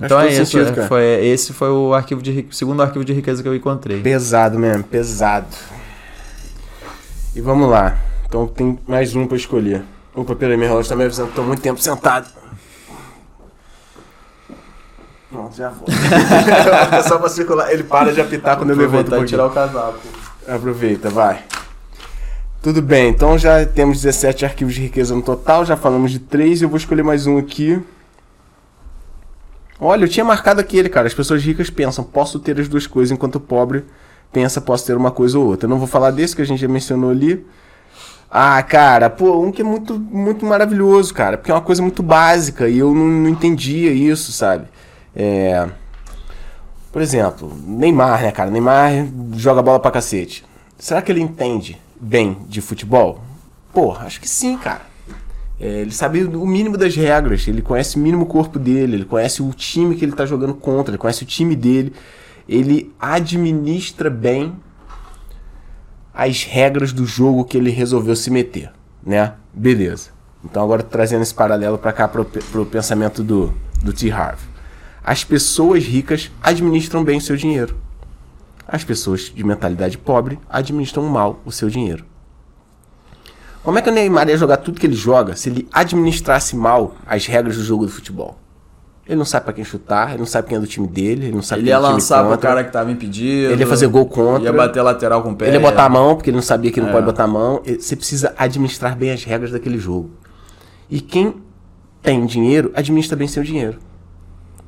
Então 0.00 0.20
é 0.20 0.28
isso. 0.28 0.46
sentido, 0.46 0.80
é, 0.80 0.86
foi, 0.86 1.04
esse 1.26 1.52
foi 1.52 1.70
o 1.70 1.92
arquivo 1.92 2.22
de 2.22 2.46
segundo 2.52 2.80
arquivo 2.82 3.04
de 3.04 3.12
riqueza 3.12 3.42
que 3.42 3.48
eu 3.48 3.54
encontrei. 3.54 4.00
Pesado 4.00 4.58
mesmo, 4.58 4.84
pesado. 4.84 5.46
E 7.34 7.40
vamos 7.40 7.68
lá. 7.68 7.98
Então 8.26 8.46
tem 8.46 8.78
mais 8.86 9.14
um 9.14 9.26
pra 9.26 9.36
escolher. 9.36 9.82
Opa, 10.14 10.34
peraí, 10.34 10.56
meu 10.56 10.68
relógio 10.68 10.88
tá 10.88 10.96
me 10.96 11.04
avisando 11.04 11.30
que 11.30 11.36
tô 11.36 11.42
muito 11.42 11.62
tempo 11.62 11.80
sentado. 11.80 12.28
Pronto, 15.30 15.56
já 15.56 15.68
vou. 15.68 15.86
é 16.98 17.02
só 17.02 17.18
pra 17.18 17.28
circular. 17.28 17.70
Ele 17.72 17.84
para 17.84 18.12
de 18.12 18.20
apitar 18.20 18.56
quando 18.56 18.70
eu 18.70 18.76
levanto 18.76 19.14
e 19.16 19.26
tirar 19.26 19.46
o 19.46 19.50
casaco. 19.50 20.00
Aproveita, 20.46 21.10
vai. 21.10 21.44
Tudo 22.60 22.82
bem, 22.82 23.10
então 23.10 23.38
já 23.38 23.64
temos 23.64 24.02
17 24.02 24.44
arquivos 24.44 24.74
de 24.74 24.82
riqueza 24.82 25.14
no 25.14 25.22
total, 25.22 25.64
já 25.64 25.76
falamos 25.76 26.10
de 26.10 26.18
3 26.18 26.62
eu 26.62 26.68
vou 26.68 26.76
escolher 26.76 27.04
mais 27.04 27.24
um 27.24 27.38
aqui. 27.38 27.80
Olha, 29.80 30.04
eu 30.04 30.08
tinha 30.08 30.24
marcado 30.24 30.60
aquele, 30.60 30.88
cara. 30.88 31.06
As 31.06 31.14
pessoas 31.14 31.42
ricas 31.44 31.70
pensam, 31.70 32.02
posso 32.02 32.40
ter 32.40 32.58
as 32.58 32.66
duas 32.66 32.84
coisas, 32.84 33.12
enquanto 33.12 33.36
o 33.36 33.40
pobre 33.40 33.84
pensa, 34.32 34.60
posso 34.60 34.86
ter 34.86 34.96
uma 34.96 35.10
coisa 35.10 35.38
ou 35.38 35.46
outra. 35.46 35.66
Eu 35.66 35.70
não 35.70 35.78
vou 35.78 35.86
falar 35.86 36.10
desse 36.10 36.34
que 36.34 36.42
a 36.42 36.44
gente 36.44 36.60
já 36.60 36.68
mencionou 36.68 37.10
ali. 37.10 37.44
Ah, 38.30 38.62
cara, 38.62 39.08
pô, 39.08 39.40
um 39.42 39.50
que 39.50 39.62
é 39.62 39.64
muito, 39.64 39.98
muito 39.98 40.44
maravilhoso, 40.44 41.14
cara, 41.14 41.38
porque 41.38 41.50
é 41.50 41.54
uma 41.54 41.62
coisa 41.62 41.80
muito 41.80 42.02
básica 42.02 42.68
e 42.68 42.78
eu 42.78 42.94
não, 42.94 43.06
não 43.06 43.28
entendia 43.30 43.90
isso, 43.90 44.32
sabe? 44.32 44.66
É. 45.16 45.66
Por 46.92 47.00
exemplo, 47.00 47.52
Neymar, 47.66 48.22
né, 48.22 48.30
cara? 48.30 48.50
Neymar 48.50 48.90
joga 49.34 49.62
bola 49.62 49.80
pra 49.80 49.90
cacete. 49.90 50.44
Será 50.78 51.00
que 51.00 51.10
ele 51.10 51.20
entende 51.20 51.80
bem 51.98 52.36
de 52.46 52.60
futebol? 52.60 53.22
Pô, 53.72 53.92
acho 53.92 54.20
que 54.20 54.28
sim, 54.28 54.58
cara. 54.58 54.82
É, 55.60 55.80
ele 55.80 55.90
sabe 55.90 56.22
o 56.22 56.46
mínimo 56.46 56.76
das 56.76 56.94
regras, 56.94 57.48
ele 57.48 57.62
conhece 57.62 57.96
o 57.96 57.98
mínimo 57.98 58.26
corpo 58.26 58.58
dele, 58.58 58.94
ele 58.94 59.04
conhece 59.04 59.42
o 59.42 59.50
time 59.52 59.96
que 59.96 60.04
ele 60.04 60.12
tá 60.12 60.24
jogando 60.24 60.54
contra, 60.54 60.92
ele 60.92 60.98
conhece 60.98 61.24
o 61.24 61.26
time 61.26 61.56
dele, 61.56 61.92
ele 62.48 62.94
administra 62.98 64.08
bem 64.08 64.56
as 66.14 66.42
regras 66.42 66.92
do 66.92 67.04
jogo 67.04 67.44
que 67.44 67.56
ele 67.56 67.70
resolveu 67.70 68.16
se 68.16 68.30
meter, 68.30 68.72
né? 69.04 69.34
Beleza. 69.52 70.10
Então 70.44 70.62
agora 70.62 70.82
trazendo 70.82 71.22
esse 71.22 71.34
paralelo 71.34 71.78
para 71.78 71.92
cá 71.92 72.08
pro, 72.08 72.24
pro 72.24 72.66
pensamento 72.66 73.22
do, 73.22 73.52
do 73.82 73.92
T. 73.92 74.10
Harv. 74.10 74.38
As 75.04 75.24
pessoas 75.24 75.84
ricas 75.84 76.30
administram 76.42 77.04
bem 77.04 77.18
o 77.18 77.20
seu 77.20 77.36
dinheiro. 77.36 77.76
As 78.66 78.84
pessoas 78.84 79.32
de 79.34 79.44
mentalidade 79.44 79.96
pobre 79.96 80.38
administram 80.48 81.04
mal 81.04 81.40
o 81.44 81.52
seu 81.52 81.68
dinheiro. 81.68 82.04
Como 83.62 83.78
é 83.78 83.82
que 83.82 83.90
o 83.90 83.92
Neymar 83.92 84.28
ia 84.28 84.36
jogar 84.36 84.58
tudo 84.58 84.80
que 84.80 84.86
ele 84.86 84.94
joga 84.96 85.36
se 85.36 85.48
ele 85.48 85.68
administrasse 85.72 86.56
mal 86.56 86.96
as 87.06 87.26
regras 87.26 87.56
do 87.56 87.64
jogo 87.64 87.86
do 87.86 87.92
futebol? 87.92 88.38
Ele 89.08 89.16
não 89.16 89.24
sabe 89.24 89.44
pra 89.44 89.54
quem 89.54 89.64
chutar, 89.64 90.10
ele 90.10 90.18
não 90.18 90.26
sabe 90.26 90.48
quem 90.48 90.58
é 90.58 90.60
do 90.60 90.66
time 90.66 90.86
dele, 90.86 91.26
ele 91.26 91.34
não 91.34 91.40
sabe 91.42 91.62
Ele 91.62 91.68
quem 91.68 91.72
é 91.72 91.76
ia 91.76 91.80
do 91.80 91.84
time 91.86 91.94
lançar 91.94 92.28
pro 92.28 92.36
cara 92.36 92.62
que 92.62 92.70
tava 92.70 92.90
impedido. 92.90 93.52
Ele 93.52 93.62
ia 93.62 93.66
fazer 93.66 93.86
gol 93.86 94.04
contra. 94.04 94.44
Ia 94.44 94.52
bater 94.52 94.82
lateral 94.82 95.22
com 95.22 95.30
o 95.30 95.36
pé. 95.36 95.46
Ele 95.46 95.56
ia 95.56 95.60
botar 95.60 95.86
a 95.86 95.88
mão, 95.88 96.14
porque 96.14 96.28
ele 96.28 96.36
não 96.36 96.42
sabia 96.42 96.70
que 96.70 96.78
não 96.78 96.90
É. 96.90 96.92
pode 96.92 97.06
botar 97.06 97.24
a 97.24 97.26
mão. 97.26 97.62
Você 97.64 97.96
precisa 97.96 98.34
administrar 98.36 98.94
bem 98.94 99.10
as 99.10 99.24
regras 99.24 99.50
daquele 99.50 99.78
jogo. 99.78 100.10
E 100.90 101.00
quem 101.00 101.36
tem 102.02 102.26
dinheiro, 102.26 102.70
administra 102.74 103.16
bem 103.16 103.26
seu 103.26 103.42
dinheiro. 103.42 103.78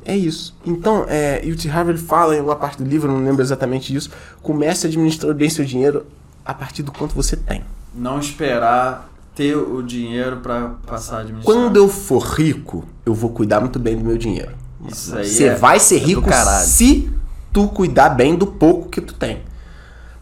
É 0.07 0.16
isso. 0.16 0.57
Então, 0.64 1.05
é, 1.07 1.43
e 1.45 1.53
o 1.53 1.57
T. 1.57 1.68
Harvey 1.68 1.99
fala 1.99 2.34
em 2.34 2.41
uma 2.41 2.57
parte 2.57 2.82
do 2.82 2.88
livro, 2.88 3.12
não 3.12 3.22
lembro 3.22 3.43
exatamente 3.43 3.93
disso, 3.93 4.11
comece 4.43 4.86
a 4.86 4.88
administrar 4.88 5.34
bem 5.34 5.51
seu 5.51 5.64
dinheiro 5.66 6.07
a 6.45 6.55
partir 6.55 6.82
do 6.82 6.91
quanto 6.91 7.14
você 7.14 7.36
tem. 7.36 7.62
Não 7.95 8.18
esperar 8.18 9.09
ter 9.41 9.57
o 9.57 9.82
dinheiro 9.82 10.36
pra 10.36 10.74
passar 10.86 11.16
a 11.16 11.20
administrar. 11.20 11.47
Quando 11.57 11.74
eu 11.78 11.88
for 11.88 12.18
rico, 12.18 12.84
eu 13.07 13.14
vou 13.14 13.30
cuidar 13.30 13.59
muito 13.59 13.78
bem 13.78 13.97
do 13.97 14.05
meu 14.05 14.18
dinheiro. 14.18 14.53
Isso 14.86 15.16
aí 15.16 15.26
Você 15.26 15.45
é- 15.45 15.55
vai 15.55 15.80
ser 15.80 15.97
rico 15.97 16.28
se 16.66 17.11
tu 17.51 17.66
cuidar 17.68 18.11
bem 18.11 18.36
do 18.36 18.47
pouco 18.47 18.91
que 18.91 19.01
tu 19.01 19.14
tem. 19.14 19.41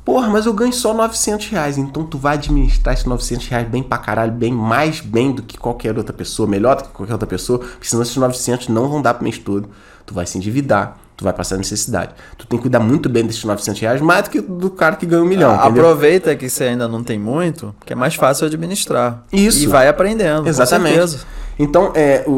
Porra, 0.04 0.28
mas 0.28 0.46
eu 0.46 0.52
ganho 0.54 0.72
só 0.72 0.94
900 0.94 1.48
reais. 1.48 1.76
Então 1.76 2.06
tu 2.06 2.16
vai 2.16 2.34
administrar 2.34 2.94
esses 2.94 3.06
900 3.06 3.48
reais 3.48 3.68
bem 3.68 3.82
pra 3.82 3.98
caralho, 3.98 4.30
bem 4.32 4.52
mais 4.52 5.00
bem 5.00 5.32
do 5.32 5.42
que 5.42 5.58
qualquer 5.58 5.98
outra 5.98 6.12
pessoa, 6.12 6.48
melhor 6.48 6.76
do 6.76 6.84
que 6.84 6.90
qualquer 6.90 7.12
outra 7.14 7.26
pessoa, 7.26 7.58
porque 7.58 7.88
senão 7.88 8.02
esses 8.04 8.16
900 8.16 8.68
não 8.68 8.88
vão 8.88 9.02
dar 9.02 9.14
pro 9.14 9.24
mês 9.24 9.36
todo. 9.36 9.68
Tu 10.06 10.14
vai 10.14 10.26
se 10.26 10.38
endividar, 10.38 10.96
tu 11.18 11.24
vai 11.24 11.32
passar 11.32 11.56
necessidade. 11.56 12.12
Tu 12.38 12.46
tem 12.46 12.56
que 12.56 12.62
cuidar 12.62 12.78
muito 12.78 13.08
bem 13.08 13.26
desses 13.26 13.44
900 13.44 13.80
reais, 13.80 14.00
mais 14.00 14.22
do 14.22 14.30
que 14.30 14.40
do 14.40 14.70
cara 14.70 14.94
que 14.94 15.04
ganha 15.04 15.20
um 15.20 15.26
milhão, 15.26 15.50
Ah? 15.50 15.64
Aproveita 15.64 16.34
que 16.36 16.48
você 16.48 16.64
ainda 16.64 16.86
não 16.86 17.02
tem 17.02 17.18
muito, 17.18 17.74
que 17.84 17.92
é 17.92 17.96
mais 17.96 18.14
fácil 18.14 18.46
administrar. 18.46 19.24
Isso. 19.32 19.64
E 19.64 19.66
vai 19.66 19.88
aprendendo. 19.88 20.48
Exatamente. 20.48 21.18
Então, 21.58 21.90
é, 21.96 22.22
o, 22.24 22.30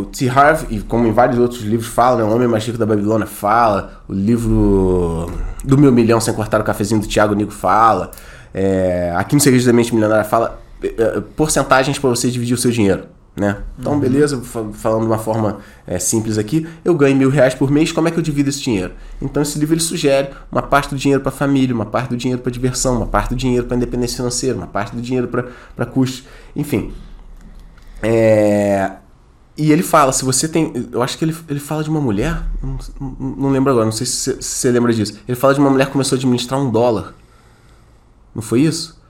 o 0.00 0.04
T. 0.06 0.30
Harv, 0.30 0.64
e 0.70 0.80
como 0.80 1.06
em 1.06 1.12
vários 1.12 1.38
outros 1.38 1.60
livros 1.60 1.88
fala, 1.88 2.16
né, 2.16 2.24
O 2.24 2.34
Homem 2.34 2.48
Mais 2.48 2.64
Rico 2.64 2.78
da 2.78 2.86
Babilônia 2.86 3.26
fala, 3.26 4.02
o 4.08 4.14
livro 4.14 5.30
do 5.62 5.76
Meu 5.76 5.92
Milhão 5.92 6.18
Sem 6.18 6.32
Cortar 6.32 6.62
o 6.62 6.64
Cafezinho 6.64 7.02
do 7.02 7.06
Thiago 7.06 7.34
Nico 7.34 7.52
fala, 7.52 8.12
é, 8.54 9.12
aqui 9.14 9.34
no 9.34 9.42
Segredo 9.42 9.66
da 9.66 9.74
Mente 9.74 9.94
Milionária 9.94 10.24
fala 10.24 10.58
é, 10.82 10.86
é, 10.86 11.20
porcentagens 11.36 11.98
para 11.98 12.08
você 12.08 12.30
dividir 12.30 12.54
o 12.54 12.58
seu 12.58 12.70
dinheiro. 12.70 13.04
Né? 13.34 13.62
Então, 13.78 13.98
beleza, 13.98 14.38
fa- 14.42 14.66
falando 14.74 15.00
de 15.02 15.06
uma 15.06 15.16
forma 15.18 15.58
é, 15.86 15.98
simples 15.98 16.36
aqui, 16.36 16.68
eu 16.84 16.94
ganho 16.94 17.16
mil 17.16 17.30
reais 17.30 17.54
por 17.54 17.70
mês, 17.70 17.90
como 17.90 18.06
é 18.06 18.10
que 18.10 18.18
eu 18.18 18.22
divido 18.22 18.50
esse 18.50 18.60
dinheiro? 18.60 18.92
Então, 19.22 19.42
esse 19.42 19.58
livro 19.58 19.72
ele 19.74 19.80
sugere 19.80 20.28
uma 20.50 20.60
parte 20.60 20.90
do 20.90 20.96
dinheiro 20.96 21.22
para 21.22 21.32
família, 21.32 21.74
uma 21.74 21.86
parte 21.86 22.10
do 22.10 22.16
dinheiro 22.16 22.42
para 22.42 22.52
diversão, 22.52 22.96
uma 22.98 23.06
parte 23.06 23.30
do 23.30 23.36
dinheiro 23.36 23.66
para 23.66 23.76
independência 23.78 24.16
financeira, 24.18 24.54
uma 24.56 24.66
parte 24.66 24.94
do 24.94 25.00
dinheiro 25.00 25.28
para 25.28 25.86
custos, 25.86 26.24
enfim. 26.54 26.92
É, 28.02 28.92
E 29.56 29.70
ele 29.70 29.82
fala, 29.82 30.12
se 30.12 30.24
você 30.24 30.48
tem. 30.48 30.72
Eu 30.92 31.02
acho 31.02 31.16
que 31.18 31.24
ele, 31.24 31.36
ele 31.48 31.60
fala 31.60 31.84
de 31.84 31.90
uma 31.90 32.00
mulher. 32.00 32.42
Não, 32.62 32.78
não- 33.36 33.50
lembro 33.50 33.70
agora, 33.70 33.84
não 33.84 33.92
sei 33.92 34.06
se 34.06 34.42
você 34.42 34.70
lembra 34.70 34.92
disso. 34.92 35.18
Ele 35.28 35.36
fala 35.36 35.54
de 35.54 35.60
uma 35.60 35.70
mulher 35.70 35.86
que 35.86 35.92
começou 35.92 36.16
a 36.16 36.18
administrar 36.18 36.60
um 36.60 36.70
dólar. 36.70 37.14
Não 38.34 38.42
foi 38.42 38.62
isso? 38.62 39.00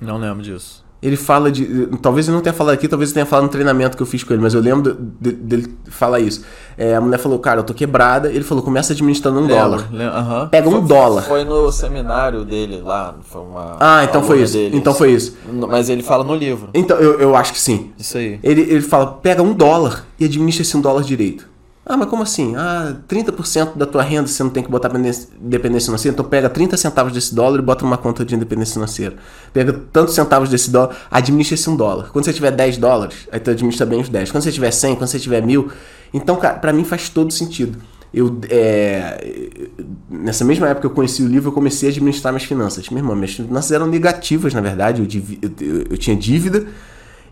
Não 0.00 0.16
lembro 0.18 0.42
disso. 0.42 0.84
Ele 1.02 1.16
fala 1.16 1.50
de. 1.50 1.86
Talvez 2.02 2.28
ele 2.28 2.34
não 2.34 2.42
tenha 2.42 2.52
falado 2.52 2.74
aqui, 2.74 2.86
talvez 2.86 3.08
ele 3.10 3.14
tenha 3.14 3.24
falado 3.26 3.44
no 3.44 3.48
treinamento 3.50 3.96
que 3.96 4.02
eu 4.02 4.06
fiz 4.06 4.22
com 4.22 4.34
ele, 4.34 4.42
mas 4.42 4.52
eu 4.52 4.60
lembro 4.60 4.94
de- 5.18 5.32
dele 5.32 5.74
falar 5.88 6.20
isso. 6.20 6.44
É, 6.76 6.94
a 6.94 7.00
mulher 7.00 7.16
falou, 7.18 7.38
cara, 7.38 7.60
eu 7.60 7.64
tô 7.64 7.72
quebrada. 7.72 8.28
Ele 8.30 8.44
falou, 8.44 8.62
começa 8.62 8.92
administrando 8.92 9.40
um 9.40 9.46
dólar. 9.46 9.78
Lembro, 9.90 9.96
lembro, 9.96 10.14
aham. 10.16 10.48
Pega 10.48 10.68
um 10.68 10.84
dólar. 10.84 11.22
Foi 11.22 11.42
no 11.44 11.72
seminário 11.72 12.44
dele 12.44 12.82
lá. 12.82 13.14
Foi 13.22 13.40
uma, 13.40 13.76
Ah, 13.80 14.04
então 14.04 14.22
foi 14.22 14.42
isso. 14.42 14.52
dele, 14.52 14.76
Então 14.76 14.92
foi 14.92 15.12
isso. 15.12 15.36
Mas 15.70 15.88
ele 15.88 16.02
fala 16.02 16.22
no 16.22 16.34
livro. 16.34 16.68
Então, 16.74 16.98
eu, 16.98 17.18
eu 17.18 17.34
acho 17.34 17.52
que 17.54 17.60
sim. 17.60 17.92
Isso 17.98 18.18
aí. 18.18 18.38
Ele, 18.42 18.60
ele 18.60 18.82
fala, 18.82 19.06
pega 19.06 19.42
um 19.42 19.54
dólar 19.54 20.04
e 20.18 20.24
administra 20.26 20.62
esse 20.62 20.76
um 20.76 20.80
dólar 20.82 21.02
direito. 21.02 21.48
Ah, 21.92 21.96
mas 21.96 22.08
como 22.08 22.22
assim? 22.22 22.54
Ah, 22.54 22.94
30% 23.08 23.76
da 23.76 23.84
tua 23.84 24.00
renda 24.04 24.28
você 24.28 24.40
não 24.44 24.50
tem 24.50 24.62
que 24.62 24.70
botar 24.70 24.88
pendência- 24.88 25.28
dependência 25.40 25.86
financeira, 25.86 26.14
então 26.14 26.24
pega 26.24 26.48
30 26.48 26.76
centavos 26.76 27.12
desse 27.12 27.34
dólar 27.34 27.58
e 27.58 27.62
bota 27.62 27.84
numa 27.84 27.98
conta 27.98 28.24
de 28.24 28.32
independência 28.32 28.74
financeira. 28.74 29.16
Pega 29.52 29.72
tantos 29.92 30.14
centavos 30.14 30.48
desse 30.48 30.70
dólar, 30.70 30.94
administra 31.10 31.56
esse 31.56 31.68
um 31.68 31.74
dólar. 31.74 32.10
Quando 32.12 32.24
você 32.26 32.32
tiver 32.32 32.52
10 32.52 32.76
dólares, 32.76 33.26
aí 33.32 33.40
tu 33.40 33.50
administra 33.50 33.84
bem 33.84 34.00
os 34.00 34.08
10. 34.08 34.30
Quando 34.30 34.44
você 34.44 34.52
tiver 34.52 34.70
100, 34.70 34.94
quando 34.94 35.08
você 35.08 35.18
tiver 35.18 35.42
mil. 35.42 35.68
Então, 36.14 36.36
cara, 36.36 36.60
pra 36.60 36.72
mim 36.72 36.84
faz 36.84 37.08
todo 37.08 37.32
sentido. 37.32 37.76
Eu, 38.14 38.38
é, 38.48 39.68
nessa 40.08 40.44
mesma 40.44 40.68
época 40.68 40.82
que 40.82 40.86
eu 40.86 40.94
conheci 40.94 41.24
o 41.24 41.26
livro, 41.26 41.48
eu 41.48 41.52
comecei 41.52 41.88
a 41.88 41.92
administrar 41.92 42.32
minhas 42.32 42.44
finanças. 42.46 42.88
Meu 42.88 42.98
irmão, 43.00 43.16
minhas 43.16 43.34
finanças 43.34 43.72
eram 43.72 43.88
negativas, 43.88 44.54
na 44.54 44.60
verdade. 44.60 45.02
Eu- 45.02 45.50
eu- 45.60 45.84
eu 45.90 45.98
tinha 45.98 46.14
dívida 46.14 46.66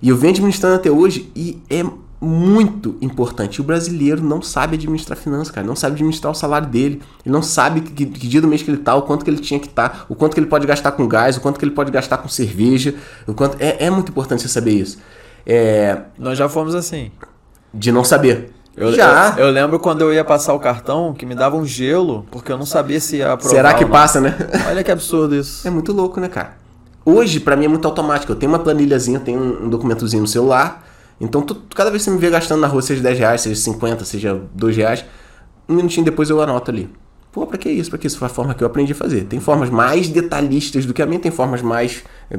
e 0.03 0.09
eu 0.09 0.17
venho 0.17 0.33
administrando 0.33 0.75
até 0.75 0.91
hoje 0.91 1.31
e 1.37 1.59
é 1.71 1.85
muito 2.21 2.97
importante. 3.01 3.61
O 3.61 3.65
brasileiro 3.65 4.23
não 4.23 4.43
sabe 4.43 4.77
administrar 4.77 5.17
finanças, 5.17 5.51
cara. 5.51 5.67
Não 5.67 5.77
sabe 5.77 5.95
administrar 5.95 6.33
o 6.33 6.35
salário 6.35 6.69
dele. 6.69 7.01
Ele 7.25 7.33
não 7.33 7.43
sabe 7.43 7.81
que, 7.81 8.07
que 8.07 8.27
dia 8.27 8.41
do 8.41 8.49
mês 8.49 8.63
que 8.63 8.71
ele 8.71 8.79
tá, 8.79 8.95
o 8.95 9.03
quanto 9.03 9.25
que 9.25 9.31
ele 9.31 9.39
tinha 9.39 9.61
que 9.61 9.69
estar, 9.69 10.07
o 10.09 10.15
quanto 10.15 10.35
que 10.35 10.41
ele 10.41 10.47
pode 10.47 10.67
gastar 10.67 10.93
com 10.93 11.07
gás, 11.07 11.37
o 11.37 11.41
quanto 11.41 11.59
que 11.59 11.65
ele 11.65 11.73
pode 11.73 11.91
gastar 11.91 12.19
com 12.19 12.29
cerveja. 12.29 12.95
O 13.27 13.35
quanto... 13.35 13.57
é, 13.61 13.85
é 13.85 13.91
muito 13.91 14.11
importante 14.11 14.43
você 14.43 14.49
saber 14.49 14.73
isso. 14.73 14.99
É, 15.47 15.99
Nós 16.19 16.37
já 16.37 16.49
fomos 16.49 16.75
assim. 16.75 17.11
de 17.73 17.93
não 17.93 18.05
saber. 18.05 18.53
Eu, 18.77 18.93
Já. 18.93 19.35
Eu, 19.37 19.47
eu 19.47 19.51
lembro 19.51 19.81
quando 19.81 20.03
eu 20.03 20.15
ia 20.15 20.25
passar 20.25 20.55
o 20.55 20.61
cartão 20.61 21.13
que 21.13 21.27
me 21.27 21.35
dava 21.35 21.57
um 21.57 21.67
gelo, 21.67 22.25
porque 22.31 22.53
eu 22.53 22.57
não 22.57 22.67
sabia 22.67 23.01
se 23.01 23.17
ia 23.17 23.33
aprovar. 23.33 23.57
Será 23.57 23.75
que 23.75 23.85
passa, 23.85 24.21
né? 24.21 24.37
Olha 24.69 24.85
que 24.85 24.91
absurdo 24.91 25.35
isso. 25.35 25.67
É 25.67 25.71
muito 25.71 25.93
louco, 25.93 26.21
né, 26.21 26.29
cara? 26.29 26.57
Hoje, 27.05 27.41
pra 27.41 27.57
mim, 27.57 27.65
é 27.65 27.69
muito 27.69 27.89
automático. 27.89 28.31
Eu 28.31 28.37
tenho 28.37 28.53
uma 28.53 28.59
planilhazinha, 28.59 29.19
eu 29.19 29.25
tenho 29.25 29.65
um 29.65 29.69
documentozinho 29.69 30.23
no 30.23 30.29
celular. 30.29 30.85
Então, 31.21 31.43
tu- 31.43 31.57
cada 31.75 31.91
vez 31.91 32.03
que 32.03 32.11
você 32.11 32.15
me 32.15 32.21
vê 32.21 32.31
gastando 32.31 32.61
na 32.61 32.67
rua, 32.69 32.81
seja 32.83 33.03
10 33.03 33.19
reais, 33.19 33.41
seja 33.41 33.61
50, 33.61 34.05
seja 34.05 34.41
2 34.55 34.77
reais, 34.77 35.05
um 35.69 35.75
minutinho 35.75 36.05
depois 36.05 36.31
eu 36.31 36.41
anoto 36.41 36.71
ali. 36.71 36.89
Pô, 37.33 37.47
pra 37.47 37.59
que 37.59 37.69
isso? 37.69 37.91
Pra 37.91 37.99
que 37.99 38.07
isso? 38.07 38.19
Foi 38.19 38.27
a 38.27 38.31
forma 38.31 38.55
que 38.55 38.63
eu 38.63 38.67
aprendi 38.67 38.93
a 38.93 38.95
fazer. 38.95 39.25
Tem 39.25 39.39
formas 39.41 39.69
mais 39.69 40.09
detalhistas 40.09 40.87
do 40.87 40.95
que 40.95 41.03
a 41.03 41.07
minha, 41.07 41.21
tem 41.21 41.31
formas 41.31 41.61
mais 41.61 42.03
é, 42.31 42.39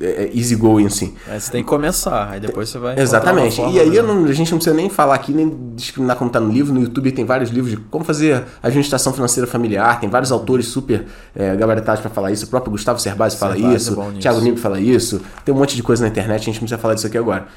é, 0.00 0.30
easygoing, 0.32 0.86
assim. 0.86 1.14
Aí 1.26 1.40
você 1.40 1.50
tem 1.50 1.62
que 1.64 1.68
começar, 1.68 2.30
aí 2.30 2.38
depois 2.38 2.68
você 2.68 2.78
vai. 2.78 2.98
Exatamente. 3.00 3.56
forma, 3.56 3.72
E 3.72 3.80
aí 3.80 4.00
não- 4.00 4.24
a 4.26 4.32
gente 4.32 4.50
não 4.52 4.58
precisa 4.58 4.76
nem 4.76 4.88
falar 4.88 5.16
aqui, 5.16 5.32
nem 5.32 5.72
discriminar 5.74 6.16
como 6.16 6.28
está 6.28 6.38
no 6.38 6.52
livro. 6.52 6.72
No 6.72 6.80
YouTube 6.82 7.10
tem 7.10 7.24
vários 7.24 7.50
livros 7.50 7.72
de 7.72 7.78
como 7.90 8.04
fazer 8.04 8.44
administração 8.62 9.12
financeira 9.12 9.46
familiar. 9.46 9.98
Tem 9.98 10.08
vários 10.08 10.30
autores 10.30 10.66
super 10.68 11.04
é, 11.34 11.56
gabaritados 11.56 12.00
para 12.00 12.10
falar 12.10 12.30
isso. 12.30 12.44
O 12.44 12.48
próprio 12.48 12.70
Gustavo 12.70 13.00
Cerbasi 13.00 13.36
fala 13.36 13.54
Cerbasi 13.54 13.72
é 13.74 13.76
isso. 13.76 14.00
nisso. 14.02 14.18
Thiago 14.20 14.40
Nico 14.40 14.58
fala 14.58 14.78
isso. 14.80 15.20
Tem 15.44 15.52
um 15.52 15.58
monte 15.58 15.74
de 15.74 15.82
coisa 15.82 16.04
na 16.04 16.08
internet, 16.08 16.42
a 16.42 16.44
gente 16.44 16.54
não 16.54 16.60
precisa 16.60 16.78
falar 16.78 16.94
disso 16.94 17.08
aqui 17.08 17.18
agora. 17.18 17.48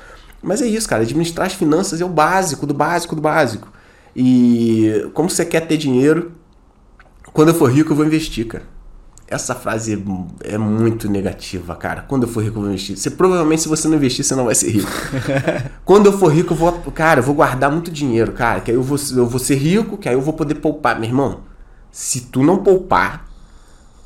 Mas 0.42 0.62
é 0.62 0.66
isso, 0.66 0.88
cara. 0.88 1.04
Administrar 1.04 1.48
as 1.48 1.54
finanças 1.54 2.02
é 2.02 2.06
o 2.06 2.10
básico, 2.10 2.66
do 2.66 2.74
básico, 2.74 3.16
do 3.16 3.22
básico. 3.22 3.72
E 4.16 5.10
como 5.14 5.30
você 5.30 5.46
quer 5.46 5.62
ter 5.62 5.78
dinheiro, 5.78 6.34
quando 7.34 7.50
eu 7.50 7.56
for 7.56 7.72
rico 7.72 7.92
eu 7.92 7.96
vou 7.96 8.06
investir, 8.06 8.48
cara. 8.48 8.64
Essa 9.28 9.56
frase 9.56 10.04
é 10.42 10.58
muito 10.58 11.10
negativa, 11.10 11.74
cara. 11.78 12.02
Quando 12.02 12.24
eu 12.24 12.30
for 12.30 12.44
rico, 12.44 12.58
eu 12.58 12.64
vou 12.64 12.70
investir. 12.70 12.98
Você 12.98 13.10
provavelmente, 13.10 13.62
se 13.62 13.70
você 13.70 13.88
não 13.88 13.96
investir, 13.96 14.26
você 14.26 14.36
não 14.36 14.44
vai 14.44 14.54
ser 14.54 14.70
rico. 14.72 14.92
Quando 15.86 16.08
eu 16.08 16.20
for 16.20 16.28
rico, 16.34 16.52
eu 16.52 16.58
vou. 16.58 16.74
Cara, 16.92 17.22
eu 17.22 17.24
vou 17.24 17.34
guardar 17.34 17.72
muito 17.72 17.90
dinheiro, 17.90 18.34
cara. 18.34 18.60
Que 18.60 18.72
aí 18.72 18.76
eu 18.76 18.84
vou, 18.84 19.00
eu 19.16 19.26
vou 19.26 19.40
ser 19.40 19.56
rico, 19.56 19.98
que 19.98 20.10
aí 20.10 20.16
eu 20.16 20.22
vou 20.22 20.34
poder 20.34 20.56
poupar. 20.56 21.00
Meu 21.00 21.08
irmão, 21.08 21.44
se 21.90 22.24
tu 22.24 22.44
não 22.44 22.58
poupar, 22.58 23.26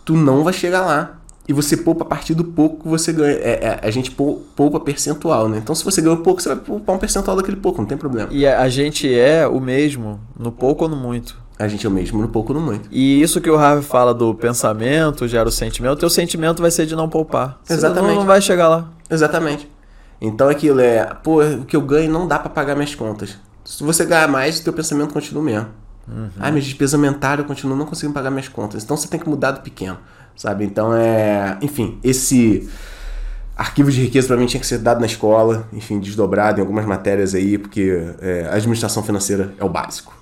tu 0.05 0.15
não 0.15 0.43
vai 0.43 0.53
chegar 0.53 0.81
lá. 0.81 1.19
E 1.47 1.53
você 1.53 1.77
poupa 1.77 2.03
a 2.03 2.07
partir 2.07 2.33
do 2.33 2.43
pouco 2.43 2.83
que 2.83 2.87
você 2.89 3.13
ganha. 3.13 3.35
É, 3.35 3.79
é, 3.81 3.87
a 3.87 3.91
gente 3.91 4.09
pou- 4.11 4.43
poupa 4.55 4.79
percentual, 4.79 5.47
né? 5.47 5.59
Então, 5.59 5.75
se 5.75 5.85
você 5.85 6.01
ganhou 6.01 6.17
pouco, 6.17 6.41
você 6.41 6.49
vai 6.49 6.57
poupar 6.57 6.95
um 6.95 6.99
percentual 6.99 7.37
daquele 7.37 7.57
pouco, 7.57 7.79
não 7.79 7.87
tem 7.87 7.97
problema. 7.97 8.29
E 8.31 8.47
a 8.47 8.61
a 8.61 8.69
gente 8.69 9.07
é 9.13 9.47
o 9.47 9.59
mesmo, 9.61 10.19
no 10.39 10.51
pouco 10.51 10.85
ou 10.85 10.89
no 10.89 10.95
muito. 10.95 11.37
A 11.59 11.67
gente 11.67 11.85
é 11.85 11.89
o 11.89 11.91
mesmo 11.91 12.19
no 12.21 12.27
pouco 12.29 12.51
no 12.53 12.59
muito. 12.59 12.89
E 12.91 13.21
isso 13.21 13.39
que 13.39 13.49
o 13.49 13.55
Harvey 13.55 13.83
fala 13.83 14.13
do 14.13 14.33
pensamento 14.33 15.27
gera 15.27 15.47
o 15.47 15.51
sentimento, 15.51 15.93
o 15.93 15.95
teu 15.97 16.09
sentimento 16.09 16.61
vai 16.61 16.71
ser 16.71 16.85
de 16.85 16.95
não 16.95 17.07
poupar. 17.07 17.59
Exatamente. 17.69 18.15
Não 18.15 18.25
vai 18.25 18.41
chegar 18.41 18.67
lá. 18.67 18.89
Exatamente. 19.09 19.69
Então 20.19 20.49
aquilo 20.49 20.79
é, 20.81 21.05
pô, 21.23 21.43
o 21.43 21.63
que 21.65 21.75
eu 21.75 21.81
ganho 21.81 22.11
não 22.11 22.27
dá 22.27 22.39
pra 22.39 22.49
pagar 22.49 22.73
minhas 22.75 22.95
contas. 22.95 23.37
Se 23.63 23.83
você 23.83 24.03
ganhar 24.05 24.27
mais, 24.27 24.59
o 24.59 24.63
teu 24.63 24.73
pensamento 24.73 25.13
continua 25.13 25.41
o 25.41 25.45
mesmo. 25.45 25.67
Ah, 26.39 26.51
minha 26.51 26.61
despesa 26.61 26.97
aumentar, 26.97 27.39
eu 27.39 27.45
continuo 27.45 27.75
não 27.75 27.85
conseguindo 27.85 28.13
pagar 28.13 28.29
minhas 28.29 28.47
contas. 28.47 28.83
Então 28.83 28.95
você 28.95 29.07
tem 29.07 29.19
que 29.19 29.27
mudar 29.27 29.51
do 29.51 29.61
pequeno, 29.61 29.97
sabe? 30.35 30.63
Então 30.63 30.93
é, 30.93 31.57
enfim, 31.61 31.99
esse 32.03 32.69
arquivo 33.55 33.91
de 33.91 34.01
riqueza 34.01 34.27
pra 34.27 34.37
mim 34.37 34.45
tinha 34.45 34.59
que 34.59 34.67
ser 34.67 34.79
dado 34.79 34.99
na 34.99 35.05
escola, 35.05 35.67
enfim, 35.73 35.99
desdobrado 35.99 36.59
em 36.59 36.61
algumas 36.61 36.85
matérias 36.85 37.33
aí, 37.33 37.57
porque 37.57 38.13
é, 38.21 38.47
a 38.51 38.55
administração 38.55 39.01
financeira 39.01 39.53
é 39.57 39.63
o 39.63 39.69
básico. 39.69 40.13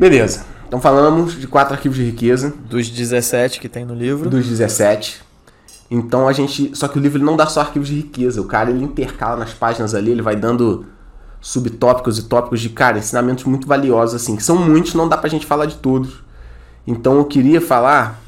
Beleza. 0.00 0.44
Então 0.68 0.80
falamos 0.80 1.38
de 1.38 1.46
quatro 1.46 1.74
arquivos 1.74 1.96
de 1.96 2.04
riqueza. 2.04 2.52
Dos 2.68 2.88
17 2.88 3.60
que 3.60 3.68
tem 3.68 3.84
no 3.84 3.94
livro. 3.94 4.28
dos 4.28 4.46
17. 4.46 5.22
Então 5.90 6.26
a 6.26 6.32
gente. 6.32 6.76
Só 6.76 6.88
que 6.88 6.98
o 6.98 7.02
livro 7.02 7.22
não 7.22 7.36
dá 7.36 7.46
só 7.46 7.60
arquivos 7.60 7.88
de 7.88 7.94
riqueza. 7.94 8.40
O 8.40 8.44
cara 8.44 8.70
ele 8.70 8.84
intercala 8.84 9.36
nas 9.36 9.54
páginas 9.54 9.94
ali, 9.94 10.10
ele 10.10 10.22
vai 10.22 10.36
dando 10.36 10.84
subtópicos 11.40 12.18
e 12.18 12.24
tópicos 12.24 12.60
de, 12.60 12.68
cara, 12.70 12.98
ensinamentos 12.98 13.44
muito 13.44 13.66
valiosos, 13.66 14.14
assim, 14.14 14.36
que 14.36 14.42
são 14.42 14.56
muitos, 14.56 14.94
não 14.94 15.08
dá 15.08 15.16
pra 15.16 15.28
gente 15.28 15.46
falar 15.46 15.66
de 15.66 15.76
todos. 15.76 16.24
Então 16.86 17.16
eu 17.18 17.24
queria 17.24 17.60
falar. 17.60 18.20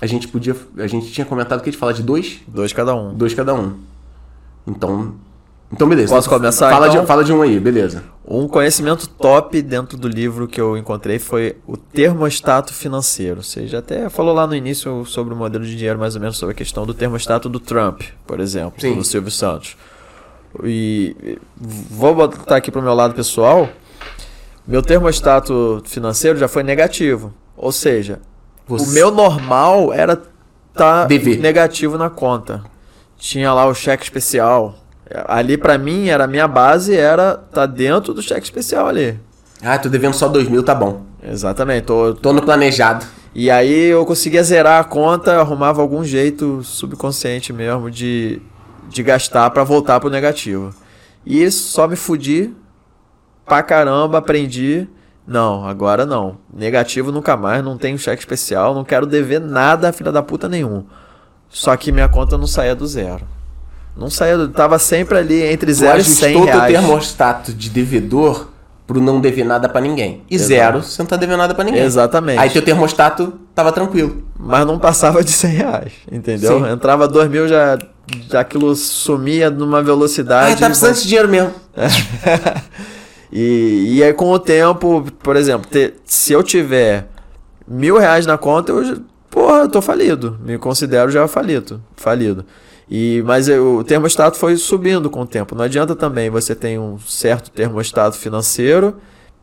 A 0.00 0.06
gente 0.06 0.26
podia. 0.28 0.56
A 0.78 0.86
gente 0.86 1.12
tinha 1.12 1.24
comentado 1.24 1.60
que 1.60 1.68
a 1.68 1.72
gente 1.72 1.78
falar 1.78 1.92
de 1.92 2.02
dois? 2.02 2.40
Dois 2.48 2.72
cada 2.72 2.94
um. 2.94 3.14
Dois 3.14 3.34
cada 3.34 3.54
um. 3.54 3.74
Então. 4.66 5.14
Então, 5.72 5.88
beleza. 5.88 6.12
Posso 6.12 6.28
começar, 6.28 6.68
Fala, 6.68 6.88
então? 6.88 7.02
de, 7.02 7.06
fala 7.06 7.22
de 7.22 7.32
um 7.32 7.42
aí, 7.42 7.60
beleza. 7.60 8.02
Um 8.26 8.48
conhecimento 8.48 9.08
top 9.08 9.62
dentro 9.62 9.96
do 9.96 10.08
livro 10.08 10.48
que 10.48 10.60
eu 10.60 10.76
encontrei 10.76 11.20
foi 11.20 11.56
o 11.64 11.76
termostato 11.76 12.74
financeiro. 12.74 13.40
Você 13.40 13.68
já 13.68 13.78
até 13.78 14.08
falou 14.08 14.34
lá 14.34 14.48
no 14.48 14.54
início 14.54 15.04
sobre 15.06 15.32
o 15.32 15.36
modelo 15.36 15.64
de 15.64 15.76
dinheiro, 15.76 15.96
mais 15.96 16.16
ou 16.16 16.20
menos 16.20 16.36
sobre 16.38 16.54
a 16.54 16.56
questão 16.56 16.84
do 16.84 16.92
termostato 16.92 17.48
do 17.48 17.60
Trump, 17.60 18.02
por 18.26 18.40
exemplo, 18.40 18.80
Sim. 18.80 18.96
do 18.96 19.04
Silvio 19.04 19.30
Santos. 19.30 19.76
E 20.64 21.38
vou 21.56 22.14
botar 22.14 22.56
aqui 22.56 22.70
pro 22.70 22.82
meu 22.82 22.94
lado 22.94 23.14
pessoal. 23.14 23.68
Meu 24.66 24.82
termostato 24.82 25.82
financeiro 25.84 26.38
já 26.38 26.48
foi 26.48 26.62
negativo. 26.62 27.32
Ou 27.56 27.72
seja, 27.72 28.20
Você- 28.66 28.84
o 28.84 28.92
meu 28.92 29.10
normal 29.10 29.92
era 29.92 30.20
tá 30.74 31.04
Dever. 31.04 31.40
negativo 31.40 31.96
na 31.98 32.08
conta. 32.10 32.62
Tinha 33.18 33.52
lá 33.52 33.66
o 33.66 33.74
cheque 33.74 34.02
especial. 34.04 34.74
Ali 35.26 35.56
pra 35.56 35.76
mim 35.76 36.08
era 36.08 36.24
a 36.24 36.26
minha 36.28 36.46
base 36.46 36.96
era 36.96 37.34
tá 37.36 37.66
dentro 37.66 38.14
do 38.14 38.22
cheque 38.22 38.44
especial 38.44 38.86
ali. 38.86 39.18
Ah, 39.62 39.76
tô 39.78 39.88
devendo 39.88 40.14
só 40.14 40.28
dois 40.28 40.48
mil, 40.48 40.62
tá 40.62 40.74
bom. 40.74 41.02
Exatamente. 41.22 41.84
Tô, 41.84 42.14
Tô 42.14 42.32
no 42.32 42.40
planejado. 42.42 43.04
E 43.34 43.50
aí 43.50 43.86
eu 43.86 44.04
conseguia 44.06 44.42
zerar 44.42 44.80
a 44.80 44.84
conta, 44.84 45.38
arrumava 45.40 45.82
algum 45.82 46.02
jeito 46.04 46.62
subconsciente 46.62 47.52
mesmo 47.52 47.90
de, 47.90 48.40
de 48.90 49.02
gastar 49.02 49.48
pra 49.50 49.64
voltar 49.64 50.00
pro 50.00 50.10
negativo. 50.10 50.74
E 51.24 51.50
só 51.50 51.86
me 51.88 51.96
fudi 51.96 52.52
pra 53.46 53.62
caramba, 53.62 54.18
aprendi. 54.18 54.86
Não, 55.26 55.64
agora 55.66 56.04
não. 56.04 56.38
Negativo 56.52 57.12
nunca 57.12 57.36
mais, 57.36 57.62
não 57.64 57.78
tenho 57.78 57.98
cheque 57.98 58.20
especial, 58.20 58.74
não 58.74 58.84
quero 58.84 59.06
dever 59.06 59.40
nada, 59.40 59.92
filha 59.92 60.10
da 60.10 60.22
puta 60.22 60.48
nenhum. 60.48 60.84
Só 61.48 61.76
que 61.76 61.92
minha 61.92 62.08
conta 62.08 62.36
não 62.36 62.46
saía 62.46 62.74
do 62.74 62.86
zero. 62.86 63.26
Não 63.96 64.08
saía, 64.08 64.36
do- 64.38 64.48
tava 64.48 64.78
sempre 64.78 65.18
ali 65.18 65.42
entre 65.42 65.72
zero 65.72 65.98
e 65.98 66.00
ajustou 66.00 66.28
100 66.28 66.34
teu 66.36 66.44
reais. 66.44 66.72
termostato 66.72 67.52
de 67.52 67.68
devedor 67.70 68.49
pro 68.90 69.00
não 69.00 69.20
dever 69.20 69.44
nada 69.44 69.68
pra 69.68 69.80
ninguém. 69.80 70.22
E 70.28 70.34
Exato. 70.34 70.48
zero, 70.48 70.82
você 70.82 71.00
não 71.00 71.06
tá 71.06 71.16
devendo 71.16 71.38
nada 71.38 71.54
pra 71.54 71.62
ninguém. 71.62 71.80
Exatamente. 71.84 72.40
Aí 72.40 72.50
teu 72.50 72.60
termostato 72.60 73.34
tava 73.54 73.70
tranquilo. 73.70 74.24
Mas 74.36 74.66
não 74.66 74.80
passava 74.80 75.22
de 75.22 75.30
100 75.30 75.50
reais, 75.52 75.92
entendeu? 76.10 76.58
Sim. 76.58 76.68
Entrava 76.72 77.06
2 77.06 77.30
mil, 77.30 77.46
já, 77.46 77.78
já 78.28 78.40
aquilo 78.40 78.74
sumia 78.74 79.48
numa 79.48 79.80
velocidade. 79.80 80.54
Ah, 80.54 80.56
tá 80.56 80.66
precisando 80.66 80.90
desse 80.94 81.06
dinheiro 81.06 81.28
mesmo. 81.28 81.52
e, 83.32 83.94
e 83.96 84.02
aí 84.02 84.12
com 84.12 84.30
o 84.32 84.38
tempo, 84.40 85.06
por 85.22 85.36
exemplo, 85.36 85.68
te- 85.70 85.94
se 86.04 86.32
eu 86.32 86.42
tiver 86.42 87.06
mil 87.68 87.96
reais 87.96 88.26
na 88.26 88.36
conta, 88.36 88.72
eu, 88.72 88.98
porra, 89.30 89.58
eu 89.60 89.68
tô 89.68 89.80
falido. 89.80 90.36
Me 90.44 90.58
considero 90.58 91.10
já 91.12 91.28
falido. 91.28 91.80
falido. 91.96 92.44
E, 92.90 93.22
mas 93.24 93.48
o 93.48 93.84
termostato 93.84 94.36
foi 94.36 94.56
subindo 94.56 95.08
com 95.08 95.20
o 95.20 95.26
tempo. 95.26 95.54
Não 95.54 95.64
adianta 95.64 95.94
também 95.94 96.28
você 96.28 96.54
tem 96.56 96.78
um 96.78 96.98
certo 96.98 97.50
termostato 97.50 98.16
financeiro 98.16 98.96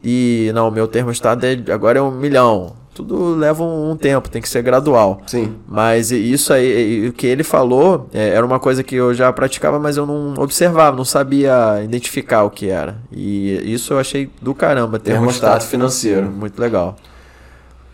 e 0.03 0.51
não, 0.53 0.69
meu 0.69 0.87
termostato 0.87 1.45
é, 1.45 1.57
agora 1.71 1.99
é 1.99 2.01
um 2.01 2.11
milhão. 2.11 2.75
Tudo 2.93 3.35
leva 3.35 3.63
um, 3.63 3.91
um 3.91 3.95
tempo, 3.95 4.27
tem 4.27 4.41
que 4.41 4.49
ser 4.49 4.63
gradual. 4.63 5.21
Sim. 5.27 5.55
Mas 5.67 6.11
isso 6.11 6.51
aí, 6.51 7.07
o 7.07 7.13
que 7.13 7.27
ele 7.27 7.43
falou, 7.43 8.09
é, 8.11 8.29
era 8.29 8.45
uma 8.45 8.59
coisa 8.59 8.83
que 8.83 8.95
eu 8.95 9.13
já 9.13 9.31
praticava, 9.31 9.79
mas 9.79 9.97
eu 9.97 10.05
não 10.05 10.33
observava, 10.37 10.97
não 10.97 11.05
sabia 11.05 11.81
identificar 11.83 12.43
o 12.43 12.49
que 12.49 12.67
era. 12.69 12.97
E 13.11 13.71
isso 13.71 13.93
eu 13.93 13.99
achei 13.99 14.29
do 14.41 14.53
caramba, 14.53 14.99
termostato 14.99 15.39
Termostato 15.39 15.65
financeiro. 15.67 16.15
financeiro. 16.17 16.39
Muito 16.39 16.59
legal. 16.59 16.95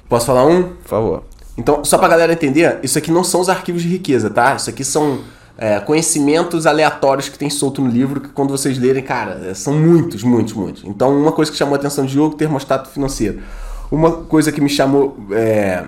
Posso 0.07 0.25
falar 0.25 0.45
um? 0.45 0.63
Por 0.63 0.87
favor. 0.87 1.23
Então, 1.57 1.83
só 1.83 1.97
pra 1.97 2.07
galera 2.07 2.33
entender, 2.33 2.79
isso 2.81 2.97
aqui 2.97 3.11
não 3.11 3.23
são 3.23 3.41
os 3.41 3.49
arquivos 3.49 3.81
de 3.83 3.89
riqueza, 3.89 4.29
tá? 4.29 4.55
Isso 4.55 4.69
aqui 4.69 4.83
são 4.83 5.19
é, 5.57 5.79
conhecimentos 5.79 6.65
aleatórios 6.65 7.29
que 7.29 7.37
tem 7.37 7.49
solto 7.49 7.81
no 7.81 7.89
livro, 7.89 8.19
que 8.19 8.29
quando 8.29 8.49
vocês 8.49 8.77
lerem, 8.77 9.03
cara, 9.03 9.49
é, 9.49 9.53
são 9.53 9.73
muitos, 9.73 10.23
muitos, 10.23 10.53
muitos. 10.53 10.83
Então, 10.83 11.15
uma 11.15 11.31
coisa 11.31 11.51
que 11.51 11.57
chamou 11.57 11.75
a 11.75 11.77
atenção 11.77 12.05
de 12.05 12.13
jogo, 12.13 12.35
termostato 12.35 12.89
financeiro. 12.89 13.41
Uma 13.91 14.11
coisa 14.11 14.51
que 14.51 14.59
me 14.59 14.69
chamou, 14.69 15.15
é, 15.31 15.85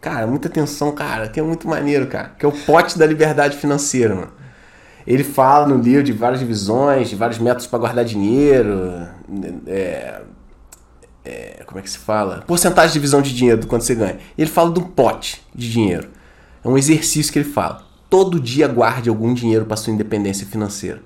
cara, 0.00 0.26
muita 0.26 0.48
atenção, 0.48 0.90
cara, 0.92 1.28
que 1.28 1.38
é 1.38 1.42
muito 1.42 1.68
maneiro, 1.68 2.06
cara, 2.06 2.32
que 2.36 2.44
é 2.44 2.48
o 2.48 2.52
pote 2.52 2.98
da 2.98 3.06
liberdade 3.06 3.56
financeira, 3.56 4.14
mano. 4.14 4.32
Ele 5.06 5.24
fala 5.24 5.66
no 5.66 5.80
livro 5.80 6.02
de 6.02 6.12
várias 6.12 6.40
divisões, 6.40 7.08
de 7.08 7.16
vários 7.16 7.38
métodos 7.38 7.66
para 7.66 7.78
guardar 7.78 8.04
dinheiro, 8.04 9.08
é, 9.66 10.20
é, 11.24 11.62
como 11.66 11.78
é 11.78 11.82
que 11.82 11.90
se 11.90 11.98
fala? 11.98 12.42
Porcentagem 12.46 12.88
de 12.88 12.94
divisão 12.94 13.22
de 13.22 13.34
dinheiro 13.34 13.60
do 13.60 13.66
quanto 13.66 13.84
você 13.84 13.94
ganha. 13.94 14.18
Ele 14.36 14.50
fala 14.50 14.70
um 14.70 14.82
pote 14.82 15.42
de 15.54 15.70
dinheiro. 15.70 16.08
É 16.62 16.68
um 16.68 16.76
exercício 16.76 17.32
que 17.32 17.38
ele 17.38 17.48
fala. 17.48 17.89
Todo 18.10 18.40
dia 18.40 18.66
guarde 18.66 19.08
algum 19.08 19.32
dinheiro 19.32 19.64
para 19.64 19.76
sua 19.76 19.92
independência 19.92 20.44
financeira. 20.44 21.00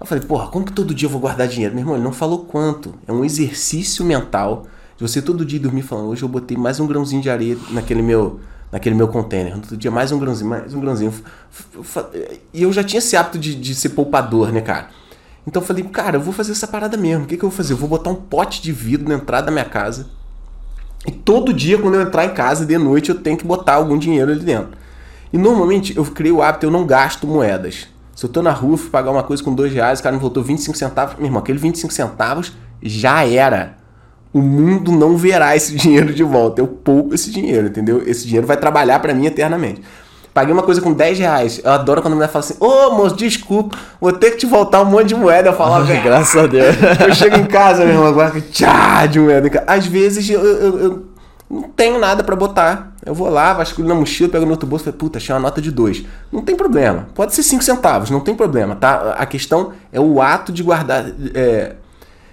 Eu 0.00 0.06
falei, 0.06 0.24
porra, 0.24 0.48
como 0.48 0.64
que 0.64 0.72
todo 0.72 0.94
dia 0.94 1.06
eu 1.06 1.10
vou 1.10 1.20
guardar 1.20 1.46
dinheiro? 1.46 1.74
Meu 1.74 1.82
irmão, 1.82 1.94
ele 1.94 2.02
não 2.02 2.12
falou 2.12 2.40
quanto. 2.46 2.94
É 3.06 3.12
um 3.12 3.24
exercício 3.24 4.04
mental 4.04 4.66
de 4.96 5.06
você 5.06 5.20
todo 5.20 5.44
dia 5.44 5.60
dormir 5.60 5.82
falando, 5.82 6.08
hoje 6.08 6.22
eu 6.22 6.28
botei 6.28 6.56
mais 6.56 6.80
um 6.80 6.86
grãozinho 6.86 7.20
de 7.20 7.30
areia 7.30 7.56
naquele 7.70 8.02
meu, 8.02 8.40
naquele 8.72 8.94
meu 8.94 9.08
container. 9.08 9.56
Todo 9.58 9.76
dia 9.76 9.90
mais 9.90 10.10
um 10.10 10.18
grãozinho, 10.18 10.48
mais 10.48 10.74
um 10.74 10.80
grãozinho. 10.80 11.12
E 12.52 12.62
eu 12.62 12.72
já 12.72 12.82
tinha 12.82 12.98
esse 12.98 13.14
hábito 13.14 13.38
de, 13.38 13.54
de 13.54 13.74
ser 13.74 13.90
poupador, 13.90 14.50
né, 14.50 14.62
cara? 14.62 14.88
Então 15.46 15.60
eu 15.60 15.66
falei, 15.66 15.84
cara, 15.84 16.16
eu 16.16 16.20
vou 16.20 16.32
fazer 16.32 16.52
essa 16.52 16.66
parada 16.66 16.96
mesmo. 16.96 17.24
O 17.24 17.26
que, 17.26 17.36
que 17.36 17.44
eu 17.44 17.50
vou 17.50 17.56
fazer? 17.56 17.74
Eu 17.74 17.76
vou 17.76 17.88
botar 17.88 18.10
um 18.10 18.14
pote 18.14 18.62
de 18.62 18.72
vidro 18.72 19.08
na 19.08 19.16
entrada 19.16 19.46
da 19.46 19.52
minha 19.52 19.64
casa. 19.64 20.08
E 21.06 21.10
todo 21.10 21.52
dia, 21.52 21.78
quando 21.78 21.94
eu 21.94 22.00
entrar 22.00 22.24
em 22.24 22.32
casa 22.32 22.64
de 22.64 22.78
noite, 22.78 23.10
eu 23.10 23.20
tenho 23.20 23.36
que 23.36 23.44
botar 23.44 23.74
algum 23.74 23.98
dinheiro 23.98 24.30
ali 24.30 24.40
dentro. 24.40 24.81
E 25.32 25.38
normalmente 25.38 25.96
eu 25.96 26.04
criei 26.04 26.32
o 26.32 26.42
hábito, 26.42 26.66
eu 26.66 26.70
não 26.70 26.84
gasto 26.86 27.26
moedas. 27.26 27.86
Se 28.14 28.26
eu 28.26 28.30
tô 28.30 28.42
na 28.42 28.50
rua, 28.52 28.76
fui 28.76 28.90
pagar 28.90 29.10
uma 29.10 29.22
coisa 29.22 29.42
com 29.42 29.54
dois 29.54 29.72
reais, 29.72 30.00
o 30.00 30.02
cara 30.02 30.14
me 30.14 30.20
voltou 30.20 30.42
25 30.42 30.76
centavos. 30.76 31.16
Meu 31.16 31.26
irmão, 31.26 31.40
aquele 31.40 31.58
25 31.58 31.92
centavos 31.92 32.52
já 32.82 33.24
era. 33.26 33.74
O 34.32 34.40
mundo 34.40 34.92
não 34.92 35.16
verá 35.16 35.56
esse 35.56 35.74
dinheiro 35.76 36.12
de 36.12 36.22
volta. 36.22 36.60
Eu 36.60 36.66
poupo 36.66 37.14
esse 37.14 37.30
dinheiro, 37.30 37.66
entendeu? 37.68 38.02
Esse 38.06 38.24
dinheiro 38.26 38.46
vai 38.46 38.56
trabalhar 38.56 38.98
pra 39.00 39.14
mim 39.14 39.26
eternamente. 39.26 39.82
Paguei 40.34 40.52
uma 40.54 40.62
coisa 40.62 40.80
com 40.80 40.92
10 40.94 41.18
reais. 41.18 41.60
Eu 41.62 41.70
adoro 41.72 42.00
quando 42.00 42.12
a 42.14 42.16
mulher 42.16 42.28
fala 42.30 42.42
assim: 42.42 42.54
Ô 42.58 42.90
moço, 42.92 43.14
desculpa, 43.16 43.76
vou 44.00 44.12
ter 44.12 44.30
que 44.30 44.38
te 44.38 44.46
voltar 44.46 44.80
um 44.80 44.86
monte 44.86 45.08
de 45.08 45.14
moeda. 45.14 45.50
Eu 45.50 45.52
falo, 45.52 45.84
velho. 45.84 46.00
Graças 46.04 46.42
a 46.42 46.46
Deus. 46.46 46.74
Eu 47.06 47.14
chego 47.14 47.36
em 47.36 47.44
casa, 47.44 47.84
meu 47.84 47.94
irmão, 47.94 48.06
agora 48.06 48.40
tchá 48.40 49.04
de 49.04 49.20
moeda. 49.20 49.62
Às 49.66 49.86
vezes 49.86 50.28
eu, 50.30 50.40
eu- 50.42 50.78
eu 50.78 51.02
não 51.52 51.64
tenho 51.64 51.98
nada 51.98 52.24
pra 52.24 52.34
botar. 52.34 52.94
Eu 53.04 53.14
vou 53.14 53.28
lá, 53.28 53.52
vasculho 53.52 53.86
na 53.86 53.94
mochila, 53.94 54.30
pego 54.30 54.46
no 54.46 54.52
outro 54.52 54.66
bolso 54.66 54.84
e 54.84 54.86
falo, 54.86 54.96
puta, 54.96 55.18
achei 55.18 55.34
uma 55.34 55.40
nota 55.40 55.60
de 55.60 55.70
dois. 55.70 56.02
Não 56.32 56.40
tem 56.40 56.56
problema. 56.56 57.08
Pode 57.14 57.34
ser 57.34 57.42
5 57.42 57.62
centavos, 57.62 58.08
não 58.08 58.20
tem 58.20 58.34
problema, 58.34 58.74
tá? 58.74 59.12
A 59.18 59.26
questão 59.26 59.72
é 59.92 60.00
o 60.00 60.22
ato 60.22 60.50
de 60.50 60.62
guardar 60.62 61.04
é, 61.34 61.76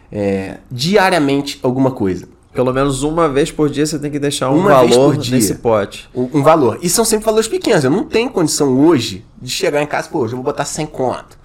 é, 0.10 0.58
diariamente 0.72 1.60
alguma 1.62 1.91
coisa. 1.91 2.30
Pelo 2.54 2.74
menos 2.74 3.04
uma 3.04 3.28
vez 3.28 3.52
por 3.52 3.70
dia 3.70 3.86
você 3.86 4.00
tem 4.00 4.10
que 4.10 4.20
deixar 4.20 4.50
um 4.50 4.60
Uma 4.60 4.70
valor 4.70 5.18
dia. 5.18 5.36
nesse 5.36 5.56
pote. 5.56 6.10
um, 6.16 6.30
um 6.36 6.41
valor. 6.41 6.80
E 6.82 6.90
são 6.90 7.04
sempre 7.04 7.26
valores 7.26 7.48
pequenos. 7.48 7.84
Eu 7.84 7.91
não 7.91 8.06
tenho 8.06 8.30
condição 8.30 8.80
hoje 8.80 9.26
de 9.41 9.52
chegar 9.52 9.82
em 9.82 9.86
casa, 9.88 10.10
pô, 10.10 10.20
hoje 10.20 10.34
eu 10.34 10.38
vou 10.38 10.46
botar 10.46 10.66
100 10.66 10.86
conto. 10.88 11.38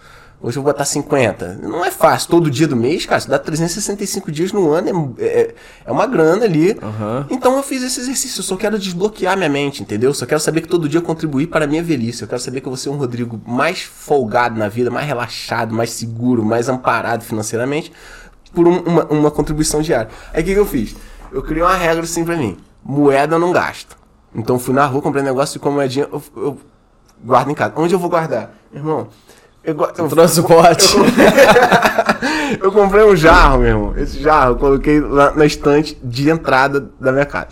Hoje 0.45 0.59
eu 0.59 0.62
vou 0.62 0.71
botar 0.71 0.85
50. 0.85 1.61
Não 1.62 1.83
é 1.83 1.91
fácil. 1.91 2.29
Todo 2.29 2.51
dia 2.51 2.69
do 2.69 2.77
mês, 2.77 3.07
cara, 3.07 3.19
se 3.19 3.27
dá 3.31 3.39
365 3.39 4.31
dias 4.31 4.53
no 4.53 4.71
ano, 4.73 5.15
é, 5.19 5.25
é, 5.25 5.55
é 5.87 5.91
uma 5.91 6.07
grana 6.07 6.45
ali. 6.45 6.77
Aham. 6.83 7.27
Então 7.31 7.57
eu 7.57 7.62
fiz 7.62 7.83
esse 7.83 7.99
exercício. 7.99 8.41
Eu 8.41 8.45
só 8.45 8.55
quero 8.55 8.79
desbloquear 8.79 9.39
minha 9.39 9.49
mente, 9.49 9.81
entendeu? 9.81 10.11
Eu 10.11 10.15
só 10.15 10.27
quero 10.27 10.39
saber 10.41 10.61
que 10.61 10.69
todo 10.69 10.87
dia 10.87 10.99
eu 10.99 11.03
contribuí 11.03 11.47
para 11.47 11.65
a 11.65 11.66
minha 11.66 11.83
velhice. 11.83 12.21
Eu 12.21 12.29
quero 12.29 12.43
saber 12.43 12.61
que 12.61 12.66
eu 12.66 12.71
vou 12.71 12.77
ser 12.77 12.91
um 12.91 12.97
Rodrigo 12.99 13.41
mais 13.47 13.81
folgado 13.81 14.59
na 14.59 14.69
vida, 14.69 14.91
mais 14.91 15.07
relaxado, 15.07 15.75
mais 15.75 15.89
seguro, 15.93 16.45
mais 16.45 16.69
amparado 16.69 17.25
financeiramente. 17.25 17.91
por 18.53 18.69
um- 18.69 18.83
uma, 18.83 19.05
uma 19.07 19.31
contribuição 19.31 19.81
diária. 19.81 20.11
Aí 20.33 20.43
o 20.43 20.45
que, 20.45 20.53
que 20.53 20.61
eu 20.61 20.66
fiz? 20.66 20.95
Eu 21.33 21.43
criei 21.43 21.62
uma 21.62 21.75
regra 21.75 22.05
assim 22.05 22.23
pra 22.23 22.37
mim: 22.37 22.57
moeda 22.85 23.35
eu 23.37 23.39
não 23.41 23.51
gasto. 23.51 23.97
Então 24.35 24.57
eu 24.57 24.61
fui 24.61 24.75
na 24.75 24.85
rua, 24.85 25.01
comprei 25.01 25.23
um 25.23 25.27
negócio 25.27 25.57
e 25.57 25.59
com 25.59 25.71
a 25.71 25.73
moedinha 25.73 26.07
eu, 26.12 26.23
eu 26.37 26.59
guardo 27.25 27.51
em 27.51 27.55
casa. 27.55 27.73
Onde 27.77 27.95
eu 27.95 27.99
vou 27.99 28.11
guardar? 28.11 28.55
Irmão, 28.73 29.09
eu, 29.65 29.77
eu, 29.99 30.09
Trouxe 30.09 30.41
o 30.41 30.45
pote. 30.45 30.95
eu 32.61 32.70
comprei 32.73 33.05
um 33.05 33.16
jarro, 33.16 33.59
meu 33.59 33.69
irmão. 33.69 33.95
Esse 33.97 34.20
jarro 34.23 34.53
eu 34.53 34.57
coloquei 34.57 35.01
lá 35.01 35.32
na 35.35 35.45
estante 35.47 35.99
de 36.03 36.28
entrada 36.31 36.89
da 37.01 37.12
minha 37.12 37.24
casa. 37.27 37.49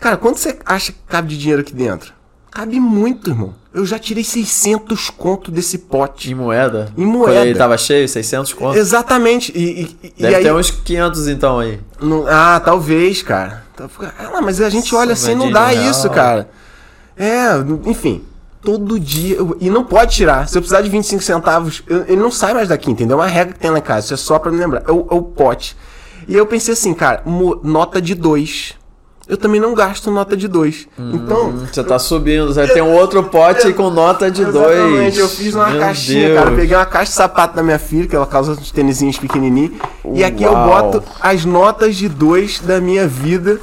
Cara, 0.00 0.16
quanto 0.16 0.38
você 0.38 0.58
acha 0.66 0.92
que 0.92 0.98
cabe 1.08 1.28
de 1.28 1.38
dinheiro 1.38 1.62
aqui 1.62 1.74
dentro? 1.74 2.12
Cabe 2.50 2.78
muito, 2.78 3.30
irmão. 3.30 3.54
Eu 3.72 3.84
já 3.84 3.98
tirei 3.98 4.22
600 4.22 5.10
conto 5.10 5.50
desse 5.50 5.76
pote. 5.78 6.30
Em 6.30 6.34
moeda? 6.34 6.92
Em 6.96 7.04
moeda. 7.04 7.32
Quando 7.32 7.46
ele 7.46 7.58
tava 7.58 7.76
cheio, 7.76 8.08
600 8.08 8.52
conto? 8.52 8.78
Exatamente. 8.78 9.50
E, 9.56 9.82
e- 10.02 10.12
e 10.18 10.22
Deve 10.22 10.36
aí, 10.36 10.42
ter 10.44 10.52
uns 10.52 10.70
500 10.70 11.26
então 11.26 11.58
aí. 11.58 11.80
não- 12.00 12.26
ah, 12.28 12.60
talvez, 12.64 13.22
cara. 13.22 13.64
Tá- 13.74 13.88
Ah, 14.32 14.40
mas 14.40 14.60
a 14.60 14.70
gente 14.70 14.94
olha 14.94 15.14
assim, 15.14 15.34
não 15.34 15.50
dá 15.50 15.66
real. 15.68 15.90
isso, 15.90 16.08
cara. 16.10 16.48
É, 17.16 17.46
enfim. 17.86 18.24
Todo 18.64 18.98
dia. 18.98 19.36
E 19.60 19.68
não 19.68 19.84
pode 19.84 20.14
tirar. 20.14 20.48
Se 20.48 20.56
eu 20.56 20.62
precisar 20.62 20.80
de 20.80 20.88
25 20.88 21.22
centavos, 21.22 21.82
eu- 21.86 22.04
ele 22.08 22.16
não 22.16 22.30
sai 22.30 22.54
mais 22.54 22.68
daqui, 22.68 22.90
entendeu? 22.90 23.18
É 23.18 23.22
uma 23.22 23.28
regra 23.28 23.52
que 23.52 23.60
tem 23.60 23.70
lá 23.70 23.78
em 23.78 23.82
casa. 23.82 24.06
Isso 24.06 24.14
é 24.14 24.16
só 24.16 24.38
pra 24.38 24.50
me 24.50 24.58
lembrar. 24.58 24.82
É 24.88 24.92
o, 24.92 25.06
é 25.10 25.14
o 25.14 25.22
pote. 25.22 25.76
E 26.26 26.34
eu 26.34 26.46
pensei 26.46 26.72
assim, 26.72 26.94
cara, 26.94 27.22
mo- 27.26 27.60
nota 27.62 28.00
de 28.00 28.14
2. 28.14 28.74
Eu 29.26 29.38
também 29.38 29.58
não 29.58 29.72
gasto 29.74 30.10
nota 30.10 30.36
de 30.36 30.46
2. 30.46 30.86
Então. 30.98 31.48
Hum, 31.48 31.66
Você 31.72 31.82
tá 31.82 31.98
subindo, 31.98 32.52
você 32.52 32.66
tem 32.68 32.82
um 32.82 32.92
outro 32.92 33.22
pote 33.24 33.72
com 33.72 33.88
nota 33.88 34.30
de 34.30 34.44
dois. 34.44 34.76
Exatamente, 34.78 35.18
eu 35.18 35.28
fiz 35.30 35.54
uma 35.54 35.66
Meu 35.70 35.80
caixinha, 35.80 36.26
Deus. 36.28 36.38
cara. 36.38 36.50
Eu 36.50 36.56
peguei 36.56 36.76
uma 36.76 36.84
caixa 36.84 37.10
de 37.10 37.16
sapato 37.16 37.56
da 37.56 37.62
minha 37.62 37.78
filha, 37.78 38.06
que 38.06 38.14
ela 38.14 38.26
causa 38.26 38.52
uns 38.52 38.70
tênisinhos 38.70 39.16
pequenininhos. 39.18 39.72
E 40.12 40.22
aqui 40.22 40.42
eu 40.44 40.52
Uau. 40.52 40.66
boto 40.92 41.02
as 41.22 41.42
notas 41.46 41.96
de 41.96 42.06
dois 42.06 42.60
da 42.60 42.82
minha 42.82 43.08
vida 43.08 43.58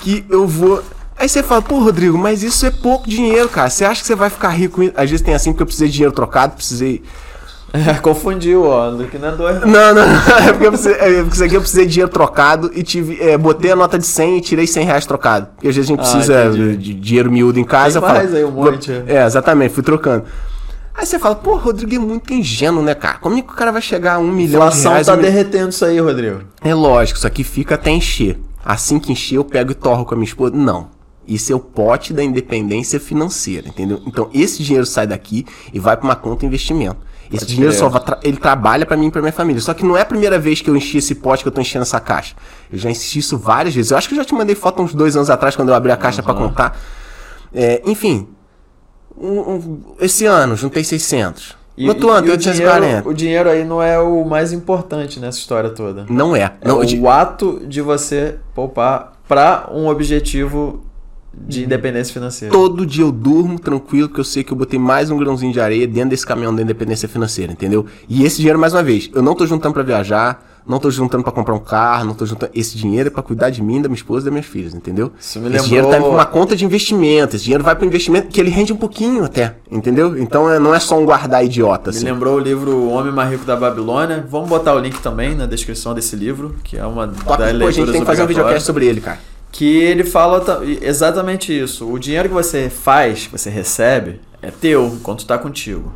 que 0.00 0.24
eu 0.28 0.44
vou. 0.46 0.82
Aí 1.20 1.28
você 1.28 1.42
fala, 1.42 1.60
pô, 1.60 1.78
Rodrigo, 1.78 2.16
mas 2.16 2.42
isso 2.42 2.64
é 2.64 2.70
pouco 2.70 3.06
dinheiro, 3.08 3.46
cara. 3.48 3.68
Você 3.68 3.84
acha 3.84 4.00
que 4.00 4.06
você 4.06 4.14
vai 4.14 4.30
ficar 4.30 4.48
rico? 4.48 4.80
Às 4.96 5.10
vezes 5.10 5.20
tem 5.20 5.34
assim 5.34 5.52
porque 5.52 5.62
eu 5.62 5.66
precisei 5.66 5.88
de 5.88 5.92
dinheiro 5.94 6.14
trocado, 6.14 6.54
precisei. 6.56 7.02
É, 7.72 7.94
confundiu, 8.00 8.64
ó. 8.64 8.90
Que 9.04 9.18
não 9.18 9.28
é 9.28 9.32
dois. 9.36 9.60
não. 9.60 9.68
Não, 9.68 9.94
não, 9.94 10.06
não. 10.06 10.20
É 10.48 10.50
porque, 10.52 10.66
eu 10.66 10.70
precisei, 10.72 10.92
é 10.94 11.20
porque 11.20 11.34
isso 11.34 11.44
aqui 11.44 11.54
eu 11.54 11.60
precisei 11.60 11.86
de 11.86 11.92
dinheiro 11.92 12.10
trocado 12.10 12.70
e 12.74 12.82
tive. 12.82 13.20
é, 13.22 13.36
botei 13.38 13.70
a 13.70 13.76
nota 13.76 13.98
de 13.98 14.06
100 14.06 14.38
e 14.38 14.40
tirei 14.40 14.66
100 14.66 14.84
reais 14.86 15.06
trocado. 15.06 15.48
Porque 15.54 15.68
às 15.68 15.76
vezes 15.76 15.88
a 15.90 15.94
gente 15.94 16.00
Ah, 16.00 16.10
precisa 16.10 16.44
entendi. 16.46 16.76
de 16.78 16.94
dinheiro 16.94 17.30
miúdo 17.30 17.60
em 17.60 17.64
casa. 17.64 18.00
Tem 18.00 18.36
aí 18.38 18.44
um 18.44 18.50
monte. 18.50 18.90
É, 19.06 19.24
exatamente, 19.24 19.74
fui 19.74 19.82
trocando. 19.84 20.24
Aí 20.96 21.06
você 21.06 21.18
fala, 21.18 21.34
pô, 21.36 21.56
Rodrigo 21.56 21.94
é 21.94 21.98
muito 21.98 22.32
ingênuo, 22.34 22.82
né, 22.82 22.94
cara? 22.94 23.18
Como 23.18 23.36
é 23.38 23.42
que 23.42 23.52
o 23.52 23.56
cara 23.56 23.70
vai 23.70 23.80
chegar 23.82 24.14
a 24.14 24.18
um 24.18 24.28
A 24.30 24.32
milhão 24.32 24.48
de 24.48 24.56
inflação 24.56 24.92
reais? 24.92 25.06
tá 25.06 25.12
um 25.12 25.16
mi- 25.18 25.22
derretendo 25.22 25.68
isso 25.68 25.84
aí, 25.84 26.00
Rodrigo. 26.00 26.40
É 26.62 26.74
lógico, 26.74 27.18
isso 27.18 27.26
aqui 27.26 27.44
fica 27.44 27.76
até 27.76 27.90
encher. 27.90 28.38
Assim 28.64 28.98
que 28.98 29.12
encher, 29.12 29.36
eu 29.36 29.44
pego 29.44 29.70
e 29.70 29.74
torro 29.74 30.04
com 30.04 30.14
a 30.14 30.16
minha 30.16 30.26
esposa. 30.26 30.54
Não. 30.56 30.88
Isso 31.32 31.52
é 31.52 31.54
o 31.54 31.60
pote 31.60 32.12
da 32.12 32.22
independência 32.24 32.98
financeira, 32.98 33.68
entendeu? 33.68 34.00
Então, 34.06 34.28
esse 34.34 34.62
dinheiro 34.62 34.84
sai 34.84 35.06
daqui 35.06 35.46
e 35.72 35.78
vai 35.78 35.96
para 35.96 36.04
uma 36.04 36.16
conta 36.16 36.44
investimento. 36.44 36.96
Esse 37.32 37.44
Pode 37.44 37.54
dinheiro 37.54 37.72
só 37.72 37.88
vai 37.88 38.02
tra- 38.02 38.18
ele 38.24 38.36
trabalha 38.36 38.84
para 38.84 38.96
mim 38.96 39.06
e 39.06 39.10
para 39.12 39.20
minha 39.22 39.32
família. 39.32 39.60
Só 39.62 39.72
que 39.72 39.84
não 39.84 39.96
é 39.96 40.00
a 40.00 40.04
primeira 40.04 40.36
vez 40.38 40.60
que 40.60 40.68
eu 40.68 40.76
enchi 40.76 40.98
esse 40.98 41.14
pote 41.14 41.44
que 41.44 41.48
eu 41.48 41.52
tô 41.52 41.60
enchendo 41.60 41.82
essa 41.82 42.00
caixa. 42.00 42.34
Eu 42.72 42.76
já 42.78 42.90
enchi 42.90 43.20
isso 43.20 43.38
várias 43.38 43.72
vezes. 43.72 43.92
Eu 43.92 43.96
acho 43.98 44.08
que 44.08 44.14
eu 44.14 44.16
já 44.16 44.24
te 44.24 44.34
mandei 44.34 44.56
foto 44.56 44.82
uns 44.82 44.92
dois 44.92 45.14
anos 45.14 45.30
atrás 45.30 45.54
quando 45.54 45.68
eu 45.68 45.74
abri 45.76 45.92
a 45.92 45.96
caixa 45.96 46.22
pra 46.24 46.34
contar. 46.34 46.76
É, 47.54 47.80
enfim, 47.86 48.26
um- 49.16 49.38
um- 49.40 49.82
esse 50.00 50.26
ano 50.26 50.56
juntei 50.56 50.82
600. 50.82 51.56
E, 51.76 51.84
no 51.86 51.90
outro 51.92 52.10
ano, 52.10 52.26
e 52.26 52.30
o, 52.30 52.32
840. 52.32 52.80
dinheiro, 52.80 53.08
o 53.08 53.14
dinheiro 53.14 53.48
aí 53.48 53.64
não 53.64 53.80
é 53.80 53.98
o 53.98 54.24
mais 54.24 54.52
importante 54.52 55.20
nessa 55.20 55.38
história 55.38 55.70
toda. 55.70 56.04
Não 56.10 56.34
é. 56.34 56.52
É 56.60 56.66
Não, 56.68 56.80
o 56.80 56.84
de- 56.84 57.06
ato 57.06 57.62
de 57.66 57.80
você 57.80 58.36
poupar 58.54 59.12
para 59.28 59.68
um 59.72 59.86
objetivo 59.86 60.84
de 61.32 61.64
independência 61.64 62.12
financeira. 62.12 62.52
Todo 62.52 62.84
dia 62.84 63.04
eu 63.04 63.12
durmo 63.12 63.58
tranquilo, 63.58 64.08
porque 64.08 64.20
eu 64.20 64.24
sei 64.24 64.42
que 64.42 64.52
eu 64.52 64.56
botei 64.56 64.78
mais 64.78 65.10
um 65.10 65.16
grãozinho 65.16 65.52
de 65.52 65.60
areia 65.60 65.86
dentro 65.86 66.10
desse 66.10 66.26
caminhão 66.26 66.54
da 66.54 66.62
independência 66.62 67.08
financeira, 67.08 67.52
entendeu? 67.52 67.86
E 68.08 68.24
esse 68.24 68.38
dinheiro, 68.38 68.58
mais 68.58 68.72
uma 68.74 68.82
vez, 68.82 69.08
eu 69.14 69.22
não 69.22 69.34
tô 69.34 69.46
juntando 69.46 69.72
pra 69.74 69.82
viajar, 69.82 70.44
não 70.66 70.78
tô 70.78 70.90
juntando 70.90 71.22
pra 71.22 71.32
comprar 71.32 71.54
um 71.54 71.58
carro, 71.60 72.04
não 72.04 72.14
tô 72.14 72.26
juntando. 72.26 72.50
Esse 72.54 72.76
dinheiro 72.76 73.08
é 73.08 73.10
pra 73.10 73.22
cuidar 73.22 73.50
de 73.50 73.62
mim, 73.62 73.80
da 73.80 73.88
minha 73.88 73.96
esposa 73.96 74.22
e 74.22 74.24
das 74.24 74.32
minhas 74.32 74.46
filhas, 74.46 74.74
entendeu? 74.74 75.12
Isso 75.18 75.38
me 75.38 75.46
esse 75.46 75.52
lembrou- 75.52 75.66
dinheiro 75.68 75.88
tá 75.88 75.96
indo 75.98 76.04
pra 76.06 76.12
uma 76.14 76.26
conta 76.26 76.56
de 76.56 76.64
investimento, 76.64 77.36
esse 77.36 77.44
dinheiro 77.44 77.62
vai 77.64 77.74
pro 77.76 77.86
investimento 77.86 78.26
que 78.28 78.40
ele 78.40 78.50
rende 78.50 78.72
um 78.72 78.76
pouquinho 78.76 79.24
até, 79.24 79.54
entendeu? 79.70 80.18
Então 80.18 80.50
é- 80.50 80.58
não 80.58 80.74
é 80.74 80.80
só 80.80 80.98
um 80.98 81.04
guardar 81.04 81.44
idiota, 81.44 81.90
Me 81.90 81.96
assim. 81.96 82.04
lembrou 82.06 82.36
o 82.36 82.40
livro 82.40 82.72
O 82.72 82.90
Homem 82.90 83.12
Mais 83.12 83.30
Rico 83.30 83.44
da 83.44 83.56
Babilônia. 83.56 84.26
Vamos 84.28 84.48
botar 84.48 84.74
o 84.74 84.78
link 84.80 85.00
também 85.00 85.34
na 85.36 85.46
descrição 85.46 85.94
desse 85.94 86.14
livro, 86.16 86.56
que 86.64 86.76
é 86.76 86.84
uma 86.84 87.06
Top. 87.08 87.38
das 87.38 87.56
Pô, 87.56 87.66
a 87.66 87.70
gente 87.70 87.90
tem 87.92 88.00
que 88.00 88.06
fazer 88.06 88.22
um 88.24 88.26
videocast 88.26 88.66
sobre 88.66 88.86
ele, 88.86 89.00
cara. 89.00 89.18
Que 89.52 89.78
ele 89.82 90.04
fala 90.04 90.40
ta- 90.40 90.60
exatamente 90.80 91.56
isso. 91.58 91.90
O 91.90 91.98
dinheiro 91.98 92.28
que 92.28 92.34
você 92.34 92.70
faz, 92.70 93.26
que 93.26 93.32
você 93.38 93.50
recebe, 93.50 94.20
é 94.40 94.50
teu 94.50 94.86
enquanto 94.86 95.26
tá 95.26 95.36
contigo. 95.38 95.92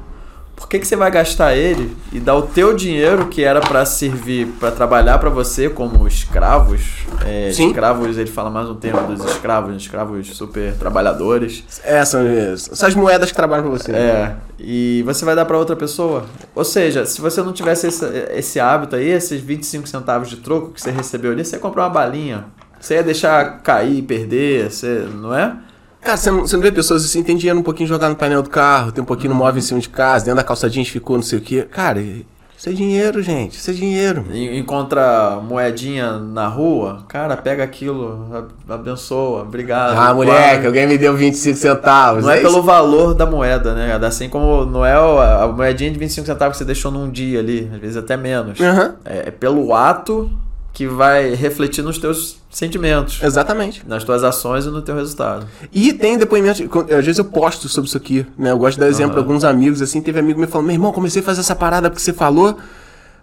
Por 0.57 0.69
que, 0.69 0.79
que 0.79 0.87
você 0.87 0.95
vai 0.95 1.11
gastar 1.11 1.55
ele 1.57 1.97
e 2.13 2.21
dar 2.21 2.37
o 2.37 2.43
teu 2.43 2.75
dinheiro 2.75 3.27
que 3.27 3.43
era 3.43 3.61
pra 3.61 3.85
servir 3.85 4.47
pra 4.61 4.71
trabalhar 4.71 5.19
pra 5.19 5.29
você 5.29 5.69
como 5.69 6.07
escravos? 6.07 6.81
É, 7.27 7.49
escravos, 7.49 8.17
ele 8.17 8.31
fala 8.31 8.51
mais 8.51 8.69
um 8.69 8.75
termo 8.77 9.03
dos 9.03 9.25
escravos, 9.25 9.75
escravos 9.77 10.37
super 10.37 10.73
trabalhadores. 10.75 11.65
É, 11.83 12.05
são 12.05 12.21
essas 12.25 12.95
moedas 12.95 13.31
que 13.31 13.37
trabalham 13.37 13.65
pra 13.69 13.73
você. 13.73 13.93
É, 13.93 14.37
e 14.59 15.03
você 15.05 15.25
vai 15.25 15.35
dar 15.35 15.45
pra 15.45 15.59
outra 15.59 15.75
pessoa. 15.75 16.25
Ou 16.55 16.65
seja, 16.65 17.05
se 17.05 17.21
você 17.21 17.43
não 17.43 17.53
tivesse 17.53 17.89
esse, 17.89 18.05
esse 18.35 18.61
hábito 18.61 18.95
aí, 18.95 19.09
esses 19.09 19.41
25 19.41 19.89
centavos 19.89 20.31
de 20.31 20.37
troco 20.37 20.71
que 20.71 20.81
você 20.81 20.91
recebeu 20.93 21.33
ali, 21.33 21.45
você 21.45 21.57
ia 21.57 21.61
comprar 21.61 21.83
uma 21.85 21.91
balinha. 21.91 22.45
Você 22.85 22.97
ia 22.97 23.03
deixar 23.03 23.63
cair, 23.63 24.03
perder, 24.03 24.71
você, 24.71 25.09
não 25.15 25.35
é? 25.35 25.57
Cara, 26.03 26.19
você 26.19 26.31
não, 26.31 26.41
você 26.43 26.55
não 26.55 26.63
vê 26.63 26.71
pessoas 26.71 27.03
assim, 27.03 27.23
tem 27.23 27.35
dinheiro 27.35 27.59
um 27.59 27.63
pouquinho 27.63 27.89
jogado 27.89 28.11
no 28.11 28.17
painel 28.17 28.43
do 28.43 28.51
carro, 28.51 28.93
tem 28.93 29.01
um 29.03 29.07
pouquinho 29.07 29.33
no 29.33 29.39
móvel 29.39 29.59
em 29.59 29.63
cima 29.63 29.81
de 29.81 29.89
casa, 29.89 30.27
dentro 30.27 30.37
da 30.37 30.45
calça 30.45 30.69
jeans 30.69 30.89
ficou 30.89 31.17
não 31.17 31.23
sei 31.23 31.39
o 31.39 31.41
quê. 31.41 31.67
Cara, 31.71 31.99
isso 31.99 32.69
é 32.69 32.73
dinheiro, 32.73 33.23
gente, 33.23 33.57
isso 33.57 33.71
é 33.71 33.73
dinheiro. 33.73 34.27
Encontra 34.31 35.41
moedinha 35.43 36.19
na 36.19 36.47
rua, 36.47 37.07
cara, 37.09 37.39
pega 37.39 37.65
aquilo, 37.65 38.51
abençoa, 38.69 39.41
obrigado. 39.45 39.97
Ah, 39.97 40.13
moleque, 40.13 40.67
alguém 40.67 40.87
me 40.87 40.99
deu 40.99 41.17
25 41.17 41.57
centavos. 41.57 42.23
Não 42.23 42.33
é 42.33 42.43
isso? 42.43 42.51
pelo 42.51 42.63
valor 42.63 43.15
da 43.15 43.25
moeda, 43.25 43.75
né? 43.75 43.99
Assim 44.07 44.29
como 44.29 44.67
não 44.67 44.85
é 44.85 44.93
a 44.93 45.47
moedinha 45.47 45.91
de 45.91 45.99
25 45.99 46.27
centavos 46.27 46.53
que 46.53 46.59
você 46.59 46.67
deixou 46.67 46.93
num 46.93 47.11
dia 47.11 47.39
ali, 47.41 47.67
às 47.73 47.81
vezes 47.81 47.97
até 47.97 48.15
menos. 48.15 48.61
Aham, 48.61 48.97
É, 49.07 49.29
é 49.29 49.31
pelo 49.31 49.75
ato 49.75 50.31
que 50.75 50.89
vai 50.89 51.35
refletir 51.35 51.83
nos 51.83 51.99
teus 51.99 52.37
sentimentos, 52.51 53.23
exatamente. 53.23 53.85
nas 53.87 54.03
tuas 54.03 54.25
ações 54.25 54.67
e 54.67 54.71
no 54.71 54.83
teu 54.83 54.97
resultado. 54.97 55.47
E 55.73 55.93
tem 55.93 56.19
depoimentos, 56.19 56.61
às 56.91 57.05
vezes 57.05 57.19
eu 57.19 57.25
posto 57.25 57.69
sobre 57.69 57.87
isso 57.87 57.97
aqui, 57.97 58.27
né? 58.37 58.51
Eu 58.51 58.59
gosto 58.59 58.75
de 58.75 58.81
dar 58.81 58.89
exemplo 58.89 59.13
pra 59.13 59.21
alguns 59.21 59.45
amigos, 59.45 59.81
assim, 59.81 60.03
teve 60.03 60.19
amigo 60.19 60.41
me 60.41 60.49
falando, 60.49 60.67
meu 60.67 60.75
irmão, 60.75 60.91
comecei 60.91 61.23
a 61.23 61.25
fazer 61.25 61.41
essa 61.41 61.55
parada 61.55 61.89
porque 61.89 62.03
você 62.03 62.13
falou, 62.13 62.59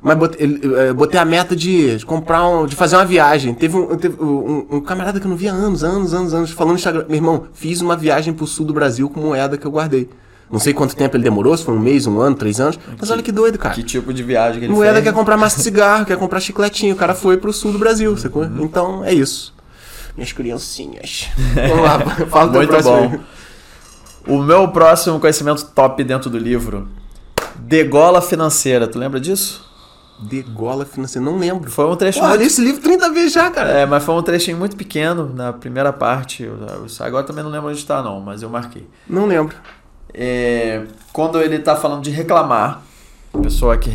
mas 0.01 0.17
botei, 0.17 0.61
eh, 0.77 0.93
botei 0.93 1.19
a 1.19 1.25
meta 1.25 1.53
de 1.53 1.97
de 1.97 2.05
comprar 2.05 2.47
um, 2.47 2.65
de 2.65 2.75
fazer 2.75 2.95
uma 2.95 3.05
viagem. 3.05 3.53
Teve, 3.53 3.75
um, 3.75 3.97
teve 3.97 4.23
um, 4.23 4.67
um 4.71 4.81
camarada 4.81 5.19
que 5.19 5.25
eu 5.25 5.29
não 5.29 5.35
via 5.35 5.51
há 5.51 5.55
anos, 5.55 5.83
anos, 5.83 6.13
anos, 6.13 6.33
anos, 6.33 6.51
falando 6.51 6.71
no 6.71 6.77
Instagram, 6.77 7.05
meu 7.09 7.17
irmão, 7.17 7.47
fiz 7.53 7.81
uma 7.81 7.97
viagem 7.97 8.33
pro 8.33 8.47
sul 8.47 8.65
do 8.65 8.73
Brasil 8.73 9.09
com 9.09 9.19
moeda 9.19 9.57
que 9.57 9.67
eu 9.67 9.71
guardei. 9.71 10.09
Não 10.51 10.59
sei 10.59 10.73
quanto 10.73 10.95
tempo 10.95 11.15
ele 11.15 11.23
demorou, 11.23 11.55
se 11.55 11.63
foi 11.63 11.73
um 11.73 11.79
mês, 11.79 12.05
um 12.07 12.19
ano, 12.19 12.35
três 12.35 12.59
anos, 12.59 12.77
mas 12.99 13.09
olha 13.09 13.23
que 13.23 13.31
doido, 13.31 13.57
cara. 13.57 13.73
Que 13.73 13.83
tipo 13.83 14.13
de 14.13 14.21
viagem 14.21 14.59
que 14.59 14.65
ele 14.65 14.73
Moeda 14.73 14.93
fez? 14.95 15.05
quer 15.05 15.13
comprar 15.13 15.37
massa 15.37 15.57
de 15.57 15.63
cigarro, 15.63 16.05
quer 16.05 16.17
comprar 16.17 16.39
chicletinho. 16.41 16.93
O 16.93 16.97
cara 16.97 17.15
foi 17.15 17.37
pro 17.37 17.53
sul 17.53 17.71
do 17.71 17.79
Brasil, 17.79 18.15
sacou? 18.17 18.43
Uhum. 18.43 18.63
Então 18.63 19.03
é 19.05 19.13
isso. 19.13 19.53
Minhas 20.15 20.33
criancinhas. 20.33 21.29
Vamos 21.69 21.83
lá, 21.83 21.99
fala 22.27 22.49
o 22.49 22.51
teu 22.51 22.59
Muito 22.59 22.69
próximo 22.69 23.09
bom. 23.09 23.19
O 24.27 24.41
meu 24.43 24.67
próximo 24.67 25.19
conhecimento 25.19 25.65
top 25.73 26.03
dentro 26.03 26.29
do 26.29 26.37
livro, 26.37 26.87
degola 27.57 28.21
financeira. 28.21 28.87
Tu 28.87 28.99
lembra 28.99 29.19
disso? 29.19 29.65
Degola 30.21 30.85
financeira, 30.85 31.25
não 31.25 31.37
lembro. 31.39 31.71
Foi 31.71 31.85
um 31.87 31.95
trecho 31.95 32.19
eu 32.19 32.27
muito 32.27 32.41
li 32.41 32.45
esse 32.45 32.61
livro 32.61 32.79
30 32.81 33.09
vezes 33.09 33.33
já, 33.33 33.49
cara. 33.49 33.69
É, 33.71 33.85
mas 33.85 34.03
foi 34.03 34.13
um 34.13 34.21
trechinho 34.21 34.57
muito 34.57 34.75
pequeno 34.75 35.31
na 35.33 35.51
primeira 35.51 35.91
parte. 35.91 36.43
Eu- 36.43 36.57
eu- 36.59 36.85
Agora 36.99 37.23
também 37.23 37.43
não 37.43 37.49
lembro 37.49 37.69
onde 37.69 37.79
está, 37.79 38.03
não, 38.03 38.19
mas 38.19 38.43
eu 38.43 38.49
marquei. 38.49 38.87
Não 39.09 39.25
lembro. 39.25 39.55
É, 40.13 40.83
quando 41.13 41.39
ele 41.39 41.59
tá 41.59 41.75
falando 41.75 42.03
de 42.03 42.11
reclamar, 42.11 42.81
a 43.33 43.37
pessoa 43.39 43.77
que 43.77 43.91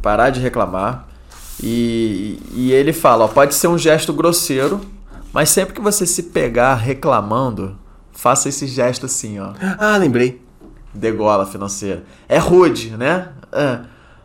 parar 0.00 0.30
de 0.30 0.40
reclamar, 0.40 1.08
e, 1.62 2.38
e 2.54 2.72
ele 2.72 2.92
fala: 2.92 3.24
ó, 3.24 3.28
pode 3.28 3.54
ser 3.54 3.68
um 3.68 3.78
gesto 3.78 4.12
grosseiro, 4.12 4.80
mas 5.32 5.50
sempre 5.50 5.74
que 5.74 5.80
você 5.80 6.06
se 6.06 6.24
pegar 6.24 6.74
reclamando, 6.74 7.76
faça 8.12 8.48
esse 8.48 8.66
gesto 8.66 9.06
assim, 9.06 9.38
ó. 9.38 9.52
Ah, 9.78 9.96
lembrei. 9.96 10.42
Degola 10.94 11.46
financeira. 11.46 12.04
É 12.28 12.38
rude, 12.38 12.90
né? 12.96 13.28
É. 13.52 13.80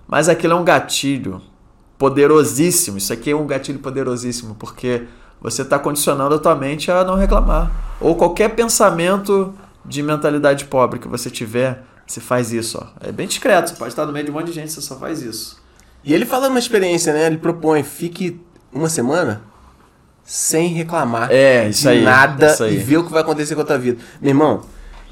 Mas 0.08 0.30
aquilo 0.30 0.54
é 0.54 0.56
um 0.56 0.64
gatilho 0.64 1.42
poderosíssimo. 1.98 2.98
Isso 2.98 3.12
aqui 3.14 3.32
é 3.32 3.36
um 3.36 3.46
gatilho 3.46 3.80
poderosíssimo, 3.80 4.56
porque 4.56 5.04
você 5.42 5.62
está 5.62 5.78
condicionando 5.78 6.36
a 6.36 6.40
tua 6.40 6.56
mente 6.56 6.90
a 6.92 7.04
não 7.04 7.16
reclamar. 7.16 7.72
Ou 8.00 8.16
qualquer 8.16 8.50
pensamento 8.50 9.54
de 9.86 10.02
mentalidade 10.04 10.66
pobre 10.66 11.00
que 11.00 11.08
você 11.08 11.30
tiver, 11.30 11.84
você 12.06 12.20
faz 12.22 12.52
isso. 12.52 12.78
Ó. 12.82 13.08
É 13.08 13.12
bem 13.12 13.28
discreto, 13.28 13.70
você 13.70 13.76
pode 13.76 13.92
estar 13.92 14.06
no 14.06 14.14
meio 14.14 14.26
de 14.26 14.32
um 14.32 14.34
monte 14.34 14.48
de 14.48 14.54
gente, 14.54 14.72
você 14.72 14.82
só 14.82 14.96
faz 14.98 15.22
isso. 15.22 15.62
E 16.04 16.14
ele 16.14 16.26
fala 16.26 16.48
uma 16.50 16.60
experiência, 16.60 17.14
né? 17.14 17.28
Ele 17.28 17.38
propõe, 17.38 17.82
fique 17.84 18.42
uma 18.74 18.90
semana 18.90 19.42
sem 20.24 20.68
reclamar 20.70 21.30
É, 21.32 21.68
isso 21.70 21.82
de 21.84 21.90
aí, 21.90 22.02
nada 22.04 22.48
isso 22.54 22.64
aí. 22.64 22.76
e 22.76 22.78
ver 22.78 22.98
o 22.98 23.04
que 23.06 23.12
vai 23.12 23.22
acontecer 23.22 23.56
com 23.56 23.62
a 23.62 23.66
tua 23.66 23.78
vida. 23.78 24.02
Meu 24.22 24.32
irmão, 24.32 24.62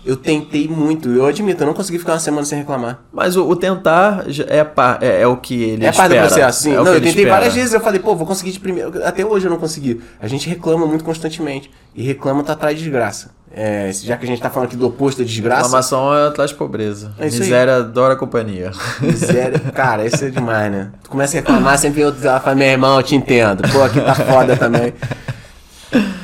eu 0.03 0.15
tentei 0.15 0.67
muito, 0.67 1.09
eu 1.09 1.25
admito, 1.25 1.61
eu 1.61 1.67
não 1.67 1.73
consegui 1.73 1.99
ficar 1.99 2.13
uma 2.13 2.19
semana 2.19 2.43
sem 2.45 2.57
reclamar. 2.57 3.01
Mas 3.13 3.35
o, 3.35 3.47
o 3.47 3.55
tentar 3.55 4.25
é, 4.47 4.57
é, 5.01 5.21
é 5.21 5.27
o 5.27 5.37
que 5.37 5.61
ele 5.61 5.85
É 5.85 5.91
parte 5.91 6.13
do 6.13 6.19
processo, 6.19 6.63
sim. 6.63 6.73
É 6.73 6.77
não, 6.77 6.87
eu 6.87 6.93
tentei 6.95 7.09
espera. 7.09 7.29
várias 7.29 7.53
vezes, 7.53 7.73
eu 7.73 7.79
falei, 7.79 7.99
pô, 7.99 8.15
vou 8.15 8.25
conseguir 8.25 8.51
de 8.51 8.59
primeiro. 8.59 9.05
Até 9.05 9.23
hoje 9.23 9.45
eu 9.45 9.51
não 9.51 9.57
consegui. 9.57 10.01
A 10.19 10.27
gente 10.27 10.49
reclama 10.49 10.87
muito 10.87 11.03
constantemente. 11.03 11.69
E 11.93 12.01
reclama 12.01 12.43
tá 12.43 12.53
atrás 12.53 12.77
de 12.77 12.83
desgraça. 12.83 13.31
É, 13.53 13.91
já 13.91 14.15
que 14.15 14.23
a 14.23 14.27
gente 14.27 14.41
tá 14.41 14.49
falando 14.49 14.69
aqui 14.69 14.77
do 14.77 14.87
oposto 14.87 15.19
da 15.19 15.25
desgraça. 15.25 15.63
Reclamação 15.63 16.15
é 16.15 16.27
atrás 16.27 16.51
de 16.51 16.55
pobreza. 16.55 17.13
É. 17.19 17.25
Miséria 17.25 17.75
adora 17.77 18.15
companhia. 18.15 18.71
Miséria. 19.01 19.59
Cara, 19.59 20.05
isso 20.05 20.23
é 20.23 20.29
demais, 20.29 20.71
né? 20.71 20.89
Tu 21.03 21.09
começa 21.09 21.37
a 21.37 21.41
reclamar, 21.41 21.77
sempre 21.77 22.03
outro 22.05 22.21
fala, 22.21 22.55
meu 22.55 22.67
irmão, 22.67 22.97
eu 22.97 23.03
te 23.03 23.13
entendo. 23.13 23.61
Pô, 23.69 23.83
aqui 23.83 23.99
tá 23.99 24.15
foda 24.15 24.55
também. 24.55 24.93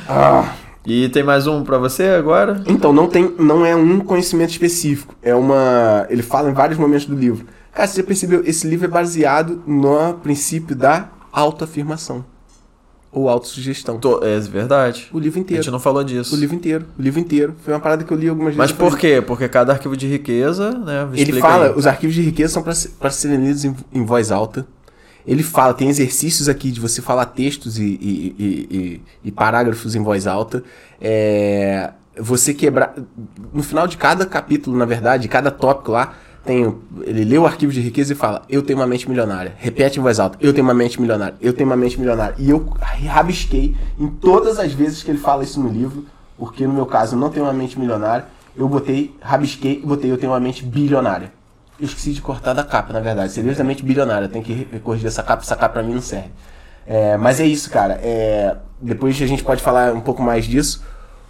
Ah. 0.08 0.52
E 0.86 1.08
tem 1.10 1.22
mais 1.22 1.46
um 1.46 1.62
pra 1.62 1.76
você 1.78 2.04
agora? 2.04 2.62
Então, 2.66 2.92
não 2.92 3.06
tem, 3.08 3.34
não 3.38 3.64
é 3.66 3.74
um 3.76 4.00
conhecimento 4.00 4.50
específico. 4.50 5.14
É 5.22 5.34
uma. 5.34 6.06
Ele 6.08 6.22
fala 6.22 6.50
em 6.50 6.54
vários 6.54 6.78
momentos 6.78 7.06
do 7.06 7.14
livro. 7.14 7.46
Cara, 7.72 7.86
você 7.86 8.00
já 8.00 8.06
percebeu? 8.06 8.42
Esse 8.44 8.66
livro 8.66 8.86
é 8.86 8.88
baseado 8.88 9.62
no 9.66 10.14
princípio 10.14 10.74
da 10.74 11.08
autoafirmação. 11.30 12.24
Ou 13.10 13.28
autossugestão. 13.28 13.98
Tô- 13.98 14.22
É 14.24 14.38
verdade. 14.40 15.08
O 15.12 15.18
livro 15.18 15.38
A 15.38 15.42
inteiro. 15.42 15.62
gente 15.62 15.72
não 15.72 15.80
falou 15.80 16.04
disso. 16.04 16.34
O 16.34 16.38
livro 16.38 16.54
inteiro. 16.56 16.86
O 16.98 17.02
livro 17.02 17.18
inteiro. 17.20 17.54
Foi 17.64 17.72
uma 17.72 17.80
parada 17.80 18.04
que 18.04 18.12
eu 18.12 18.16
li 18.16 18.28
algumas 18.28 18.54
vezes. 18.54 18.58
Mas 18.58 18.70
falei, 18.70 18.90
por 18.90 18.98
quê? 18.98 19.22
Porque 19.26 19.48
cada 19.48 19.72
arquivo 19.72 19.96
de 19.96 20.06
riqueza, 20.06 20.72
né? 20.72 21.08
Ele 21.14 21.40
fala, 21.40 21.66
aí. 21.66 21.72
os 21.74 21.86
arquivos 21.86 22.14
de 22.14 22.22
riqueza 22.22 22.52
são 22.54 22.62
para 22.62 23.10
serem 23.10 23.38
lidos 23.44 23.64
em, 23.64 23.74
em 23.92 24.04
voz 24.04 24.30
alta. 24.30 24.66
Ele 25.28 25.42
fala, 25.42 25.74
tem 25.74 25.90
exercícios 25.90 26.48
aqui 26.48 26.70
de 26.70 26.80
você 26.80 27.02
falar 27.02 27.26
textos 27.26 27.78
e, 27.78 27.84
e- 27.84 28.34
e- 28.38 29.00
e- 29.26 29.30
parágrafos 29.30 29.94
em 29.94 30.02
voz 30.02 30.26
alta. 30.26 30.64
É, 30.98 31.90
você 32.18 32.54
quebrar. 32.54 32.94
No 33.52 33.62
final 33.62 33.86
de 33.86 33.98
cada 33.98 34.24
capítulo, 34.24 34.74
na 34.74 34.86
verdade, 34.86 35.24
de 35.24 35.28
cada 35.28 35.50
tópico 35.50 35.92
lá, 35.92 36.14
tem, 36.46 36.74
ele 37.04 37.24
lê 37.26 37.36
o 37.36 37.44
arquivo 37.44 37.70
de 37.70 37.80
riqueza 37.80 38.14
e 38.14 38.16
fala: 38.16 38.42
Eu 38.48 38.62
tenho 38.62 38.78
uma 38.78 38.86
mente 38.86 39.06
milionária. 39.06 39.52
Repete 39.58 39.98
em 39.98 40.02
voz 40.02 40.18
alta: 40.18 40.38
Eu 40.40 40.54
tenho 40.54 40.66
uma 40.66 40.72
mente 40.72 40.98
milionária. 40.98 41.34
Eu 41.42 41.52
tenho 41.52 41.68
uma 41.68 41.76
mente 41.76 41.98
milionária. 42.00 42.34
E 42.38 42.48
eu 42.48 42.66
rabisquei 43.06 43.76
em 44.00 44.08
todas 44.08 44.58
as 44.58 44.72
vezes 44.72 45.02
que 45.02 45.10
ele 45.10 45.18
fala 45.18 45.44
isso 45.44 45.60
no 45.60 45.68
livro, 45.68 46.06
porque 46.38 46.66
no 46.66 46.72
meu 46.72 46.86
caso 46.86 47.16
eu 47.16 47.20
não 47.20 47.28
tenho 47.28 47.44
uma 47.44 47.52
mente 47.52 47.78
milionária. 47.78 48.24
Eu 48.56 48.66
botei, 48.66 49.14
rabisquei 49.20 49.80
e 49.82 49.86
botei: 49.86 50.10
Eu 50.10 50.16
tenho 50.16 50.32
uma 50.32 50.40
mente 50.40 50.64
bilionária. 50.64 51.36
Eu 51.80 51.86
esqueci 51.86 52.12
de 52.12 52.20
cortar 52.20 52.52
da 52.52 52.64
capa, 52.64 52.92
na 52.92 53.00
verdade. 53.00 53.32
Seria 53.32 53.54
da 53.54 53.64
mente 53.64 53.84
bilionária. 53.84 54.28
Tem 54.28 54.42
que 54.42 54.64
corrigir 54.82 55.06
essa 55.06 55.22
capa, 55.22 55.42
essa 55.42 55.54
capa 55.54 55.74
pra 55.74 55.82
mim 55.82 55.94
não 55.94 56.00
serve. 56.00 56.30
É, 56.86 57.16
mas 57.16 57.38
é 57.38 57.46
isso, 57.46 57.70
cara. 57.70 58.00
É, 58.02 58.56
depois 58.80 59.20
a 59.20 59.26
gente 59.26 59.44
pode 59.44 59.62
falar 59.62 59.92
um 59.92 60.00
pouco 60.00 60.22
mais 60.22 60.46
disso. 60.46 60.82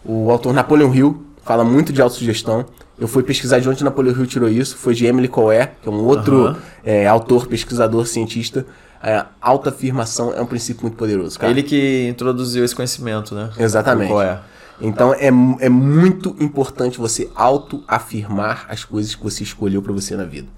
O 0.04 0.30
autor 0.30 0.54
Napoleon 0.54 0.94
Hill 0.94 1.22
fala 1.42 1.64
muito 1.64 1.92
de 1.92 2.00
autossugestão. 2.00 2.64
Eu 2.98 3.06
fui 3.06 3.22
pesquisar 3.22 3.58
de 3.58 3.68
onde 3.68 3.84
Napoleon 3.84 4.12
Hill 4.12 4.26
tirou 4.26 4.48
isso. 4.48 4.76
Foi 4.76 4.94
de 4.94 5.04
Emily 5.06 5.28
Coe, 5.28 5.68
que 5.82 5.88
é 5.88 5.92
um 5.92 6.04
outro 6.04 6.46
Aham. 6.46 6.56
é, 6.84 7.06
autor, 7.06 7.46
pesquisador, 7.46 8.06
cientista. 8.06 8.64
É, 9.02 9.24
autoafirmação 9.40 10.32
é 10.34 10.40
um 10.40 10.46
princípio 10.46 10.82
muito 10.82 10.96
poderoso, 10.96 11.38
cara. 11.38 11.52
Ele 11.52 11.62
que 11.62 12.08
introduziu 12.08 12.64
esse 12.64 12.74
conhecimento, 12.74 13.34
né? 13.34 13.50
Exatamente. 13.58 14.10
Qual 14.10 14.22
é? 14.22 14.40
Então 14.80 15.12
é, 15.14 15.26
é 15.26 15.68
muito 15.68 16.36
importante 16.38 16.98
você 16.98 17.28
autoafirmar 17.34 18.66
as 18.68 18.84
coisas 18.84 19.14
que 19.14 19.22
você 19.22 19.42
escolheu 19.42 19.82
pra 19.82 19.92
você 19.92 20.16
na 20.16 20.24
vida. 20.24 20.48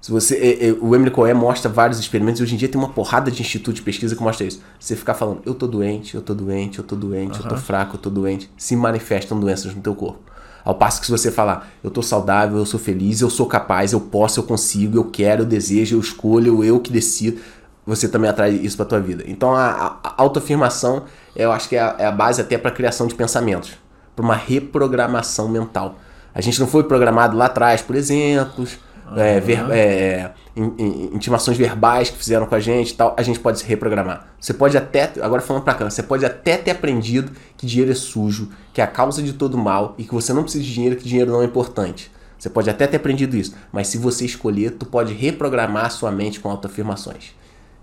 Se 0.00 0.10
você, 0.10 0.36
é, 0.36 0.68
é, 0.68 0.72
o 0.80 0.94
Emily 0.94 1.10
Coe 1.10 1.32
mostra 1.32 1.70
vários 1.70 1.98
experimentos, 1.98 2.40
hoje 2.42 2.54
em 2.54 2.58
dia 2.58 2.68
tem 2.68 2.78
uma 2.78 2.90
porrada 2.90 3.30
de 3.30 3.40
instituto 3.40 3.74
de 3.76 3.80
pesquisa 3.82 4.14
que 4.14 4.22
mostra 4.22 4.46
isso. 4.46 4.60
Você 4.78 4.94
ficar 4.94 5.14
falando, 5.14 5.40
eu 5.46 5.54
tô 5.54 5.66
doente, 5.66 6.14
eu 6.14 6.20
tô 6.20 6.34
doente, 6.34 6.78
eu 6.78 6.84
tô 6.84 6.94
doente, 6.94 7.38
eu 7.40 7.48
tô 7.48 7.54
fraco, 7.56 7.96
eu 7.96 8.00
tô 8.00 8.10
doente, 8.10 8.50
se 8.56 8.76
manifestam 8.76 9.40
doenças 9.40 9.74
no 9.74 9.80
teu 9.80 9.94
corpo. 9.94 10.20
Ao 10.62 10.74
passo 10.74 11.00
que 11.00 11.06
se 11.06 11.12
você 11.12 11.30
falar, 11.30 11.70
eu 11.82 11.90
tô 11.90 12.02
saudável, 12.02 12.58
eu 12.58 12.66
sou 12.66 12.78
feliz, 12.80 13.20
eu 13.22 13.30
sou 13.30 13.46
capaz, 13.46 13.92
eu 13.94 14.00
posso, 14.00 14.40
eu 14.40 14.44
consigo, 14.44 14.98
eu 14.98 15.04
quero, 15.04 15.42
eu 15.42 15.46
desejo, 15.46 15.96
eu 15.96 16.00
escolho, 16.00 16.62
eu 16.62 16.80
que 16.80 16.90
decido, 16.92 17.38
você 17.86 18.06
também 18.08 18.28
atrai 18.28 18.50
isso 18.50 18.76
pra 18.76 18.84
tua 18.84 19.00
vida. 19.00 19.24
Então 19.26 19.54
a- 19.54 19.98
a 20.02 20.14
autoafirmação, 20.22 21.04
eu 21.36 21.50
acho 21.52 21.68
que 21.68 21.76
é 21.76 21.80
a, 21.80 21.96
é 21.98 22.06
a 22.06 22.12
base 22.12 22.40
até 22.40 22.56
pra 22.58 22.70
criação 22.70 23.06
de 23.06 23.14
pensamentos, 23.14 23.72
pra 24.14 24.24
uma 24.24 24.34
reprogramação 24.36 25.48
mental. 25.48 25.96
A 26.34 26.40
gente 26.40 26.58
não 26.60 26.66
foi 26.66 26.84
programado 26.84 27.36
lá 27.36 27.46
atrás 27.46 27.80
por 27.82 27.94
exemplos, 27.96 28.78
é, 29.16 29.38
ver- 29.40 29.70
é, 29.70 30.32
in- 30.56 30.72
in- 30.78 31.10
intimações 31.14 31.56
verbais 31.56 32.10
que 32.10 32.16
fizeram 32.16 32.46
com 32.46 32.54
a 32.54 32.60
gente 32.60 32.90
e 32.90 32.94
tal, 32.94 33.14
a 33.16 33.22
gente 33.22 33.38
pode 33.38 33.58
se 33.58 33.64
reprogramar. 33.66 34.28
Você 34.40 34.52
pode 34.54 34.76
até, 34.76 35.12
agora 35.20 35.40
falando 35.42 35.62
pra 35.62 35.74
cá, 35.74 35.88
você 35.88 36.02
pode 36.02 36.24
até 36.24 36.56
ter 36.56 36.70
aprendido 36.72 37.30
que 37.56 37.66
dinheiro 37.66 37.92
é 37.92 37.94
sujo, 37.94 38.50
que 38.72 38.80
é 38.80 38.84
a 38.84 38.86
causa 38.88 39.22
de 39.22 39.32
todo 39.32 39.56
mal 39.58 39.94
e 39.98 40.04
que 40.04 40.14
você 40.14 40.32
não 40.32 40.42
precisa 40.42 40.64
de 40.64 40.72
dinheiro, 40.72 40.96
que 40.96 41.08
dinheiro 41.08 41.30
não 41.30 41.42
é 41.42 41.44
importante. 41.44 42.10
Você 42.38 42.50
pode 42.50 42.68
até 42.68 42.86
ter 42.86 42.96
aprendido 42.96 43.36
isso, 43.36 43.54
mas 43.72 43.88
se 43.88 43.96
você 43.96 44.24
escolher, 44.26 44.72
tu 44.72 44.84
pode 44.84 45.14
reprogramar 45.14 45.86
a 45.86 45.90
sua 45.90 46.10
mente 46.10 46.40
com 46.40 46.50
autoafirmações. 46.50 47.32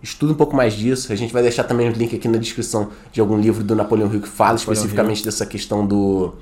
Estuda 0.01 0.33
um 0.33 0.35
pouco 0.35 0.55
mais 0.55 0.73
disso. 0.73 1.11
A 1.13 1.15
gente 1.15 1.31
vai 1.31 1.41
deixar 1.43 1.63
também 1.63 1.87
o 1.89 1.91
link 1.91 2.15
aqui 2.15 2.27
na 2.27 2.37
descrição 2.37 2.89
de 3.11 3.21
algum 3.21 3.37
livro 3.39 3.63
do 3.63 3.75
Napoleão 3.75 4.11
Hill 4.11 4.21
que 4.21 4.27
fala 4.29 4.55
especificamente 4.55 5.23
dessa 5.23 5.45
questão 5.45 5.85
do 5.85 6.33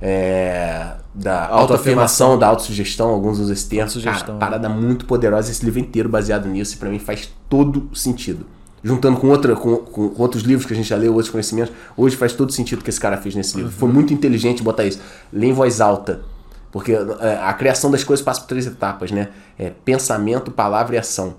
é, 0.00 0.92
da 1.14 1.46
autoafirmação, 1.48 2.38
da 2.38 2.46
autossugestão, 2.48 3.08
alguns 3.10 3.38
usam 3.38 3.52
esse 3.52 3.68
termo. 3.68 3.84
Cara, 4.04 4.38
parada 4.38 4.68
muito 4.68 5.06
poderosa, 5.06 5.50
esse 5.50 5.64
livro 5.64 5.80
inteiro 5.80 6.08
baseado 6.08 6.46
nisso, 6.46 6.74
e 6.74 6.78
pra 6.78 6.88
mim 6.90 6.98
faz 6.98 7.30
todo 7.48 7.88
sentido. 7.94 8.44
Juntando 8.82 9.18
com, 9.18 9.28
outra, 9.28 9.56
com, 9.56 9.76
com- 9.78 10.12
outros 10.18 10.42
livros 10.42 10.66
que 10.66 10.74
a 10.74 10.76
gente 10.76 10.88
já 10.88 10.96
leu, 10.96 11.12
outros 11.12 11.30
conhecimentos, 11.30 11.72
hoje 11.96 12.16
faz 12.16 12.34
todo 12.34 12.52
sentido 12.52 12.80
o 12.80 12.84
que 12.84 12.90
esse 12.90 13.00
cara 13.00 13.16
fez 13.16 13.34
nesse 13.34 13.56
livro. 13.56 13.72
Foi 13.72 13.88
muito 13.90 14.12
inteligente 14.12 14.62
botar 14.62 14.84
isso. 14.84 15.00
Lê 15.32 15.46
em 15.46 15.52
voz 15.54 15.80
alta. 15.80 16.20
Porque 16.70 16.92
é, 16.92 17.38
a 17.42 17.52
criação 17.54 17.90
das 17.90 18.04
coisas 18.04 18.22
passa 18.22 18.40
por 18.42 18.48
três 18.48 18.66
etapas, 18.66 19.10
né? 19.10 19.28
É 19.58 19.70
pensamento, 19.84 20.50
palavra 20.50 20.96
e 20.96 20.98
ação. 20.98 21.34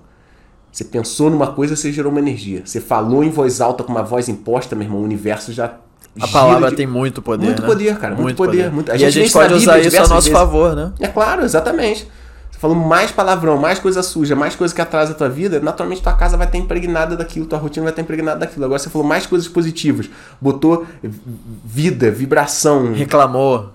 Você 0.76 0.84
pensou 0.84 1.30
numa 1.30 1.46
coisa, 1.46 1.74
você 1.74 1.90
gerou 1.90 2.12
uma 2.12 2.20
energia. 2.20 2.60
Você 2.62 2.82
falou 2.82 3.24
em 3.24 3.30
voz 3.30 3.62
alta 3.62 3.82
com 3.82 3.90
uma 3.90 4.02
voz 4.02 4.28
imposta, 4.28 4.76
meu 4.76 4.84
irmão, 4.84 5.00
o 5.00 5.04
universo 5.04 5.50
já. 5.50 5.72
A 6.20 6.28
palavra 6.28 6.68
de- 6.68 6.76
tem 6.76 6.86
muito 6.86 7.22
poder. 7.22 7.46
Muito 7.46 7.62
né? 7.62 7.66
poder, 7.68 7.96
cara, 7.98 8.14
muito 8.14 8.36
poder, 8.36 8.70
muito- 8.70 8.92
a 8.92 8.94
e 8.94 8.98
gente 8.98 9.08
a 9.08 9.10
gente 9.22 9.32
pode 9.32 9.54
usar 9.54 9.78
isso 9.78 9.96
a 9.96 10.00
nosso 10.00 10.12
vezes. 10.14 10.32
favor, 10.32 10.76
né? 10.76 10.92
É 11.00 11.08
claro, 11.08 11.42
exatamente. 11.46 12.06
Você 12.50 12.58
falou 12.58 12.76
mais 12.76 13.10
palavrão, 13.10 13.56
mais 13.56 13.78
coisa 13.78 14.02
suja, 14.02 14.36
mais 14.36 14.54
coisa 14.54 14.74
que 14.74 14.80
atrasa 14.82 15.12
a 15.12 15.14
tua 15.14 15.30
vida, 15.30 15.60
naturalmente 15.60 16.02
tua 16.02 16.12
casa 16.12 16.36
vai 16.36 16.46
estar 16.46 16.58
impregnada 16.58 17.16
daquilo, 17.16 17.46
tua 17.46 17.58
rotina 17.58 17.84
vai 17.84 17.92
estar 17.92 18.02
impregnada 18.02 18.40
daquilo. 18.40 18.66
Agora 18.66 18.78
você 18.78 18.90
falou 18.90 19.06
mais 19.06 19.24
coisas 19.24 19.48
positivas, 19.48 20.10
botou 20.38 20.86
vi- 21.02 21.20
vida, 21.64 22.10
vibração. 22.10 22.92
Reclamou. 22.92 23.70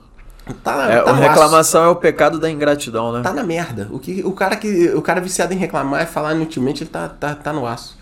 Tá, 0.53 0.91
É, 0.91 1.02
tá 1.02 1.14
reclamação 1.14 1.84
é 1.84 1.88
o 1.88 1.95
pecado 1.95 2.40
da 2.40 2.49
ingratidão, 2.49 3.11
né? 3.11 3.22
tá 3.22 3.34
na 3.34 3.44
merda. 3.44 3.88
O, 3.91 3.99
que, 3.99 4.22
o, 4.26 4.32
cara 4.32 4.56
que, 4.56 4.90
o 4.95 5.02
cara 5.02 5.22
viciado 5.22 5.53
em 5.53 5.57
reclamar 5.57 6.03
e 6.03 6.06
falar 6.06 6.34
inutilmente, 6.34 6.84
ele 6.84 6.90
tá, 6.90 7.07
tá, 7.10 7.36
tá 7.36 7.53
no 7.53 7.65
aço. 7.65 7.98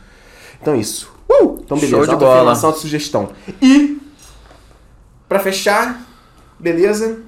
Então 0.62 0.76
isso. 0.76 1.12
Uh! 1.30 1.60
Então 1.64 1.78
beleza, 1.78 1.96
Show 1.96 2.06
de 2.06 2.12
autoafirmação, 2.12 2.70
autossugestão. 2.70 3.30
E, 3.62 4.00
pra 5.28 5.40
fechar, 5.40 6.02
beleza? 6.60 7.20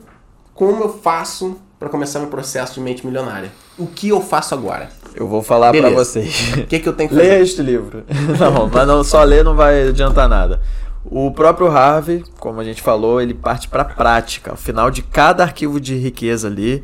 Como 0.54 0.84
eu 0.84 0.90
faço 1.00 1.58
pra 1.80 1.90
começar 1.90 2.20
meu 2.20 2.28
processo 2.30 2.76
de 2.76 2.80
mente 2.82 3.06
milionária? 3.06 3.52
O 3.78 3.88
que 3.88 4.10
eu 4.10 4.22
faço 4.22 4.54
agora? 4.54 4.90
Eu 5.16 5.28
vou 5.28 5.42
falar 5.42 5.72
pra 5.72 5.82
Beleza. 5.82 5.96
vocês. 5.96 6.54
O 6.58 6.68
que, 6.68 6.80
que 6.80 6.88
eu 6.88 6.94
tenho 6.94 7.10
que 7.10 7.16
fazer? 7.16 7.28
Leia 7.28 7.42
este 7.42 7.62
livro. 7.62 8.04
Não, 8.40 8.68
mas 8.68 8.88
não, 8.88 9.04
só 9.04 9.22
ler 9.24 9.44
não 9.44 9.56
vai 9.56 9.90
adiantar 9.90 10.30
nada. 10.30 10.62
O 11.04 11.32
próprio 11.32 11.68
Harvey, 11.68 12.24
como 12.40 12.60
a 12.60 12.64
gente 12.64 12.82
falou, 12.82 13.20
ele 13.20 13.34
parte 13.34 13.68
para 13.68 13.84
prática. 13.84 14.52
Ao 14.52 14.58
final 14.58 14.92
de 14.92 15.02
cada 15.02 15.44
arquivo 15.44 15.80
de 15.80 15.96
riqueza 15.96 16.48
ali, 16.48 16.84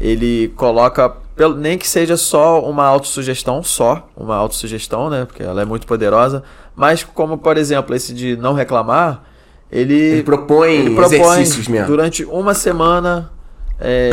ele 0.00 0.48
coloca, 0.56 1.14
nem 1.58 1.78
que 1.78 1.88
seja 1.88 2.16
só 2.16 2.60
uma 2.60 2.84
autossugestão, 2.84 3.62
só 3.62 4.08
uma 4.16 4.34
autossugestão, 4.36 5.08
né? 5.08 5.24
Porque 5.24 5.42
ela 5.42 5.62
é 5.62 5.64
muito 5.64 5.86
poderosa. 5.86 6.42
Mas 6.74 7.04
como, 7.04 7.38
por 7.38 7.56
exemplo, 7.56 7.94
esse 7.94 8.12
de 8.12 8.36
não 8.36 8.52
reclamar, 8.52 9.22
ele, 9.70 9.94
Ele 9.94 10.22
propõe, 10.22 10.72
ele 10.72 10.94
propõe 10.94 11.18
exercícios 11.18 11.68
mesmo. 11.68 11.86
durante 11.86 12.24
uma 12.24 12.52
semana 12.52 13.30
é, 13.80 14.10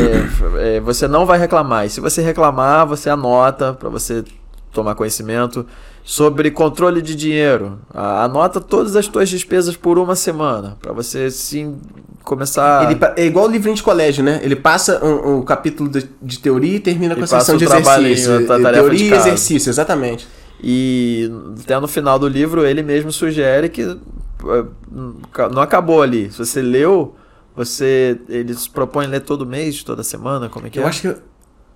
é, 0.76 0.80
você 0.80 1.06
não 1.06 1.26
vai 1.26 1.38
reclamar. 1.38 1.86
E 1.86 1.90
se 1.90 2.00
você 2.00 2.22
reclamar, 2.22 2.86
você 2.86 3.10
anota 3.10 3.72
para 3.74 3.88
você 3.88 4.24
tomar 4.72 4.94
conhecimento 4.94 5.66
sobre 6.04 6.50
controle 6.50 7.02
de 7.02 7.14
dinheiro. 7.14 7.78
Anota 7.92 8.60
todas 8.60 8.96
as 8.96 9.06
tuas 9.06 9.28
despesas 9.28 9.76
por 9.76 9.98
uma 9.98 10.16
semana 10.16 10.76
para 10.80 10.92
você 10.92 11.30
sim 11.30 11.78
começar. 12.24 12.90
Ele 12.90 13.00
é 13.16 13.26
igual 13.26 13.46
o 13.46 13.50
livrinho 13.50 13.76
de 13.76 13.82
colégio, 13.82 14.22
né? 14.24 14.40
Ele 14.42 14.56
passa 14.56 15.04
um, 15.04 15.38
um 15.38 15.42
capítulo 15.42 15.88
de, 15.88 16.08
de 16.20 16.38
teoria 16.38 16.76
e 16.76 16.80
termina 16.80 17.14
com 17.14 17.24
a 17.24 17.28
passa 17.28 17.56
de 17.56 17.64
exercício. 17.64 18.46
teoria 18.46 19.10
e 19.10 19.12
exercício, 19.12 19.70
exatamente. 19.70 20.26
E 20.62 21.30
até 21.62 21.78
no 21.80 21.88
final 21.88 22.18
do 22.18 22.28
livro 22.28 22.66
ele 22.66 22.82
mesmo 22.82 23.10
sugere 23.10 23.68
que 23.68 23.82
eh, 23.82 24.64
não 25.52 25.62
acabou 25.62 26.02
ali. 26.02 26.30
Se 26.30 26.38
você 26.38 26.60
leu, 26.60 27.14
você 27.56 28.18
eles 28.28 28.68
propõem 28.68 29.08
ler 29.08 29.20
todo 29.20 29.46
mês, 29.46 29.82
toda 29.82 30.02
semana, 30.02 30.48
como 30.48 30.66
é 30.66 30.70
que 30.70 30.78
Eu 30.78 30.84
é? 30.84 30.86
acho 30.86 31.00
que. 31.02 31.29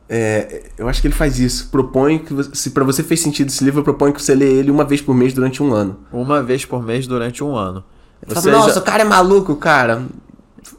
É, 0.08 0.64
eu 0.76 0.88
acho 0.88 1.00
que 1.00 1.06
ele 1.06 1.14
faz 1.14 1.38
isso. 1.38 1.68
Propõe 1.70 2.18
que 2.18 2.32
você- 2.34 2.50
se 2.54 2.70
para 2.70 2.84
você 2.84 3.02
fez 3.02 3.20
sentido 3.20 3.48
esse 3.48 3.64
livro, 3.64 3.80
eu 3.80 3.84
proponho 3.84 4.12
que 4.12 4.22
você 4.22 4.34
lê 4.34 4.44
ele 4.52 4.70
uma 4.70 4.84
vez 4.84 5.00
por 5.00 5.14
mês 5.14 5.32
durante 5.32 5.62
um 5.62 5.72
ano. 5.72 5.96
Uma 6.12 6.42
vez 6.42 6.64
por 6.64 6.82
mês 6.82 7.06
durante 7.06 7.42
um 7.42 7.56
ano. 7.56 7.82
Ou 8.28 8.34
Fala, 8.34 8.52
Nossa, 8.52 8.78
o 8.78 8.82
cara 8.82 9.02
é 9.02 9.04
maluco, 9.04 9.56
cara. 9.56 10.02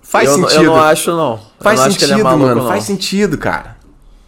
Faz 0.02 0.30
eu, 0.30 0.38
não- 0.38 0.48
sentido. 0.48 0.64
eu 0.66 0.72
não 0.76 0.82
acho, 0.82 1.12
não. 1.12 1.40
Faz 1.60 1.80
não 1.80 1.88
acho 1.88 1.96
que 1.98 2.06
sentido, 2.06 2.20
é 2.20 2.24
maluco, 2.24 2.46
mano. 2.48 2.62
não. 2.62 2.68
Faz 2.68 2.84
sentido, 2.84 3.38
cara. 3.38 3.76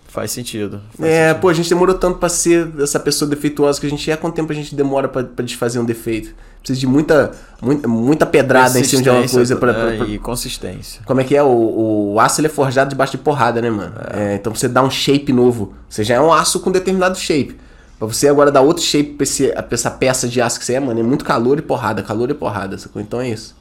Faz 0.07 0.31
sentido. 0.31 0.81
Faz 0.97 1.09
É, 1.11 1.27
sentido. 1.27 1.41
pô, 1.41 1.49
a 1.49 1.53
gente 1.53 1.69
demorou 1.69 1.95
tanto 1.95 2.17
pra 2.17 2.29
ser 2.29 2.67
essa 2.79 2.99
pessoa 2.99 3.29
defeituosa 3.29 3.79
que 3.79 3.85
a 3.85 3.89
gente 3.89 4.09
é. 4.09 4.15
Quanto 4.17 4.33
tempo 4.35 4.51
a 4.51 4.55
gente 4.55 4.73
demora 4.75 5.07
pra 5.07 5.21
desfazer 5.43 5.77
um 5.79 5.85
defeito? 5.85 6.33
Precisa 6.59 6.79
de 6.79 6.88
muita, 6.88 7.31
muita, 7.61 7.88
muita 7.88 8.25
pedrada 8.25 8.77
em 8.79 8.84
cima 8.84 9.01
de 9.03 9.09
uma 9.09 9.21
coisa 9.38 9.55
pra, 9.55 9.71
é, 9.71 9.73
pra- 9.73 10.05
pra- 10.05 10.13
E 10.13 10.17
consistência. 10.19 11.01
Como 11.05 11.21
é 11.21 11.23
que 11.23 11.35
é? 11.35 11.41
O, 11.43 12.13
o 12.13 12.19
aço 12.19 12.45
é 12.45 12.49
forjado 12.49 12.89
debaixo 12.89 13.11
de 13.13 13.17
porrada, 13.19 13.61
né, 13.61 13.69
mano? 13.69 13.93
É, 14.13 14.35
então 14.35 14.51
pra 14.51 14.59
você 14.59 14.67
dar 14.67 14.84
um 14.84 14.89
shape 14.89 15.31
novo. 15.31 15.73
Você 15.89 16.03
já 16.03 16.15
é 16.15 16.19
um 16.21 16.31
aço 16.34 16.59
com 16.59 16.71
determinado 16.71 17.17
shape. 17.17 17.57
Pra 17.97 18.07
você 18.07 18.27
agora 18.27 18.51
dar 18.51 18.61
outro 18.61 18.84
shape 18.84 19.11
pra, 19.13 19.23
esse- 19.23 19.47
pra 19.47 19.65
essa 19.71 19.89
peça 19.89 20.27
de 20.27 20.39
aço 20.41 20.59
que 20.59 20.65
você 20.65 20.73
é, 20.73 20.79
mano, 20.79 20.99
é 20.99 21.03
muito 21.03 21.23
calor 21.25 21.57
e 21.57 21.61
porrada, 21.61 22.03
calor 22.03 22.29
e 22.29 22.34
porrada, 22.34 22.77
sacou? 22.77 23.01
Então 23.01 23.19
é 23.21 23.29
isso. 23.29 23.55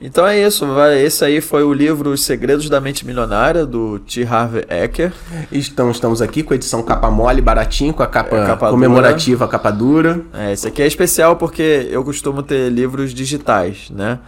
Então 0.00 0.24
é 0.24 0.40
isso, 0.40 0.64
vai. 0.66 1.00
Esse 1.00 1.24
aí 1.24 1.40
foi 1.40 1.64
o 1.64 1.72
livro 1.72 2.10
Os 2.10 2.22
Segredos 2.22 2.68
da 2.70 2.80
Mente 2.80 3.04
Milionária, 3.04 3.66
do 3.66 3.98
T. 3.98 4.24
Harvey 4.24 4.64
Eker. 4.68 5.12
Então 5.50 5.90
estamos 5.90 6.22
aqui 6.22 6.44
com 6.44 6.52
a 6.52 6.56
edição 6.56 6.82
capa 6.82 7.10
mole, 7.10 7.40
baratinho, 7.40 7.92
com 7.92 8.02
a 8.02 8.06
capa, 8.06 8.36
É, 8.36 8.46
capa 8.46 8.70
comemorativa, 8.70 9.44
a 9.44 9.48
capa 9.48 9.72
dura. 9.72 10.20
É, 10.32 10.52
esse 10.52 10.68
aqui 10.68 10.82
é 10.82 10.86
especial 10.86 11.34
porque 11.34 11.88
eu 11.90 12.04
costumo 12.04 12.42
ter 12.42 12.70
livros 12.70 13.12
digitais, 13.12 13.90
né? 13.90 14.20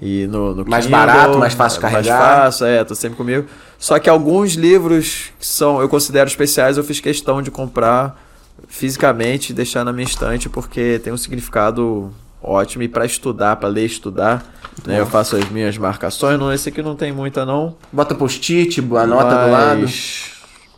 E 0.00 0.26
no, 0.26 0.56
no 0.56 0.68
Mais 0.68 0.86
Kindle, 0.86 1.00
barato, 1.00 1.38
mais 1.38 1.54
fácil 1.54 1.80
de 1.80 1.86
é, 1.86 1.90
carregar. 1.90 2.18
Mais 2.18 2.34
fácil, 2.34 2.66
é, 2.66 2.82
tô 2.82 2.94
sempre 2.96 3.16
comigo. 3.16 3.46
Só 3.78 4.00
que 4.00 4.10
alguns 4.10 4.54
livros 4.54 5.30
que 5.38 5.46
são, 5.46 5.80
eu 5.80 5.88
considero 5.88 6.28
especiais, 6.28 6.76
eu 6.76 6.82
fiz 6.82 6.98
questão 6.98 7.40
de 7.40 7.52
comprar 7.52 8.20
fisicamente 8.66 9.50
e 9.50 9.54
deixar 9.54 9.84
na 9.84 9.92
minha 9.92 10.06
estante 10.06 10.48
porque 10.48 11.00
tem 11.04 11.12
um 11.12 11.16
significado 11.16 12.12
ótimo 12.42 12.82
e 12.82 12.88
para 12.88 13.04
estudar, 13.06 13.56
para 13.56 13.68
ler 13.68 13.82
e 13.82 13.86
estudar, 13.86 14.44
né? 14.86 14.98
Eu 15.00 15.06
faço 15.06 15.36
as 15.36 15.48
minhas 15.50 15.76
marcações, 15.78 16.38
não, 16.38 16.52
esse 16.52 16.68
aqui 16.68 16.82
não 16.82 16.96
tem 16.96 17.12
muita 17.12 17.44
não, 17.46 17.76
Bota 17.92 18.14
post-it, 18.14 18.80
anota 18.80 19.46
do 19.46 19.50
lado. 19.52 19.80
mas- 19.82 20.30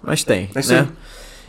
Mas 0.03 0.23
tem, 0.25 0.51
É 0.55 0.63
né? 0.67 0.89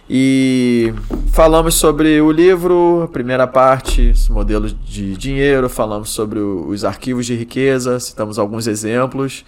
E 0.10 0.94
falamos 1.34 1.74
sobre 1.76 2.22
o 2.22 2.32
livro, 2.32 3.02
a 3.04 3.08
primeira 3.08 3.48
parte, 3.48 4.12
os 4.12 4.30
modelos 4.30 4.76
de 4.86 5.18
dinheiro, 5.18 5.68
falamos 5.68 6.12
sobre 6.12 6.38
os 6.40 6.86
arquivos 6.86 7.26
de 7.26 7.36
riqueza, 7.36 8.00
citamos 8.00 8.38
alguns 8.38 8.68
exemplos. 8.68 9.44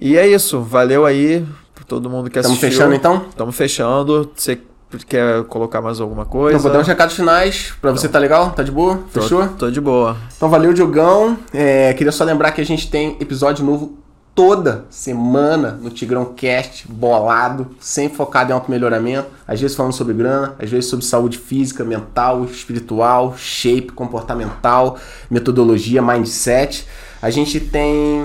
E 0.00 0.16
é 0.16 0.26
isso, 0.26 0.60
valeu 0.60 1.06
aí 1.06 1.46
todo 1.86 2.10
mundo 2.10 2.28
que 2.28 2.38
Estamos 2.38 2.58
assistiu. 2.58 2.70
fechando 2.78 2.94
então? 2.96 3.26
Estamos 3.30 3.54
fechando. 3.54 4.28
Você 4.34 4.58
quer 5.06 5.42
colocar 5.44 5.80
mais 5.80 6.00
alguma 6.00 6.24
coisa? 6.24 6.56
Então 6.56 6.62
vou 6.62 6.72
dar 6.72 6.78
uns 6.80 6.86
recados 6.86 7.14
finais. 7.16 7.72
Pra 7.80 7.90
você 7.92 8.08
tá 8.08 8.18
legal? 8.18 8.50
Tá 8.50 8.62
de 8.62 8.70
boa? 8.70 9.00
Tô- 9.12 9.20
Fechou? 9.22 9.48
Tô 9.48 9.70
de 9.70 9.80
boa. 9.80 10.16
Então 10.36 10.48
valeu, 10.48 10.72
Diogão. 10.72 11.36
É, 11.52 11.92
queria 11.94 12.12
só 12.12 12.24
lembrar 12.24 12.52
que 12.52 12.60
a 12.60 12.64
gente 12.66 12.90
tem 12.90 13.16
episódio 13.20 13.64
novo 13.64 13.98
toda 14.34 14.84
semana 14.90 15.78
no 15.80 15.90
Tigrão 15.90 16.24
Cast, 16.24 16.88
bolado, 16.90 17.68
sempre 17.78 18.16
focado 18.16 18.50
em 18.50 18.52
auto-melhoramento. 18.52 19.28
Às 19.46 19.60
vezes 19.60 19.76
falando 19.76 19.92
sobre 19.92 20.12
grana, 20.14 20.54
às 20.58 20.68
vezes 20.68 20.90
sobre 20.90 21.04
saúde 21.04 21.38
física, 21.38 21.84
mental, 21.84 22.44
espiritual, 22.44 23.34
shape, 23.36 23.92
comportamental, 23.92 24.98
metodologia, 25.30 26.02
mindset. 26.02 26.86
A 27.24 27.30
gente 27.30 27.58
tem. 27.58 28.20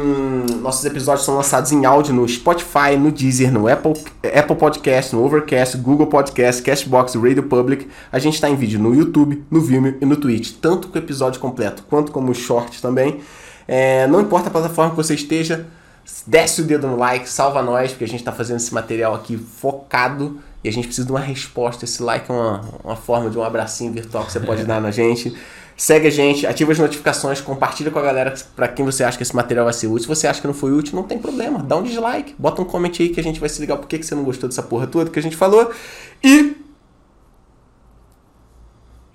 Nossos 0.61 0.83
episódios 0.83 1.23
são 1.23 1.37
lançados 1.37 1.71
em 1.71 1.85
áudio 1.85 2.13
no 2.13 2.27
Spotify, 2.27 2.97
no 2.99 3.13
Deezer, 3.13 3.49
no 3.49 3.65
Apple, 3.65 3.93
Apple 4.37 4.57
Podcast, 4.57 5.15
no 5.15 5.23
Overcast, 5.23 5.77
Google 5.77 6.07
Podcast, 6.07 6.61
Cashbox, 6.61 7.15
Radio 7.15 7.43
Public. 7.43 7.87
A 8.11 8.19
gente 8.19 8.33
está 8.33 8.49
em 8.49 8.57
vídeo 8.57 8.77
no 8.77 8.93
YouTube, 8.93 9.41
no 9.49 9.61
Vimeo 9.61 9.97
e 10.01 10.05
no 10.05 10.17
Twitch, 10.17 10.51
tanto 10.61 10.89
com 10.89 10.95
o 10.95 11.01
episódio 11.01 11.39
completo 11.39 11.85
quanto 11.89 12.11
como 12.11 12.29
os 12.29 12.39
shorts 12.39 12.81
também. 12.81 13.21
É, 13.65 14.05
não 14.07 14.19
importa 14.19 14.49
a 14.49 14.51
plataforma 14.51 14.89
que 14.91 14.97
você 14.97 15.15
esteja, 15.15 15.65
desce 16.27 16.59
o 16.59 16.65
dedo 16.65 16.85
no 16.85 16.97
like, 16.97 17.29
salva 17.29 17.63
nós, 17.63 17.91
porque 17.91 18.03
a 18.03 18.07
gente 18.07 18.19
está 18.19 18.33
fazendo 18.33 18.57
esse 18.57 18.73
material 18.73 19.15
aqui 19.15 19.37
focado 19.37 20.41
e 20.61 20.67
a 20.67 20.73
gente 20.73 20.87
precisa 20.87 21.07
de 21.07 21.13
uma 21.13 21.21
resposta. 21.21 21.85
Esse 21.85 22.03
like 22.03 22.29
é 22.29 22.33
uma, 22.33 22.65
uma 22.83 22.95
forma 22.97 23.29
de 23.29 23.37
um 23.37 23.43
abracinho 23.43 23.93
virtual 23.93 24.25
que 24.25 24.33
você 24.33 24.41
pode 24.41 24.65
dar 24.65 24.81
na 24.81 24.91
gente. 24.91 25.33
Segue 25.79 26.07
a 26.07 26.11
gente, 26.11 26.45
ativa 26.45 26.73
as 26.73 26.77
notificações, 26.77 27.39
compartilha 27.39 27.89
com 27.89 27.97
a 27.97 28.01
galera 28.01 28.33
para 28.53 28.67
quem 28.67 28.83
você 28.83 29.01
acha 29.01 29.15
que 29.15 29.23
esse 29.23 29.33
material 29.33 29.63
vai 29.63 29.73
ser 29.73 29.87
útil. 29.87 30.01
Se 30.01 30.07
você 30.09 30.27
acha 30.27 30.41
que 30.41 30.45
não 30.45 30.53
foi 30.53 30.73
útil, 30.73 30.93
não 30.93 31.03
tem 31.03 31.17
problema. 31.17 31.63
Dá 31.63 31.77
um 31.77 31.83
dislike, 31.83 32.35
bota 32.37 32.61
um 32.61 32.65
comment 32.65 32.91
aí 32.99 33.07
que 33.07 33.17
a 33.17 33.23
gente 33.23 33.39
vai 33.39 33.47
se 33.47 33.61
ligar 33.61 33.77
por 33.77 33.87
que 33.87 34.03
você 34.03 34.13
não 34.13 34.25
gostou 34.25 34.49
dessa 34.49 34.61
porra 34.61 34.87
toda 34.87 35.09
que 35.09 35.17
a 35.17 35.21
gente 35.21 35.37
falou. 35.37 35.71
E 36.21 36.57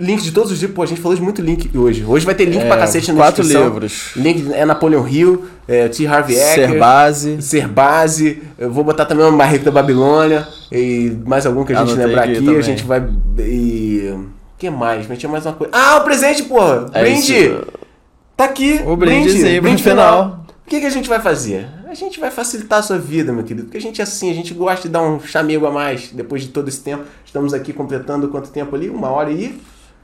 link 0.00 0.22
de 0.22 0.32
todos 0.32 0.50
os 0.52 0.58
livros. 0.58 0.74
Pô, 0.74 0.82
a 0.82 0.86
gente 0.86 1.02
falou 1.02 1.14
de 1.14 1.22
muito 1.22 1.42
link 1.42 1.70
hoje. 1.76 2.02
Hoje 2.02 2.24
vai 2.24 2.34
ter 2.34 2.46
link 2.46 2.62
É, 2.62 2.66
pra 2.66 2.78
cacete 2.78 3.12
na 3.12 3.18
quatro 3.18 3.42
descrição. 3.42 3.68
livros. 3.68 4.10
Link 4.16 4.50
é 4.52 4.64
Napoleon 4.64 5.06
Hill, 5.06 5.44
é, 5.68 5.88
T. 5.88 6.06
Harvey 6.06 6.36
Eker. 6.36 6.70
Ser 6.70 6.78
base. 6.78 7.42
Ser 7.42 7.68
base, 7.68 8.42
eu 8.58 8.72
vou 8.72 8.82
botar 8.84 9.04
também 9.04 9.26
uma 9.26 9.36
barriga 9.36 9.64
da 9.64 9.70
Babilônia 9.70 10.48
e 10.72 11.14
mais 11.26 11.44
algum 11.44 11.62
que 11.64 11.74
a 11.74 11.76
gente 11.76 11.88
Anotei 11.92 12.06
lembrar 12.06 12.22
aqui 12.24 12.38
aqui, 12.38 12.56
a 12.56 12.62
gente 12.62 12.84
vai 12.84 13.06
e 13.38 13.83
o 13.83 13.83
que 14.64 14.70
mais? 14.70 15.06
Mas 15.06 15.18
tinha 15.18 15.30
mais 15.30 15.44
uma 15.44 15.52
coisa. 15.52 15.72
Ah, 15.74 15.96
o 15.96 16.00
presente, 16.04 16.42
porra. 16.44 16.86
É 16.92 17.02
brinde. 17.02 17.34
isso. 17.34 17.66
Tá 18.36 18.46
aqui. 18.46 18.80
O 18.86 18.96
brindezinho 18.96 19.62
pro 19.62 19.78
final. 19.78 20.44
O 20.66 20.68
que, 20.70 20.80
que 20.80 20.86
a 20.86 20.90
gente 20.90 21.08
vai 21.08 21.20
fazer? 21.20 21.68
A 21.86 21.94
gente 21.94 22.18
vai 22.18 22.30
facilitar 22.30 22.78
a 22.78 22.82
sua 22.82 22.98
vida, 22.98 23.32
meu 23.32 23.44
querido. 23.44 23.64
Porque 23.64 23.76
a 23.76 23.80
gente 23.80 24.00
é 24.00 24.04
assim, 24.04 24.30
a 24.30 24.34
gente 24.34 24.52
gosta 24.54 24.88
de 24.88 24.92
dar 24.92 25.02
um 25.02 25.20
chamego 25.20 25.66
a 25.66 25.70
mais 25.70 26.10
depois 26.10 26.42
de 26.42 26.48
todo 26.48 26.68
esse 26.68 26.80
tempo. 26.80 27.04
Estamos 27.24 27.52
aqui 27.52 27.72
completando 27.72 28.28
quanto 28.28 28.48
tempo 28.48 28.74
ali? 28.74 28.88
Uma 28.88 29.10
hora 29.10 29.30
e. 29.30 29.60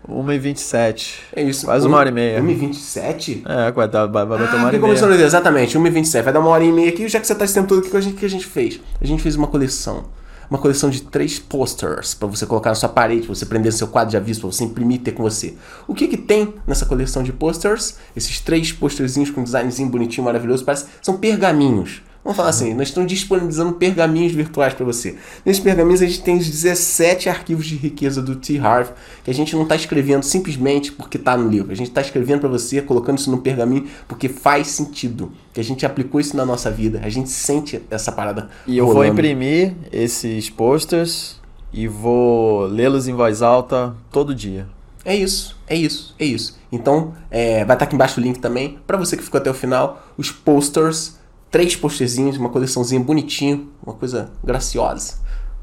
1h27. 0.08 1.20
É 1.34 1.42
isso. 1.42 1.66
Quase 1.66 1.86
uma 1.86 1.96
hora 1.96 2.10
e 2.10 2.12
meia. 2.12 2.40
1h27? 2.40 3.42
É, 3.46 3.72
vai, 3.72 3.88
dar, 3.88 4.06
vai, 4.06 4.24
vai 4.24 4.38
Ah, 4.38 4.56
uma 4.56 4.66
hora 4.66 4.78
que 4.78 4.84
e 4.84 5.06
meia. 5.08 5.24
exatamente, 5.24 5.78
1h27. 5.78 6.22
Vai 6.22 6.32
dar 6.32 6.40
uma 6.40 6.50
hora 6.50 6.62
e 6.64 6.70
meia 6.70 6.90
aqui. 6.90 7.08
Já 7.08 7.18
que 7.18 7.26
você 7.26 7.34
tá 7.34 7.44
esse 7.44 7.54
tempo 7.54 7.66
todo 7.68 7.96
a 7.96 8.00
gente, 8.00 8.14
o 8.14 8.16
que 8.18 8.26
a 8.26 8.30
gente 8.30 8.46
fez? 8.46 8.80
A 9.00 9.06
gente 9.06 9.22
fez 9.22 9.36
uma 9.36 9.46
coleção. 9.46 10.04
Uma 10.51 10.59
coleção 10.59 10.90
de 10.90 11.02
três 11.02 11.39
posters 11.39 12.12
pra 12.12 12.27
você 12.27 12.44
colocar 12.44 12.70
na 12.70 12.74
sua 12.74 12.89
parede, 12.89 13.28
você 13.28 13.47
prender 13.47 13.70
no 13.70 13.78
seu 13.78 13.86
quadro 13.86 14.10
de 14.10 14.16
aviso, 14.16 14.51
você 14.51 14.64
imprimir 14.64 14.97
e 14.97 14.98
ter 14.98 15.12
com 15.12 15.22
você. 15.22 15.55
O 15.86 15.94
que 15.94 16.09
que 16.09 16.16
tem 16.16 16.55
nessa 16.66 16.85
coleção 16.85 17.22
de 17.22 17.32
posters? 17.32 17.97
Esses 18.16 18.40
três 18.40 18.72
posterzinhos 18.72 19.31
com 19.31 19.43
um 19.43 19.44
designzinho 19.44 19.89
bonitinho, 19.89 20.24
maravilhoso, 20.24 20.64
parece 20.64 20.86
são 21.01 21.16
pergaminhos. 21.16 22.02
Vamos 22.22 22.36
falar 22.36 22.51
assim, 22.51 22.74
nós 22.74 22.88
estamos 22.88 23.10
disponibilizando 23.10 23.72
pergaminhos 23.72 24.32
virtuais 24.32 24.74
para 24.74 24.84
você. 24.84 25.16
Nesses 25.44 25.62
pergaminhos 25.62 26.02
a 26.02 26.06
gente 26.06 26.22
tem 26.22 26.36
os 26.36 26.47
17 26.47 27.30
arquivos 27.30 27.66
de 27.66 27.76
riqueza 27.76 28.20
do 28.20 28.36
T. 28.36 28.59
Harv, 28.59 28.90
que 29.24 29.30
a 29.30 29.34
gente 29.34 29.56
não 29.56 29.62
está 29.62 29.74
escrevendo 29.74 30.22
simplesmente 30.22 30.92
porque 30.92 31.16
está 31.16 31.34
no 31.34 31.48
livro. 31.48 31.72
A 31.72 31.74
gente 31.74 31.88
está 31.88 32.02
escrevendo 32.02 32.40
para 32.40 32.48
você, 32.51 32.82
colocando 32.82 33.18
isso 33.18 33.30
no 33.30 33.38
pergaminho, 33.38 33.86
porque 34.06 34.28
faz 34.28 34.66
sentido. 34.66 35.32
Que 35.55 35.60
a 35.60 35.64
gente 35.64 35.86
aplicou 35.86 36.20
isso 36.20 36.36
na 36.36 36.44
nossa 36.44 36.70
vida. 36.70 37.01
A 37.02 37.09
gente 37.09 37.30
sente 37.30 37.80
essa 37.90 38.12
parada. 38.12 38.51
E 38.66 38.76
eu 38.76 38.84
vou 38.84 38.97
rolando. 38.97 39.14
imprimir 39.14 39.74
esses 39.90 40.51
posters 40.51 41.40
e 41.72 41.88
vou 41.88 42.66
lê-los 42.66 43.09
em 43.09 43.14
voz 43.14 43.40
alta 43.40 43.94
todo 44.12 44.34
dia. 44.34 44.66
É 45.05 45.16
isso, 45.16 45.56
é 45.66 45.74
isso, 45.74 46.14
é 46.18 46.24
isso. 46.26 46.59
Então, 46.70 47.14
é, 47.30 47.64
vai 47.64 47.74
estar 47.74 47.86
aqui 47.86 47.94
embaixo 47.94 48.20
o 48.20 48.22
link 48.22 48.38
também, 48.38 48.78
para 48.86 48.98
você 48.98 49.16
que 49.16 49.22
ficou 49.22 49.38
até 49.38 49.51
o 49.51 49.55
final, 49.55 50.06
os 50.18 50.30
posters, 50.30 51.18
três 51.51 51.74
posterzinhos, 51.77 52.36
uma 52.36 52.48
coleçãozinha 52.48 53.01
bonitinho, 53.01 53.70
uma 53.85 53.94
coisa 53.94 54.31
graciosa, 54.44 55.14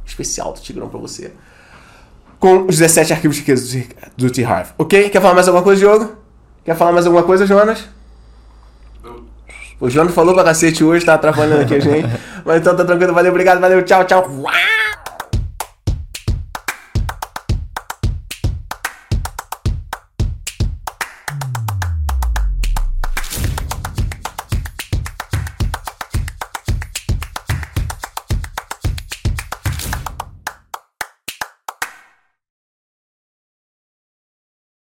especial 0.06 0.54
do 0.54 0.60
Tigrão 0.60 0.90
para 0.90 1.00
você. 1.00 1.32
Com 2.40 2.64
os 2.68 2.78
17 2.78 3.14
arquivos 3.14 3.38
de 3.38 3.42
riqueza 3.42 3.84
do- 4.16 4.30
T-Harv. 4.30 4.70
Ok? 4.78 5.10
Quer 5.10 5.22
falar 5.22 5.34
mais 5.34 5.48
alguma 5.48 5.64
coisa, 5.64 5.80
Diogo? 5.80 6.16
Quer 6.64 6.76
falar 6.76 6.92
mais 6.92 7.06
alguma 7.06 7.24
coisa, 7.24 7.48
Jonas? 7.48 7.86
O 9.80 9.90
Jonas 9.90 10.14
falou 10.14 10.34
pra 10.34 10.44
cacete 10.44 10.84
hoje, 10.84 11.06
tá 11.06 11.14
atrapalhando 11.14 11.62
aqui 11.62 11.76
a 11.76 11.80
gente. 11.80 12.08
Mas 12.46 12.62
então 12.62 12.76
tá 12.76 12.84
tranquilo, 12.84 13.14
valeu, 13.14 13.32
obrigado, 13.32 13.60
valeu, 13.60 13.84
tchau, 13.84 14.04
tchau. 14.06 14.28